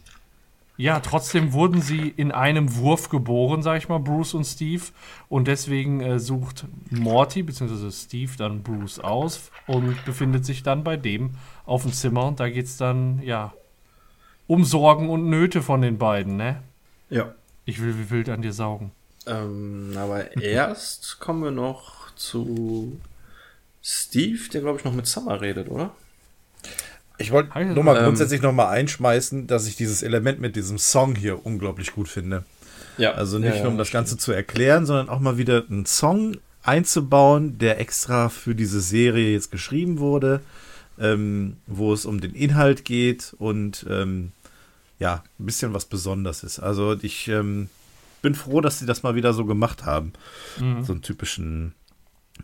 ja, 0.76 0.98
trotzdem 1.00 1.52
wurden 1.52 1.80
sie 1.80 2.08
in 2.08 2.32
einem 2.32 2.76
Wurf 2.76 3.08
geboren, 3.08 3.62
sag 3.62 3.78
ich 3.78 3.88
mal, 3.88 3.98
Bruce 3.98 4.34
und 4.34 4.44
Steve. 4.44 4.82
Und 5.28 5.46
deswegen 5.46 6.00
äh, 6.00 6.18
sucht 6.18 6.66
Morty 6.90 7.44
bzw. 7.44 7.90
Steve 7.90 8.32
dann 8.36 8.62
Bruce 8.62 8.98
aus 8.98 9.52
und 9.66 10.04
befindet 10.04 10.44
sich 10.44 10.64
dann 10.64 10.82
bei 10.82 10.96
dem 10.96 11.32
auf 11.64 11.82
dem 11.82 11.92
Zimmer. 11.92 12.26
Und 12.26 12.40
da 12.40 12.48
geht 12.48 12.66
es 12.66 12.76
dann, 12.76 13.22
ja, 13.22 13.52
um 14.48 14.64
Sorgen 14.64 15.10
und 15.10 15.30
Nöte 15.30 15.62
von 15.62 15.80
den 15.80 15.96
beiden, 15.98 16.36
ne? 16.36 16.62
Ja. 17.08 17.34
Ich 17.64 17.80
will 17.80 17.96
wie 17.98 18.10
wild 18.10 18.28
an 18.28 18.42
dir 18.42 18.52
saugen. 18.52 18.90
Ähm, 19.26 19.94
aber 19.96 20.36
erst 20.42 21.20
kommen 21.20 21.44
wir 21.44 21.52
noch 21.52 22.03
zu 22.16 23.00
Steve, 23.82 24.48
der 24.52 24.60
glaube 24.60 24.78
ich 24.78 24.84
noch 24.84 24.94
mit 24.94 25.06
Summer 25.06 25.40
redet, 25.40 25.68
oder? 25.68 25.94
Ich 27.18 27.30
wollte 27.30 27.64
nur 27.64 27.84
mal 27.84 27.96
ähm, 27.96 28.04
grundsätzlich 28.04 28.42
noch 28.42 28.52
mal 28.52 28.68
einschmeißen, 28.68 29.46
dass 29.46 29.66
ich 29.66 29.76
dieses 29.76 30.02
Element 30.02 30.40
mit 30.40 30.56
diesem 30.56 30.78
Song 30.78 31.14
hier 31.14 31.46
unglaublich 31.46 31.92
gut 31.92 32.08
finde. 32.08 32.44
Ja. 32.98 33.12
Also 33.12 33.38
nicht 33.38 33.56
ja, 33.56 33.62
nur 33.62 33.72
um 33.72 33.78
das 33.78 33.90
Ganze 33.90 34.16
zu 34.16 34.32
erklären, 34.32 34.86
sondern 34.86 35.08
auch 35.08 35.20
mal 35.20 35.38
wieder 35.38 35.64
einen 35.68 35.86
Song 35.86 36.36
einzubauen, 36.62 37.58
der 37.58 37.80
extra 37.80 38.28
für 38.28 38.54
diese 38.54 38.80
Serie 38.80 39.32
jetzt 39.32 39.50
geschrieben 39.50 39.98
wurde, 39.98 40.40
ähm, 40.98 41.56
wo 41.66 41.92
es 41.92 42.06
um 42.06 42.20
den 42.20 42.34
Inhalt 42.34 42.84
geht 42.84 43.34
und 43.38 43.86
ähm, 43.88 44.32
ja, 44.98 45.22
ein 45.38 45.46
bisschen 45.46 45.74
was 45.74 45.84
Besonderes 45.84 46.42
ist. 46.42 46.58
Also 46.58 46.96
ich 47.00 47.28
ähm, 47.28 47.68
bin 48.22 48.34
froh, 48.34 48.60
dass 48.60 48.78
sie 48.78 48.86
das 48.86 49.02
mal 49.02 49.14
wieder 49.14 49.34
so 49.34 49.44
gemacht 49.44 49.84
haben. 49.84 50.12
Mhm. 50.58 50.84
So 50.84 50.92
einen 50.92 51.02
typischen 51.02 51.74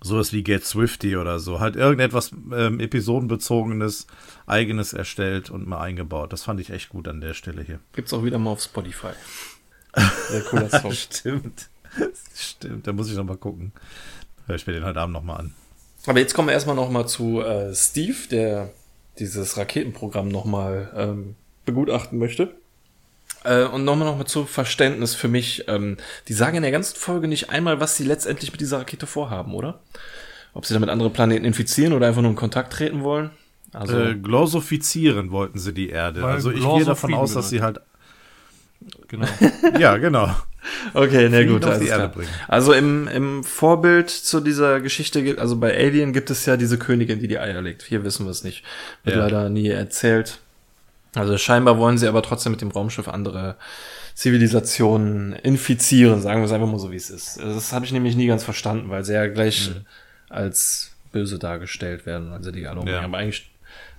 sowas 0.02 0.32
wie 0.32 0.42
Get 0.42 0.64
Swifty 0.64 1.16
oder 1.16 1.38
so. 1.38 1.60
Halt 1.60 1.76
irgendetwas 1.76 2.32
ähm, 2.52 2.80
episodenbezogenes, 2.80 4.06
eigenes 4.46 4.92
erstellt 4.92 5.50
und 5.50 5.66
mal 5.66 5.80
eingebaut. 5.80 6.32
Das 6.32 6.44
fand 6.44 6.60
ich 6.60 6.70
echt 6.70 6.88
gut 6.88 7.08
an 7.08 7.20
der 7.20 7.34
Stelle 7.34 7.62
hier. 7.62 7.80
Gibt's 7.92 8.12
auch 8.12 8.24
wieder 8.24 8.38
mal 8.38 8.50
auf 8.50 8.62
Spotify. 8.62 9.12
Sehr 10.28 10.42
cooler 10.42 10.70
Song. 10.70 10.92
Stimmt. 10.92 11.68
Stimmt, 12.34 12.86
da 12.86 12.92
muss 12.92 13.10
ich 13.10 13.16
noch 13.16 13.24
mal 13.24 13.36
gucken. 13.36 13.72
Hör 14.46 14.54
ich 14.54 14.66
mir 14.66 14.72
den 14.72 14.84
heute 14.84 15.00
Abend 15.00 15.14
noch 15.14 15.22
mal 15.22 15.36
an. 15.36 15.54
Aber 16.06 16.18
jetzt 16.18 16.34
kommen 16.34 16.48
wir 16.48 16.52
erstmal 16.52 16.76
noch 16.76 16.90
mal 16.90 17.06
zu 17.06 17.40
äh, 17.40 17.74
Steve, 17.74 18.28
der 18.30 18.72
dieses 19.18 19.56
Raketenprogramm 19.56 20.28
noch 20.28 20.44
mal 20.44 20.90
ähm, 20.96 21.36
begutachten 21.66 22.18
möchte. 22.18 22.54
Äh, 23.44 23.64
und 23.64 23.84
nochmal 23.84 24.08
noch 24.08 24.18
mal 24.18 24.26
zum 24.26 24.46
Verständnis 24.46 25.14
für 25.14 25.28
mich. 25.28 25.64
Ähm, 25.68 25.96
die 26.28 26.32
sagen 26.32 26.56
in 26.56 26.62
der 26.62 26.72
ganzen 26.72 26.96
Folge 26.96 27.28
nicht 27.28 27.50
einmal, 27.50 27.80
was 27.80 27.96
sie 27.96 28.04
letztendlich 28.04 28.52
mit 28.52 28.60
dieser 28.60 28.78
Rakete 28.78 29.06
vorhaben, 29.06 29.54
oder? 29.54 29.80
Ob 30.52 30.66
sie 30.66 30.74
damit 30.74 30.88
andere 30.88 31.10
Planeten 31.10 31.44
infizieren 31.44 31.92
oder 31.92 32.08
einfach 32.08 32.22
nur 32.22 32.30
in 32.30 32.36
Kontakt 32.36 32.72
treten 32.72 33.02
wollen? 33.02 33.30
Also 33.72 33.98
äh, 34.00 34.14
glorsifizieren 34.16 35.30
wollten 35.30 35.58
sie 35.58 35.72
die 35.72 35.90
Erde. 35.90 36.24
Also 36.24 36.50
ich 36.50 36.60
gehe 36.60 36.84
davon 36.84 37.14
aus, 37.14 37.34
dass 37.34 37.50
sie 37.50 37.62
halt 37.62 37.80
Genau. 39.08 39.26
ja, 39.78 39.96
genau. 39.98 40.34
Okay, 40.94 41.28
na 41.30 41.44
gut. 41.44 41.64
Also, 41.64 42.10
also 42.48 42.72
im, 42.72 43.08
im 43.08 43.44
Vorbild 43.44 44.10
zu 44.10 44.40
dieser 44.40 44.80
Geschichte 44.80 45.22
gibt, 45.22 45.38
also 45.38 45.56
bei 45.56 45.76
Alien 45.76 46.12
gibt 46.12 46.30
es 46.30 46.46
ja 46.46 46.56
diese 46.56 46.78
Königin, 46.78 47.18
die 47.18 47.28
die 47.28 47.38
Eier 47.38 47.60
legt. 47.60 47.82
Hier 47.82 48.04
wissen 48.04 48.26
wir 48.26 48.30
es 48.30 48.44
nicht. 48.44 48.64
Wird 49.04 49.16
ja. 49.16 49.22
leider 49.22 49.48
nie 49.48 49.68
erzählt. 49.68 50.38
Also 51.14 51.36
scheinbar 51.38 51.78
wollen 51.78 51.98
sie 51.98 52.06
aber 52.06 52.22
trotzdem 52.22 52.52
mit 52.52 52.60
dem 52.60 52.70
Raumschiff 52.70 53.08
andere 53.08 53.56
Zivilisationen 54.14 55.32
infizieren, 55.32 56.20
sagen 56.20 56.40
wir 56.40 56.46
es 56.46 56.52
einfach 56.52 56.68
mal 56.68 56.78
so, 56.78 56.92
wie 56.92 56.96
es 56.96 57.10
ist. 57.10 57.38
Das 57.38 57.72
habe 57.72 57.84
ich 57.84 57.92
nämlich 57.92 58.16
nie 58.16 58.26
ganz 58.26 58.44
verstanden, 58.44 58.90
weil 58.90 59.04
sie 59.04 59.14
ja 59.14 59.26
gleich 59.26 59.70
mhm. 59.70 59.86
als 60.28 60.92
böse 61.12 61.38
dargestellt 61.38 62.06
werden, 62.06 62.32
also 62.32 62.50
die 62.50 62.66
alle 62.66 62.88
ja. 62.90 63.00
Aber 63.00 63.18
eigentlich 63.18 63.50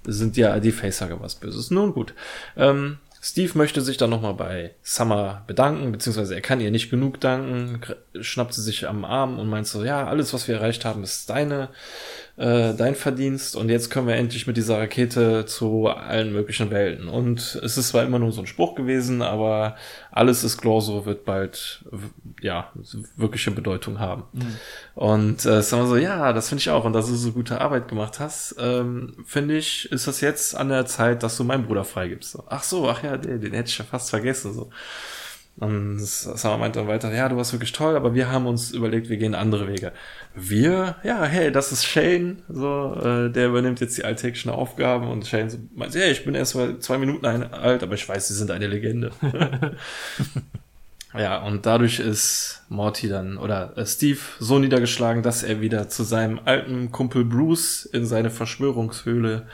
sind 0.06 0.38
ja 0.38 0.60
die 0.60 0.72
Facehager 0.72 1.20
was 1.20 1.36
Böses. 1.36 1.72
Nun 1.72 1.94
gut. 1.94 2.14
Ähm, 2.56 2.98
Steve 3.24 3.56
möchte 3.56 3.82
sich 3.82 3.98
dann 3.98 4.10
nochmal 4.10 4.34
bei 4.34 4.74
Summer 4.82 5.44
bedanken, 5.46 5.92
beziehungsweise 5.92 6.34
er 6.34 6.42
kann 6.42 6.60
ihr 6.60 6.72
nicht 6.72 6.90
genug 6.90 7.20
danken, 7.20 7.80
schnappt 8.20 8.56
sie 8.56 8.64
sich 8.64 8.88
am 8.88 9.06
Arm 9.06 9.38
und 9.38 9.48
meint 9.48 9.68
so, 9.68 9.84
ja, 9.84 10.08
alles, 10.08 10.34
was 10.34 10.48
wir 10.48 10.56
erreicht 10.56 10.86
haben, 10.86 11.04
ist 11.04 11.30
deine, 11.30 11.70
äh, 12.42 12.74
dein 12.74 12.96
Verdienst 12.96 13.56
und 13.56 13.70
jetzt 13.70 13.92
können 13.92 14.08
wir 14.08 14.16
endlich 14.16 14.48
mit 14.48 14.58
dieser 14.58 14.80
Rakete 14.80 15.46
zu 15.46 15.88
allen 15.88 16.34
möglichen 16.34 16.72
Welten. 16.72 17.08
Und 17.08 17.60
es 17.64 17.78
ist 17.78 17.90
zwar 17.90 18.04
immer 18.04 18.18
nur 18.18 18.32
so 18.32 18.42
ein 18.42 18.48
Spruch 18.48 18.74
gewesen, 18.74 19.22
aber 19.22 19.76
alles 20.12 20.44
ist 20.44 20.58
Glorso 20.58 21.06
wird 21.06 21.24
bald, 21.24 21.86
ja, 22.42 22.72
wirkliche 23.16 23.52
Bedeutung 23.52 24.00
haben. 24.00 24.24
Mhm. 24.34 24.56
Und 24.96 25.46
äh, 25.46 25.62
sagen 25.62 25.84
wir 25.84 25.88
so, 25.88 25.98
ja, 25.98 26.34
das 26.34 26.50
finde 26.50 26.62
ich 26.62 26.72
auch. 26.72 26.84
Und 26.84 26.94
dass 26.94 27.06
du 27.06 27.14
so 27.14 27.32
gute 27.32 27.62
Arbeit 27.62 27.88
gemacht 27.88 28.20
hast, 28.20 28.56
ähm, 28.60 29.18
finde 29.24 29.58
ich, 29.58 29.92
ist 29.92 30.08
das 30.08 30.20
jetzt 30.22 30.56
an 30.56 30.70
der 30.70 30.88
Zeit, 30.88 31.22
dass 31.22 31.38
du 31.38 31.44
meinen 31.44 31.68
Bruder 31.68 31.84
freigibst. 31.84 32.32
So, 32.32 32.44
ach 32.48 32.64
so, 32.64 32.90
ach 32.90 33.04
ja, 33.04 33.18
den, 33.18 33.40
den 33.40 33.54
hätte 33.54 33.70
ich 33.70 33.78
ja 33.78 33.86
fast 33.86 34.10
vergessen. 34.10 34.54
So. 34.56 34.72
Und 35.62 36.00
Summer 36.00 36.58
meinte 36.58 36.80
dann 36.80 36.88
weiter, 36.88 37.14
ja, 37.14 37.30
du 37.30 37.38
warst 37.38 37.54
wirklich 37.54 37.72
toll, 37.72 37.96
aber 37.96 38.16
wir 38.16 38.32
haben 38.32 38.48
uns 38.48 38.72
überlegt, 38.72 39.10
wir 39.10 39.18
gehen 39.18 39.36
andere 39.36 39.68
Wege. 39.68 39.92
Wir, 40.34 40.96
ja, 41.04 41.24
hey, 41.24 41.52
das 41.52 41.72
ist 41.72 41.86
Shane, 41.86 42.42
so, 42.50 42.96
äh, 43.00 43.30
der 43.30 43.50
übernimmt 43.50 43.80
jetzt 43.80 43.96
die 43.96 44.04
alltäglichen 44.04 44.50
Aufgaben 44.50 45.08
und 45.08 45.28
Shane 45.28 45.52
so, 45.52 45.60
meint, 45.76 45.94
hey, 45.94 46.12
ich 46.12 46.26
bin 46.26 46.34
erst 46.34 46.56
mal 46.56 46.80
zwei 46.80 46.98
Minuten 46.98 47.28
alt, 47.28 47.84
aber 47.84 47.94
ich 47.94 48.10
weiß, 48.10 48.28
sie 48.28 48.34
sind 48.34 48.50
eine 48.50 48.66
Legende. 48.66 49.12
ja, 51.14 51.38
und 51.44 51.64
dadurch 51.68 52.00
ist 52.00 52.64
Morty 52.70 53.08
dann, 53.08 53.38
oder 53.38 53.78
äh, 53.78 53.86
Steve 53.86 54.18
so 54.40 54.58
niedergeschlagen, 54.58 55.22
dass 55.22 55.44
er 55.44 55.62
wieder 55.62 55.90
zu 55.90 56.02
seinem 56.02 56.40
alten 56.44 56.92
Kumpel 56.92 57.24
Bruce 57.24 57.86
in 57.86 58.08
seine 58.08 58.32
Verschwörungshöhle 58.32 59.46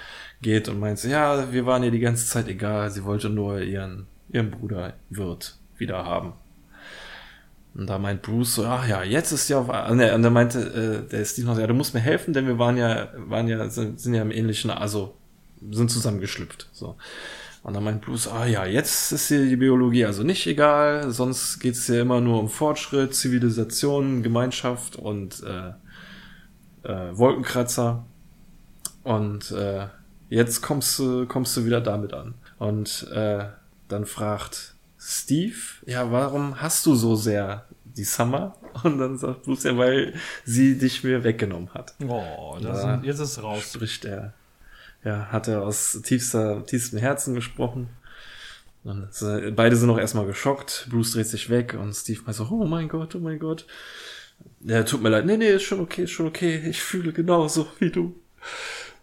geht 0.41 0.69
und 0.69 0.79
meint, 0.79 1.03
ja, 1.03 1.51
wir 1.51 1.65
waren 1.65 1.83
ihr 1.83 1.91
die 1.91 1.99
ganze 1.99 2.27
Zeit 2.27 2.47
egal, 2.47 2.91
sie 2.91 3.03
wollte 3.03 3.27
nur 3.27 3.59
ihren, 3.59 4.07
ihren 4.31 4.51
Bruder 4.51 4.93
Wirt 5.09 5.57
wieder 5.79 6.05
haben. 6.05 6.33
Und 7.73 7.87
da 7.87 7.99
meint 7.99 8.23
Bruce 8.23 8.55
so, 8.55 8.65
ach 8.65 8.87
ja, 8.87 9.03
jetzt 9.03 9.31
ist 9.31 9.49
ja 9.49 9.59
und 9.59 9.99
er, 9.99 10.15
und 10.15 10.23
er 10.23 10.29
meinte, 10.31 10.59
äh, 11.05 11.09
der 11.09 11.25
Steve 11.25 11.45
noch, 11.47 11.59
ja, 11.59 11.67
du 11.67 11.75
musst 11.75 11.93
mir 11.93 11.99
helfen, 11.99 12.33
denn 12.33 12.47
wir 12.47 12.57
waren 12.57 12.75
ja, 12.75 13.09
waren 13.15 13.47
ja, 13.47 13.69
sind, 13.69 13.99
sind 13.99 14.15
ja 14.15 14.23
im 14.23 14.31
ähnlichen, 14.31 14.71
also, 14.71 15.15
sind 15.71 15.91
zusammengeschlüpft, 15.91 16.69
so. 16.71 16.95
Und 17.61 17.73
dann 17.73 17.83
meint 17.83 18.01
Bruce, 18.01 18.29
ah 18.29 18.45
ja, 18.45 18.65
jetzt 18.65 19.11
ist 19.11 19.29
dir 19.29 19.45
die 19.45 19.57
Biologie 19.57 20.05
also 20.05 20.23
nicht 20.23 20.47
egal, 20.47 21.11
sonst 21.11 21.59
geht's 21.59 21.87
ja 21.87 22.01
immer 22.01 22.21
nur 22.21 22.39
um 22.39 22.49
Fortschritt, 22.49 23.13
Zivilisation, 23.13 24.23
Gemeinschaft 24.23 24.95
und 24.95 25.43
äh, 25.43 25.73
äh, 26.87 27.17
Wolkenkratzer. 27.17 28.05
Und 29.03 29.51
äh, 29.51 29.87
jetzt 30.29 30.61
kommst 30.61 30.97
du, 30.97 31.25
kommst 31.25 31.57
du 31.57 31.65
wieder 31.65 31.81
damit 31.81 32.13
an. 32.13 32.35
Und 32.57 33.07
äh, 33.13 33.45
dann 33.89 34.05
fragt 34.05 34.75
Steve, 35.09 35.55
ja, 35.85 36.11
warum 36.11 36.59
hast 36.59 36.85
du 36.85 36.93
so 36.93 37.15
sehr 37.15 37.65
die 37.85 38.03
Summer? 38.03 38.57
Und 38.83 38.97
dann 38.97 39.17
sagt 39.17 39.43
Bruce 39.43 39.63
ja, 39.63 39.77
weil 39.77 40.13
sie 40.43 40.77
dich 40.77 41.01
mir 41.01 41.23
weggenommen 41.23 41.73
hat. 41.73 41.93
Oh, 42.05 42.57
das 42.61 42.81
da 42.81 43.01
jetzt 43.01 43.19
ist 43.19 43.41
raus. 43.41 43.71
Spricht 43.73 44.03
er, 44.03 44.33
ja, 45.05 45.27
hat 45.31 45.47
er 45.47 45.61
aus 45.61 46.01
tiefster, 46.03 46.65
tiefstem 46.65 46.99
Herzen 46.99 47.35
gesprochen. 47.35 47.87
Und 48.83 49.07
beide 49.55 49.77
sind 49.77 49.87
noch 49.87 49.97
erstmal 49.97 50.25
geschockt. 50.25 50.87
Bruce 50.89 51.13
dreht 51.13 51.27
sich 51.27 51.49
weg 51.49 51.77
und 51.79 51.93
Steve 51.93 52.19
meint 52.25 52.35
so, 52.35 52.45
oh 52.51 52.65
mein 52.65 52.89
Gott, 52.89 53.15
oh 53.15 53.19
mein 53.19 53.39
Gott. 53.39 53.65
Ja, 54.59 54.83
tut 54.83 55.01
mir 55.01 55.09
leid. 55.09 55.25
Nee, 55.25 55.37
nee, 55.37 55.53
ist 55.53 55.63
schon 55.63 55.79
okay, 55.79 56.03
ist 56.03 56.11
schon 56.11 56.27
okay. 56.27 56.63
Ich 56.67 56.81
fühle 56.81 57.13
genauso 57.13 57.67
wie 57.79 57.91
du. 57.91 58.19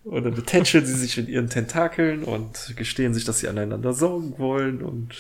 Und 0.05 0.25
dann 0.25 0.35
betätscheln 0.35 0.85
sie 0.85 0.97
sich 0.97 1.17
in 1.17 1.29
ihren 1.29 1.49
Tentakeln 1.49 2.25
und 2.25 2.75
gestehen 2.77 3.15
sich, 3.15 3.25
dass 3.25 3.39
sie 3.39 3.49
aneinander 3.49 3.95
saugen 3.95 4.39
wollen 4.39 4.83
und 4.83 5.15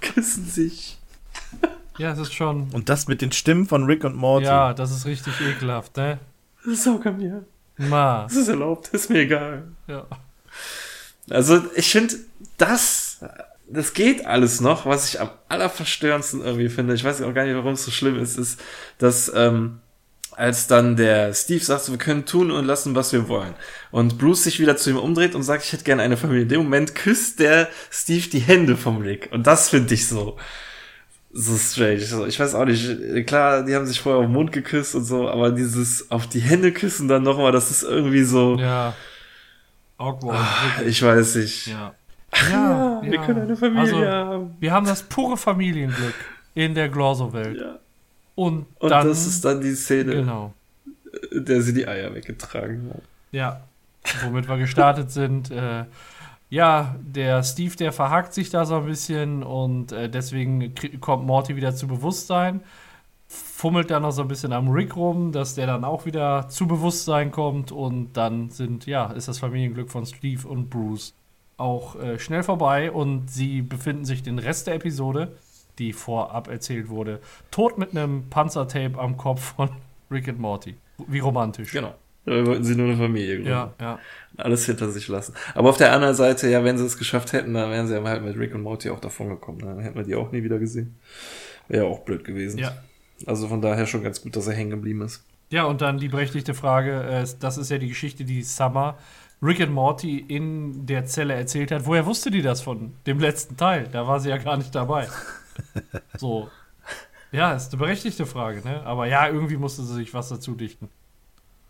küssen 0.00 0.46
sich. 0.46 0.98
Ja, 1.98 2.12
es 2.12 2.18
ist 2.18 2.32
schon. 2.32 2.70
Und 2.72 2.88
das 2.88 3.08
mit 3.08 3.20
den 3.20 3.32
Stimmen 3.32 3.66
von 3.66 3.84
Rick 3.84 4.04
und 4.04 4.16
Morty. 4.16 4.46
Ja, 4.46 4.72
das 4.72 4.90
ist 4.90 5.04
richtig 5.04 5.34
ekelhaft, 5.40 5.96
ne? 5.96 6.18
Sag 6.72 7.04
mir. 7.18 7.44
Ma. 7.76 8.24
Das 8.24 8.36
ist 8.36 8.48
erlaubt, 8.48 8.88
ist 8.88 9.10
mir 9.10 9.20
egal. 9.20 9.64
Ja. 9.86 10.06
Also, 11.28 11.62
ich 11.74 11.90
finde, 11.90 12.16
das, 12.58 13.20
das 13.68 13.92
geht 13.94 14.26
alles 14.26 14.60
noch. 14.60 14.86
Was 14.86 15.08
ich 15.08 15.20
am 15.20 15.30
allerverstörendsten 15.48 16.42
irgendwie 16.42 16.68
finde, 16.68 16.94
ich 16.94 17.04
weiß 17.04 17.22
auch 17.22 17.34
gar 17.34 17.44
nicht, 17.44 17.54
warum 17.54 17.74
es 17.74 17.84
so 17.84 17.90
schlimm 17.90 18.18
ist, 18.18 18.38
ist, 18.38 18.60
dass, 18.98 19.30
ähm, 19.34 19.80
als 20.40 20.66
dann 20.66 20.96
der 20.96 21.34
Steve 21.34 21.62
sagt, 21.62 21.90
wir 21.90 21.98
können 21.98 22.24
tun 22.24 22.50
und 22.50 22.64
lassen, 22.64 22.94
was 22.94 23.12
wir 23.12 23.28
wollen. 23.28 23.52
Und 23.90 24.16
Bruce 24.16 24.44
sich 24.44 24.58
wieder 24.58 24.74
zu 24.74 24.88
ihm 24.88 24.96
umdreht 24.96 25.34
und 25.34 25.42
sagt, 25.42 25.64
ich 25.64 25.72
hätte 25.74 25.84
gerne 25.84 26.02
eine 26.02 26.16
Familie. 26.16 26.44
In 26.44 26.48
dem 26.48 26.62
Moment 26.62 26.94
küsst 26.94 27.40
der 27.40 27.68
Steve 27.90 28.26
die 28.30 28.38
Hände 28.38 28.78
vom 28.78 29.02
Rick. 29.02 29.28
Und 29.32 29.46
das 29.46 29.68
finde 29.68 29.92
ich 29.92 30.08
so, 30.08 30.38
so 31.30 31.56
strange. 31.58 32.26
Ich 32.26 32.40
weiß 32.40 32.54
auch 32.54 32.64
nicht. 32.64 33.26
Klar, 33.26 33.64
die 33.64 33.74
haben 33.74 33.84
sich 33.84 34.00
vorher 34.00 34.20
auf 34.20 34.26
den 34.26 34.32
Mund 34.32 34.50
geküsst 34.50 34.94
und 34.94 35.04
so, 35.04 35.28
aber 35.28 35.50
dieses 35.50 36.10
auf 36.10 36.26
die 36.26 36.40
Hände 36.40 36.72
küssen 36.72 37.06
dann 37.06 37.22
nochmal, 37.22 37.52
das 37.52 37.70
ist 37.70 37.82
irgendwie 37.82 38.24
so. 38.24 38.56
Ja. 38.58 38.94
Awkward. 39.98 40.38
Ach, 40.40 40.80
ich 40.80 41.02
weiß 41.02 41.34
nicht. 41.34 41.66
Ja. 41.66 41.94
Ja, 42.50 43.02
wir 43.04 43.18
können 43.18 43.42
eine 43.42 43.56
Familie 43.56 43.80
also, 43.80 44.06
haben. 44.06 44.56
Wir 44.58 44.72
haben 44.72 44.86
das 44.86 45.02
pure 45.02 45.36
Familienglück 45.36 46.14
in 46.54 46.74
der 46.74 46.88
Glorso-Welt. 46.88 47.60
Ja. 47.60 47.78
Und, 48.40 48.66
Und 48.78 48.90
dann, 48.90 49.06
das 49.06 49.26
ist 49.26 49.44
dann 49.44 49.60
die 49.60 49.74
Szene, 49.74 50.12
Genau. 50.14 50.54
in 51.30 51.44
der 51.44 51.60
sie 51.60 51.74
die 51.74 51.86
Eier 51.86 52.14
weggetragen 52.14 52.90
hat. 52.94 53.02
Ja. 53.32 53.60
Womit 54.24 54.48
wir 54.48 54.56
gestartet 54.56 55.10
sind. 55.10 55.50
Äh, 55.50 55.84
ja, 56.48 56.96
der 57.00 57.42
Steve, 57.42 57.76
der 57.76 57.92
verhakt 57.92 58.32
sich 58.32 58.48
da 58.48 58.64
so 58.64 58.76
ein 58.76 58.86
bisschen 58.86 59.42
und 59.42 59.92
äh, 59.92 60.08
deswegen 60.08 60.72
kommt 61.00 61.26
Morty 61.26 61.54
wieder 61.54 61.74
zu 61.74 61.86
Bewusstsein. 61.86 62.60
Fummelt 63.28 63.90
dann 63.90 64.02
noch 64.02 64.10
so 64.12 64.22
ein 64.22 64.28
bisschen 64.28 64.52
am 64.54 64.68
Rick 64.70 64.96
rum, 64.96 65.32
dass 65.32 65.54
der 65.54 65.66
dann 65.66 65.84
auch 65.84 66.06
wieder 66.06 66.48
zu 66.48 66.66
Bewusstsein 66.66 67.30
kommt 67.30 67.70
und 67.72 68.14
dann 68.14 68.48
sind, 68.48 68.86
ja, 68.86 69.12
ist 69.12 69.28
das 69.28 69.38
Familienglück 69.38 69.90
von 69.90 70.06
Steve 70.06 70.48
und 70.48 70.70
Bruce 70.70 71.12
auch 71.58 71.94
äh, 72.00 72.18
schnell 72.18 72.42
vorbei 72.42 72.90
und 72.90 73.30
sie 73.30 73.60
befinden 73.60 74.06
sich 74.06 74.22
den 74.22 74.38
Rest 74.38 74.66
der 74.66 74.76
Episode, 74.76 75.36
die 75.80 75.92
vorab 75.92 76.48
erzählt 76.48 76.88
wurde, 76.88 77.20
tot 77.50 77.78
mit 77.78 77.90
einem 77.90 78.28
Panzertape 78.30 78.98
am 78.98 79.16
Kopf 79.16 79.54
von 79.56 79.70
Rick 80.10 80.28
und 80.28 80.38
Morty. 80.38 80.76
Wie 81.08 81.18
romantisch. 81.18 81.72
Genau. 81.72 81.94
Da 82.26 82.46
wollten 82.46 82.64
sie 82.64 82.76
nur 82.76 82.86
eine 82.86 82.96
Familie 82.96 83.36
gründen. 83.36 83.50
Ja, 83.50 83.72
ja. 83.80 83.98
Alles 84.36 84.66
hinter 84.66 84.90
sich 84.90 85.08
lassen. 85.08 85.34
Aber 85.54 85.70
auf 85.70 85.78
der 85.78 85.92
anderen 85.92 86.14
Seite, 86.14 86.48
ja, 86.48 86.62
wenn 86.62 86.76
sie 86.76 86.84
es 86.84 86.98
geschafft 86.98 87.32
hätten, 87.32 87.54
dann 87.54 87.70
wären 87.70 87.86
sie 87.86 87.94
ja 87.94 88.04
halt 88.04 88.22
mit 88.22 88.36
Rick 88.36 88.54
und 88.54 88.62
Morty 88.62 88.90
auch 88.90 89.00
davon 89.00 89.30
gekommen. 89.30 89.60
Dann 89.60 89.80
hätten 89.80 89.96
wir 89.96 90.04
die 90.04 90.14
auch 90.14 90.30
nie 90.30 90.42
wieder 90.42 90.58
gesehen. 90.58 90.98
Wäre 91.68 91.84
ja 91.84 91.90
auch 91.90 92.00
blöd 92.00 92.24
gewesen. 92.24 92.58
Ja. 92.58 92.76
Also 93.26 93.48
von 93.48 93.62
daher 93.62 93.86
schon 93.86 94.02
ganz 94.02 94.20
gut, 94.20 94.36
dass 94.36 94.46
er 94.46 94.52
hängen 94.52 94.70
geblieben 94.70 95.00
ist. 95.02 95.24
Ja, 95.48 95.64
und 95.64 95.80
dann 95.80 95.98
die 95.98 96.08
berechtigte 96.08 96.54
Frage, 96.54 97.02
äh, 97.02 97.26
das 97.40 97.56
ist 97.56 97.70
ja 97.70 97.78
die 97.78 97.88
Geschichte, 97.88 98.24
die 98.24 98.42
Summer 98.42 98.98
Rick 99.42 99.60
und 99.60 99.72
Morty 99.72 100.18
in 100.18 100.84
der 100.84 101.06
Zelle 101.06 101.34
erzählt 101.34 101.72
hat. 101.72 101.86
Woher 101.86 102.04
wusste 102.04 102.30
die 102.30 102.42
das 102.42 102.60
von 102.60 102.92
dem 103.06 103.18
letzten 103.18 103.56
Teil? 103.56 103.88
Da 103.90 104.06
war 104.06 104.20
sie 104.20 104.28
ja 104.28 104.36
gar 104.36 104.58
nicht 104.58 104.74
dabei. 104.74 105.08
So. 106.18 106.50
Ja, 107.32 107.54
ist 107.54 107.72
eine 107.72 107.78
berechtigte 107.78 108.26
Frage, 108.26 108.60
ne? 108.66 108.82
Aber 108.82 109.06
ja, 109.06 109.28
irgendwie 109.28 109.56
musste 109.56 109.82
sie 109.82 109.94
sich 109.94 110.12
was 110.14 110.28
dazu 110.28 110.54
dichten. 110.54 110.88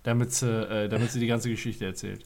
Damit 0.03 0.33
sie, 0.33 0.47
äh, 0.49 0.89
damit 0.89 1.11
sie 1.11 1.21
die 1.21 1.27
ganze 1.27 1.51
Geschichte 1.51 1.85
erzählt. 1.85 2.25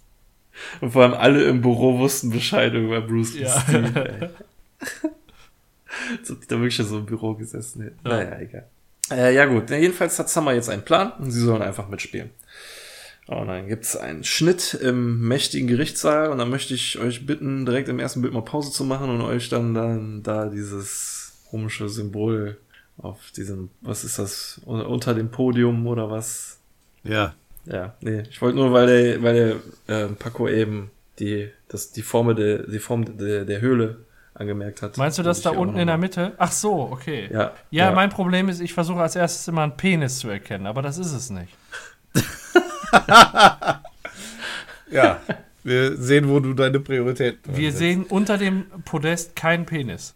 Und 0.81 0.93
vor 0.93 1.03
allem 1.03 1.15
alle 1.15 1.45
im 1.45 1.61
Büro 1.61 1.99
wussten 1.99 2.31
Bescheid 2.31 2.73
über 2.75 3.01
Bruce 3.01 3.35
Ja. 3.37 3.61
Steve. 3.61 4.19
ey. 4.21 4.29
so, 6.23 6.35
die 6.35 6.47
da 6.47 6.57
wirklich 6.61 6.77
so 6.77 6.99
im 6.99 7.07
Büro 7.07 7.35
gesessen 7.35 7.83
hätten. 7.83 7.99
Ja. 8.05 8.11
Naja, 8.11 8.39
egal. 8.39 8.69
Äh, 9.11 9.35
ja 9.35 9.47
gut, 9.47 9.69
jedenfalls 9.71 10.19
hat 10.19 10.31
Summer 10.31 10.53
jetzt 10.53 10.71
einen 10.71 10.85
Plan 10.85 11.13
und 11.19 11.31
sie 11.31 11.41
sollen 11.41 11.63
einfach 11.63 11.89
mitspielen. 11.89 12.31
Und 13.27 13.49
dann 13.49 13.69
gibt's 13.69 13.97
einen 13.97 14.23
Schnitt 14.23 14.75
im 14.75 15.27
mächtigen 15.27 15.67
Gerichtssaal 15.67 16.29
und 16.31 16.39
dann 16.39 16.51
möchte 16.51 16.75
ich 16.75 16.99
euch 16.99 17.27
bitten, 17.27 17.65
direkt 17.65 17.89
im 17.89 17.99
ersten 17.99 18.21
Bild 18.21 18.35
mal 18.35 18.43
Pause 18.43 18.71
zu 18.71 18.85
machen 18.85 19.09
und 19.11 19.23
euch 19.23 19.49
dann, 19.49 19.75
dann 19.75 20.23
da 20.23 20.47
dieses 20.47 21.24
komische 21.55 21.89
Symbol 21.89 22.57
auf 22.99 23.31
diesem, 23.31 23.71
was 23.81 24.03
ist 24.03 24.19
das, 24.19 24.61
unter 24.65 25.15
dem 25.15 25.31
Podium 25.31 25.87
oder 25.87 26.11
was? 26.11 26.59
Ja. 27.05 27.33
Ja, 27.65 27.95
nee, 28.01 28.25
ich 28.29 28.43
wollte 28.43 28.59
nur, 28.59 28.73
weil 28.73 28.87
der, 28.89 29.23
weil 29.23 29.61
der 29.87 30.05
äh, 30.05 30.09
Paco 30.09 30.49
eben 30.49 30.91
die, 31.21 31.49
das, 31.69 31.93
die 31.93 32.03
Form 32.03 32.35
der, 32.35 32.65
die 32.65 32.81
Form 32.81 33.17
der, 33.17 33.45
der 33.45 33.61
Höhle 33.61 33.99
angemerkt 34.35 34.83
hat. 34.83 34.99
Meinst 34.99 35.17
du 35.17 35.23
das 35.23 35.43
da 35.43 35.51
unten 35.51 35.79
in 35.79 35.87
der 35.87 35.97
Mitte? 35.97 36.33
Ach 36.39 36.51
so, 36.51 36.91
okay. 36.91 37.31
Ja, 37.33 37.53
Ja, 37.71 37.93
mein 37.93 38.11
Problem 38.11 38.49
ist, 38.49 38.61
ich 38.61 38.75
versuche 38.75 39.01
als 39.01 39.15
erstes 39.15 39.47
immer 39.47 39.63
einen 39.63 39.77
Penis 39.77 40.19
zu 40.19 40.29
erkennen, 40.29 40.67
aber 40.67 40.83
das 40.83 40.99
ist 40.99 41.13
es 41.13 41.31
nicht. 41.31 41.57
Ja. 44.91 45.21
Wir 45.65 45.97
sehen, 45.97 46.29
wo 46.29 46.41
du 46.41 46.53
deine 46.53 46.79
Prioritäten 46.79 47.57
Wir 47.57 47.73
sehen 47.73 48.05
unter 48.05 48.37
dem 48.39 48.67
Podest 48.85 49.35
keinen 49.35 49.65
Penis. 49.65 50.15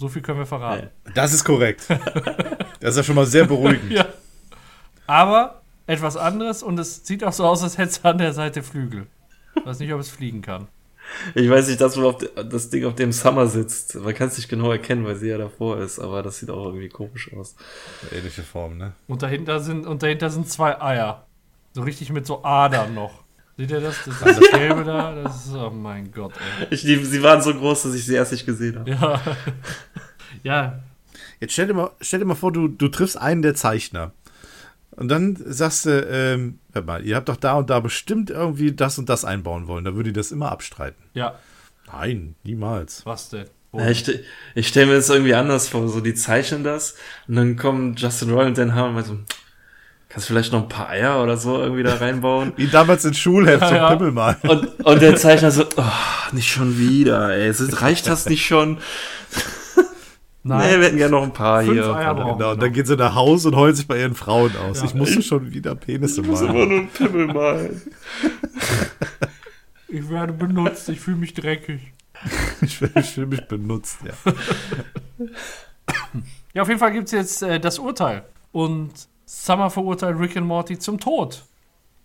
So 0.00 0.08
viel 0.08 0.22
können 0.22 0.38
wir 0.38 0.46
verraten. 0.46 0.88
Das 1.14 1.34
ist 1.34 1.44
korrekt. 1.44 1.86
Das 2.80 2.92
ist 2.92 2.96
ja 2.96 3.02
schon 3.02 3.16
mal 3.16 3.26
sehr 3.26 3.44
beruhigend. 3.44 3.92
Ja. 3.98 4.06
Aber 5.06 5.60
etwas 5.86 6.16
anderes 6.16 6.62
und 6.62 6.78
es 6.78 7.04
sieht 7.04 7.22
auch 7.22 7.34
so 7.34 7.44
aus, 7.44 7.62
als 7.62 7.76
hätte 7.76 7.90
es 7.90 8.02
an 8.02 8.16
der 8.16 8.32
Seite 8.32 8.62
Flügel. 8.62 9.08
Ich 9.56 9.66
weiß 9.66 9.78
nicht, 9.80 9.92
ob 9.92 10.00
es 10.00 10.08
fliegen 10.08 10.40
kann. 10.40 10.68
Ich 11.34 11.50
weiß 11.50 11.68
nicht, 11.68 11.82
das, 11.82 12.00
wo 12.00 12.08
auf 12.08 12.16
das 12.34 12.70
Ding, 12.70 12.86
auf 12.86 12.94
dem 12.94 13.12
Summer 13.12 13.46
sitzt. 13.46 13.96
Man 13.96 14.14
kann 14.14 14.28
es 14.28 14.38
nicht 14.38 14.48
genau 14.48 14.70
erkennen, 14.70 15.04
weil 15.04 15.16
sie 15.16 15.28
ja 15.28 15.36
davor 15.36 15.76
ist, 15.78 15.98
aber 15.98 16.22
das 16.22 16.38
sieht 16.38 16.48
auch 16.48 16.64
irgendwie 16.64 16.88
komisch 16.88 17.30
aus. 17.34 17.54
Ähnliche 18.10 18.42
Form, 18.42 18.78
ne? 18.78 18.94
Und 19.06 19.20
dahinter 19.20 19.60
sind, 19.60 19.86
und 19.86 20.02
dahinter 20.02 20.30
sind 20.30 20.48
zwei 20.48 20.80
Eier. 20.80 21.26
So 21.74 21.82
richtig 21.82 22.10
mit 22.10 22.26
so 22.26 22.42
Adern 22.42 22.94
noch. 22.94 23.24
Seht 23.60 23.70
ihr 23.72 23.80
das? 23.80 23.96
Das, 24.06 24.20
das 24.20 24.50
Gelbe 24.52 24.84
da? 24.84 25.14
Das 25.22 25.44
ist, 25.44 25.54
oh 25.54 25.68
mein 25.68 26.10
Gott, 26.12 26.32
ey. 26.60 26.68
Ich, 26.70 26.80
die, 26.80 26.96
sie 26.96 27.22
waren 27.22 27.42
so 27.42 27.52
groß, 27.52 27.82
dass 27.82 27.94
ich 27.94 28.06
sie 28.06 28.14
erst 28.14 28.32
nicht 28.32 28.46
gesehen 28.46 28.78
habe. 28.78 28.90
Ja. 28.90 29.20
ja, 30.42 30.80
Jetzt 31.40 31.52
stell 31.52 31.66
dir 31.66 31.74
mal, 31.74 31.90
stell 32.00 32.20
dir 32.20 32.24
mal 32.24 32.34
vor, 32.34 32.52
du, 32.52 32.68
du 32.68 32.88
triffst 32.88 33.18
einen 33.18 33.42
der 33.42 33.54
Zeichner. 33.54 34.12
Und 34.92 35.08
dann 35.08 35.36
sagst 35.38 35.84
du, 35.84 35.90
ähm, 36.10 36.58
hör 36.72 36.82
mal, 36.82 37.04
ihr 37.04 37.16
habt 37.16 37.28
doch 37.28 37.36
da 37.36 37.58
und 37.58 37.68
da 37.68 37.80
bestimmt 37.80 38.30
irgendwie 38.30 38.72
das 38.72 38.98
und 38.98 39.10
das 39.10 39.26
einbauen 39.26 39.66
wollen. 39.66 39.84
Da 39.84 39.94
würde 39.94 40.08
ich 40.08 40.14
das 40.14 40.32
immer 40.32 40.50
abstreiten. 40.50 41.02
ja. 41.14 41.34
Nein, 41.92 42.36
niemals. 42.44 43.04
Was 43.04 43.30
denn? 43.30 43.46
Ja, 43.72 43.90
ich 43.90 44.08
ich 44.54 44.68
stelle 44.68 44.86
mir 44.86 44.94
das 44.94 45.10
irgendwie 45.10 45.34
anders 45.34 45.66
vor. 45.68 45.88
So, 45.88 46.00
die 46.00 46.14
zeichnen 46.14 46.62
das 46.62 46.94
und 47.26 47.34
dann 47.34 47.56
kommen 47.56 47.96
Justin 47.96 48.30
Roy 48.30 48.46
und 48.46 48.56
Dan 48.56 48.76
Harmon 48.76 48.96
und 48.96 49.04
so, 49.04 49.18
kannst 50.10 50.28
du 50.28 50.34
vielleicht 50.34 50.52
noch 50.52 50.62
ein 50.62 50.68
paar 50.68 50.90
Eier 50.90 51.22
oder 51.22 51.38
so 51.38 51.58
irgendwie 51.62 51.82
da 51.82 51.94
reinbauen? 51.94 52.52
Wie 52.56 52.66
damals 52.66 53.04
in 53.06 53.14
Schulheft 53.14 53.62
Ja, 53.62 53.68
zum 53.68 53.76
ja. 53.76 53.96
Pimmel 53.96 54.12
mal. 54.12 54.36
Und, 54.42 54.84
und 54.84 55.00
der 55.00 55.16
Zeichner 55.16 55.50
so, 55.50 55.64
oh, 55.76 55.82
nicht 56.32 56.50
schon 56.50 56.78
wieder, 56.78 57.34
ey. 57.34 57.48
Ist, 57.48 57.80
reicht 57.80 58.06
das 58.06 58.26
nicht 58.26 58.44
schon? 58.44 58.78
Nee, 60.42 60.54
wir 60.54 60.86
hätten 60.86 60.96
gerne 60.96 61.10
noch 61.10 61.22
ein 61.22 61.34
paar 61.34 61.62
Fünf 61.62 61.74
hier. 61.74 61.94
Eier 61.94 62.14
brauchen 62.14 62.38
Genau, 62.38 62.52
und 62.52 62.62
dann 62.62 62.72
geht 62.72 62.86
sie 62.86 62.96
nach 62.96 63.14
Hause 63.14 63.48
und 63.48 63.56
heult 63.56 63.76
sich 63.76 63.86
bei 63.86 64.00
ihren 64.00 64.14
Frauen 64.14 64.56
aus. 64.56 64.80
Ja. 64.80 64.86
ich 64.86 64.94
musste 64.94 65.20
schon 65.20 65.52
wieder 65.52 65.74
Penisse 65.74 66.22
Ich 66.22 66.26
muss 66.26 66.40
malen. 66.40 66.54
immer 66.56 66.64
nur 66.66 66.78
einen 66.78 66.88
Pimmel 66.88 67.26
malen. 67.26 67.82
Ich 69.92 70.08
werde 70.08 70.32
benutzt, 70.32 70.88
ich 70.88 70.98
fühle 70.98 71.18
mich 71.18 71.34
dreckig. 71.34 71.92
Ich 72.62 72.80
will 72.80 73.26
mich 73.26 73.48
benutzt, 73.48 73.98
ja. 74.04 74.32
Ja, 76.54 76.62
auf 76.62 76.68
jeden 76.68 76.80
Fall 76.80 76.92
gibt 76.92 77.06
es 77.06 77.12
jetzt 77.12 77.42
äh, 77.42 77.60
das 77.60 77.78
Urteil. 77.78 78.22
Und 78.52 78.92
Summer 79.32 79.70
verurteilt 79.70 80.18
Rick 80.18 80.36
und 80.36 80.44
Morty 80.44 80.78
zum 80.78 80.98
Tod. 80.98 81.44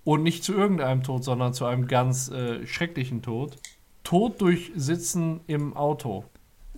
Und 0.03 0.21
nicht 0.21 0.43
zu 0.43 0.53
irgendeinem 0.53 1.01
Tod, 1.01 1.23
sondern 1.23 1.53
zu 1.53 1.65
einem 1.65 1.87
ganz 1.87 2.29
äh, 2.29 2.65
schrecklichen 2.67 3.23
Tod. 3.23 3.57
Tod 4.03 4.39
durch 4.39 4.71
Sitzen 4.75 5.41
im 5.47 5.75
Auto. 5.75 6.25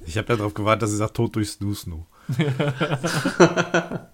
Ich 0.06 0.18
habe 0.18 0.32
ja 0.32 0.38
darauf 0.38 0.54
gewartet, 0.54 0.84
dass 0.84 0.91
sie 0.91 0.98
sagt, 0.98 1.16
tot 1.16 1.36
durch 1.36 1.50
Snoo 1.50 1.74
Snoo. 1.74 2.06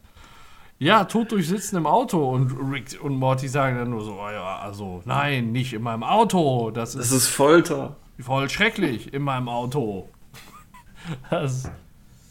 Ja, 0.79 1.05
Tod 1.05 1.31
durch 1.31 1.47
Sitzen 1.47 1.77
im 1.77 1.85
Auto. 1.85 2.31
Und 2.31 2.51
Rick 2.71 2.99
und 3.01 3.15
Morty 3.15 3.47
sagen 3.47 3.77
dann 3.77 3.91
nur 3.91 4.01
so, 4.03 4.13
oh 4.19 4.29
ja, 4.29 4.57
also 4.57 5.01
nein, 5.05 5.51
nicht 5.51 5.73
in 5.73 5.81
meinem 5.81 6.03
Auto. 6.03 6.71
Das 6.71 6.93
Das 6.93 7.05
ist 7.05 7.11
ist 7.11 7.27
Folter. 7.27 7.95
voll 8.19 8.49
schrecklich 8.49 9.13
in 9.13 9.21
meinem 9.21 9.47
Auto. 9.49 10.09
Das, 11.29 11.69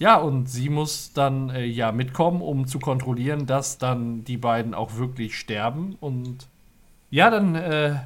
ja, 0.02 0.16
und 0.16 0.50
sie 0.50 0.68
muss 0.68 1.12
dann 1.12 1.48
äh, 1.50 1.64
ja 1.64 1.92
mitkommen, 1.92 2.42
um 2.42 2.66
zu 2.66 2.80
kontrollieren, 2.80 3.46
dass 3.46 3.78
dann 3.78 4.24
die 4.24 4.36
beiden 4.36 4.74
auch 4.74 4.96
wirklich 4.96 5.38
sterben. 5.38 5.96
Und 6.00 6.48
ja, 7.08 7.30
dann 7.30 7.54
äh, 7.54 8.00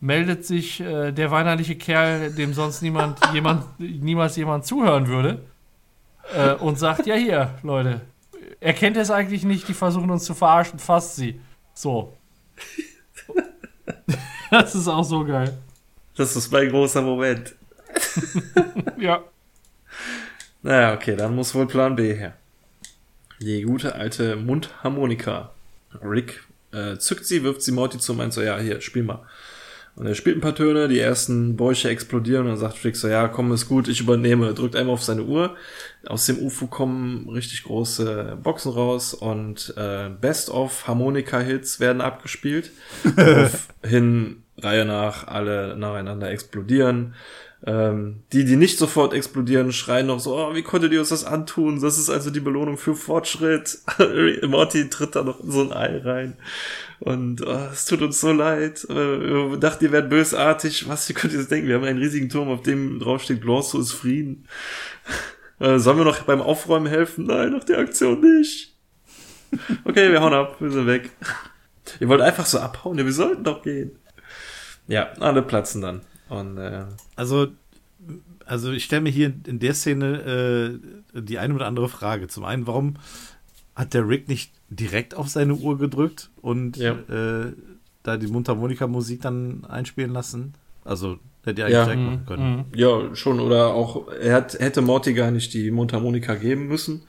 meldet 0.00 0.46
sich 0.46 0.80
äh, 0.80 1.12
der 1.12 1.30
weinerliche 1.30 1.76
Kerl, 1.76 2.32
dem 2.32 2.54
sonst 2.54 2.80
niemand, 2.80 3.18
jemand, 3.34 3.78
niemals 3.78 4.36
jemand 4.36 4.64
zuhören 4.64 5.06
würde, 5.06 5.42
äh, 6.34 6.54
und 6.54 6.78
sagt: 6.78 7.04
Ja, 7.04 7.16
hier, 7.16 7.58
Leute, 7.62 8.00
erkennt 8.58 8.96
es 8.96 9.10
eigentlich 9.10 9.44
nicht? 9.44 9.68
Die 9.68 9.74
versuchen 9.74 10.10
uns 10.10 10.24
zu 10.24 10.32
verarschen, 10.32 10.78
fasst 10.78 11.16
sie. 11.16 11.40
So. 11.74 12.14
Das 14.50 14.74
ist 14.74 14.88
auch 14.88 15.04
so 15.04 15.26
geil. 15.26 15.58
Das 16.16 16.34
ist 16.34 16.50
mein 16.50 16.70
großer 16.70 17.02
Moment. 17.02 17.54
Ja. 18.98 19.22
Naja, 20.62 20.94
okay, 20.94 21.16
dann 21.16 21.34
muss 21.34 21.54
wohl 21.54 21.66
Plan 21.66 21.96
B 21.96 22.14
her. 22.14 22.34
Die 23.40 23.62
gute 23.62 23.94
alte 23.94 24.36
Mundharmonika. 24.36 25.52
Rick 26.02 26.42
äh, 26.72 26.96
zückt 26.98 27.24
sie, 27.24 27.42
wirft 27.44 27.62
sie 27.62 27.72
Morty 27.72 27.98
zu 27.98 28.12
und 28.12 28.18
meint 28.18 28.32
so, 28.32 28.42
ja, 28.42 28.58
hier, 28.58 28.80
spiel 28.80 29.04
mal. 29.04 29.24
Und 29.98 30.06
er 30.06 30.14
spielt 30.14 30.36
ein 30.36 30.40
paar 30.40 30.54
Töne, 30.54 30.86
die 30.86 31.00
ersten 31.00 31.56
Bäuche 31.56 31.88
explodieren 31.88 32.44
und 32.44 32.50
dann 32.50 32.58
sagt 32.58 32.84
Rick 32.84 32.94
so, 32.94 33.08
ja, 33.08 33.26
komm, 33.26 33.50
ist 33.52 33.68
gut, 33.68 33.88
ich 33.88 34.00
übernehme. 34.00 34.54
Drückt 34.54 34.76
einmal 34.76 34.94
auf 34.94 35.02
seine 35.02 35.24
Uhr. 35.24 35.56
Aus 36.06 36.26
dem 36.26 36.38
UFO 36.38 36.68
kommen 36.68 37.28
richtig 37.28 37.64
große 37.64 38.38
Boxen 38.40 38.70
raus 38.70 39.12
und 39.12 39.74
äh, 39.76 40.08
Best-of 40.08 40.86
Harmonika-Hits 40.86 41.80
werden 41.80 42.00
abgespielt. 42.00 42.70
hin, 43.82 44.44
Reihe 44.56 44.84
nach, 44.84 45.26
alle 45.26 45.76
nacheinander 45.76 46.30
explodieren. 46.30 47.14
Ähm, 47.66 48.22
die, 48.32 48.44
die 48.44 48.54
nicht 48.54 48.78
sofort 48.78 49.12
explodieren, 49.12 49.72
schreien 49.72 50.06
noch 50.06 50.20
so, 50.20 50.36
oh, 50.36 50.54
wie 50.54 50.62
konntet 50.62 50.92
ihr 50.92 51.00
uns 51.00 51.08
das 51.08 51.24
antun? 51.24 51.80
Das 51.80 51.98
ist 51.98 52.08
also 52.08 52.30
die 52.30 52.40
Belohnung 52.40 52.78
für 52.78 52.94
Fortschritt. 52.94 53.78
Morty 54.46 54.88
tritt 54.88 55.16
da 55.16 55.24
noch 55.24 55.40
in 55.40 55.50
so 55.50 55.62
ein 55.62 55.72
Ei 55.72 55.98
rein. 55.98 56.36
Und 57.00 57.44
oh, 57.44 57.68
es 57.72 57.84
tut 57.84 58.02
uns 58.02 58.20
so 58.20 58.32
leid. 58.32 58.86
Äh, 58.88 58.94
Wir 58.94 59.56
dachten, 59.58 59.84
ihr 59.84 59.92
werdet 59.92 60.10
bösartig. 60.10 60.88
Was, 60.88 61.08
wie 61.08 61.14
könnt 61.14 61.32
ihr 61.32 61.40
das 61.40 61.48
denken? 61.48 61.68
Wir 61.68 61.74
haben 61.74 61.84
einen 61.84 61.98
riesigen 61.98 62.28
Turm, 62.28 62.48
auf 62.48 62.62
dem 62.62 63.00
draufsteht, 63.00 63.42
Glorso 63.42 63.78
ist 63.80 63.92
Frieden. 63.92 64.46
Äh, 65.60 65.80
sollen 65.80 65.98
wir 65.98 66.04
noch 66.04 66.22
beim 66.22 66.40
Aufräumen 66.40 66.86
helfen? 66.86 67.26
Nein, 67.26 67.50
nach 67.50 67.64
der 67.64 67.78
Aktion 67.78 68.20
nicht. 68.20 68.76
Okay, 69.84 70.12
wir 70.12 70.20
hauen 70.20 70.32
ab, 70.32 70.54
wir 70.60 70.70
sind 70.70 70.86
weg. 70.86 71.10
Ihr 71.98 72.08
wollt 72.08 72.20
einfach 72.20 72.46
so 72.46 72.60
abhauen? 72.60 72.96
Ja, 72.96 73.04
wir 73.04 73.12
sollten 73.12 73.42
doch 73.42 73.64
gehen. 73.64 73.98
Ja, 74.86 75.10
alle 75.18 75.42
platzen 75.42 75.82
dann. 75.82 76.02
Und 76.28 76.58
äh, 76.58 76.84
Also, 77.16 77.48
also 78.44 78.70
ich 78.72 78.84
stelle 78.84 79.02
mir 79.02 79.10
hier 79.10 79.32
in 79.46 79.58
der 79.58 79.74
Szene 79.74 80.80
äh, 81.14 81.20
die 81.20 81.38
eine 81.38 81.54
oder 81.54 81.66
andere 81.66 81.88
Frage. 81.88 82.28
Zum 82.28 82.44
einen, 82.44 82.66
warum 82.66 82.94
hat 83.74 83.94
der 83.94 84.08
Rick 84.08 84.28
nicht 84.28 84.52
direkt 84.70 85.14
auf 85.14 85.28
seine 85.28 85.54
Uhr 85.54 85.78
gedrückt 85.78 86.30
und 86.42 86.76
Ja. 86.76 86.92
äh, 86.92 87.52
da 88.02 88.16
die 88.16 88.26
Mundharmonika-Musik 88.26 89.22
dann 89.22 89.64
einspielen 89.64 90.12
lassen? 90.12 90.54
Also, 90.84 91.18
hätte 91.44 91.62
er 91.62 91.68
Ja. 91.68 91.82
eigentlich 91.84 91.94
direkt 91.96 92.06
machen 92.06 92.26
können. 92.26 92.56
Mhm. 92.56 92.64
Ja, 92.78 93.14
schon. 93.14 93.40
Oder 93.40 93.74
auch, 93.74 94.08
er 94.08 94.34
hat, 94.34 94.54
hätte 94.58 94.80
Morty 94.82 95.14
gar 95.14 95.30
nicht 95.30 95.52
die 95.54 95.70
Mundharmonika 95.70 96.34
geben 96.34 96.66
müssen. 96.68 97.02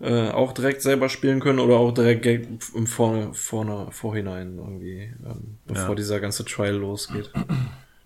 Äh, 0.00 0.28
auch 0.30 0.52
direkt 0.52 0.82
selber 0.82 1.08
spielen 1.08 1.40
können 1.40 1.58
oder 1.58 1.74
auch 1.76 1.92
direkt 1.92 2.24
im 2.74 2.86
vorne, 2.86 3.34
vorne, 3.34 3.88
vorhinein 3.90 4.56
irgendwie, 4.56 5.12
ähm, 5.26 5.56
bevor 5.66 5.88
Ja. 5.88 5.94
dieser 5.96 6.20
ganze 6.20 6.44
Trial 6.44 6.76
losgeht. 6.76 7.30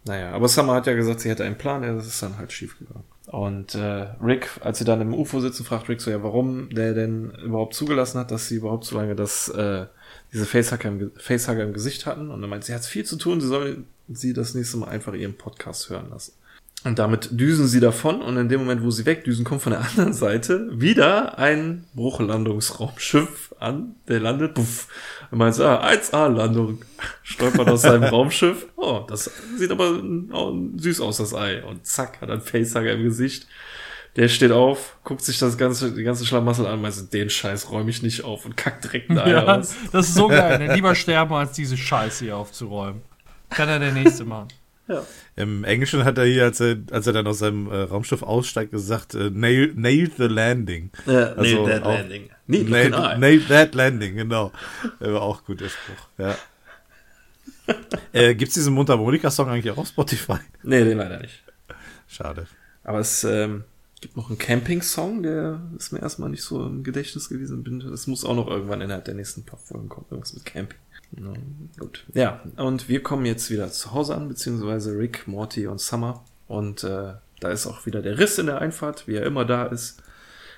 Naja, 0.05 0.33
aber 0.33 0.49
Summer 0.49 0.75
hat 0.75 0.87
ja 0.87 0.95
gesagt, 0.95 1.21
sie 1.21 1.29
hätte 1.31 1.45
einen 1.45 1.59
Plan, 1.59 1.83
ja, 1.83 1.95
das 1.95 2.07
ist 2.07 2.23
dann 2.23 2.39
halt 2.39 2.53
schief 2.53 2.79
gegangen. 2.79 3.05
Und 3.27 3.75
äh, 3.75 4.09
Rick, 4.23 4.49
als 4.61 4.79
sie 4.79 4.85
dann 4.85 5.01
im 5.01 5.15
UFO 5.15 5.41
sitzen, 5.41 5.65
fragt 5.65 5.89
Rick 5.89 6.01
so, 6.01 6.11
ja, 6.11 6.23
warum 6.23 6.69
der 6.71 6.93
denn 6.93 7.31
überhaupt 7.45 7.75
zugelassen 7.75 8.19
hat, 8.19 8.31
dass 8.31 8.49
sie 8.49 8.57
überhaupt 8.57 8.85
so 8.85 8.97
lange 8.97 9.15
das, 9.15 9.49
äh, 9.49 9.87
diese 10.33 10.45
Facehugger 10.45 10.89
im, 10.89 10.99
Ge- 10.99 11.11
Facehugger 11.17 11.63
im 11.63 11.73
Gesicht 11.73 12.05
hatten. 12.05 12.31
Und 12.31 12.43
er 12.43 12.49
meint, 12.49 12.65
sie 12.65 12.75
hat 12.75 12.85
viel 12.85 13.05
zu 13.05 13.17
tun, 13.17 13.41
sie 13.41 13.47
soll 13.47 13.85
sie 14.09 14.33
das 14.35 14.55
nächste 14.55 14.77
Mal 14.77 14.89
einfach 14.89 15.15
ihren 15.15 15.39
Podcast 15.39 15.89
hören 15.89 16.11
lassen. 16.11 16.33
Und 16.85 16.99
damit 16.99 17.29
düsen 17.31 17.69
sie 17.69 17.79
davon 17.79 18.23
und 18.23 18.37
in 18.37 18.49
dem 18.49 18.61
Moment, 18.61 18.83
wo 18.83 18.91
sie 18.91 19.07
wegdüsen, 19.07 19.45
kommt 19.45 19.63
von 19.63 19.73
der 19.73 19.81
anderen 19.89 20.13
Seite 20.13 20.69
wieder 20.73 21.39
ein 21.39 21.85
Bruchlandungsraumschiff 21.95 23.55
an, 23.61 23.95
der 24.09 24.19
landet, 24.19 24.55
puff, 24.55 24.89
und 25.31 25.39
meint 25.39 25.59
ah, 25.61 25.87
1A-Landung, 25.87 26.85
stolpert 27.23 27.69
aus 27.69 27.83
seinem 27.83 28.05
Raumschiff, 28.13 28.67
oh, 28.77 29.05
das 29.07 29.31
sieht 29.57 29.71
aber 29.71 30.01
süß 30.77 31.01
aus, 31.01 31.19
das 31.19 31.35
Ei, 31.35 31.63
und 31.63 31.87
zack, 31.87 32.21
hat 32.21 32.31
ein 32.31 32.41
Facehugger 32.41 32.93
im 32.95 33.05
Gesicht, 33.05 33.47
der 34.17 34.29
steht 34.29 34.53
auf, 34.53 34.97
guckt 35.05 35.23
sich 35.23 35.39
das 35.39 35.57
ganze, 35.57 35.93
die 35.93 36.03
ganze 36.03 36.27
Schlamassel 36.27 36.67
an, 36.67 36.83
meint 36.83 37.13
den 37.15 37.31
Scheiß 37.31 37.71
räume 37.71 37.91
ich 37.91 38.03
nicht 38.03 38.25
auf 38.25 38.45
und 38.45 38.57
kackt 38.57 38.85
direkt 38.85 39.09
ein 39.09 39.19
Ei 39.19 39.31
Ja, 39.31 39.45
aus. 39.57 39.75
das 39.91 40.09
ist 40.09 40.15
so 40.17 40.29
geil. 40.29 40.59
Ne? 40.59 40.75
Lieber 40.75 40.95
sterben, 40.95 41.33
als 41.33 41.53
diese 41.53 41.77
Scheiße 41.77 42.25
hier 42.25 42.37
aufzuräumen. 42.37 43.01
Kann 43.49 43.69
er 43.71 43.79
der 43.79 43.93
Nächste 43.93 44.25
machen. 44.25 44.49
Im 45.37 45.65
Englischen 45.65 46.05
hat 46.05 46.19
er 46.19 46.25
hier, 46.27 46.45
als 46.45 46.61
er, 46.61 46.77
als 46.91 47.07
er 47.07 47.13
dann 47.13 47.27
aus 47.27 47.39
seinem 47.39 47.71
äh, 47.71 47.77
Raumschiff 47.83 48.23
aussteigt, 48.23 48.73
gesagt, 48.73 49.15
äh, 49.15 49.31
nail, 49.31 49.73
nail 49.75 50.11
the 50.17 50.25
landing. 50.25 50.91
Äh, 51.07 51.11
Also 51.13 51.41
nailed 51.43 51.67
that 51.71 51.83
auch- 51.85 51.99
landing. 51.99 52.31
Neat 52.49 52.69
Nail, 52.69 53.19
nail 53.19 53.41
that 53.47 53.75
landing, 53.75 54.17
genau. 54.17 54.53
War 54.99 55.23
auch 55.23 55.45
gut, 55.45 55.61
der 55.61 55.69
Spruch. 55.69 56.09
Ja. 56.19 56.37
äh, 58.13 58.35
Gibt 58.35 58.49
es 58.49 58.55
diesen 58.55 58.75
Mundharmonika-Song 58.75 59.49
eigentlich 59.49 59.71
auch 59.73 59.79
auf 59.79 59.89
Spotify? 59.89 60.39
Nee, 60.63 60.85
den 60.85 60.99
leider 60.99 61.21
nicht. 61.21 61.43
Schade. 62.09 62.47
Aber 62.85 62.99
es 62.99 63.23
ähm, 63.25 63.65
gibt 64.03 64.17
noch 64.17 64.29
einen 64.29 64.39
Camping-Song, 64.39 65.23
der 65.23 65.63
ist 65.79 65.93
mir 65.93 66.01
erstmal 66.03 66.29
nicht 66.29 66.43
so 66.43 66.65
im 66.67 66.83
Gedächtnis 66.85 67.29
gewesen. 67.31 67.63
Bin- 67.65 67.81
Das 67.81 68.07
muss 68.07 68.25
auch 68.25 68.35
noch 68.37 68.49
irgendwann 68.49 68.83
innerhalb 68.83 69.07
der 69.07 69.15
nächsten 69.15 69.45
paar 69.45 69.59
Folgen 69.59 69.89
kommen. 69.89 70.07
Irgendwas 70.11 70.35
mit 70.35 70.45
Camping. 70.45 70.79
Ja, 71.19 71.33
gut. 71.79 72.05
Ja, 72.15 72.43
und 72.57 72.89
wir 72.89 73.03
kommen 73.03 73.25
jetzt 73.27 73.51
wieder 73.51 73.71
zu 73.71 73.93
Hause 73.93 74.15
an, 74.15 74.29
beziehungsweise 74.29 74.99
Rick, 74.99 75.27
Morty 75.27 75.67
und 75.67 75.81
Summer. 75.81 76.25
Und 76.49 76.85
äh, 76.85 77.15
da 77.41 77.49
ist 77.51 77.67
auch 77.67 77.87
wieder 77.87 78.03
der 78.03 78.19
Riss 78.19 78.39
in 78.39 78.47
der 78.47 78.61
Einfahrt, 78.61 79.07
wie 79.09 79.15
er 79.15 79.25
immer 79.27 79.45
da 79.45 79.67
ist. 79.67 80.03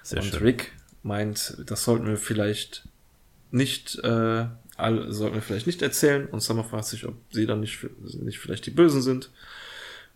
Sehr 0.03 0.21
und 0.21 0.27
schön. 0.27 0.41
Rick 0.43 0.73
meint, 1.03 1.57
das 1.67 1.85
sollten 1.85 2.07
wir 2.07 2.17
vielleicht 2.17 2.89
nicht 3.51 3.99
äh, 4.03 4.47
alle 4.77 5.13
sollten 5.13 5.37
wir 5.37 5.43
vielleicht 5.43 5.67
nicht 5.69 5.83
erzählen. 5.83 6.27
Und 6.27 6.41
Summer 6.41 6.65
fragt 6.65 6.87
sich, 6.87 7.07
ob 7.07 7.15
sie 7.31 7.47
dann 7.47 7.61
nicht, 7.61 7.87
nicht 8.23 8.39
vielleicht 8.41 8.67
die 8.67 8.71
Bösen 8.73 9.03
sind. 9.03 9.31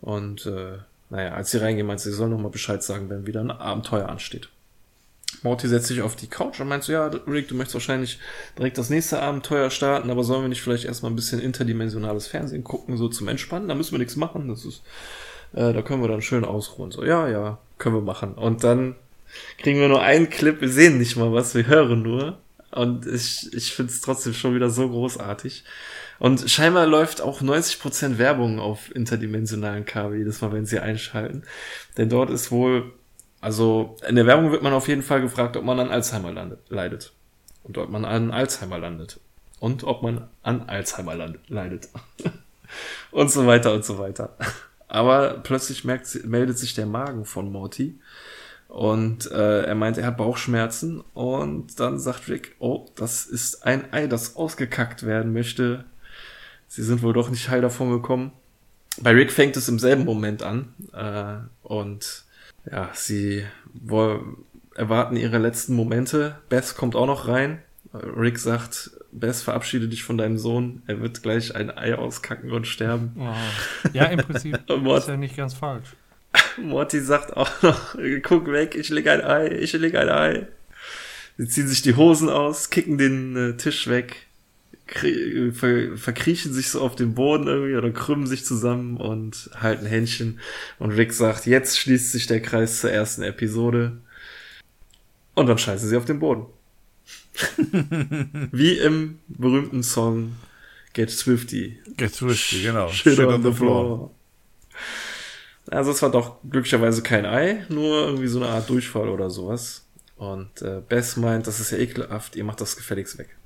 Und 0.01 0.45
äh, 0.45 0.79
naja, 1.09 1.33
als 1.33 1.51
sie 1.51 1.57
reingehen, 1.57 1.87
meint 1.87 1.99
sie, 1.99 2.11
sie 2.11 2.15
soll 2.15 2.29
nochmal 2.29 2.51
Bescheid 2.51 2.83
sagen, 2.83 3.09
wenn 3.09 3.27
wieder 3.27 3.41
ein 3.41 3.51
Abenteuer 3.51 4.09
ansteht. 4.09 4.49
Morty 5.43 5.67
setzt 5.67 5.87
sich 5.87 6.01
auf 6.01 6.15
die 6.15 6.27
Couch 6.27 6.59
und 6.59 6.67
meint 6.67 6.83
so, 6.83 6.91
ja, 6.91 7.07
Rick, 7.07 7.47
du 7.47 7.55
möchtest 7.55 7.75
wahrscheinlich 7.75 8.19
direkt 8.57 8.77
das 8.77 8.89
nächste 8.89 9.21
Abenteuer 9.21 9.69
starten, 9.69 10.09
aber 10.09 10.23
sollen 10.23 10.41
wir 10.41 10.49
nicht 10.49 10.61
vielleicht 10.61 10.85
erstmal 10.85 11.11
ein 11.11 11.15
bisschen 11.15 11.39
interdimensionales 11.39 12.27
Fernsehen 12.27 12.63
gucken, 12.63 12.97
so 12.97 13.07
zum 13.07 13.27
Entspannen? 13.27 13.67
Da 13.67 13.75
müssen 13.75 13.91
wir 13.91 13.99
nichts 13.99 14.15
machen. 14.15 14.49
Das 14.49 14.65
ist, 14.65 14.81
äh, 15.53 15.71
da 15.71 15.81
können 15.81 16.01
wir 16.01 16.09
dann 16.09 16.21
schön 16.21 16.43
ausruhen. 16.43 16.91
So, 16.91 17.05
ja, 17.05 17.29
ja, 17.29 17.57
können 17.77 17.95
wir 17.95 18.01
machen. 18.01 18.33
Und 18.33 18.63
dann 18.63 18.95
kriegen 19.57 19.79
wir 19.79 19.87
nur 19.87 20.01
einen 20.01 20.29
Clip, 20.29 20.59
wir 20.59 20.69
sehen 20.69 20.97
nicht 20.97 21.15
mal 21.15 21.31
was, 21.31 21.55
wir 21.55 21.67
hören 21.67 22.01
nur. 22.01 22.37
Und 22.71 23.07
ich, 23.07 23.51
ich 23.53 23.73
finde 23.73 23.91
es 23.91 24.01
trotzdem 24.01 24.33
schon 24.33 24.55
wieder 24.55 24.69
so 24.69 24.89
großartig. 24.89 25.63
Und 26.19 26.49
scheinbar 26.49 26.85
läuft 26.85 27.21
auch 27.21 27.41
90% 27.41 28.17
Werbung 28.17 28.59
auf 28.59 28.93
interdimensionalen 28.93 29.85
Kabel 29.85 30.19
jedes 30.19 30.41
Mal, 30.41 30.51
wenn 30.51 30.65
sie 30.65 30.79
einschalten. 30.79 31.43
Denn 31.97 32.09
dort 32.09 32.29
ist 32.29 32.51
wohl, 32.51 32.91
also 33.39 33.95
in 34.07 34.15
der 34.15 34.25
Werbung 34.25 34.51
wird 34.51 34.61
man 34.61 34.73
auf 34.73 34.87
jeden 34.87 35.01
Fall 35.01 35.21
gefragt, 35.21 35.55
ob 35.55 35.63
man 35.63 35.79
an 35.79 35.89
Alzheimer 35.89 36.31
landet, 36.31 36.59
leidet. 36.69 37.13
Und 37.63 37.77
ob 37.77 37.89
man 37.89 38.03
an 38.03 38.31
Alzheimer 38.31 38.79
landet. 38.79 39.19
Und 39.59 39.83
ob 39.83 40.03
man 40.03 40.27
an 40.43 40.63
Alzheimer 40.63 41.15
leidet. 41.47 41.89
und 43.11 43.31
so 43.31 43.47
weiter 43.47 43.73
und 43.73 43.85
so 43.85 43.97
weiter. 43.97 44.35
Aber 44.89 45.39
plötzlich 45.43 45.85
merkt, 45.85 46.25
meldet 46.25 46.57
sich 46.57 46.73
der 46.73 46.85
Magen 46.85 47.23
von 47.23 47.51
Morty. 47.51 47.99
Und 48.67 49.31
äh, 49.31 49.63
er 49.63 49.75
meint, 49.75 49.97
er 49.97 50.07
hat 50.07 50.17
Bauchschmerzen. 50.17 51.01
Und 51.13 51.79
dann 51.79 51.97
sagt 51.97 52.27
Rick, 52.27 52.55
oh, 52.59 52.87
das 52.95 53.25
ist 53.25 53.65
ein 53.65 53.93
Ei, 53.93 54.07
das 54.07 54.35
ausgekackt 54.35 55.05
werden 55.05 55.31
möchte. 55.31 55.85
Sie 56.69 56.83
sind 56.83 57.01
wohl 57.01 57.13
doch 57.13 57.31
nicht 57.31 57.49
heil 57.49 57.61
davon 57.61 57.89
gekommen. 57.89 58.31
Bei 59.01 59.11
Rick 59.11 59.31
fängt 59.31 59.57
es 59.57 59.67
im 59.67 59.79
selben 59.79 60.05
Moment 60.05 60.43
an. 60.43 60.73
Äh, 60.93 61.67
und 61.67 62.23
ja, 62.71 62.91
sie 62.93 63.43
wollen, 63.73 64.37
erwarten 64.75 65.17
ihre 65.17 65.39
letzten 65.39 65.73
Momente. 65.73 66.35
Beth 66.47 66.75
kommt 66.77 66.95
auch 66.95 67.07
noch 67.07 67.27
rein. 67.27 67.59
Rick 67.91 68.37
sagt, 68.37 68.91
Beth, 69.11 69.37
verabschiede 69.37 69.87
dich 69.87 70.03
von 70.03 70.19
deinem 70.19 70.37
Sohn. 70.37 70.83
Er 70.85 71.01
wird 71.01 71.23
gleich 71.23 71.55
ein 71.55 71.75
Ei 71.75 71.95
auskacken 71.95 72.51
und 72.51 72.67
sterben. 72.67 73.15
Oh. 73.17 73.33
Ja, 73.93 74.05
im 74.05 74.19
Prinzip 74.19 74.59
ist 74.67 75.07
ja 75.07 75.17
nicht 75.17 75.35
ganz 75.35 75.55
falsch. 75.55 75.95
Morty 76.61 76.99
sagt 76.99 77.35
auch 77.35 77.49
noch, 77.63 77.95
guck 78.21 78.51
weg, 78.51 78.75
ich 78.75 78.89
leg 78.89 79.07
ein 79.07 79.23
Ei, 79.23 79.47
ich 79.47 79.73
leg 79.73 79.95
ein 79.95 80.09
Ei. 80.09 80.47
Sie 81.37 81.47
ziehen 81.47 81.67
sich 81.67 81.81
die 81.81 81.95
Hosen 81.95 82.29
aus, 82.29 82.69
kicken 82.69 82.99
den 82.99 83.35
äh, 83.35 83.57
Tisch 83.57 83.87
weg 83.87 84.27
ver 84.91 85.97
verkriechen 85.97 86.53
sich 86.53 86.69
so 86.69 86.81
auf 86.81 86.95
den 86.95 87.13
Boden 87.13 87.47
irgendwie 87.47 87.75
oder 87.75 87.91
krümmen 87.91 88.27
sich 88.27 88.45
zusammen 88.45 88.97
und 88.97 89.49
halten 89.55 89.85
Händchen. 89.85 90.39
Und 90.79 90.91
Rick 90.91 91.13
sagt, 91.13 91.45
jetzt 91.45 91.79
schließt 91.79 92.11
sich 92.11 92.27
der 92.27 92.41
Kreis 92.41 92.81
zur 92.81 92.91
ersten 92.91 93.23
Episode. 93.23 93.97
Und 95.35 95.47
dann 95.47 95.57
scheißen 95.57 95.87
sie 95.87 95.97
auf 95.97 96.05
den 96.05 96.19
Boden. 96.19 96.47
Wie 98.51 98.77
im 98.77 99.19
berühmten 99.27 99.83
Song 99.83 100.35
Get 100.93 101.11
Swifty. 101.11 101.79
Get 101.95 102.13
Swifty, 102.13 102.63
genau. 102.63 102.89
Shit, 102.89 103.15
Shit 103.15 103.25
on, 103.25 103.35
on, 103.35 103.43
the 103.43 103.53
floor. 103.53 103.85
floor. 103.85 104.11
Also 105.71 105.91
es 105.91 106.01
war 106.01 106.11
doch 106.11 106.37
glücklicherweise 106.49 107.03
kein 107.03 107.25
Ei, 107.25 107.63
nur 107.69 108.07
irgendwie 108.07 108.27
so 108.27 108.41
eine 108.41 108.49
Art 108.49 108.69
Durchfall 108.69 109.07
oder 109.09 109.29
sowas. 109.29 109.85
Und 110.17 110.61
äh, 110.61 110.81
Bess 110.87 111.15
meint, 111.15 111.47
das 111.47 111.59
ist 111.59 111.71
ja 111.71 111.77
ekelhaft, 111.77 112.35
ihr 112.35 112.43
macht 112.43 112.59
das 112.59 112.75
gefälligst 112.75 113.17
weg. 113.17 113.37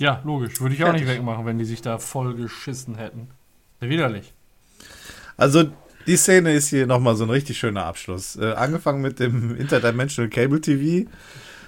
Ja, 0.00 0.20
logisch. 0.24 0.60
Würde 0.60 0.74
ich 0.74 0.84
auch 0.84 0.92
nicht 0.92 1.06
wegmachen, 1.06 1.44
wenn 1.44 1.58
die 1.58 1.64
sich 1.64 1.82
da 1.82 1.98
voll 1.98 2.34
geschissen 2.34 2.94
hätten. 2.96 3.28
Widerlich. 3.80 4.32
Also, 5.36 5.64
die 6.06 6.16
Szene 6.16 6.52
ist 6.52 6.68
hier 6.68 6.86
nochmal 6.86 7.16
so 7.16 7.24
ein 7.24 7.30
richtig 7.30 7.58
schöner 7.58 7.84
Abschluss. 7.84 8.36
Äh, 8.36 8.52
angefangen 8.52 9.02
mit 9.02 9.20
dem 9.20 9.56
Interdimensional 9.56 10.30
Cable 10.30 10.60
TV. 10.60 11.08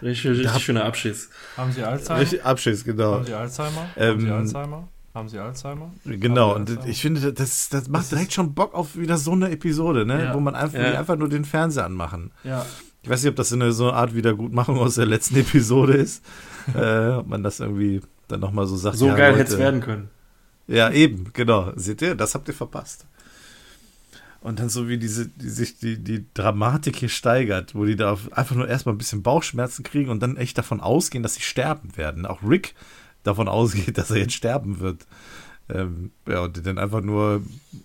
Richtig, 0.03 0.31
richtig 0.31 0.49
hab, 0.53 0.61
schöner 0.61 0.85
Abschiss. 0.85 1.29
Haben 1.57 1.73
Sie 1.73 1.83
Alzheimer? 1.83 2.21
Richtig 2.21 2.45
Abschiss, 2.45 2.85
genau. 2.85 3.15
Haben 3.15 3.27
Sie 3.27 3.35
Alzheimer? 3.35 3.89
Ähm, 3.97 4.09
Haben 4.11 4.21
Sie 4.21 4.33
Alzheimer? 4.33 4.89
Haben 5.13 5.29
Sie 5.29 5.39
Alzheimer? 5.39 5.91
Genau, 6.05 6.55
Sie 6.55 6.61
Alzheimer? 6.61 6.81
und 6.81 6.89
ich 6.89 7.03
finde, 7.03 7.33
das, 7.33 7.69
das 7.69 7.89
macht 7.89 8.05
das 8.05 8.11
direkt 8.11 8.33
schon 8.33 8.55
Bock 8.55 8.75
auf 8.75 8.97
wieder 8.97 9.19
so 9.19 9.33
eine 9.33 9.51
Episode, 9.51 10.07
ne? 10.07 10.25
Ja. 10.25 10.35
Wo 10.35 10.41
man 10.41 10.55
einfach, 10.55 10.79
ja. 10.79 10.99
einfach 10.99 11.17
nur 11.17 11.29
den 11.29 11.45
Fernseher 11.45 11.85
anmachen. 11.85 12.31
Ja. 12.45 12.65
Ich 13.03 13.11
weiß 13.11 13.23
nicht, 13.23 13.31
ob 13.31 13.37
das 13.37 13.53
eine, 13.53 13.73
so 13.73 13.89
eine 13.89 13.95
Art 13.95 14.15
Wiedergutmachung 14.15 14.79
aus 14.79 14.95
der 14.95 15.07
letzten 15.07 15.37
Episode 15.41 15.95
ist. 15.95 16.25
äh, 16.75 17.09
ob 17.09 17.27
man 17.27 17.43
das 17.43 17.61
irgendwie 17.61 18.01
dann 18.31 18.41
nochmal 18.41 18.67
so 18.67 18.77
sagt. 18.77 18.97
So 18.97 19.09
ja, 19.09 19.15
geil 19.15 19.37
hätte 19.37 19.53
es 19.53 19.59
werden 19.59 19.81
können. 19.81 20.11
Ja, 20.67 20.91
eben, 20.91 21.33
genau. 21.33 21.73
Seht 21.77 22.01
ihr, 22.03 22.15
das 22.15 22.35
habt 22.35 22.49
ihr 22.49 22.55
verpasst. 22.55 23.07
Und 24.41 24.59
dann 24.59 24.71
so 24.71 24.89
wie 24.89 24.97
diese, 24.97 25.29
die 25.29 25.51
sich 25.51 25.79
die, 25.79 25.99
die 25.99 26.25
Dramatik 26.33 26.97
hier 26.97 27.11
steigert, 27.11 27.75
wo 27.75 27.85
die 27.85 27.97
da 27.97 28.17
einfach 28.31 28.57
nur 28.57 28.69
erstmal 28.69 28.95
ein 28.95 28.99
bisschen 28.99 29.23
Bauchschmerzen 29.23 29.83
kriegen 29.83 30.09
und 30.09 30.21
dann 30.23 30.37
echt 30.37 30.57
davon 30.57 30.81
ausgehen, 30.81 31.23
dass 31.23 31.35
sie 31.35 31.43
sterben 31.43 31.97
werden. 31.97 32.25
Auch 32.25 32.43
Rick 32.43 32.75
davon 33.23 33.49
ausgeht, 33.49 33.99
dass 33.99 34.11
er 34.11 34.19
jetzt 34.19 34.33
sterben 34.33 34.81
wird. 34.81 35.07
Ähm, 35.69 36.11
ja, 36.27 36.41
und 36.41 36.65
dann 36.67 36.79
einfach 36.79 37.03
nur 37.03 37.43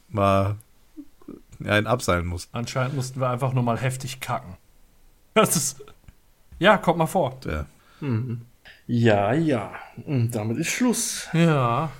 mal 0.08 0.56
ja, 1.60 1.74
einen 1.74 1.88
abseilen 1.88 2.26
muss. 2.26 2.48
Anscheinend 2.52 2.96
mussten 2.96 3.20
wir 3.20 3.30
einfach 3.30 3.54
nur 3.54 3.64
mal 3.64 3.78
heftig 3.78 4.20
kacken. 4.20 4.58
Das 5.34 5.58
ist. 5.58 5.84
Ja, 6.60 6.78
kommt 6.78 6.98
mal 6.98 7.08
vor. 7.08 7.38
Ja. 7.46 7.66
Mhm. 8.00 8.46
Ja, 8.88 9.34
ja. 9.34 9.74
Und 10.06 10.32
damit 10.32 10.58
ist 10.58 10.68
Schluss. 10.68 11.28
Ja. 11.34 11.92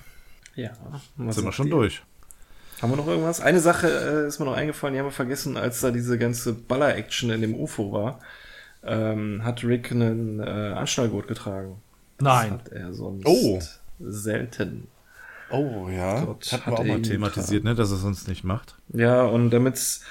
Ja. 0.56 0.72
Was 1.18 1.36
sind 1.36 1.46
wir 1.46 1.52
schon 1.52 1.70
durch. 1.70 2.02
Haben 2.82 2.92
wir 2.92 2.98
noch 2.98 3.08
irgendwas? 3.08 3.42
Eine 3.42 3.60
Sache 3.60 3.88
äh, 3.88 4.28
ist 4.28 4.40
mir 4.40 4.46
noch 4.46 4.56
eingefallen, 4.56 4.94
die 4.94 5.00
haben 5.00 5.08
wir 5.08 5.12
vergessen, 5.12 5.58
als 5.58 5.82
da 5.82 5.92
diese 5.92 6.18
ganze 6.18 6.54
Baller-Action 6.54 7.30
in 7.30 7.42
dem 7.42 7.56
UFO 7.56 7.92
war. 7.92 8.20
Ähm, 8.84 9.44
hat 9.44 9.64
Rick 9.64 9.92
einen 9.92 10.40
äh, 10.40 10.44
Anschnallgurt 10.44 11.28
getragen. 11.28 11.82
Nein. 12.20 12.50
Das 12.50 12.60
hat 12.60 12.68
er 12.70 12.94
sonst 12.94 13.26
oh. 13.26 13.60
selten. 14.00 14.88
Oh 15.52 15.90
ja, 15.90 16.26
Dort 16.26 16.52
hat 16.52 16.66
man 16.66 16.76
auch 16.76 16.84
mal 16.84 17.02
thematisiert, 17.02 17.64
ne, 17.64 17.76
dass 17.76 17.92
er 17.92 17.98
sonst 17.98 18.28
nicht 18.28 18.44
macht. 18.44 18.76
Ja, 18.90 19.24
und 19.24 19.52
damit 19.52 19.76
es 19.76 20.02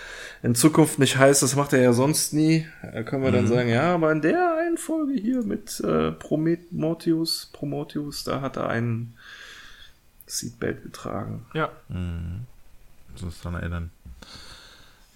in 0.43 0.55
Zukunft 0.55 0.99
nicht 0.99 1.17
heißt, 1.17 1.43
das 1.43 1.57
macht 1.57 1.73
er 1.73 1.83
ja 1.83 1.93
sonst 1.93 2.33
nie, 2.33 2.67
äh, 2.83 3.03
können 3.03 3.23
wir 3.23 3.31
mhm. 3.31 3.35
dann 3.35 3.47
sagen, 3.49 3.69
ja, 3.69 3.95
aber 3.95 4.13
in 4.13 4.23
der 4.23 4.57
einen 4.59 4.77
Folge 4.77 5.15
hier 5.15 5.43
mit 5.43 5.81
äh, 5.81 6.13
Prometheus, 6.13 7.51
Prometheus, 7.53 8.25
da 8.25 8.41
hat 8.41 8.57
er 8.57 8.69
einen 8.69 9.15
Seatbelt 10.27 10.83
getragen. 10.83 11.47
Ja. 11.53 11.71
Mhm. 11.89 12.47
Muss 13.21 13.41
dran 13.41 13.55
erinnern. 13.55 13.91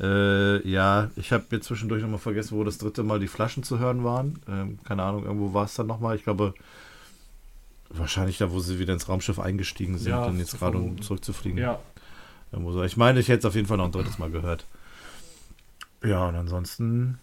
Äh, 0.01 0.67
ja, 0.69 1.11
ich 1.17 1.33
habe 1.33 1.45
jetzt 1.51 1.67
zwischendurch 1.67 2.03
nochmal 2.03 2.21
vergessen, 2.21 2.57
wo 2.57 2.63
das 2.63 2.79
dritte 2.79 3.03
Mal 3.03 3.19
die 3.19 3.27
Flaschen 3.27 3.65
zu 3.65 3.79
hören 3.79 4.05
waren. 4.05 4.41
Ähm, 4.49 4.79
keine 4.85 5.03
Ahnung, 5.03 5.25
irgendwo 5.25 5.55
war 5.55 5.65
es 5.65 5.75
dann 5.75 5.89
nochmal. 5.89 6.15
Ich 6.15 6.23
glaube, 6.23 6.55
wahrscheinlich 7.91 8.39
da, 8.39 8.51
wo 8.51 8.61
sie 8.61 8.79
wieder 8.79 8.93
ins 8.93 9.09
Raumschiff 9.09 9.39
eingestiegen 9.39 9.99
sind 9.99 10.11
ja, 10.11 10.25
und 10.25 10.39
jetzt 10.39 10.59
gerade 10.59 10.79
um 10.79 11.01
zurückzufliegen. 11.01 11.59
Ja. 11.59 11.79
Ich 12.85 12.97
meine, 12.97 13.21
ich 13.21 13.29
hätte 13.29 13.41
es 13.41 13.45
auf 13.45 13.55
jeden 13.55 13.67
Fall 13.67 13.77
noch 13.77 13.87
ein 13.87 13.93
drittes 13.93 14.19
Mal 14.19 14.31
gehört. 14.31 14.65
Ja, 16.03 16.27
und 16.29 16.35
ansonsten, 16.35 17.19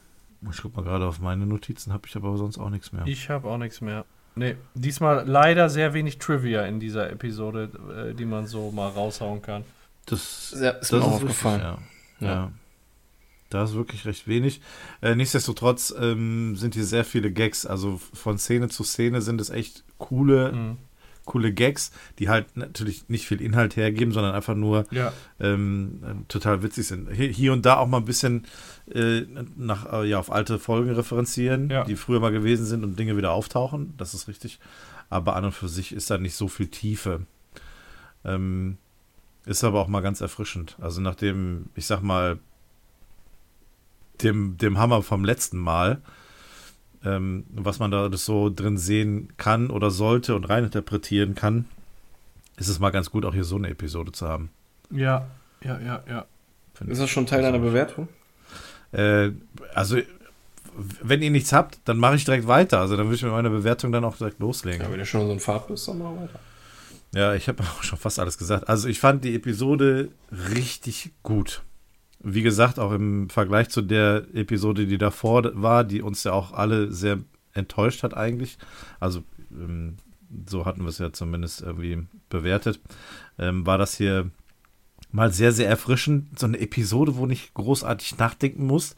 ich 0.52 0.62
guck 0.62 0.76
mal 0.76 0.84
gerade 0.84 1.08
auf 1.08 1.20
meine 1.20 1.46
Notizen, 1.46 1.94
habe 1.94 2.08
ich 2.08 2.16
aber 2.16 2.38
sonst 2.38 2.58
auch 2.58 2.70
nichts 2.70 2.92
mehr. 2.92 3.04
Ich 3.06 3.30
habe 3.30 3.48
auch 3.48 3.58
nichts 3.58 3.82
mehr. 3.82 4.06
Nee, 4.36 4.58
diesmal 4.74 5.26
leider 5.26 5.70
sehr 5.70 5.94
wenig 5.94 6.20
Trivia 6.20 6.66
in 6.66 6.80
dieser 6.80 7.10
Episode, 7.10 7.70
äh, 8.12 8.14
die 8.14 8.26
man 8.26 8.48
so 8.48 8.72
mal 8.72 8.90
raushauen 8.90 9.42
kann. 9.42 9.64
Das, 10.06 10.54
ja, 10.60 10.72
ist 10.72 10.92
das 10.92 11.00
mir 11.00 11.06
auch 11.06 11.14
aufgefallen. 11.14 11.62
ja. 11.62 11.78
ja. 12.20 12.28
ja. 12.28 12.52
Da 13.50 13.64
ist 13.64 13.74
wirklich 13.74 14.06
recht 14.06 14.28
wenig. 14.28 14.60
Äh, 15.02 15.16
nichtsdestotrotz 15.16 15.96
ähm, 15.98 16.58
sind 16.58 16.74
hier 16.74 16.84
sehr 16.84 17.06
viele 17.06 17.32
Gags. 17.32 17.66
Also 17.66 18.02
von 18.14 18.38
Szene 18.38 18.68
zu 18.68 18.84
Szene 18.84 19.22
sind 19.22 19.40
es 19.40 19.50
echt 19.50 19.85
coole 19.98 20.52
mhm 20.52 20.78
coole 21.26 21.52
Gags, 21.52 21.92
die 22.20 22.30
halt 22.30 22.56
natürlich 22.56 23.10
nicht 23.10 23.28
viel 23.28 23.42
Inhalt 23.42 23.76
hergeben, 23.76 24.14
sondern 24.14 24.34
einfach 24.34 24.56
nur 24.56 24.86
ja. 24.92 25.12
ähm, 25.40 26.26
total 26.28 26.64
witzig 26.64 26.88
sind. 26.88 27.12
Hier, 27.12 27.30
hier, 27.30 27.54
und 27.54 27.66
da 27.66 27.78
auch 27.78 27.88
mal 27.88 27.98
ein 27.98 28.06
bisschen 28.06 28.46
äh, 28.94 29.22
nach, 29.58 29.92
äh, 29.92 30.08
ja, 30.08 30.20
auf 30.20 30.32
alte 30.32 30.60
Folgen 30.60 30.92
referenzieren, 30.92 31.70
ja. 31.70 31.84
die 31.84 31.96
früher 31.96 32.20
mal 32.20 32.32
gewesen 32.32 32.66
sind 32.66 32.84
und 32.84 32.98
Dinge 32.98 33.18
wieder 33.18 33.32
auftauchen. 33.32 33.94
Das 33.98 34.14
ist 34.14 34.28
richtig. 34.28 34.60
Aber 35.10 35.36
an 35.36 35.46
und 35.46 35.52
für 35.52 35.68
sich 35.68 35.94
ist 35.94 36.10
da 36.10 36.18
nicht 36.18 36.36
so 36.36 36.48
viel 36.48 36.68
Tiefe. 36.68 37.22
Ähm, 38.24 38.78
ist 39.46 39.64
aber 39.64 39.82
auch 39.82 39.88
mal 39.88 40.02
ganz 40.02 40.22
erfrischend. 40.22 40.78
Also 40.80 41.02
nachdem, 41.02 41.70
ich 41.76 41.86
sag 41.86 42.02
mal, 42.02 42.40
dem, 44.22 44.58
dem 44.58 44.78
Hammer 44.78 45.02
vom 45.04 45.26
letzten 45.26 45.58
Mal, 45.58 46.02
ähm, 47.06 47.46
was 47.54 47.80
man 47.80 47.92
da 47.92 48.10
so 48.14 48.50
drin 48.50 48.78
sehen 48.78 49.30
kann 49.38 49.70
oder 49.70 49.92
sollte 49.92 50.36
und 50.36 50.46
reininterpretieren 50.46 51.36
kann, 51.36 51.66
ist 52.58 52.68
es 52.68 52.80
mal 52.80 52.90
ganz 52.90 53.12
gut, 53.12 53.26
auch 53.26 53.34
hier 53.34 53.44
so 53.44 53.56
eine 53.58 53.70
Episode 53.70 54.12
zu 54.12 54.28
haben. 54.28 54.50
Ja, 54.92 55.28
ja, 55.64 55.80
ja, 55.80 56.04
ja. 56.08 56.26
Ist 56.88 57.02
das 57.02 57.10
schon 57.10 57.26
Teil 57.26 57.42
deiner 57.42 57.60
Bewertung? 57.60 58.08
Äh, 58.92 59.32
also 59.74 59.98
wenn 61.02 61.22
ihr 61.22 61.32
nichts 61.32 61.54
habt, 61.54 61.80
dann 61.86 61.98
mache 61.98 62.16
ich 62.16 62.26
direkt 62.26 62.48
weiter. 62.48 62.80
Also 62.80 62.98
dann 62.98 63.06
würde 63.06 63.16
ich 63.16 63.24
mit 63.24 63.32
meiner 63.32 63.50
Bewertung 63.50 63.92
dann 63.92 64.04
auch 64.04 64.18
direkt 64.18 64.40
loslegen. 64.40 64.82
Ja, 64.82 64.92
wenn 64.92 65.00
ihr 65.00 65.06
schon 65.06 65.26
so 65.26 65.32
ein 65.32 65.40
Fahrt 65.40 65.68
bist, 65.68 65.88
dann 65.88 66.00
mal 66.00 66.16
weiter. 66.16 66.40
Ja, 67.14 67.34
ich 67.34 67.48
habe 67.48 67.64
auch 67.80 67.84
schon 67.84 67.98
fast 67.98 68.20
alles 68.20 68.38
gesagt. 68.38 68.68
Also 68.68 68.88
ich 68.88 69.00
fand 69.00 69.24
die 69.24 69.36
Episode 69.36 70.10
richtig 70.54 71.12
gut. 71.24 71.62
Wie 72.28 72.42
gesagt, 72.42 72.80
auch 72.80 72.92
im 72.92 73.30
Vergleich 73.30 73.70
zu 73.70 73.84
der 73.84 74.26
Episode, 74.34 74.88
die 74.88 74.98
davor 74.98 75.52
war, 75.54 75.84
die 75.84 76.02
uns 76.02 76.24
ja 76.24 76.32
auch 76.34 76.54
alle 76.54 76.92
sehr 76.92 77.20
enttäuscht 77.54 78.02
hat 78.02 78.18
eigentlich. 78.18 78.58
Also 79.00 79.24
ähm, 79.52 79.98
so 80.48 80.66
hatten 80.66 80.82
wir 80.82 80.90
es 80.90 80.98
ja 80.98 81.14
zumindest 81.14 81.62
irgendwie 81.62 82.08
bewertet. 82.30 82.80
Ähm, 83.38 83.68
war 83.68 83.78
das 83.78 83.96
hier 83.96 84.32
mal 85.12 85.32
sehr, 85.32 85.52
sehr 85.52 85.70
erfrischend. 85.70 86.40
So 86.40 86.48
eine 86.48 86.60
Episode, 86.60 87.16
wo 87.16 87.28
nicht 87.28 87.54
großartig 87.54 88.18
nachdenken 88.18 88.66
musst. 88.66 88.96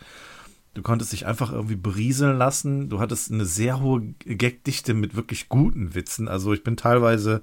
Du 0.73 0.81
konntest 0.81 1.11
dich 1.11 1.25
einfach 1.25 1.51
irgendwie 1.51 1.75
berieseln 1.75 2.37
lassen. 2.37 2.87
Du 2.87 3.01
hattest 3.01 3.29
eine 3.29 3.45
sehr 3.45 3.81
hohe 3.81 4.13
Gagdichte 4.25 4.93
mit 4.93 5.17
wirklich 5.17 5.49
guten 5.49 5.95
Witzen. 5.95 6.29
Also 6.29 6.53
ich 6.53 6.63
bin 6.63 6.77
teilweise 6.77 7.41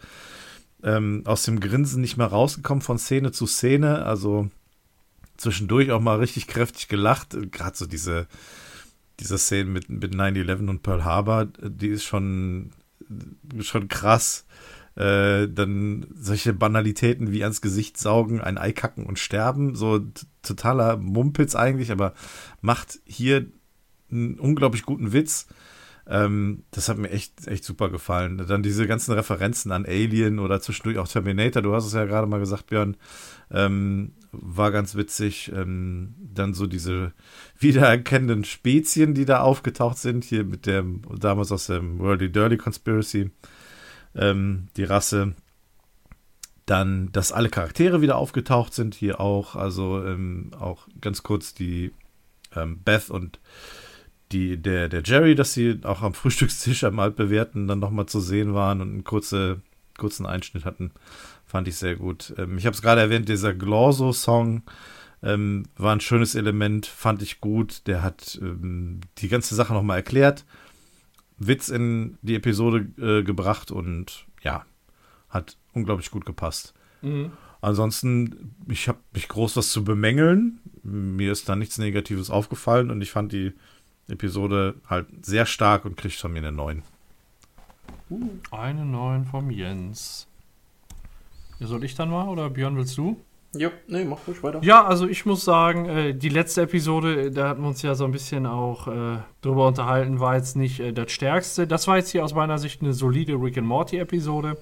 ähm, 0.83 1.25
aus 1.27 1.43
dem 1.43 1.61
Grinsen 1.61 2.01
nicht 2.01 2.17
mehr 2.17 2.29
rausgekommen 2.29 2.81
von 2.81 2.99
Szene 2.99 3.33
zu 3.33 3.47
Szene. 3.47 4.07
Also 4.07 4.49
zwischendurch 5.37 5.91
auch 5.91 6.01
mal 6.01 6.19
richtig 6.19 6.47
kräftig 6.47 6.89
gelacht. 6.89 7.37
Gerade 7.53 7.77
so 7.77 7.87
diese, 7.87 8.27
diese 9.21 9.39
Szene 9.39 9.71
mit, 9.71 9.89
mit 9.89 10.15
9-11 10.15 10.69
und 10.69 10.83
Pearl 10.83 11.05
Harbor, 11.05 11.47
die 11.47 11.89
ist 11.89 12.05
schon, 12.05 12.73
schon 13.61 13.89
krass. 13.89 14.47
Äh, 14.97 15.49
dann 15.49 16.07
solche 16.15 16.55
Banalitäten 16.55 17.33
wie 17.33 17.43
ans 17.43 17.61
Gesicht 17.61 17.99
saugen, 17.99 18.41
ein 18.41 18.59
Ei 18.59 18.71
kacken 18.71 19.07
und 19.07 19.19
sterben, 19.19 19.75
so 19.75 20.01
totaler 20.43 20.97
Mumpitz 20.97 21.57
eigentlich, 21.57 21.91
aber 21.91 22.15
macht 22.61 23.01
hier 23.05 23.47
einen 24.13 24.39
unglaublich 24.39 24.85
guten 24.85 25.13
Witz. 25.13 25.49
Ähm, 26.07 26.65
das 26.71 26.89
hat 26.89 26.99
mir 26.99 27.11
echt, 27.11 27.47
echt 27.47 27.65
super 27.65 27.89
gefallen. 27.89 28.45
Dann 28.47 28.63
diese 28.63 28.87
ganzen 28.87 29.13
Referenzen 29.13 29.73
an 29.73 29.87
Alien 29.87 30.39
oder 30.39 30.61
zwischendurch 30.61 30.99
auch 30.99 31.09
Terminator, 31.09 31.63
du 31.63 31.75
hast 31.75 31.87
es 31.87 31.95
ja 31.95 32.05
gerade 32.05 32.27
mal 32.27 32.41
gesagt, 32.41 32.67
Björn, 32.67 32.97
ähm, 33.51 34.13
war 34.33 34.71
ganz 34.71 34.97
witzig. 34.97 35.51
Ähm, 35.55 36.15
dann 36.19 36.53
so 36.53 36.67
diese 36.67 37.13
wiedererkennenden 37.59 38.45
Spezien, 38.45 39.15
die 39.15 39.25
da 39.25 39.41
aufgetaucht 39.41 39.99
sind, 39.99 40.25
hier 40.25 40.45
mit 40.45 40.67
dem, 40.67 41.03
damals 41.19 41.53
aus 41.53 41.67
dem 41.67 41.99
Worldly 41.99 42.31
Dirty 42.31 42.59
Conspiracy, 42.59 43.31
ähm, 44.15 44.69
die 44.77 44.85
Rasse. 44.85 45.35
Dann, 46.67 47.13
dass 47.13 47.33
alle 47.33 47.51
Charaktere 47.51 48.01
wieder 48.01 48.17
aufgetaucht 48.17 48.73
sind, 48.73 48.95
hier 48.95 49.21
auch, 49.21 49.55
also 49.55 50.03
ähm, 50.03 50.51
auch 50.59 50.89
ganz 51.01 51.23
kurz 51.23 51.53
die 51.53 51.93
ähm, 52.57 52.81
Beth 52.83 53.11
und 53.11 53.39
die, 54.35 54.57
der, 54.57 54.89
der 54.89 55.03
Jerry, 55.05 55.35
dass 55.35 55.55
sie 55.55 55.81
auch 55.85 56.03
am 56.03 56.13
Frühstückstisch 56.13 56.85
am 56.85 56.99
altbewährten 56.99 57.69
dann 57.69 57.79
nochmal 57.79 58.07
zu 58.07 58.21
sehen 58.21 58.53
waren 58.53 58.81
und 58.81 58.89
einen 58.89 59.05
kurze, 59.05 59.63
kurzen 59.97 60.27
Einschnitt 60.27 60.65
hatten. 60.65 60.91
Fand 61.47 61.69
ich 61.69 61.77
sehr 61.77 61.95
gut. 61.97 62.35
Ähm, 62.37 62.59
ich 62.59 62.67
habe 62.67 62.75
es 62.75 62.83
gerade 62.83 63.01
erwähnt, 63.01 63.29
dieser 63.29 63.55
Glorso-Song 63.55 64.63
ähm, 65.23 65.65
war 65.77 65.95
ein 65.95 66.01
schönes 66.01 66.35
Element, 66.35 66.87
fand 66.87 67.23
ich 67.23 67.41
gut. 67.41 67.87
Der 67.87 68.03
hat 68.03 68.39
ähm, 68.43 69.01
die 69.19 69.29
ganze 69.29 69.55
Sache 69.55 69.73
nochmal 69.73 69.99
erklärt, 69.99 70.45
Witz 71.39 71.69
in 71.69 72.19
die 72.23 72.35
Episode 72.35 72.89
äh, 72.99 73.23
gebracht 73.23 73.71
und 73.71 74.27
ja, 74.43 74.65
hat 75.29 75.57
unglaublich 75.73 76.11
gut 76.11 76.27
gepasst. 76.27 76.75
Mhm. 77.03 77.33
Ansonsten, 77.61 78.55
ich 78.69 78.89
habe 78.89 78.99
nicht 79.15 79.29
groß 79.29 79.57
was 79.57 79.71
zu 79.71 79.85
bemängeln. 79.85 80.61
Mir 80.83 81.33
ist 81.33 81.49
da 81.49 81.57
nichts 81.57 81.79
Negatives 81.79 82.29
aufgefallen 82.29 82.91
und 82.91 83.01
ich 83.01 83.11
fand 83.11 83.33
die 83.33 83.55
Episode 84.09 84.75
halt 84.89 85.07
sehr 85.25 85.47
stark 85.47 85.85
und 85.85 85.97
kriegt 85.97 86.17
von 86.17 86.33
mir 86.33 86.39
eine 86.39 86.53
9. 86.53 86.83
Uh, 88.11 88.31
eine 88.51 88.85
9 88.85 89.25
vom 89.25 89.51
Jens. 89.51 90.29
Ja, 91.59 91.67
soll 91.67 91.85
ich 91.85 91.95
dann 91.95 92.11
mal 92.11 92.29
oder 92.29 92.51
Björn, 92.51 92.77
willst 92.77 92.99
du? 92.99 93.17
Ja, 93.57 93.71
nee, 93.87 94.05
mach 94.05 94.19
ruhig 94.27 94.43
weiter. 94.43 94.61
Ja, 94.63 94.85
also 94.85 95.07
ich 95.07 95.27
muss 95.27 95.45
sagen, 95.45 95.87
äh, 95.87 96.15
die 96.15 96.29
letzte 96.29 96.63
Episode, 96.63 97.31
da 97.31 97.49
hatten 97.49 97.63
wir 97.63 97.69
uns 97.69 97.83
ja 97.83 97.95
so 97.95 98.05
ein 98.05 98.11
bisschen 98.11 98.47
auch 98.47 98.89
äh, 98.89 99.19
drüber 99.43 99.69
unterhalten, 99.69 100.19
war 100.19 100.35
jetzt 100.35 100.57
nicht 100.57 100.81
äh, 100.81 100.93
das 100.93 101.13
Stärkste. 101.13 101.67
Das 101.67 101.87
war 101.87 101.97
jetzt 101.97 102.11
hier 102.11 102.25
aus 102.25 102.35
meiner 102.35 102.59
Sicht 102.59 102.83
eine 102.83 102.93
solide 102.93 103.35
Rick 103.35 103.59
and 103.59 103.67
Morty 103.67 103.99
Episode. 103.99 104.57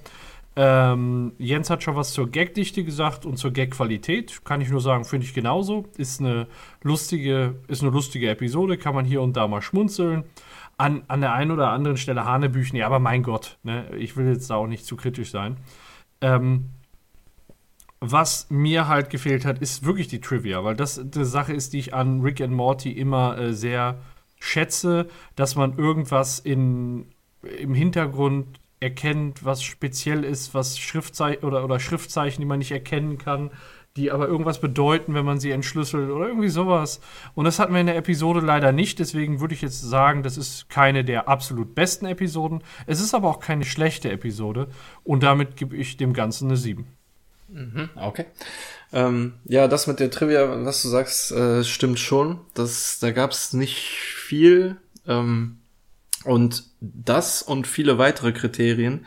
Ähm, 0.55 1.33
Jens 1.39 1.69
hat 1.69 1.81
schon 1.81 1.95
was 1.95 2.13
zur 2.13 2.29
Gagdichte 2.29 2.83
gesagt 2.83 3.25
und 3.25 3.37
zur 3.37 3.51
Gagqualität. 3.51 4.45
Kann 4.45 4.61
ich 4.61 4.69
nur 4.69 4.81
sagen, 4.81 5.03
finde 5.03 5.25
ich 5.25 5.33
genauso. 5.33 5.85
Ist 5.97 6.19
eine 6.19 6.47
lustige, 6.83 7.55
ist 7.67 7.81
eine 7.81 7.91
lustige 7.91 8.29
Episode, 8.29 8.77
kann 8.77 8.93
man 8.93 9.05
hier 9.05 9.21
und 9.21 9.35
da 9.35 9.47
mal 9.47 9.61
schmunzeln. 9.61 10.23
An, 10.77 11.03
an 11.07 11.21
der 11.21 11.33
einen 11.33 11.51
oder 11.51 11.69
anderen 11.69 11.97
Stelle 11.97 12.25
Hanebüchen, 12.25 12.77
ja, 12.77 12.85
aber 12.87 12.99
mein 12.99 13.23
Gott, 13.23 13.57
ne, 13.63 13.95
ich 13.95 14.17
will 14.17 14.27
jetzt 14.27 14.49
da 14.49 14.55
auch 14.55 14.67
nicht 14.67 14.85
zu 14.85 14.95
kritisch 14.95 15.29
sein. 15.29 15.57
Ähm, 16.21 16.69
was 17.99 18.47
mir 18.49 18.87
halt 18.87 19.09
gefehlt 19.09 19.45
hat, 19.45 19.59
ist 19.59 19.85
wirklich 19.85 20.07
die 20.07 20.19
Trivia, 20.19 20.63
weil 20.63 20.75
das 20.75 20.99
eine 20.99 21.25
Sache 21.25 21.53
ist, 21.53 21.73
die 21.73 21.79
ich 21.79 21.93
an 21.93 22.21
Rick 22.21 22.41
and 22.41 22.53
Morty 22.53 22.91
immer 22.91 23.37
äh, 23.37 23.53
sehr 23.53 23.97
schätze, 24.39 25.07
dass 25.35 25.55
man 25.55 25.77
irgendwas 25.77 26.39
in, 26.39 27.05
im 27.43 27.73
Hintergrund 27.73 28.59
erkennt, 28.83 29.43
was 29.43 29.63
speziell 29.63 30.23
ist, 30.23 30.53
was 30.53 30.77
Schriftzeichen 30.77 31.43
oder, 31.43 31.63
oder 31.63 31.79
Schriftzeichen, 31.79 32.41
die 32.41 32.45
man 32.45 32.59
nicht 32.59 32.71
erkennen 32.71 33.17
kann, 33.17 33.49
die 33.95 34.11
aber 34.11 34.27
irgendwas 34.27 34.59
bedeuten, 34.59 35.13
wenn 35.13 35.25
man 35.25 35.39
sie 35.39 35.51
entschlüsselt 35.51 36.09
oder 36.09 36.27
irgendwie 36.27 36.49
sowas. 36.49 36.99
Und 37.35 37.45
das 37.45 37.59
hatten 37.59 37.73
wir 37.73 37.81
in 37.81 37.87
der 37.87 37.97
Episode 37.97 38.39
leider 38.39 38.71
nicht, 38.71 38.99
deswegen 38.99 39.39
würde 39.39 39.53
ich 39.53 39.61
jetzt 39.61 39.81
sagen, 39.81 40.23
das 40.23 40.37
ist 40.37 40.69
keine 40.69 41.03
der 41.03 41.27
absolut 41.27 41.75
besten 41.75 42.05
Episoden. 42.05 42.63
Es 42.87 42.99
ist 42.99 43.13
aber 43.13 43.29
auch 43.29 43.39
keine 43.39 43.65
schlechte 43.65 44.11
Episode 44.11 44.67
und 45.03 45.23
damit 45.23 45.55
gebe 45.55 45.75
ich 45.75 45.97
dem 45.97 46.13
Ganzen 46.13 46.49
eine 46.49 46.57
7. 46.57 46.85
Mhm, 47.49 47.89
okay. 47.95 48.25
Ähm, 48.91 49.33
ja, 49.45 49.67
das 49.67 49.87
mit 49.87 49.99
der 49.99 50.09
Trivia, 50.09 50.65
was 50.65 50.81
du 50.81 50.87
sagst, 50.89 51.31
äh, 51.31 51.63
stimmt 51.63 51.99
schon. 51.99 52.39
Das, 52.55 52.99
da 52.99 53.11
gab 53.11 53.31
es 53.31 53.53
nicht 53.53 53.77
viel. 53.77 54.77
Ähm, 55.07 55.59
und 56.25 56.63
das 56.81 57.41
und 57.41 57.67
viele 57.67 57.97
weitere 57.97 58.31
Kriterien 58.31 59.05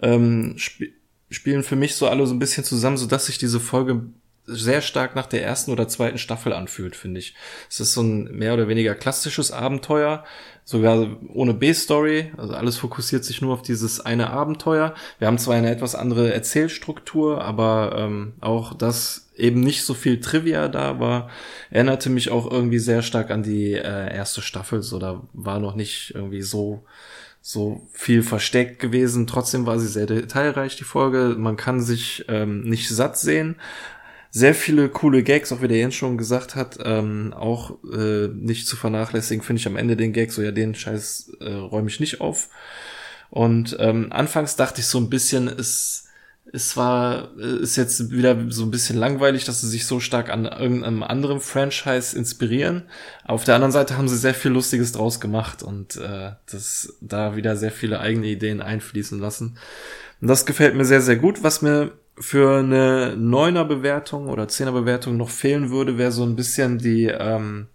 ähm, 0.00 0.56
sp 0.58 0.92
spielen 1.30 1.64
für 1.64 1.74
mich 1.74 1.96
so 1.96 2.06
alle 2.06 2.26
so 2.26 2.34
ein 2.34 2.38
bisschen 2.38 2.62
zusammen, 2.62 2.96
so 2.96 3.06
dass 3.06 3.26
sich 3.26 3.38
diese 3.38 3.58
Folge 3.58 4.02
sehr 4.46 4.82
stark 4.82 5.16
nach 5.16 5.26
der 5.26 5.42
ersten 5.42 5.72
oder 5.72 5.88
zweiten 5.88 6.18
Staffel 6.18 6.52
anfühlt, 6.52 6.96
finde 6.96 7.18
ich. 7.18 7.34
Es 7.70 7.80
ist 7.80 7.94
so 7.94 8.02
ein 8.02 8.24
mehr 8.24 8.54
oder 8.54 8.68
weniger 8.68 8.94
klassisches 8.94 9.50
Abenteuer, 9.50 10.22
sogar 10.64 11.16
ohne 11.32 11.54
B-Story. 11.54 12.32
Also 12.36 12.54
alles 12.54 12.76
fokussiert 12.76 13.24
sich 13.24 13.40
nur 13.40 13.54
auf 13.54 13.62
dieses 13.62 14.00
eine 14.00 14.30
Abenteuer. 14.30 14.94
Wir 15.18 15.28
haben 15.28 15.38
zwar 15.38 15.54
eine 15.54 15.70
etwas 15.70 15.94
andere 15.94 16.32
Erzählstruktur, 16.32 17.42
aber 17.42 17.96
ähm, 17.96 18.34
auch 18.40 18.74
das 18.74 19.23
eben 19.36 19.60
nicht 19.60 19.82
so 19.82 19.94
viel 19.94 20.20
Trivia 20.20 20.68
da 20.68 21.00
war, 21.00 21.30
erinnerte 21.70 22.10
mich 22.10 22.30
auch 22.30 22.50
irgendwie 22.50 22.78
sehr 22.78 23.02
stark 23.02 23.30
an 23.30 23.42
die 23.42 23.72
äh, 23.72 24.14
erste 24.14 24.42
Staffel. 24.42 24.82
So, 24.82 24.98
da 24.98 25.22
war 25.32 25.58
noch 25.58 25.74
nicht 25.74 26.12
irgendwie 26.14 26.42
so 26.42 26.84
so 27.46 27.86
viel 27.92 28.22
versteckt 28.22 28.78
gewesen. 28.78 29.26
Trotzdem 29.26 29.66
war 29.66 29.78
sie 29.78 29.88
sehr 29.88 30.06
detailreich, 30.06 30.76
die 30.76 30.84
Folge. 30.84 31.36
Man 31.36 31.58
kann 31.58 31.82
sich 31.82 32.24
ähm, 32.28 32.62
nicht 32.62 32.88
satt 32.88 33.18
sehen, 33.18 33.56
sehr 34.30 34.56
viele 34.56 34.88
coole 34.88 35.22
Gags, 35.22 35.52
auch 35.52 35.62
wie 35.62 35.68
der 35.68 35.76
Jens 35.76 35.94
schon 35.94 36.18
gesagt 36.18 36.56
hat, 36.56 36.78
ähm, 36.82 37.32
auch 37.36 37.78
äh, 37.84 38.26
nicht 38.28 38.66
zu 38.66 38.74
vernachlässigen, 38.74 39.44
finde 39.44 39.60
ich 39.60 39.66
am 39.68 39.76
Ende 39.76 39.96
den 39.96 40.12
Gag, 40.12 40.32
so 40.32 40.42
ja, 40.42 40.50
den 40.50 40.74
Scheiß 40.74 41.36
äh, 41.40 41.52
räume 41.52 41.88
ich 41.88 42.00
nicht 42.00 42.20
auf. 42.20 42.48
Und 43.30 43.76
ähm, 43.78 44.08
anfangs 44.10 44.56
dachte 44.56 44.80
ich 44.80 44.88
so 44.88 44.98
ein 44.98 45.08
bisschen, 45.08 45.46
es, 45.46 46.08
es 46.54 46.76
war, 46.76 47.36
äh, 47.38 47.62
ist 47.62 47.76
jetzt 47.76 48.12
wieder 48.12 48.36
so 48.50 48.64
ein 48.64 48.70
bisschen 48.70 48.96
langweilig, 48.96 49.44
dass 49.44 49.60
sie 49.60 49.68
sich 49.68 49.86
so 49.86 49.98
stark 49.98 50.30
an 50.30 50.44
irgendeinem 50.44 51.02
anderen 51.02 51.40
Franchise 51.40 52.16
inspirieren. 52.16 52.84
Auf 53.24 53.44
der 53.44 53.56
anderen 53.56 53.72
Seite 53.72 53.98
haben 53.98 54.08
sie 54.08 54.16
sehr 54.16 54.34
viel 54.34 54.52
Lustiges 54.52 54.92
draus 54.92 55.20
gemacht 55.20 55.62
und 55.62 55.96
äh, 55.96 56.32
das 56.50 56.94
da 57.00 57.34
wieder 57.34 57.56
sehr 57.56 57.72
viele 57.72 57.98
eigene 58.00 58.28
Ideen 58.28 58.62
einfließen 58.62 59.18
lassen. 59.18 59.58
Und 60.20 60.28
das 60.28 60.46
gefällt 60.46 60.76
mir 60.76 60.84
sehr, 60.84 61.00
sehr 61.00 61.16
gut. 61.16 61.42
Was 61.42 61.60
mir 61.60 61.92
für 62.16 62.58
eine 62.60 63.16
neuner 63.16 63.64
Bewertung 63.64 64.28
oder 64.28 64.46
zehner 64.46 64.72
Bewertung 64.72 65.16
noch 65.16 65.30
fehlen 65.30 65.70
würde, 65.70 65.98
wäre 65.98 66.12
so 66.12 66.22
ein 66.22 66.36
bisschen 66.36 66.78
die 66.78 67.06
ähm, 67.06 67.66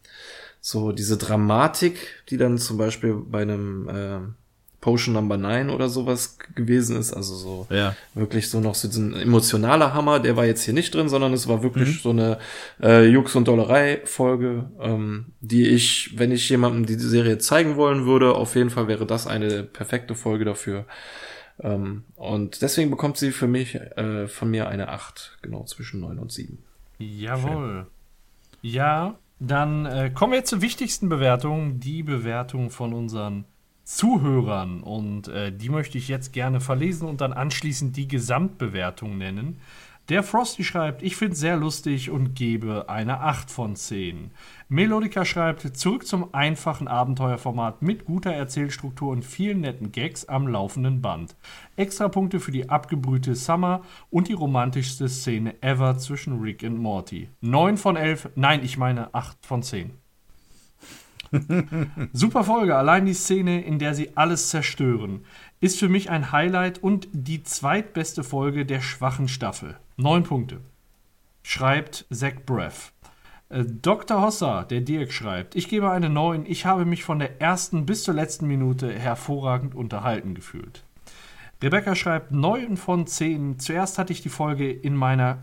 so 0.61 0.93
diese 0.93 1.17
Dramatik, 1.17 2.23
die 2.29 2.37
dann 2.37 2.57
zum 2.57 2.77
Beispiel 2.77 3.13
bei 3.13 3.41
einem 3.41 3.89
äh, 3.89 4.19
Potion 4.81 5.13
Number 5.13 5.37
9 5.37 5.69
oder 5.69 5.89
sowas 5.89 6.37
gewesen 6.55 6.97
ist. 6.97 7.13
Also 7.13 7.35
so 7.35 7.67
ja. 7.69 7.95
wirklich 8.13 8.49
so 8.49 8.59
noch 8.59 8.75
so 8.75 8.87
ein 8.99 9.13
emotionaler 9.13 9.93
Hammer, 9.93 10.19
der 10.19 10.37
war 10.37 10.45
jetzt 10.45 10.63
hier 10.63 10.73
nicht 10.73 10.93
drin, 10.93 11.09
sondern 11.09 11.33
es 11.33 11.47
war 11.47 11.63
wirklich 11.63 11.89
mhm. 11.89 11.99
so 12.01 12.09
eine 12.11 12.37
äh, 12.81 13.05
Jux 13.05 13.35
und 13.35 13.47
Dollerei-Folge, 13.47 14.69
ähm, 14.79 15.27
die 15.41 15.67
ich, 15.67 16.17
wenn 16.17 16.31
ich 16.31 16.49
jemandem 16.49 16.85
die 16.85 16.95
Serie 16.95 17.37
zeigen 17.39 17.75
wollen 17.75 18.05
würde, 18.05 18.35
auf 18.35 18.55
jeden 18.55 18.69
Fall 18.69 18.87
wäre 18.87 19.05
das 19.05 19.27
eine 19.27 19.63
perfekte 19.63 20.15
Folge 20.15 20.45
dafür. 20.45 20.85
Ähm, 21.61 22.03
und 22.15 22.61
deswegen 22.61 22.89
bekommt 22.89 23.17
sie 23.17 23.31
für 23.31 23.47
mich, 23.47 23.75
äh, 23.75 24.27
von 24.27 24.49
mir 24.49 24.69
eine 24.69 24.89
8, 24.89 25.39
genau, 25.41 25.65
zwischen 25.65 25.99
9 25.99 26.19
und 26.19 26.31
7. 26.31 26.57
Jawohl. 26.99 27.85
Schön. 27.85 27.85
Ja, 28.61 29.15
Dann 29.39 29.85
äh, 29.85 30.11
kommen 30.13 30.33
wir 30.33 30.39
jetzt 30.39 30.49
zur 30.49 30.61
wichtigsten 30.61 31.07
Bewertung, 31.07 31.79
die 31.79 32.03
Bewertung 32.03 32.71
von 32.71 32.93
unseren 32.93 33.45
Zuhörern. 33.89 34.81
Und 34.81 35.29
äh, 35.29 35.51
die 35.51 35.69
möchte 35.69 35.97
ich 35.97 36.07
jetzt 36.07 36.31
gerne 36.31 36.61
verlesen 36.61 37.07
und 37.07 37.21
dann 37.21 37.33
anschließend 37.33 37.97
die 37.97 38.07
Gesamtbewertung 38.07 39.17
nennen. 39.17 39.59
Der 40.09 40.23
Frosty 40.23 40.63
schreibt, 40.63 41.03
ich 41.03 41.15
finde 41.15 41.33
es 41.33 41.39
sehr 41.39 41.57
lustig 41.57 42.09
und 42.09 42.33
gebe 42.33 42.87
eine 42.89 43.19
8 43.19 43.49
von 43.51 43.75
10. 43.75 44.31
Melodica 44.67 45.25
schreibt, 45.25 45.77
zurück 45.77 46.05
zum 46.05 46.33
einfachen 46.33 46.87
Abenteuerformat 46.87 47.81
mit 47.81 48.05
guter 48.05 48.31
Erzählstruktur 48.31 49.11
und 49.11 49.25
vielen 49.25 49.61
netten 49.61 49.91
Gags 49.91 50.25
am 50.25 50.47
laufenden 50.47 51.01
Band. 51.01 51.35
Extrapunkte 51.75 52.39
für 52.39 52.51
die 52.51 52.69
abgebrühte 52.69 53.35
Summer 53.35 53.81
und 54.09 54.27
die 54.27 54.33
romantischste 54.33 55.09
Szene 55.09 55.61
ever 55.61 55.97
zwischen 55.97 56.39
Rick 56.39 56.63
und 56.63 56.77
Morty. 56.77 57.29
9 57.41 57.77
von 57.77 57.95
11, 57.95 58.29
nein, 58.35 58.63
ich 58.63 58.77
meine 58.77 59.13
8 59.13 59.45
von 59.45 59.61
10. 59.61 59.98
Super 62.13 62.43
Folge, 62.43 62.75
allein 62.75 63.05
die 63.05 63.13
Szene, 63.13 63.61
in 63.63 63.79
der 63.79 63.93
sie 63.93 64.15
alles 64.17 64.49
zerstören, 64.49 65.25
ist 65.59 65.79
für 65.79 65.89
mich 65.89 66.09
ein 66.09 66.31
Highlight 66.31 66.81
und 66.81 67.07
die 67.11 67.43
zweitbeste 67.43 68.23
Folge 68.23 68.65
der 68.65 68.81
schwachen 68.81 69.27
Staffel. 69.27 69.77
Neun 69.97 70.23
Punkte. 70.23 70.61
Schreibt 71.43 72.05
Zach 72.11 72.35
Breath. 72.45 72.91
Äh, 73.49 73.65
Dr. 73.65 74.21
Hossa, 74.21 74.63
der 74.63 74.81
Dirk 74.81 75.11
schreibt, 75.11 75.55
ich 75.55 75.67
gebe 75.67 75.89
eine 75.89 76.09
9. 76.09 76.45
Ich 76.45 76.65
habe 76.65 76.85
mich 76.85 77.03
von 77.03 77.19
der 77.19 77.41
ersten 77.41 77.85
bis 77.85 78.03
zur 78.03 78.13
letzten 78.13 78.47
Minute 78.47 78.91
hervorragend 78.91 79.75
unterhalten 79.75 80.35
gefühlt. 80.35 80.83
Rebecca 81.61 81.95
schreibt 81.95 82.31
9 82.31 82.77
von 82.77 83.05
10. 83.05 83.59
Zuerst 83.59 83.97
hatte 83.97 84.13
ich 84.13 84.21
die 84.21 84.29
Folge 84.29 84.71
in 84.71 84.95
meiner 84.95 85.39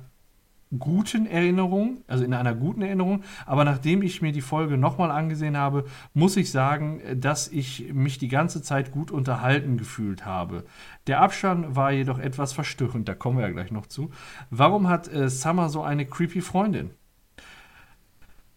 guten 0.79 1.27
Erinnerung, 1.27 2.03
also 2.09 2.25
in 2.25 2.35
einer 2.35 2.55
guten 2.55 2.83
Erinnerung, 2.83 3.23
aber 3.45 3.65
nachdem 3.65 4.03
ich 4.03 4.21
mir 4.21 4.33
die 4.33 4.41
Folge 4.41 4.77
nochmal 4.77 5.11
angesehen 5.11 5.57
habe, 5.57 5.85
muss 6.13 6.37
ich 6.37 6.51
sagen, 6.51 7.01
dass 7.15 7.49
ich 7.49 7.93
mich 7.93 8.19
die 8.19 8.29
ganze 8.29 8.63
Zeit 8.63 8.91
gut 8.91 9.11
unterhalten 9.11 9.79
gefühlt 9.79 10.25
habe. 10.25 10.65
Der 11.07 11.21
Abstand 11.21 11.77
war 11.77 11.93
jedoch 11.93 12.19
etwas 12.19 12.53
verstörend, 12.53 13.09
da 13.09 13.15
kommen 13.15 13.39
wir 13.39 13.47
ja 13.47 13.53
gleich 13.53 13.71
noch 13.71 13.87
zu. 13.87 14.11
Warum 14.51 14.89
hat 14.89 15.13
äh, 15.13 15.29
Summer 15.29 15.69
so 15.69 15.83
eine 15.83 16.05
creepy 16.05 16.41
Freundin? 16.41 16.91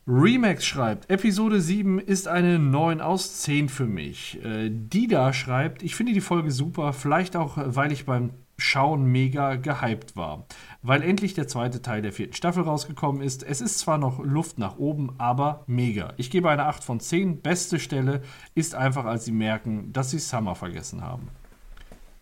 Remax 0.07 0.65
schreibt, 0.65 1.11
Episode 1.11 1.61
7 1.61 1.99
ist 1.99 2.27
eine 2.27 2.57
9 2.57 2.99
aus 2.99 3.41
10 3.41 3.69
für 3.69 3.85
mich. 3.85 4.43
Äh, 4.43 4.71
Dida 4.71 5.33
schreibt, 5.33 5.83
ich 5.83 5.95
finde 5.95 6.13
die 6.13 6.21
Folge 6.21 6.49
super, 6.49 6.93
vielleicht 6.93 7.35
auch, 7.35 7.59
weil 7.63 7.91
ich 7.91 8.07
beim 8.07 8.31
Schauen 8.59 9.05
mega 9.05 9.55
gehypt 9.55 10.15
war. 10.15 10.45
Weil 10.81 11.01
endlich 11.01 11.33
der 11.33 11.47
zweite 11.47 11.81
Teil 11.81 12.01
der 12.01 12.13
vierten 12.13 12.33
Staffel 12.33 12.63
rausgekommen 12.63 13.21
ist. 13.21 13.43
Es 13.43 13.61
ist 13.61 13.79
zwar 13.79 13.97
noch 13.97 14.19
Luft 14.19 14.59
nach 14.59 14.77
oben, 14.77 15.15
aber 15.17 15.63
mega. 15.67 16.13
Ich 16.17 16.29
gebe 16.29 16.49
eine 16.49 16.65
8 16.65 16.83
von 16.83 16.99
10. 16.99 17.41
Beste 17.41 17.79
Stelle 17.79 18.21
ist 18.55 18.75
einfach, 18.75 19.05
als 19.05 19.25
sie 19.25 19.31
merken, 19.31 19.91
dass 19.93 20.11
sie 20.11 20.19
Summer 20.19 20.55
vergessen 20.55 21.01
haben. 21.01 21.29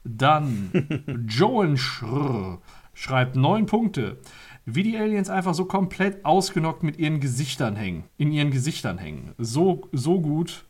Dann 0.03 0.71
Joan 1.27 1.77
Schrr 1.77 2.59
schreibt 2.93 3.35
9 3.35 3.65
Punkte. 3.65 4.17
Wie 4.65 4.83
die 4.83 4.97
Aliens 4.97 5.29
einfach 5.29 5.53
so 5.53 5.65
komplett 5.65 6.25
ausgenockt 6.25 6.83
mit 6.83 6.97
ihren 6.97 7.19
Gesichtern 7.19 7.75
hängen. 7.75 8.03
In 8.17 8.31
ihren 8.31 8.51
Gesichtern 8.51 8.97
hängen. 8.97 9.33
So, 9.37 9.87
so 9.91 10.19
gut. 10.19 10.65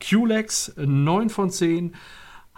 QLEX 0.00 0.74
9 0.76 1.30
von 1.30 1.50
10 1.50 1.94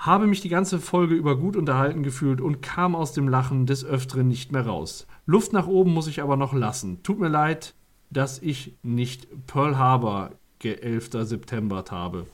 habe 0.01 0.27
mich 0.27 0.41
die 0.41 0.49
ganze 0.49 0.81
Folge 0.81 1.15
über 1.15 1.37
gut 1.37 1.57
unterhalten 1.57 2.03
gefühlt 2.03 2.41
und 2.41 2.63
kam 2.63 2.97
aus 2.97 3.13
dem 3.13 3.29
Lachen 3.29 3.67
des 3.67 3.85
Öfteren 3.85 4.29
nicht 4.29 4.51
mehr 4.51 4.67
raus. 4.67 5.07
Luft 5.27 5.53
nach 5.53 5.67
oben 5.67 5.93
muss 5.93 6.07
ich 6.07 6.23
aber 6.23 6.37
noch 6.37 6.55
lassen. 6.55 7.03
Tut 7.03 7.21
mir 7.21 7.29
leid, 7.29 7.75
dass 8.09 8.39
ich 8.41 8.75
nicht 8.83 9.29
Pearl 9.47 9.77
Harbor 9.77 10.31
11. 10.63 11.11
September 11.23 11.85
habe. 11.91 12.27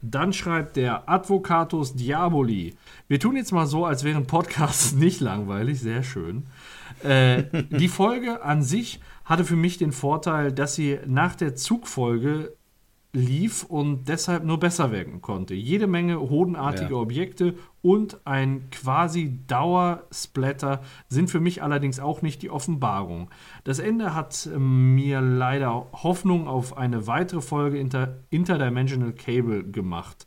Dann 0.00 0.32
schreibt 0.32 0.76
der 0.76 1.08
Advocatus 1.08 1.94
Diaboli. 1.94 2.74
Wir 3.08 3.20
tun 3.20 3.36
jetzt 3.36 3.52
mal 3.52 3.66
so, 3.66 3.84
als 3.84 4.04
wären 4.04 4.26
Podcasts 4.26 4.92
nicht 4.94 5.20
langweilig. 5.20 5.80
Sehr 5.80 6.04
schön. 6.04 6.46
Äh, 7.02 7.44
die 7.70 7.88
Folge 7.88 8.42
an 8.42 8.62
sich 8.62 9.00
hatte 9.24 9.44
für 9.44 9.56
mich 9.56 9.78
den 9.78 9.92
Vorteil, 9.92 10.52
dass 10.52 10.74
sie 10.74 10.98
nach 11.06 11.34
der 11.34 11.56
Zugfolge 11.56 12.52
lief 13.12 13.64
und 13.64 14.08
deshalb 14.08 14.44
nur 14.44 14.58
besser 14.58 14.90
werden 14.90 15.20
konnte. 15.20 15.54
Jede 15.54 15.86
Menge 15.86 16.18
hodenartige 16.18 16.94
ja. 16.94 16.96
Objekte 16.96 17.54
und 17.82 18.26
ein 18.26 18.70
quasi 18.70 19.38
Dauersplatter 19.46 20.80
sind 21.08 21.30
für 21.30 21.40
mich 21.40 21.62
allerdings 21.62 22.00
auch 22.00 22.22
nicht 22.22 22.40
die 22.40 22.50
Offenbarung. 22.50 23.30
Das 23.64 23.80
Ende 23.80 24.14
hat 24.14 24.48
ähm, 24.52 24.94
mir 24.94 25.20
leider 25.20 25.88
Hoffnung 25.92 26.48
auf 26.48 26.76
eine 26.78 27.06
weitere 27.06 27.42
Folge 27.42 27.78
Inter 27.78 28.16
Interdimensional 28.30 29.12
Cable 29.12 29.64
gemacht. 29.64 30.26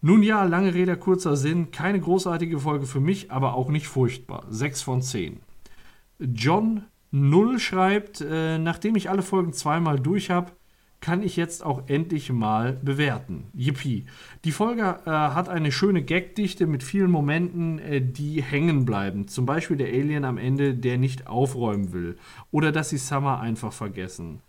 Nun 0.00 0.22
ja, 0.22 0.44
lange 0.44 0.74
Rede, 0.74 0.96
kurzer 0.96 1.34
Sinn, 1.34 1.70
keine 1.72 1.98
großartige 1.98 2.60
Folge 2.60 2.86
für 2.86 3.00
mich, 3.00 3.32
aber 3.32 3.54
auch 3.54 3.70
nicht 3.70 3.88
furchtbar. 3.88 4.44
6 4.50 4.82
von 4.82 5.02
10. 5.02 5.40
John 6.20 6.84
Null 7.10 7.58
schreibt, 7.58 8.20
äh, 8.20 8.58
nachdem 8.58 8.96
ich 8.96 9.08
alle 9.08 9.22
Folgen 9.22 9.52
zweimal 9.52 9.98
durch 9.98 10.30
habe, 10.30 10.52
kann 11.04 11.22
ich 11.22 11.36
jetzt 11.36 11.62
auch 11.62 11.82
endlich 11.86 12.32
mal 12.32 12.80
bewerten. 12.82 13.44
Yippie. 13.52 14.06
Die 14.44 14.52
Folge 14.52 15.00
äh, 15.04 15.10
hat 15.10 15.50
eine 15.50 15.70
schöne 15.70 16.02
Gagdichte 16.02 16.66
mit 16.66 16.82
vielen 16.82 17.10
Momenten, 17.10 17.78
äh, 17.78 18.00
die 18.00 18.42
hängen 18.42 18.86
bleiben. 18.86 19.28
Zum 19.28 19.44
Beispiel 19.44 19.76
der 19.76 19.88
Alien 19.88 20.24
am 20.24 20.38
Ende, 20.38 20.72
der 20.72 20.96
nicht 20.96 21.26
aufräumen 21.26 21.92
will. 21.92 22.16
Oder 22.52 22.72
dass 22.72 22.88
sie 22.88 22.96
Summer 22.96 23.38
einfach 23.38 23.74
vergessen. 23.74 24.40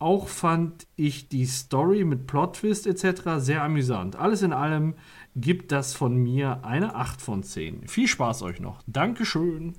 Auch 0.00 0.26
fand 0.26 0.88
ich 0.96 1.28
die 1.28 1.46
Story 1.46 2.02
mit 2.02 2.26
Plot-Twist 2.26 2.88
etc. 2.88 3.36
sehr 3.36 3.62
amüsant. 3.62 4.16
Alles 4.16 4.42
in 4.42 4.52
allem 4.52 4.94
gibt 5.36 5.70
das 5.70 5.94
von 5.94 6.16
mir 6.16 6.64
eine 6.64 6.96
8 6.96 7.22
von 7.22 7.44
10. 7.44 7.86
Viel 7.86 8.08
Spaß 8.08 8.42
euch 8.42 8.58
noch. 8.58 8.82
Dankeschön. 8.88 9.76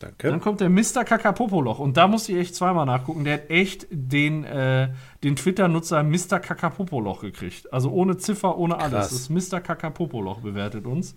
Danke. 0.00 0.30
Dann 0.30 0.40
kommt 0.40 0.60
der 0.62 0.70
Mr. 0.70 1.04
Kakapopoloch 1.04 1.78
und 1.78 1.98
da 1.98 2.08
muss 2.08 2.26
ich 2.30 2.36
echt 2.36 2.54
zweimal 2.54 2.86
nachgucken. 2.86 3.24
Der 3.24 3.34
hat 3.34 3.50
echt 3.50 3.86
den, 3.90 4.44
äh, 4.44 4.88
den 5.22 5.36
Twitter-Nutzer 5.36 6.02
Mr. 6.02 6.40
Kakapopoloch 6.40 7.20
gekriegt. 7.20 7.70
Also 7.70 7.90
ohne 7.90 8.16
Ziffer, 8.16 8.56
ohne 8.56 8.78
alles. 8.78 8.92
Krass. 8.92 9.10
Das 9.10 9.30
ist 9.30 9.52
Mr. 9.52 9.60
Kakapopoloch 9.60 10.40
bewertet 10.40 10.86
uns. 10.86 11.16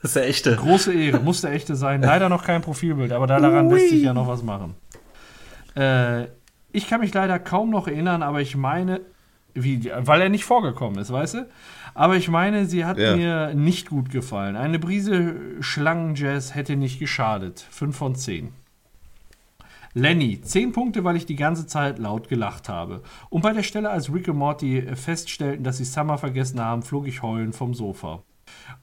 Das 0.00 0.10
ist 0.10 0.16
der 0.16 0.28
echte. 0.28 0.54
Große 0.54 0.94
Ehre, 0.94 1.18
muss 1.18 1.40
der 1.40 1.52
echte 1.52 1.74
sein. 1.74 2.02
Leider 2.02 2.28
noch 2.28 2.44
kein 2.44 2.62
Profilbild, 2.62 3.10
aber 3.10 3.26
daran 3.26 3.68
lässt 3.68 3.90
sich 3.90 4.02
ja 4.04 4.14
noch 4.14 4.28
was 4.28 4.44
machen. 4.44 4.76
Äh, 5.74 6.28
ich 6.70 6.88
kann 6.88 7.00
mich 7.00 7.12
leider 7.12 7.40
kaum 7.40 7.70
noch 7.70 7.88
erinnern, 7.88 8.22
aber 8.22 8.40
ich 8.40 8.56
meine, 8.56 9.00
wie, 9.54 9.90
weil 9.96 10.20
er 10.20 10.28
nicht 10.28 10.44
vorgekommen 10.44 10.98
ist, 10.98 11.12
weißt 11.12 11.34
du? 11.34 11.48
Aber 11.94 12.16
ich 12.16 12.28
meine, 12.28 12.66
sie 12.66 12.84
hat 12.84 12.98
ja. 12.98 13.16
mir 13.16 13.54
nicht 13.54 13.88
gut 13.88 14.10
gefallen. 14.10 14.56
Eine 14.56 14.78
Brise 14.78 15.36
Schlangenjazz 15.60 16.54
hätte 16.54 16.76
nicht 16.76 16.98
geschadet. 16.98 17.64
5 17.70 17.96
von 17.96 18.14
10. 18.14 18.52
Lenny, 19.96 20.40
10 20.40 20.72
Punkte, 20.72 21.04
weil 21.04 21.14
ich 21.14 21.24
die 21.24 21.36
ganze 21.36 21.68
Zeit 21.68 22.00
laut 22.00 22.28
gelacht 22.28 22.68
habe. 22.68 23.02
Und 23.30 23.42
bei 23.42 23.52
der 23.52 23.62
Stelle, 23.62 23.90
als 23.90 24.12
Rick 24.12 24.26
und 24.26 24.38
Morty 24.38 24.82
feststellten, 24.96 25.62
dass 25.62 25.78
sie 25.78 25.84
Summer 25.84 26.18
vergessen 26.18 26.60
haben, 26.60 26.82
flog 26.82 27.06
ich 27.06 27.22
heulend 27.22 27.54
vom 27.54 27.74
Sofa. 27.74 28.24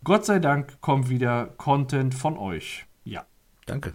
Gott 0.06 0.26
sei 0.26 0.40
Dank 0.40 0.80
kommt 0.80 1.10
wieder 1.10 1.48
Content 1.58 2.16
von 2.16 2.38
euch. 2.38 2.86
Ja. 3.04 3.26
Danke. 3.66 3.94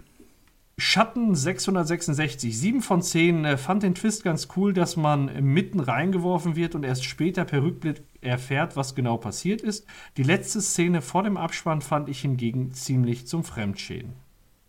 Schatten 0.79 1.33
666, 1.33 2.55
7 2.55 2.81
von 2.83 3.01
10, 3.01 3.45
äh, 3.45 3.57
fand 3.57 3.81
den 3.81 3.95
Twist 3.95 4.23
ganz 4.23 4.47
cool, 4.55 4.73
dass 4.73 4.95
man 4.95 5.43
mitten 5.43 5.79
reingeworfen 5.79 6.55
wird 6.55 6.75
und 6.75 6.83
erst 6.83 7.03
später 7.03 7.45
per 7.45 7.63
Rückblick 7.63 8.03
erfährt, 8.21 8.75
was 8.75 8.93
genau 8.93 9.17
passiert 9.17 9.61
ist. 9.61 9.87
Die 10.17 10.23
letzte 10.23 10.61
Szene 10.61 11.01
vor 11.01 11.23
dem 11.23 11.35
Abspann 11.35 11.81
fand 11.81 12.09
ich 12.09 12.21
hingegen 12.21 12.73
ziemlich 12.73 13.25
zum 13.25 13.43
Fremdschäden. 13.43 14.13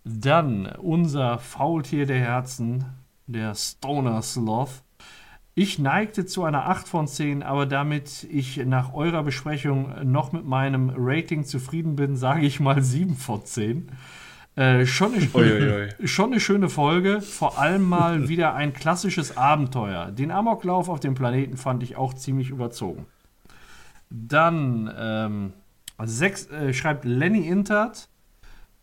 Dann 0.05 0.65
unser 0.65 1.39
Faultier 1.39 2.07
der 2.07 2.21
Herzen, 2.21 2.87
der 3.27 3.55
Stoner 3.55 4.23
Sloth. 4.23 4.83
Ich 5.55 5.79
neigte 5.79 6.25
zu 6.25 6.45
einer 6.45 6.71
8 6.71 6.89
von 6.89 7.07
10, 7.07 7.43
aber 7.43 7.67
damit 7.67 8.27
ich 8.31 8.57
nach 8.65 8.95
eurer 8.95 9.25
Besprechung 9.25 9.93
noch 10.11 10.33
mit 10.33 10.47
meinem 10.47 10.91
Rating 10.97 11.45
zufrieden 11.45 11.97
bin, 11.97 12.17
sage 12.17 12.47
ich 12.47 12.61
mal 12.61 12.83
7 12.83 13.15
von 13.15 13.45
10. 13.45 13.91
Äh, 14.59 14.87
schon, 14.87 15.15
eine, 15.15 15.89
schon 16.05 16.33
eine 16.33 16.41
schöne 16.41 16.69
Folge. 16.69 17.21
Vor 17.21 17.61
allem 17.61 17.89
mal 17.89 18.29
wieder 18.29 18.55
ein 18.55 18.73
klassisches 18.73 19.37
Abenteuer. 19.37 20.11
Den 20.11 20.33
Amoklauf 20.33 20.89
auf 20.89 20.99
dem 20.99 21.15
Planeten 21.15 21.57
fand 21.57 21.85
ich 21.85 21.95
auch 21.95 22.13
ziemlich 22.13 22.51
überzogen. 22.51 23.07
Dann 24.11 24.93
ähm, 24.99 25.53
sechs, 26.03 26.51
äh, 26.51 26.73
schreibt 26.73 27.05
Lenny 27.05 27.47
Intert. 27.47 28.09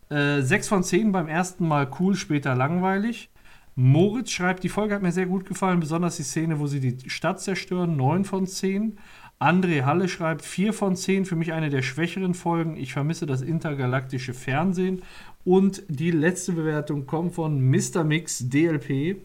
Äh, 0.08 0.40
6 0.40 0.68
von 0.68 0.82
10 0.82 1.12
beim 1.12 1.28
ersten 1.28 1.68
Mal 1.68 1.90
cool, 1.98 2.14
später 2.14 2.54
langweilig. 2.54 3.28
Moritz 3.74 4.30
schreibt, 4.30 4.64
die 4.64 4.70
Folge 4.70 4.94
hat 4.94 5.02
mir 5.02 5.12
sehr 5.12 5.26
gut 5.26 5.44
gefallen, 5.44 5.80
besonders 5.80 6.16
die 6.16 6.22
Szene, 6.22 6.58
wo 6.58 6.66
sie 6.66 6.80
die 6.80 7.10
Stadt 7.10 7.40
zerstören. 7.40 7.96
9 7.96 8.24
von 8.24 8.46
10. 8.46 8.98
André 9.38 9.84
Halle 9.84 10.08
schreibt 10.08 10.42
4 10.42 10.72
von 10.72 10.96
10, 10.96 11.26
für 11.26 11.36
mich 11.36 11.52
eine 11.52 11.68
der 11.68 11.82
schwächeren 11.82 12.32
Folgen. 12.32 12.76
Ich 12.76 12.94
vermisse 12.94 13.26
das 13.26 13.42
intergalaktische 13.42 14.32
Fernsehen 14.32 15.02
und 15.46 15.84
die 15.88 16.10
letzte 16.10 16.52
Bewertung 16.52 17.06
kommt 17.06 17.34
von 17.34 17.60
Mr. 17.70 18.02
Mix 18.04 18.48
DLP. 18.48 19.16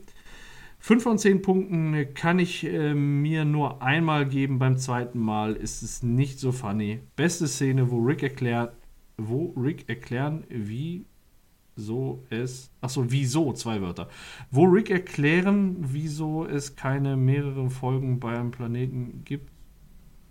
5 0.79 1.03
von 1.03 1.17
10 1.17 1.41
Punkten 1.41 2.13
kann 2.13 2.39
ich 2.39 2.63
äh, 2.63 2.93
mir 2.93 3.43
nur 3.43 3.81
einmal 3.81 4.27
geben. 4.27 4.59
Beim 4.59 4.77
zweiten 4.77 5.19
Mal 5.19 5.55
ist 5.55 5.81
es 5.81 6.03
nicht 6.03 6.39
so 6.39 6.51
funny. 6.51 6.99
Beste 7.15 7.47
Szene, 7.47 7.89
wo 7.89 7.99
Rick 7.99 8.21
erklärt, 8.23 8.73
wo 9.17 9.53
Rick 9.57 9.89
erklären, 9.89 10.43
wie 10.47 11.05
so 11.75 12.23
es. 12.29 12.69
Achso, 12.81 13.05
wieso, 13.09 13.53
zwei 13.53 13.81
Wörter. 13.81 14.07
Wo 14.51 14.65
Rick 14.65 14.91
erklären, 14.91 15.77
wieso 15.79 16.45
es 16.45 16.75
keine 16.75 17.17
mehreren 17.17 17.71
Folgen 17.71 18.19
bei 18.19 18.37
einem 18.37 18.51
Planeten 18.51 19.23
gibt. 19.25 19.50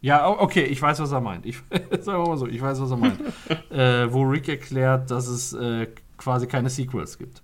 Ja, 0.00 0.28
okay, 0.28 0.64
ich 0.64 0.80
weiß, 0.80 1.00
was 1.00 1.12
er 1.12 1.20
meint. 1.20 1.44
Ich, 1.46 1.56
sagen 2.00 2.22
wir 2.22 2.28
mal 2.28 2.36
so, 2.36 2.46
ich 2.46 2.60
weiß, 2.60 2.80
was 2.80 2.90
er 2.90 2.96
meint. 2.96 3.20
äh, 3.70 4.12
wo 4.12 4.22
Rick 4.22 4.48
erklärt, 4.48 5.10
dass 5.10 5.26
es 5.26 5.52
äh, 5.52 5.88
quasi 6.16 6.46
keine 6.46 6.70
Sequels 6.70 7.18
gibt. 7.18 7.42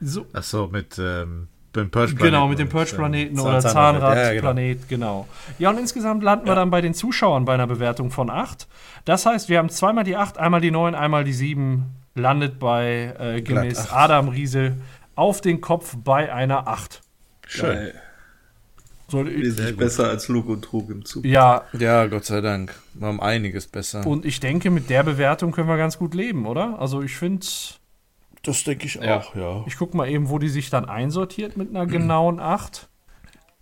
So, 0.00 0.26
Ach 0.32 0.42
so, 0.42 0.66
mit 0.66 0.98
ähm, 0.98 1.48
dem 1.74 1.90
Purge 1.90 2.14
Genau, 2.16 2.48
mit 2.48 2.58
dem 2.58 2.68
Purge-Planeten 2.68 3.38
oder 3.38 3.60
Zahnradplanet. 3.60 4.16
Ja, 4.16 4.24
Zahnradplanet, 4.24 4.88
genau. 4.88 5.28
Ja, 5.58 5.70
und 5.70 5.78
insgesamt 5.78 6.22
landen 6.22 6.46
wir 6.46 6.54
dann 6.54 6.70
bei 6.70 6.80
den 6.80 6.92
Zuschauern 6.92 7.44
bei 7.44 7.54
einer 7.54 7.66
Bewertung 7.66 8.10
von 8.10 8.28
8. 8.28 8.66
Das 9.04 9.24
heißt, 9.24 9.48
wir 9.48 9.58
haben 9.58 9.68
zweimal 9.68 10.04
die 10.04 10.16
8, 10.16 10.38
einmal 10.38 10.60
die 10.60 10.70
9, 10.70 10.94
einmal 10.94 11.24
die 11.24 11.32
7, 11.32 11.86
landet 12.14 12.58
bei 12.58 13.14
äh, 13.18 13.40
gemäß. 13.40 13.90
Adam 13.90 14.28
Riese 14.28 14.76
auf 15.14 15.40
den 15.40 15.60
Kopf 15.60 15.96
bei 16.02 16.32
einer 16.32 16.68
8. 16.68 17.00
Geil. 17.60 17.94
So, 19.12 19.24
ich, 19.26 19.36
Wesentlich 19.42 19.76
besser 19.76 20.08
als 20.08 20.28
Lug 20.28 20.48
und 20.48 20.62
Trug 20.64 20.88
im 20.88 21.04
Zug. 21.04 21.26
ja, 21.26 21.64
Ja, 21.78 22.06
Gott 22.06 22.24
sei 22.24 22.40
Dank. 22.40 22.74
Wir 22.94 23.08
haben 23.08 23.20
einiges 23.20 23.66
besser. 23.66 24.06
und 24.06 24.24
ich 24.24 24.40
denke, 24.40 24.70
mit 24.70 24.88
der 24.88 25.02
Bewertung 25.02 25.52
können 25.52 25.68
wir 25.68 25.76
ganz 25.76 25.98
gut 25.98 26.14
leben, 26.14 26.46
oder? 26.46 26.78
Also 26.80 27.02
ich 27.02 27.14
finde, 27.14 27.46
das 28.42 28.64
denke 28.64 28.86
ich 28.86 28.94
Ja. 28.94 29.18
auch, 29.18 29.36
ja. 29.36 29.64
ich 29.66 29.76
gucke 29.76 29.94
mal 29.98 30.08
eben, 30.08 30.30
wo 30.30 30.38
die 30.38 30.48
sich 30.48 30.70
dann 30.70 30.86
einsortiert 30.86 31.58
mit 31.58 31.68
einer 31.68 31.84
genauen 31.86 32.40
8. 32.40 32.88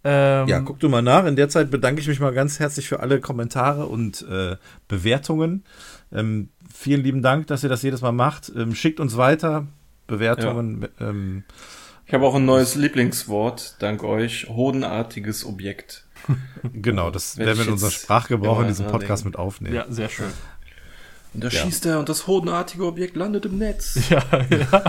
Ähm, 0.04 0.46
Ja, 0.48 0.60
guck 0.60 0.78
du 0.78 0.88
mal 0.88 1.02
nach. 1.02 1.26
In 1.26 1.34
der 1.34 1.48
Zeit 1.48 1.68
bedanke 1.70 2.00
ich 2.00 2.06
mich 2.06 2.20
mal 2.20 2.32
ganz 2.32 2.60
herzlich 2.60 2.88
für 2.88 3.00
alle 3.00 3.18
Kommentare 3.20 3.86
und 3.86 4.22
äh, 4.30 4.56
Bewertungen. 4.86 5.64
Ähm, 6.12 6.48
vielen 6.72 7.02
lieben 7.02 7.22
Dank, 7.22 7.48
dass 7.48 7.64
ihr 7.64 7.68
das 7.68 7.82
jedes 7.82 8.02
Mal 8.02 8.12
macht. 8.12 8.52
Ähm, 8.56 8.74
schickt 8.76 9.00
uns 9.00 9.16
weiter 9.16 9.66
Bewertungen. 10.06 10.86
Ähm, 11.00 11.42
Ich 12.10 12.14
habe 12.14 12.26
auch 12.26 12.34
ein 12.34 12.44
neues 12.44 12.74
Lieblingswort, 12.74 13.76
dank 13.78 14.02
euch. 14.02 14.48
Hodenartiges 14.48 15.46
Objekt. 15.46 16.08
genau, 16.72 17.12
das 17.12 17.38
Werd 17.38 17.46
werden 17.46 17.58
wir 17.58 17.66
in 17.66 17.72
unser 17.74 17.86
jetzt 17.86 18.02
Sprachgebrauch 18.02 18.62
in 18.62 18.66
diesem 18.66 18.88
Podcast 18.88 19.22
denken. 19.22 19.28
mit 19.28 19.38
aufnehmen. 19.38 19.76
ja, 19.76 19.84
sehr 19.88 20.08
schön. 20.08 20.32
Und 21.34 21.44
da 21.44 21.52
schießt 21.52 21.86
er 21.86 22.00
und 22.00 22.08
das 22.08 22.26
hodenartige 22.26 22.84
Objekt 22.84 23.14
landet 23.14 23.46
im 23.46 23.58
Netz. 23.58 23.96
Ja, 24.10 24.24
ja. 24.50 24.82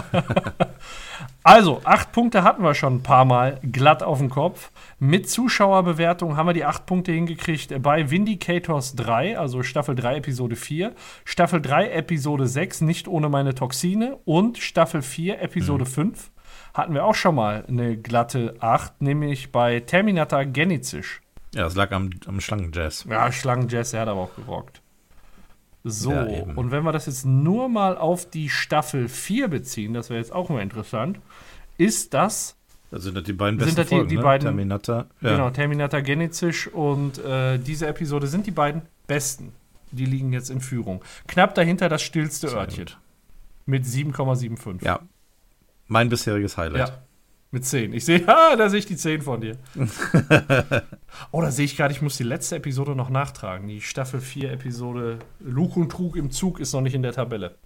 Also, 1.44 1.82
acht 1.84 2.12
Punkte 2.12 2.42
hatten 2.42 2.64
wir 2.64 2.74
schon 2.74 2.96
ein 2.96 3.04
paar 3.04 3.26
Mal 3.26 3.60
glatt 3.72 4.02
auf 4.02 4.18
dem 4.18 4.32
Kopf. 4.32 4.72
Mit 4.98 5.30
Zuschauerbewertung 5.30 6.38
haben 6.38 6.48
wir 6.48 6.54
die 6.54 6.66
acht 6.66 6.88
Punkte 6.88 7.12
hingekriegt 7.12 7.84
bei 7.84 8.10
Vindicators 8.10 8.96
3, 8.96 9.38
also 9.38 9.62
Staffel 9.62 9.94
3, 9.94 10.18
Episode 10.18 10.56
4, 10.56 10.96
Staffel 11.24 11.62
3, 11.62 11.92
Episode 11.92 12.48
6, 12.48 12.82
nicht 12.82 13.08
ohne 13.08 13.30
meine 13.30 13.54
Toxine 13.54 14.18
und 14.26 14.58
Staffel 14.58 15.04
4, 15.04 15.40
Episode 15.40 15.86
5 15.86 16.32
hatten 16.74 16.94
wir 16.94 17.04
auch 17.06 17.16
schon 17.16 17.36
mal 17.36 17.66
eine 17.68 17.98
glatte 17.98 18.56
8, 18.60 19.02
nämlich 19.02 19.52
bei 19.52 19.80
Terminator 19.82 20.46
Genesis. 20.46 21.06
Ja, 21.54 21.64
das 21.64 21.76
lag 21.76 21.92
am, 21.92 22.12
am 22.28 22.40
Schlangenjazz. 22.40 23.06
Ja, 23.10 23.32
Schlangenjazz, 23.32 23.92
der 23.92 24.02
hat 24.02 24.08
aber 24.08 24.22
auch 24.22 24.36
gerockt. 24.36 24.82
So, 25.84 26.12
Ja, 26.12 26.24
und 26.56 26.70
wenn 26.72 26.84
wir 26.84 26.92
das 26.92 27.08
jetzt 27.08 27.26
nur 27.26 27.68
mal 27.68 27.98
auf 27.98 28.30
die 28.30 28.50
Staffel 28.50 29.10
4 29.10 29.48
beziehen, 29.48 29.94
das 29.94 30.10
wäre 30.10 30.20
jetzt 30.20 30.32
auch 30.32 30.50
mal 30.50 30.62
interessant, 30.62 31.20
ist 31.78 32.14
das, 32.14 32.56
Das 32.92 33.04
sind 33.04 33.16
das 33.18 33.24
die 33.24 33.34
beiden 33.34 33.60
Sind 33.60 33.66
besten 33.70 33.78
das 33.82 33.88
die- 33.90 33.96
Folgen, 33.96 34.10
die 34.10 34.16
ne? 34.18 34.22
beiden- 34.22 34.46
Terminator. 34.46 35.06
Ja. 35.22 35.32
genau, 35.32 35.50
Terminator 35.50 36.02
Genesis 36.02 36.68
und 36.68 37.18
äh, 37.26 37.58
diese 37.58 37.88
Episode 37.88 38.28
sind 38.28 38.46
die 38.46 38.52
beiden 38.52 38.84
besten. 39.08 39.54
Die 39.92 40.06
liegen 40.06 40.32
jetzt 40.34 40.50
in 40.52 40.62
Führung. 40.62 41.04
Knapp 41.28 41.56
dahinter 41.56 41.90
das 41.90 42.02
stillste 42.04 42.48
Örtchen 42.48 42.86
mit 43.66 43.84
7,75. 43.86 44.86
ja. 44.86 45.00
Mein 45.92 46.08
bisheriges 46.08 46.56
Highlight. 46.56 46.88
Ja, 46.88 46.98
mit 47.52 47.66
10. 47.66 47.92
Ich 47.92 48.06
sehe, 48.06 48.24
ah, 48.28 48.56
da 48.56 48.70
sehe 48.70 48.80
ich 48.80 48.86
die 48.86 48.96
10 48.96 49.24
von 49.24 49.42
dir. 49.42 49.58
oh, 51.32 51.42
da 51.42 51.52
sehe 51.52 51.66
ich 51.66 51.76
gerade, 51.76 51.94
ich 51.94 52.02
muss 52.02 52.16
die 52.16 52.24
letzte 52.24 52.56
Episode 52.56 52.96
noch 52.96 53.10
nachtragen. 53.10 53.68
Die 53.68 53.82
Staffel 53.82 54.22
4 54.22 54.54
Episode 54.54 55.20
Luch 55.42 55.76
und 55.76 55.92
Trug 55.92 56.16
im 56.16 56.32
Zug 56.32 56.62
ist 56.62 56.72
noch 56.72 56.80
nicht 56.80 56.96
in 56.96 57.04
der 57.04 57.12
Tabelle. 57.12 57.58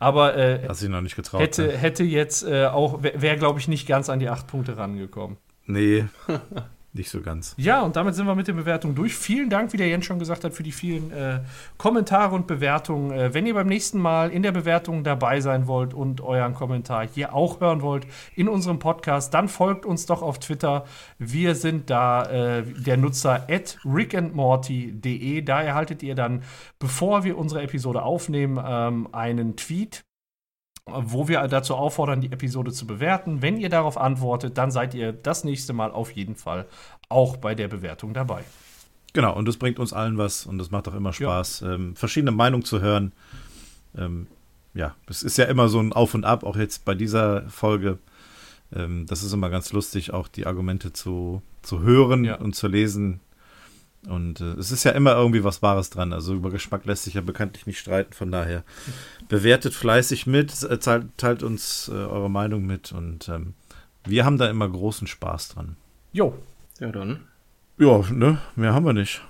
Aber 0.00 0.36
äh, 0.36 0.66
Hast 0.66 0.82
noch 0.88 1.00
nicht 1.00 1.14
getraut. 1.14 1.40
hätte, 1.40 1.68
ne? 1.68 1.76
hätte 1.76 2.02
jetzt 2.02 2.42
äh, 2.42 2.66
auch, 2.66 3.04
wäre, 3.04 3.22
wär, 3.22 3.36
glaube 3.36 3.60
ich, 3.60 3.68
nicht 3.68 3.86
ganz 3.86 4.08
an 4.08 4.18
die 4.18 4.28
8 4.28 4.48
Punkte 4.48 4.76
rangekommen. 4.76 5.36
Nee, 5.66 6.06
nicht 6.92 7.10
so 7.10 7.20
ganz. 7.20 7.54
Ja, 7.58 7.82
und 7.82 7.96
damit 7.96 8.14
sind 8.14 8.26
wir 8.26 8.34
mit 8.34 8.48
der 8.48 8.54
Bewertung 8.54 8.94
durch. 8.94 9.14
Vielen 9.14 9.50
Dank, 9.50 9.72
wie 9.72 9.76
der 9.76 9.88
Jens 9.88 10.06
schon 10.06 10.18
gesagt 10.18 10.44
hat, 10.44 10.54
für 10.54 10.62
die 10.62 10.72
vielen 10.72 11.12
äh, 11.12 11.40
Kommentare 11.76 12.34
und 12.34 12.46
Bewertungen. 12.46 13.10
Äh, 13.10 13.34
wenn 13.34 13.46
ihr 13.46 13.54
beim 13.54 13.66
nächsten 13.66 13.98
Mal 13.98 14.30
in 14.30 14.42
der 14.42 14.52
Bewertung 14.52 15.04
dabei 15.04 15.40
sein 15.40 15.66
wollt 15.66 15.92
und 15.92 16.22
euren 16.22 16.54
Kommentar 16.54 17.06
hier 17.06 17.34
auch 17.34 17.60
hören 17.60 17.82
wollt 17.82 18.06
in 18.34 18.48
unserem 18.48 18.78
Podcast, 18.78 19.34
dann 19.34 19.48
folgt 19.48 19.84
uns 19.84 20.06
doch 20.06 20.22
auf 20.22 20.38
Twitter. 20.38 20.86
Wir 21.18 21.54
sind 21.54 21.90
da 21.90 22.24
äh, 22.24 22.62
der 22.64 22.96
Nutzer 22.96 23.46
at 23.50 23.78
rickandmorty.de. 23.84 25.42
Da 25.42 25.62
erhaltet 25.62 26.02
ihr 26.02 26.14
dann, 26.14 26.42
bevor 26.78 27.22
wir 27.22 27.36
unsere 27.36 27.62
Episode 27.62 28.02
aufnehmen, 28.02 28.58
ähm, 28.64 29.08
einen 29.12 29.56
Tweet 29.56 30.07
wo 30.92 31.28
wir 31.28 31.46
dazu 31.48 31.74
auffordern, 31.74 32.20
die 32.20 32.32
Episode 32.32 32.72
zu 32.72 32.86
bewerten. 32.86 33.42
Wenn 33.42 33.56
ihr 33.58 33.68
darauf 33.68 33.96
antwortet, 33.98 34.58
dann 34.58 34.70
seid 34.70 34.94
ihr 34.94 35.12
das 35.12 35.44
nächste 35.44 35.72
Mal 35.72 35.90
auf 35.92 36.10
jeden 36.12 36.36
Fall 36.36 36.66
auch 37.08 37.36
bei 37.36 37.54
der 37.54 37.68
Bewertung 37.68 38.14
dabei. 38.14 38.42
Genau, 39.14 39.34
und 39.36 39.46
das 39.48 39.56
bringt 39.56 39.78
uns 39.78 39.92
allen 39.92 40.18
was 40.18 40.44
und 40.46 40.58
das 40.58 40.70
macht 40.70 40.86
auch 40.88 40.94
immer 40.94 41.12
Spaß, 41.12 41.62
ähm, 41.62 41.96
verschiedene 41.96 42.30
Meinungen 42.30 42.64
zu 42.64 42.80
hören. 42.80 43.12
Ähm, 43.96 44.26
ja, 44.74 44.94
es 45.08 45.22
ist 45.22 45.38
ja 45.38 45.46
immer 45.46 45.68
so 45.68 45.80
ein 45.80 45.92
Auf 45.92 46.14
und 46.14 46.24
Ab, 46.24 46.44
auch 46.44 46.56
jetzt 46.56 46.84
bei 46.84 46.94
dieser 46.94 47.48
Folge. 47.48 47.98
Ähm, 48.74 49.06
das 49.06 49.22
ist 49.22 49.32
immer 49.32 49.48
ganz 49.50 49.72
lustig, 49.72 50.12
auch 50.12 50.28
die 50.28 50.46
Argumente 50.46 50.92
zu, 50.92 51.42
zu 51.62 51.80
hören 51.80 52.24
Ja. 52.24 52.36
und 52.36 52.54
zu 52.54 52.68
lesen. 52.68 53.20
Und 54.06 54.40
äh, 54.40 54.52
es 54.54 54.70
ist 54.70 54.84
ja 54.84 54.92
immer 54.92 55.12
irgendwie 55.14 55.42
was 55.44 55.60
Wahres 55.62 55.90
dran. 55.90 56.12
Also 56.12 56.34
über 56.34 56.50
Geschmack 56.50 56.84
lässt 56.86 57.04
sich 57.04 57.14
ja 57.14 57.20
bekanntlich 57.20 57.66
nicht 57.66 57.78
streiten. 57.80 58.12
Von 58.12 58.30
daher 58.30 58.62
bewertet 59.28 59.74
fleißig 59.74 60.26
mit, 60.26 60.62
äh, 60.62 60.78
teilt, 60.78 61.06
teilt 61.16 61.42
uns 61.42 61.88
äh, 61.88 61.92
eure 61.96 62.30
Meinung 62.30 62.64
mit 62.64 62.92
und 62.92 63.28
ähm, 63.28 63.54
wir 64.04 64.24
haben 64.24 64.38
da 64.38 64.48
immer 64.48 64.68
großen 64.68 65.06
Spaß 65.06 65.48
dran. 65.50 65.76
Jo, 66.12 66.34
Ja, 66.78 66.90
dann. 66.92 67.20
Ja, 67.78 68.02
ne, 68.10 68.38
mehr 68.56 68.72
haben 68.72 68.86
wir 68.86 68.92
nicht. 68.92 69.20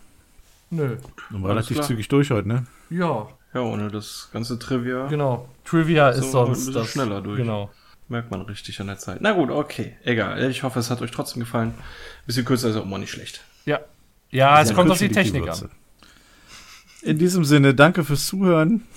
nö. 0.70 0.96
Und 1.30 1.44
relativ 1.44 1.80
zügig 1.80 2.08
durch 2.08 2.30
heute, 2.30 2.48
ne? 2.48 2.66
Ja, 2.90 3.26
Ja, 3.54 3.60
ohne 3.62 3.88
das 3.90 4.28
ganze 4.32 4.58
Trivia 4.58 5.06
genau. 5.08 5.48
Trivia 5.64 6.12
So, 6.12 6.20
ist 6.20 6.30
sonst 6.32 6.48
ein 6.48 6.52
bisschen 6.66 6.74
das. 6.74 6.88
schneller 6.92 7.20
durch. 7.22 7.38
Genau. 7.38 7.70
merkt 8.08 8.30
man 8.30 8.42
richtig 8.42 8.80
an 8.80 8.86
der 8.86 8.98
Zeit. 8.98 9.18
Na 9.20 9.32
gut, 9.32 9.50
okay. 9.50 9.96
Egal. 10.04 10.50
Ich 10.50 10.62
hoffe, 10.62 10.78
es 10.78 10.90
hat 10.90 11.02
euch 11.02 11.10
trotzdem 11.10 11.40
gefallen. 11.40 11.74
Bisschen 12.26 12.44
kürzer 12.44 12.68
ist 12.70 12.76
auch 12.76 12.84
mal 12.86 12.98
nicht 12.98 13.10
schlecht. 13.10 13.42
Ja. 13.64 13.80
Ja, 14.30 14.60
es 14.60 14.74
kommt 14.74 14.90
auf 14.90 14.98
die 14.98 15.08
Technik 15.08 15.42
Gewürze. 15.42 15.66
an. 15.66 15.70
In 17.02 17.18
diesem 17.18 17.44
Sinne, 17.44 17.74
danke 17.74 18.04
fürs 18.04 18.26
Zuhören. 18.26 18.82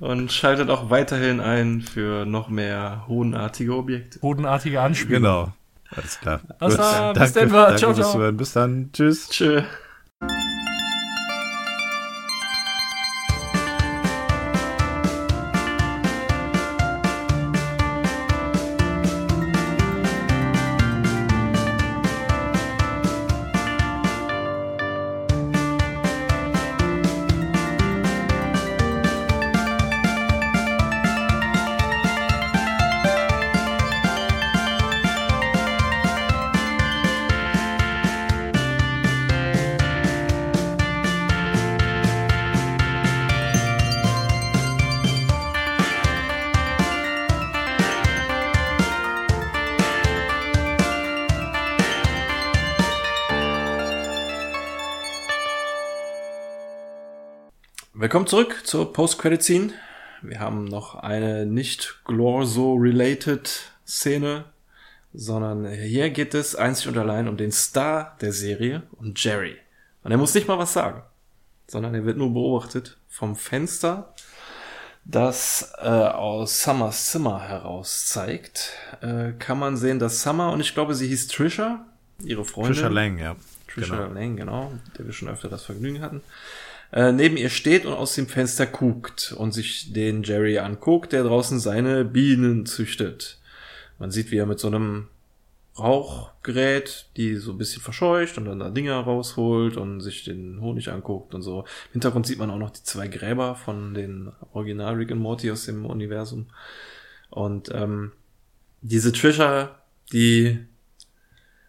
Und 0.00 0.32
schaltet 0.32 0.68
auch 0.68 0.90
weiterhin 0.90 1.40
ein 1.40 1.80
für 1.80 2.26
noch 2.26 2.48
mehr 2.48 3.04
hohenartige 3.06 3.74
Objekte. 3.74 4.18
Bodenartige 4.18 4.80
Anspielung. 4.80 5.22
Genau. 5.22 5.52
Alles 5.90 6.20
klar. 6.20 6.40
Alles 6.58 6.76
Gut. 6.76 6.84
klar, 6.84 7.14
bis 7.14 7.32
danke, 7.32 7.52
dann, 7.52 7.78
Ciao, 7.78 7.94
fürs 7.94 8.06
ciao. 8.06 8.12
Zuhören. 8.12 8.36
Bis 8.36 8.52
dann. 8.52 8.90
Tschüss. 8.92 9.28
Tschö. 9.30 9.62
Willkommen 58.14 58.28
zurück 58.28 58.60
zur 58.62 58.92
Post-Credit-Scene. 58.92 59.72
Wir 60.22 60.38
haben 60.38 60.66
noch 60.66 60.94
eine 60.94 61.46
nicht 61.46 61.98
Glorso-related 62.04 63.72
Szene, 63.84 64.44
sondern 65.12 65.68
hier 65.68 66.10
geht 66.10 66.32
es 66.32 66.54
einzig 66.54 66.86
und 66.86 66.96
allein 66.96 67.26
um 67.26 67.36
den 67.36 67.50
Star 67.50 68.16
der 68.20 68.32
Serie, 68.32 68.84
um 69.00 69.14
Jerry. 69.16 69.56
Und 70.04 70.12
er 70.12 70.16
muss 70.16 70.32
nicht 70.32 70.46
mal 70.46 70.60
was 70.60 70.72
sagen, 70.72 71.02
sondern 71.66 71.92
er 71.96 72.04
wird 72.04 72.16
nur 72.16 72.32
beobachtet 72.32 72.98
vom 73.08 73.34
Fenster, 73.34 74.14
das 75.04 75.72
äh, 75.78 75.88
aus 75.88 76.62
Summers 76.62 77.10
Zimmer 77.10 77.42
heraus 77.42 78.06
zeigt. 78.06 78.74
Äh, 79.00 79.32
kann 79.40 79.58
man 79.58 79.76
sehen, 79.76 79.98
dass 79.98 80.22
Summer, 80.22 80.52
und 80.52 80.60
ich 80.60 80.72
glaube, 80.72 80.94
sie 80.94 81.08
hieß 81.08 81.26
Trisha, 81.26 81.84
ihre 82.22 82.44
Freundin. 82.44 82.74
Trisha 82.74 82.88
Lang, 82.90 83.18
ja. 83.18 83.34
Trisha 83.66 83.96
genau. 83.96 84.14
Lang, 84.14 84.36
genau, 84.36 84.72
der 84.96 85.04
wir 85.04 85.12
schon 85.12 85.26
öfter 85.26 85.48
das 85.48 85.64
Vergnügen 85.64 86.00
hatten. 86.00 86.22
Äh, 86.94 87.10
neben 87.10 87.36
ihr 87.36 87.50
steht 87.50 87.86
und 87.86 87.92
aus 87.92 88.14
dem 88.14 88.28
Fenster 88.28 88.66
guckt 88.66 89.34
und 89.36 89.50
sich 89.50 89.92
den 89.92 90.22
Jerry 90.22 90.58
anguckt, 90.58 91.12
der 91.12 91.24
draußen 91.24 91.58
seine 91.58 92.04
Bienen 92.04 92.66
züchtet. 92.66 93.40
Man 93.98 94.12
sieht, 94.12 94.30
wie 94.30 94.36
er 94.36 94.46
mit 94.46 94.60
so 94.60 94.68
einem 94.68 95.08
Rauchgerät, 95.76 97.06
die 97.16 97.34
so 97.34 97.50
ein 97.50 97.58
bisschen 97.58 97.82
verscheucht 97.82 98.38
und 98.38 98.44
dann 98.44 98.60
da 98.60 98.70
Dinger 98.70 99.00
rausholt 99.00 99.76
und 99.76 100.02
sich 100.02 100.22
den 100.22 100.60
Honig 100.60 100.88
anguckt 100.88 101.34
und 101.34 101.42
so. 101.42 101.62
Im 101.62 101.94
Hintergrund 101.94 102.28
sieht 102.28 102.38
man 102.38 102.50
auch 102.50 102.58
noch 102.58 102.70
die 102.70 102.84
zwei 102.84 103.08
Gräber 103.08 103.56
von 103.56 103.92
den 103.92 104.30
Original 104.52 104.94
Rick 104.94 105.10
und 105.10 105.18
Morty 105.18 105.50
aus 105.50 105.66
dem 105.66 105.86
Universum. 105.86 106.46
Und 107.28 107.70
ähm, 107.74 108.12
diese 108.82 109.10
Trisha, 109.10 109.80
die 110.12 110.60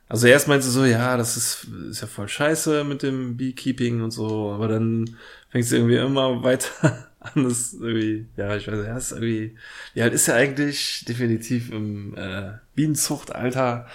also 0.08 0.28
erst 0.28 0.48
meinte 0.48 0.66
sie 0.66 0.72
so, 0.72 0.86
ja, 0.86 1.18
das 1.18 1.36
ist, 1.36 1.68
ist 1.90 2.02
ja 2.02 2.08
voll 2.08 2.28
scheiße 2.28 2.84
mit 2.84 3.02
dem 3.02 3.38
Beekeeping 3.38 4.02
und 4.02 4.12
so, 4.12 4.52
aber 4.52 4.68
dann 4.68 5.18
fängt 5.50 5.66
sie 5.66 5.78
irgendwie 5.78 5.96
immer 5.96 6.44
weiter 6.44 7.08
an, 7.20 7.44
das 7.44 7.74
irgendwie, 7.74 8.28
ja, 8.38 8.56
ich 8.56 8.68
weiß 8.68 8.76
nicht, 8.76 8.88
ja, 8.88 8.98
ist 8.98 9.12
irgendwie, 9.12 9.58
wie 9.96 10.02
alt 10.04 10.14
ist 10.14 10.28
ja 10.28 10.36
eigentlich 10.36 11.06
definitiv 11.06 11.72
im 11.72 12.16
äh, 12.18 12.54
Bienenzuchtalter 12.76 13.88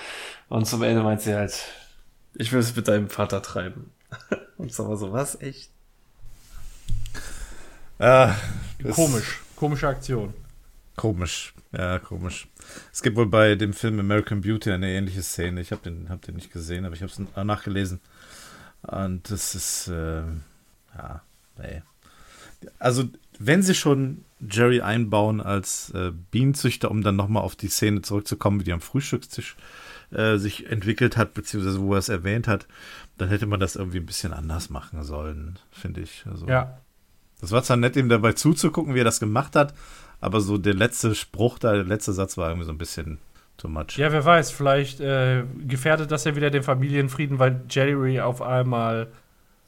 und 0.48 0.66
zum 0.66 0.82
Ende 0.82 1.02
meint 1.02 1.20
sie 1.20 1.34
halt, 1.34 1.54
ich 2.34 2.50
will 2.52 2.60
es 2.60 2.74
mit 2.74 2.88
deinem 2.88 3.08
Vater 3.08 3.40
treiben. 3.40 3.90
und 4.56 4.72
so 4.72 4.88
war 4.88 4.96
so, 4.96 5.12
was, 5.12 5.40
echt? 5.40 5.70
Ah, 8.00 8.34
komisch, 8.94 9.40
komische 9.54 9.86
Aktion. 9.86 10.34
Komisch, 10.96 11.54
ja, 11.72 11.98
komisch. 11.98 12.48
Es 12.92 13.02
gibt 13.02 13.16
wohl 13.16 13.26
bei 13.26 13.54
dem 13.54 13.72
Film 13.72 14.00
American 14.00 14.40
Beauty 14.40 14.72
eine 14.72 14.90
ähnliche 14.90 15.22
Szene. 15.22 15.60
Ich 15.60 15.70
habe 15.70 15.82
den, 15.82 16.08
hab 16.08 16.22
den 16.22 16.34
nicht 16.34 16.52
gesehen, 16.52 16.84
aber 16.84 16.94
ich 16.94 17.02
habe 17.02 17.12
es 17.12 17.20
nachgelesen. 17.44 18.00
Und 18.82 19.30
das 19.30 19.54
ist, 19.54 19.88
äh, 19.88 20.22
ja, 20.96 21.22
nee. 21.58 21.82
Also, 22.78 23.04
wenn 23.38 23.62
sie 23.62 23.74
schon 23.74 24.24
Jerry 24.40 24.80
einbauen 24.80 25.40
als 25.40 25.90
äh, 25.90 26.12
Bienenzüchter, 26.30 26.90
um 26.90 27.02
dann 27.02 27.16
nochmal 27.16 27.42
auf 27.42 27.56
die 27.56 27.68
Szene 27.68 28.02
zurückzukommen, 28.02 28.60
wie 28.60 28.64
die 28.64 28.72
am 28.72 28.80
Frühstückstisch 28.80 29.56
äh, 30.10 30.38
sich 30.38 30.66
entwickelt 30.66 31.16
hat, 31.16 31.34
beziehungsweise 31.34 31.80
wo 31.80 31.94
er 31.94 31.98
es 31.98 32.08
erwähnt 32.08 32.48
hat, 32.48 32.66
dann 33.16 33.28
hätte 33.28 33.46
man 33.46 33.60
das 33.60 33.76
irgendwie 33.76 33.98
ein 33.98 34.06
bisschen 34.06 34.32
anders 34.32 34.70
machen 34.70 35.02
sollen, 35.04 35.58
finde 35.70 36.00
ich. 36.00 36.24
Also, 36.28 36.48
ja. 36.48 36.80
Das 37.40 37.52
war 37.52 37.62
zwar 37.62 37.76
nett, 37.76 37.96
ihm 37.96 38.08
dabei 38.08 38.32
zuzugucken, 38.32 38.94
wie 38.94 39.00
er 39.00 39.04
das 39.04 39.20
gemacht 39.20 39.56
hat, 39.56 39.72
aber 40.20 40.40
so 40.40 40.58
der 40.58 40.74
letzte 40.74 41.14
Spruch 41.14 41.58
da, 41.58 41.72
der 41.72 41.84
letzte 41.84 42.12
Satz 42.12 42.36
war 42.36 42.48
irgendwie 42.48 42.66
so 42.66 42.72
ein 42.72 42.78
bisschen 42.78 43.18
too 43.56 43.68
much. 43.68 43.96
Ja, 43.96 44.12
wer 44.12 44.24
weiß, 44.24 44.50
vielleicht 44.50 45.00
äh, 45.00 45.44
gefährdet 45.66 46.10
das 46.10 46.24
ja 46.24 46.36
wieder 46.36 46.50
den 46.50 46.62
Familienfrieden, 46.62 47.38
weil 47.38 47.62
Jerry 47.68 48.20
auf 48.20 48.42
einmal 48.42 49.08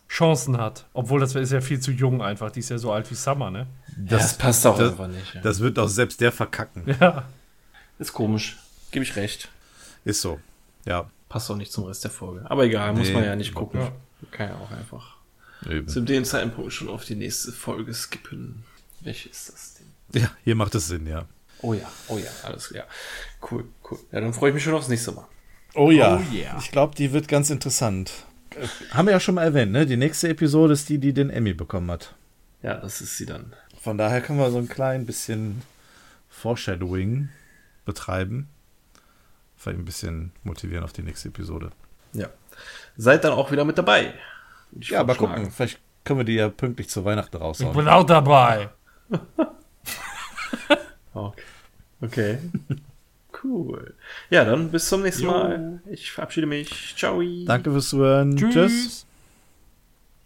Chancen 0.08 0.58
hat. 0.58 0.86
Obwohl 0.92 1.20
das 1.20 1.34
ist 1.34 1.52
ja 1.52 1.60
viel 1.60 1.80
zu 1.80 1.90
jung 1.90 2.22
einfach. 2.22 2.50
Die 2.50 2.60
ist 2.60 2.68
ja 2.68 2.78
so 2.78 2.92
alt 2.92 3.10
wie 3.10 3.14
Summer, 3.14 3.50
ne? 3.50 3.66
Das, 3.96 4.10
ja, 4.10 4.18
das 4.18 4.38
passt 4.38 4.66
auch 4.66 4.78
das, 4.78 4.90
einfach 4.90 5.08
nicht. 5.08 5.34
Ja. 5.34 5.40
Das 5.40 5.60
wird 5.60 5.78
auch 5.78 5.88
selbst 5.88 6.20
der 6.20 6.32
verkacken. 6.32 6.84
Ja. 7.00 7.24
Ist 7.98 8.12
komisch. 8.12 8.58
Gebe 8.90 9.04
ich 9.04 9.16
recht. 9.16 9.48
Ist 10.04 10.20
so. 10.20 10.38
Ja. 10.84 11.08
Passt 11.28 11.50
auch 11.50 11.56
nicht 11.56 11.72
zum 11.72 11.84
Rest 11.84 12.04
der 12.04 12.10
Folge. 12.10 12.50
Aber 12.50 12.64
egal, 12.64 12.92
nee, 12.92 12.98
muss 12.98 13.12
man 13.12 13.24
ja 13.24 13.36
nicht 13.36 13.54
gucken. 13.54 13.80
Ja. 13.80 13.92
Kann 14.30 14.48
ja 14.50 14.56
auch 14.56 14.70
einfach 14.70 15.16
Eben. 15.68 15.88
zu 15.88 16.00
dem 16.00 16.24
Zeitpunkt 16.24 16.72
schon 16.72 16.88
auf 16.88 17.04
die 17.04 17.14
nächste 17.14 17.52
Folge 17.52 17.94
skippen. 17.94 18.64
Welche 19.00 19.28
ist 19.30 19.48
das? 19.48 19.71
Ja, 20.14 20.30
hier 20.44 20.54
macht 20.54 20.74
es 20.74 20.88
Sinn, 20.88 21.06
ja. 21.06 21.26
Oh 21.62 21.74
ja, 21.74 21.90
oh 22.08 22.18
ja, 22.18 22.30
alles 22.42 22.68
klar. 22.68 22.86
Cool, 23.50 23.64
cool. 23.90 23.98
Ja, 24.10 24.20
dann 24.20 24.34
freue 24.34 24.50
ich 24.50 24.54
mich 24.54 24.64
schon 24.64 24.74
aufs 24.74 24.88
nächste 24.88 25.12
Mal. 25.12 25.26
Oh 25.74 25.90
ja. 25.90 26.16
Oh 26.16 26.34
yeah. 26.34 26.56
Ich 26.58 26.70
glaube, 26.70 26.94
die 26.94 27.12
wird 27.12 27.28
ganz 27.28 27.50
interessant. 27.50 28.26
Haben 28.90 29.06
wir 29.06 29.12
ja 29.12 29.20
schon 29.20 29.36
mal 29.36 29.44
erwähnt, 29.44 29.72
ne? 29.72 29.86
Die 29.86 29.96
nächste 29.96 30.28
Episode 30.28 30.74
ist 30.74 30.88
die, 30.88 30.98
die 30.98 31.12
den 31.12 31.30
Emmy 31.30 31.54
bekommen 31.54 31.90
hat. 31.90 32.14
Ja, 32.62 32.74
das 32.74 33.00
ist 33.00 33.16
sie 33.16 33.26
dann. 33.26 33.54
Von 33.80 33.96
daher 33.96 34.20
können 34.20 34.38
wir 34.38 34.50
so 34.50 34.58
ein 34.58 34.68
klein 34.68 35.06
bisschen 35.06 35.62
Foreshadowing 36.28 37.30
betreiben. 37.84 38.48
Vielleicht 39.56 39.78
ein 39.78 39.84
bisschen 39.84 40.32
motivieren 40.44 40.84
auf 40.84 40.92
die 40.92 41.02
nächste 41.02 41.28
Episode. 41.28 41.70
Ja. 42.12 42.28
Seid 42.96 43.24
dann 43.24 43.32
auch 43.32 43.50
wieder 43.50 43.64
mit 43.64 43.78
dabei. 43.78 44.14
Ja, 44.80 45.00
aber 45.00 45.14
gucken. 45.14 45.50
Vielleicht 45.50 45.80
können 46.04 46.20
wir 46.20 46.24
die 46.24 46.34
ja 46.34 46.48
pünktlich 46.48 46.88
zu 46.88 47.04
Weihnachten 47.04 47.36
raushauen. 47.36 47.70
Ich 47.70 47.76
bin 47.76 47.88
auch 47.88 48.04
dabei. 48.04 48.70
okay. 51.14 51.42
okay. 52.00 52.38
Cool. 53.42 53.94
Ja, 54.30 54.44
dann 54.44 54.70
bis 54.70 54.88
zum 54.88 55.02
nächsten 55.02 55.24
jo. 55.24 55.30
Mal. 55.30 55.80
Ich 55.90 56.12
verabschiede 56.12 56.46
mich. 56.46 56.94
Ciao. 56.96 57.22
Danke 57.46 57.70
fürs 57.70 57.88
Zuhören. 57.88 58.36
Tschüss. 58.36 58.52
Tschüss. 58.54 59.06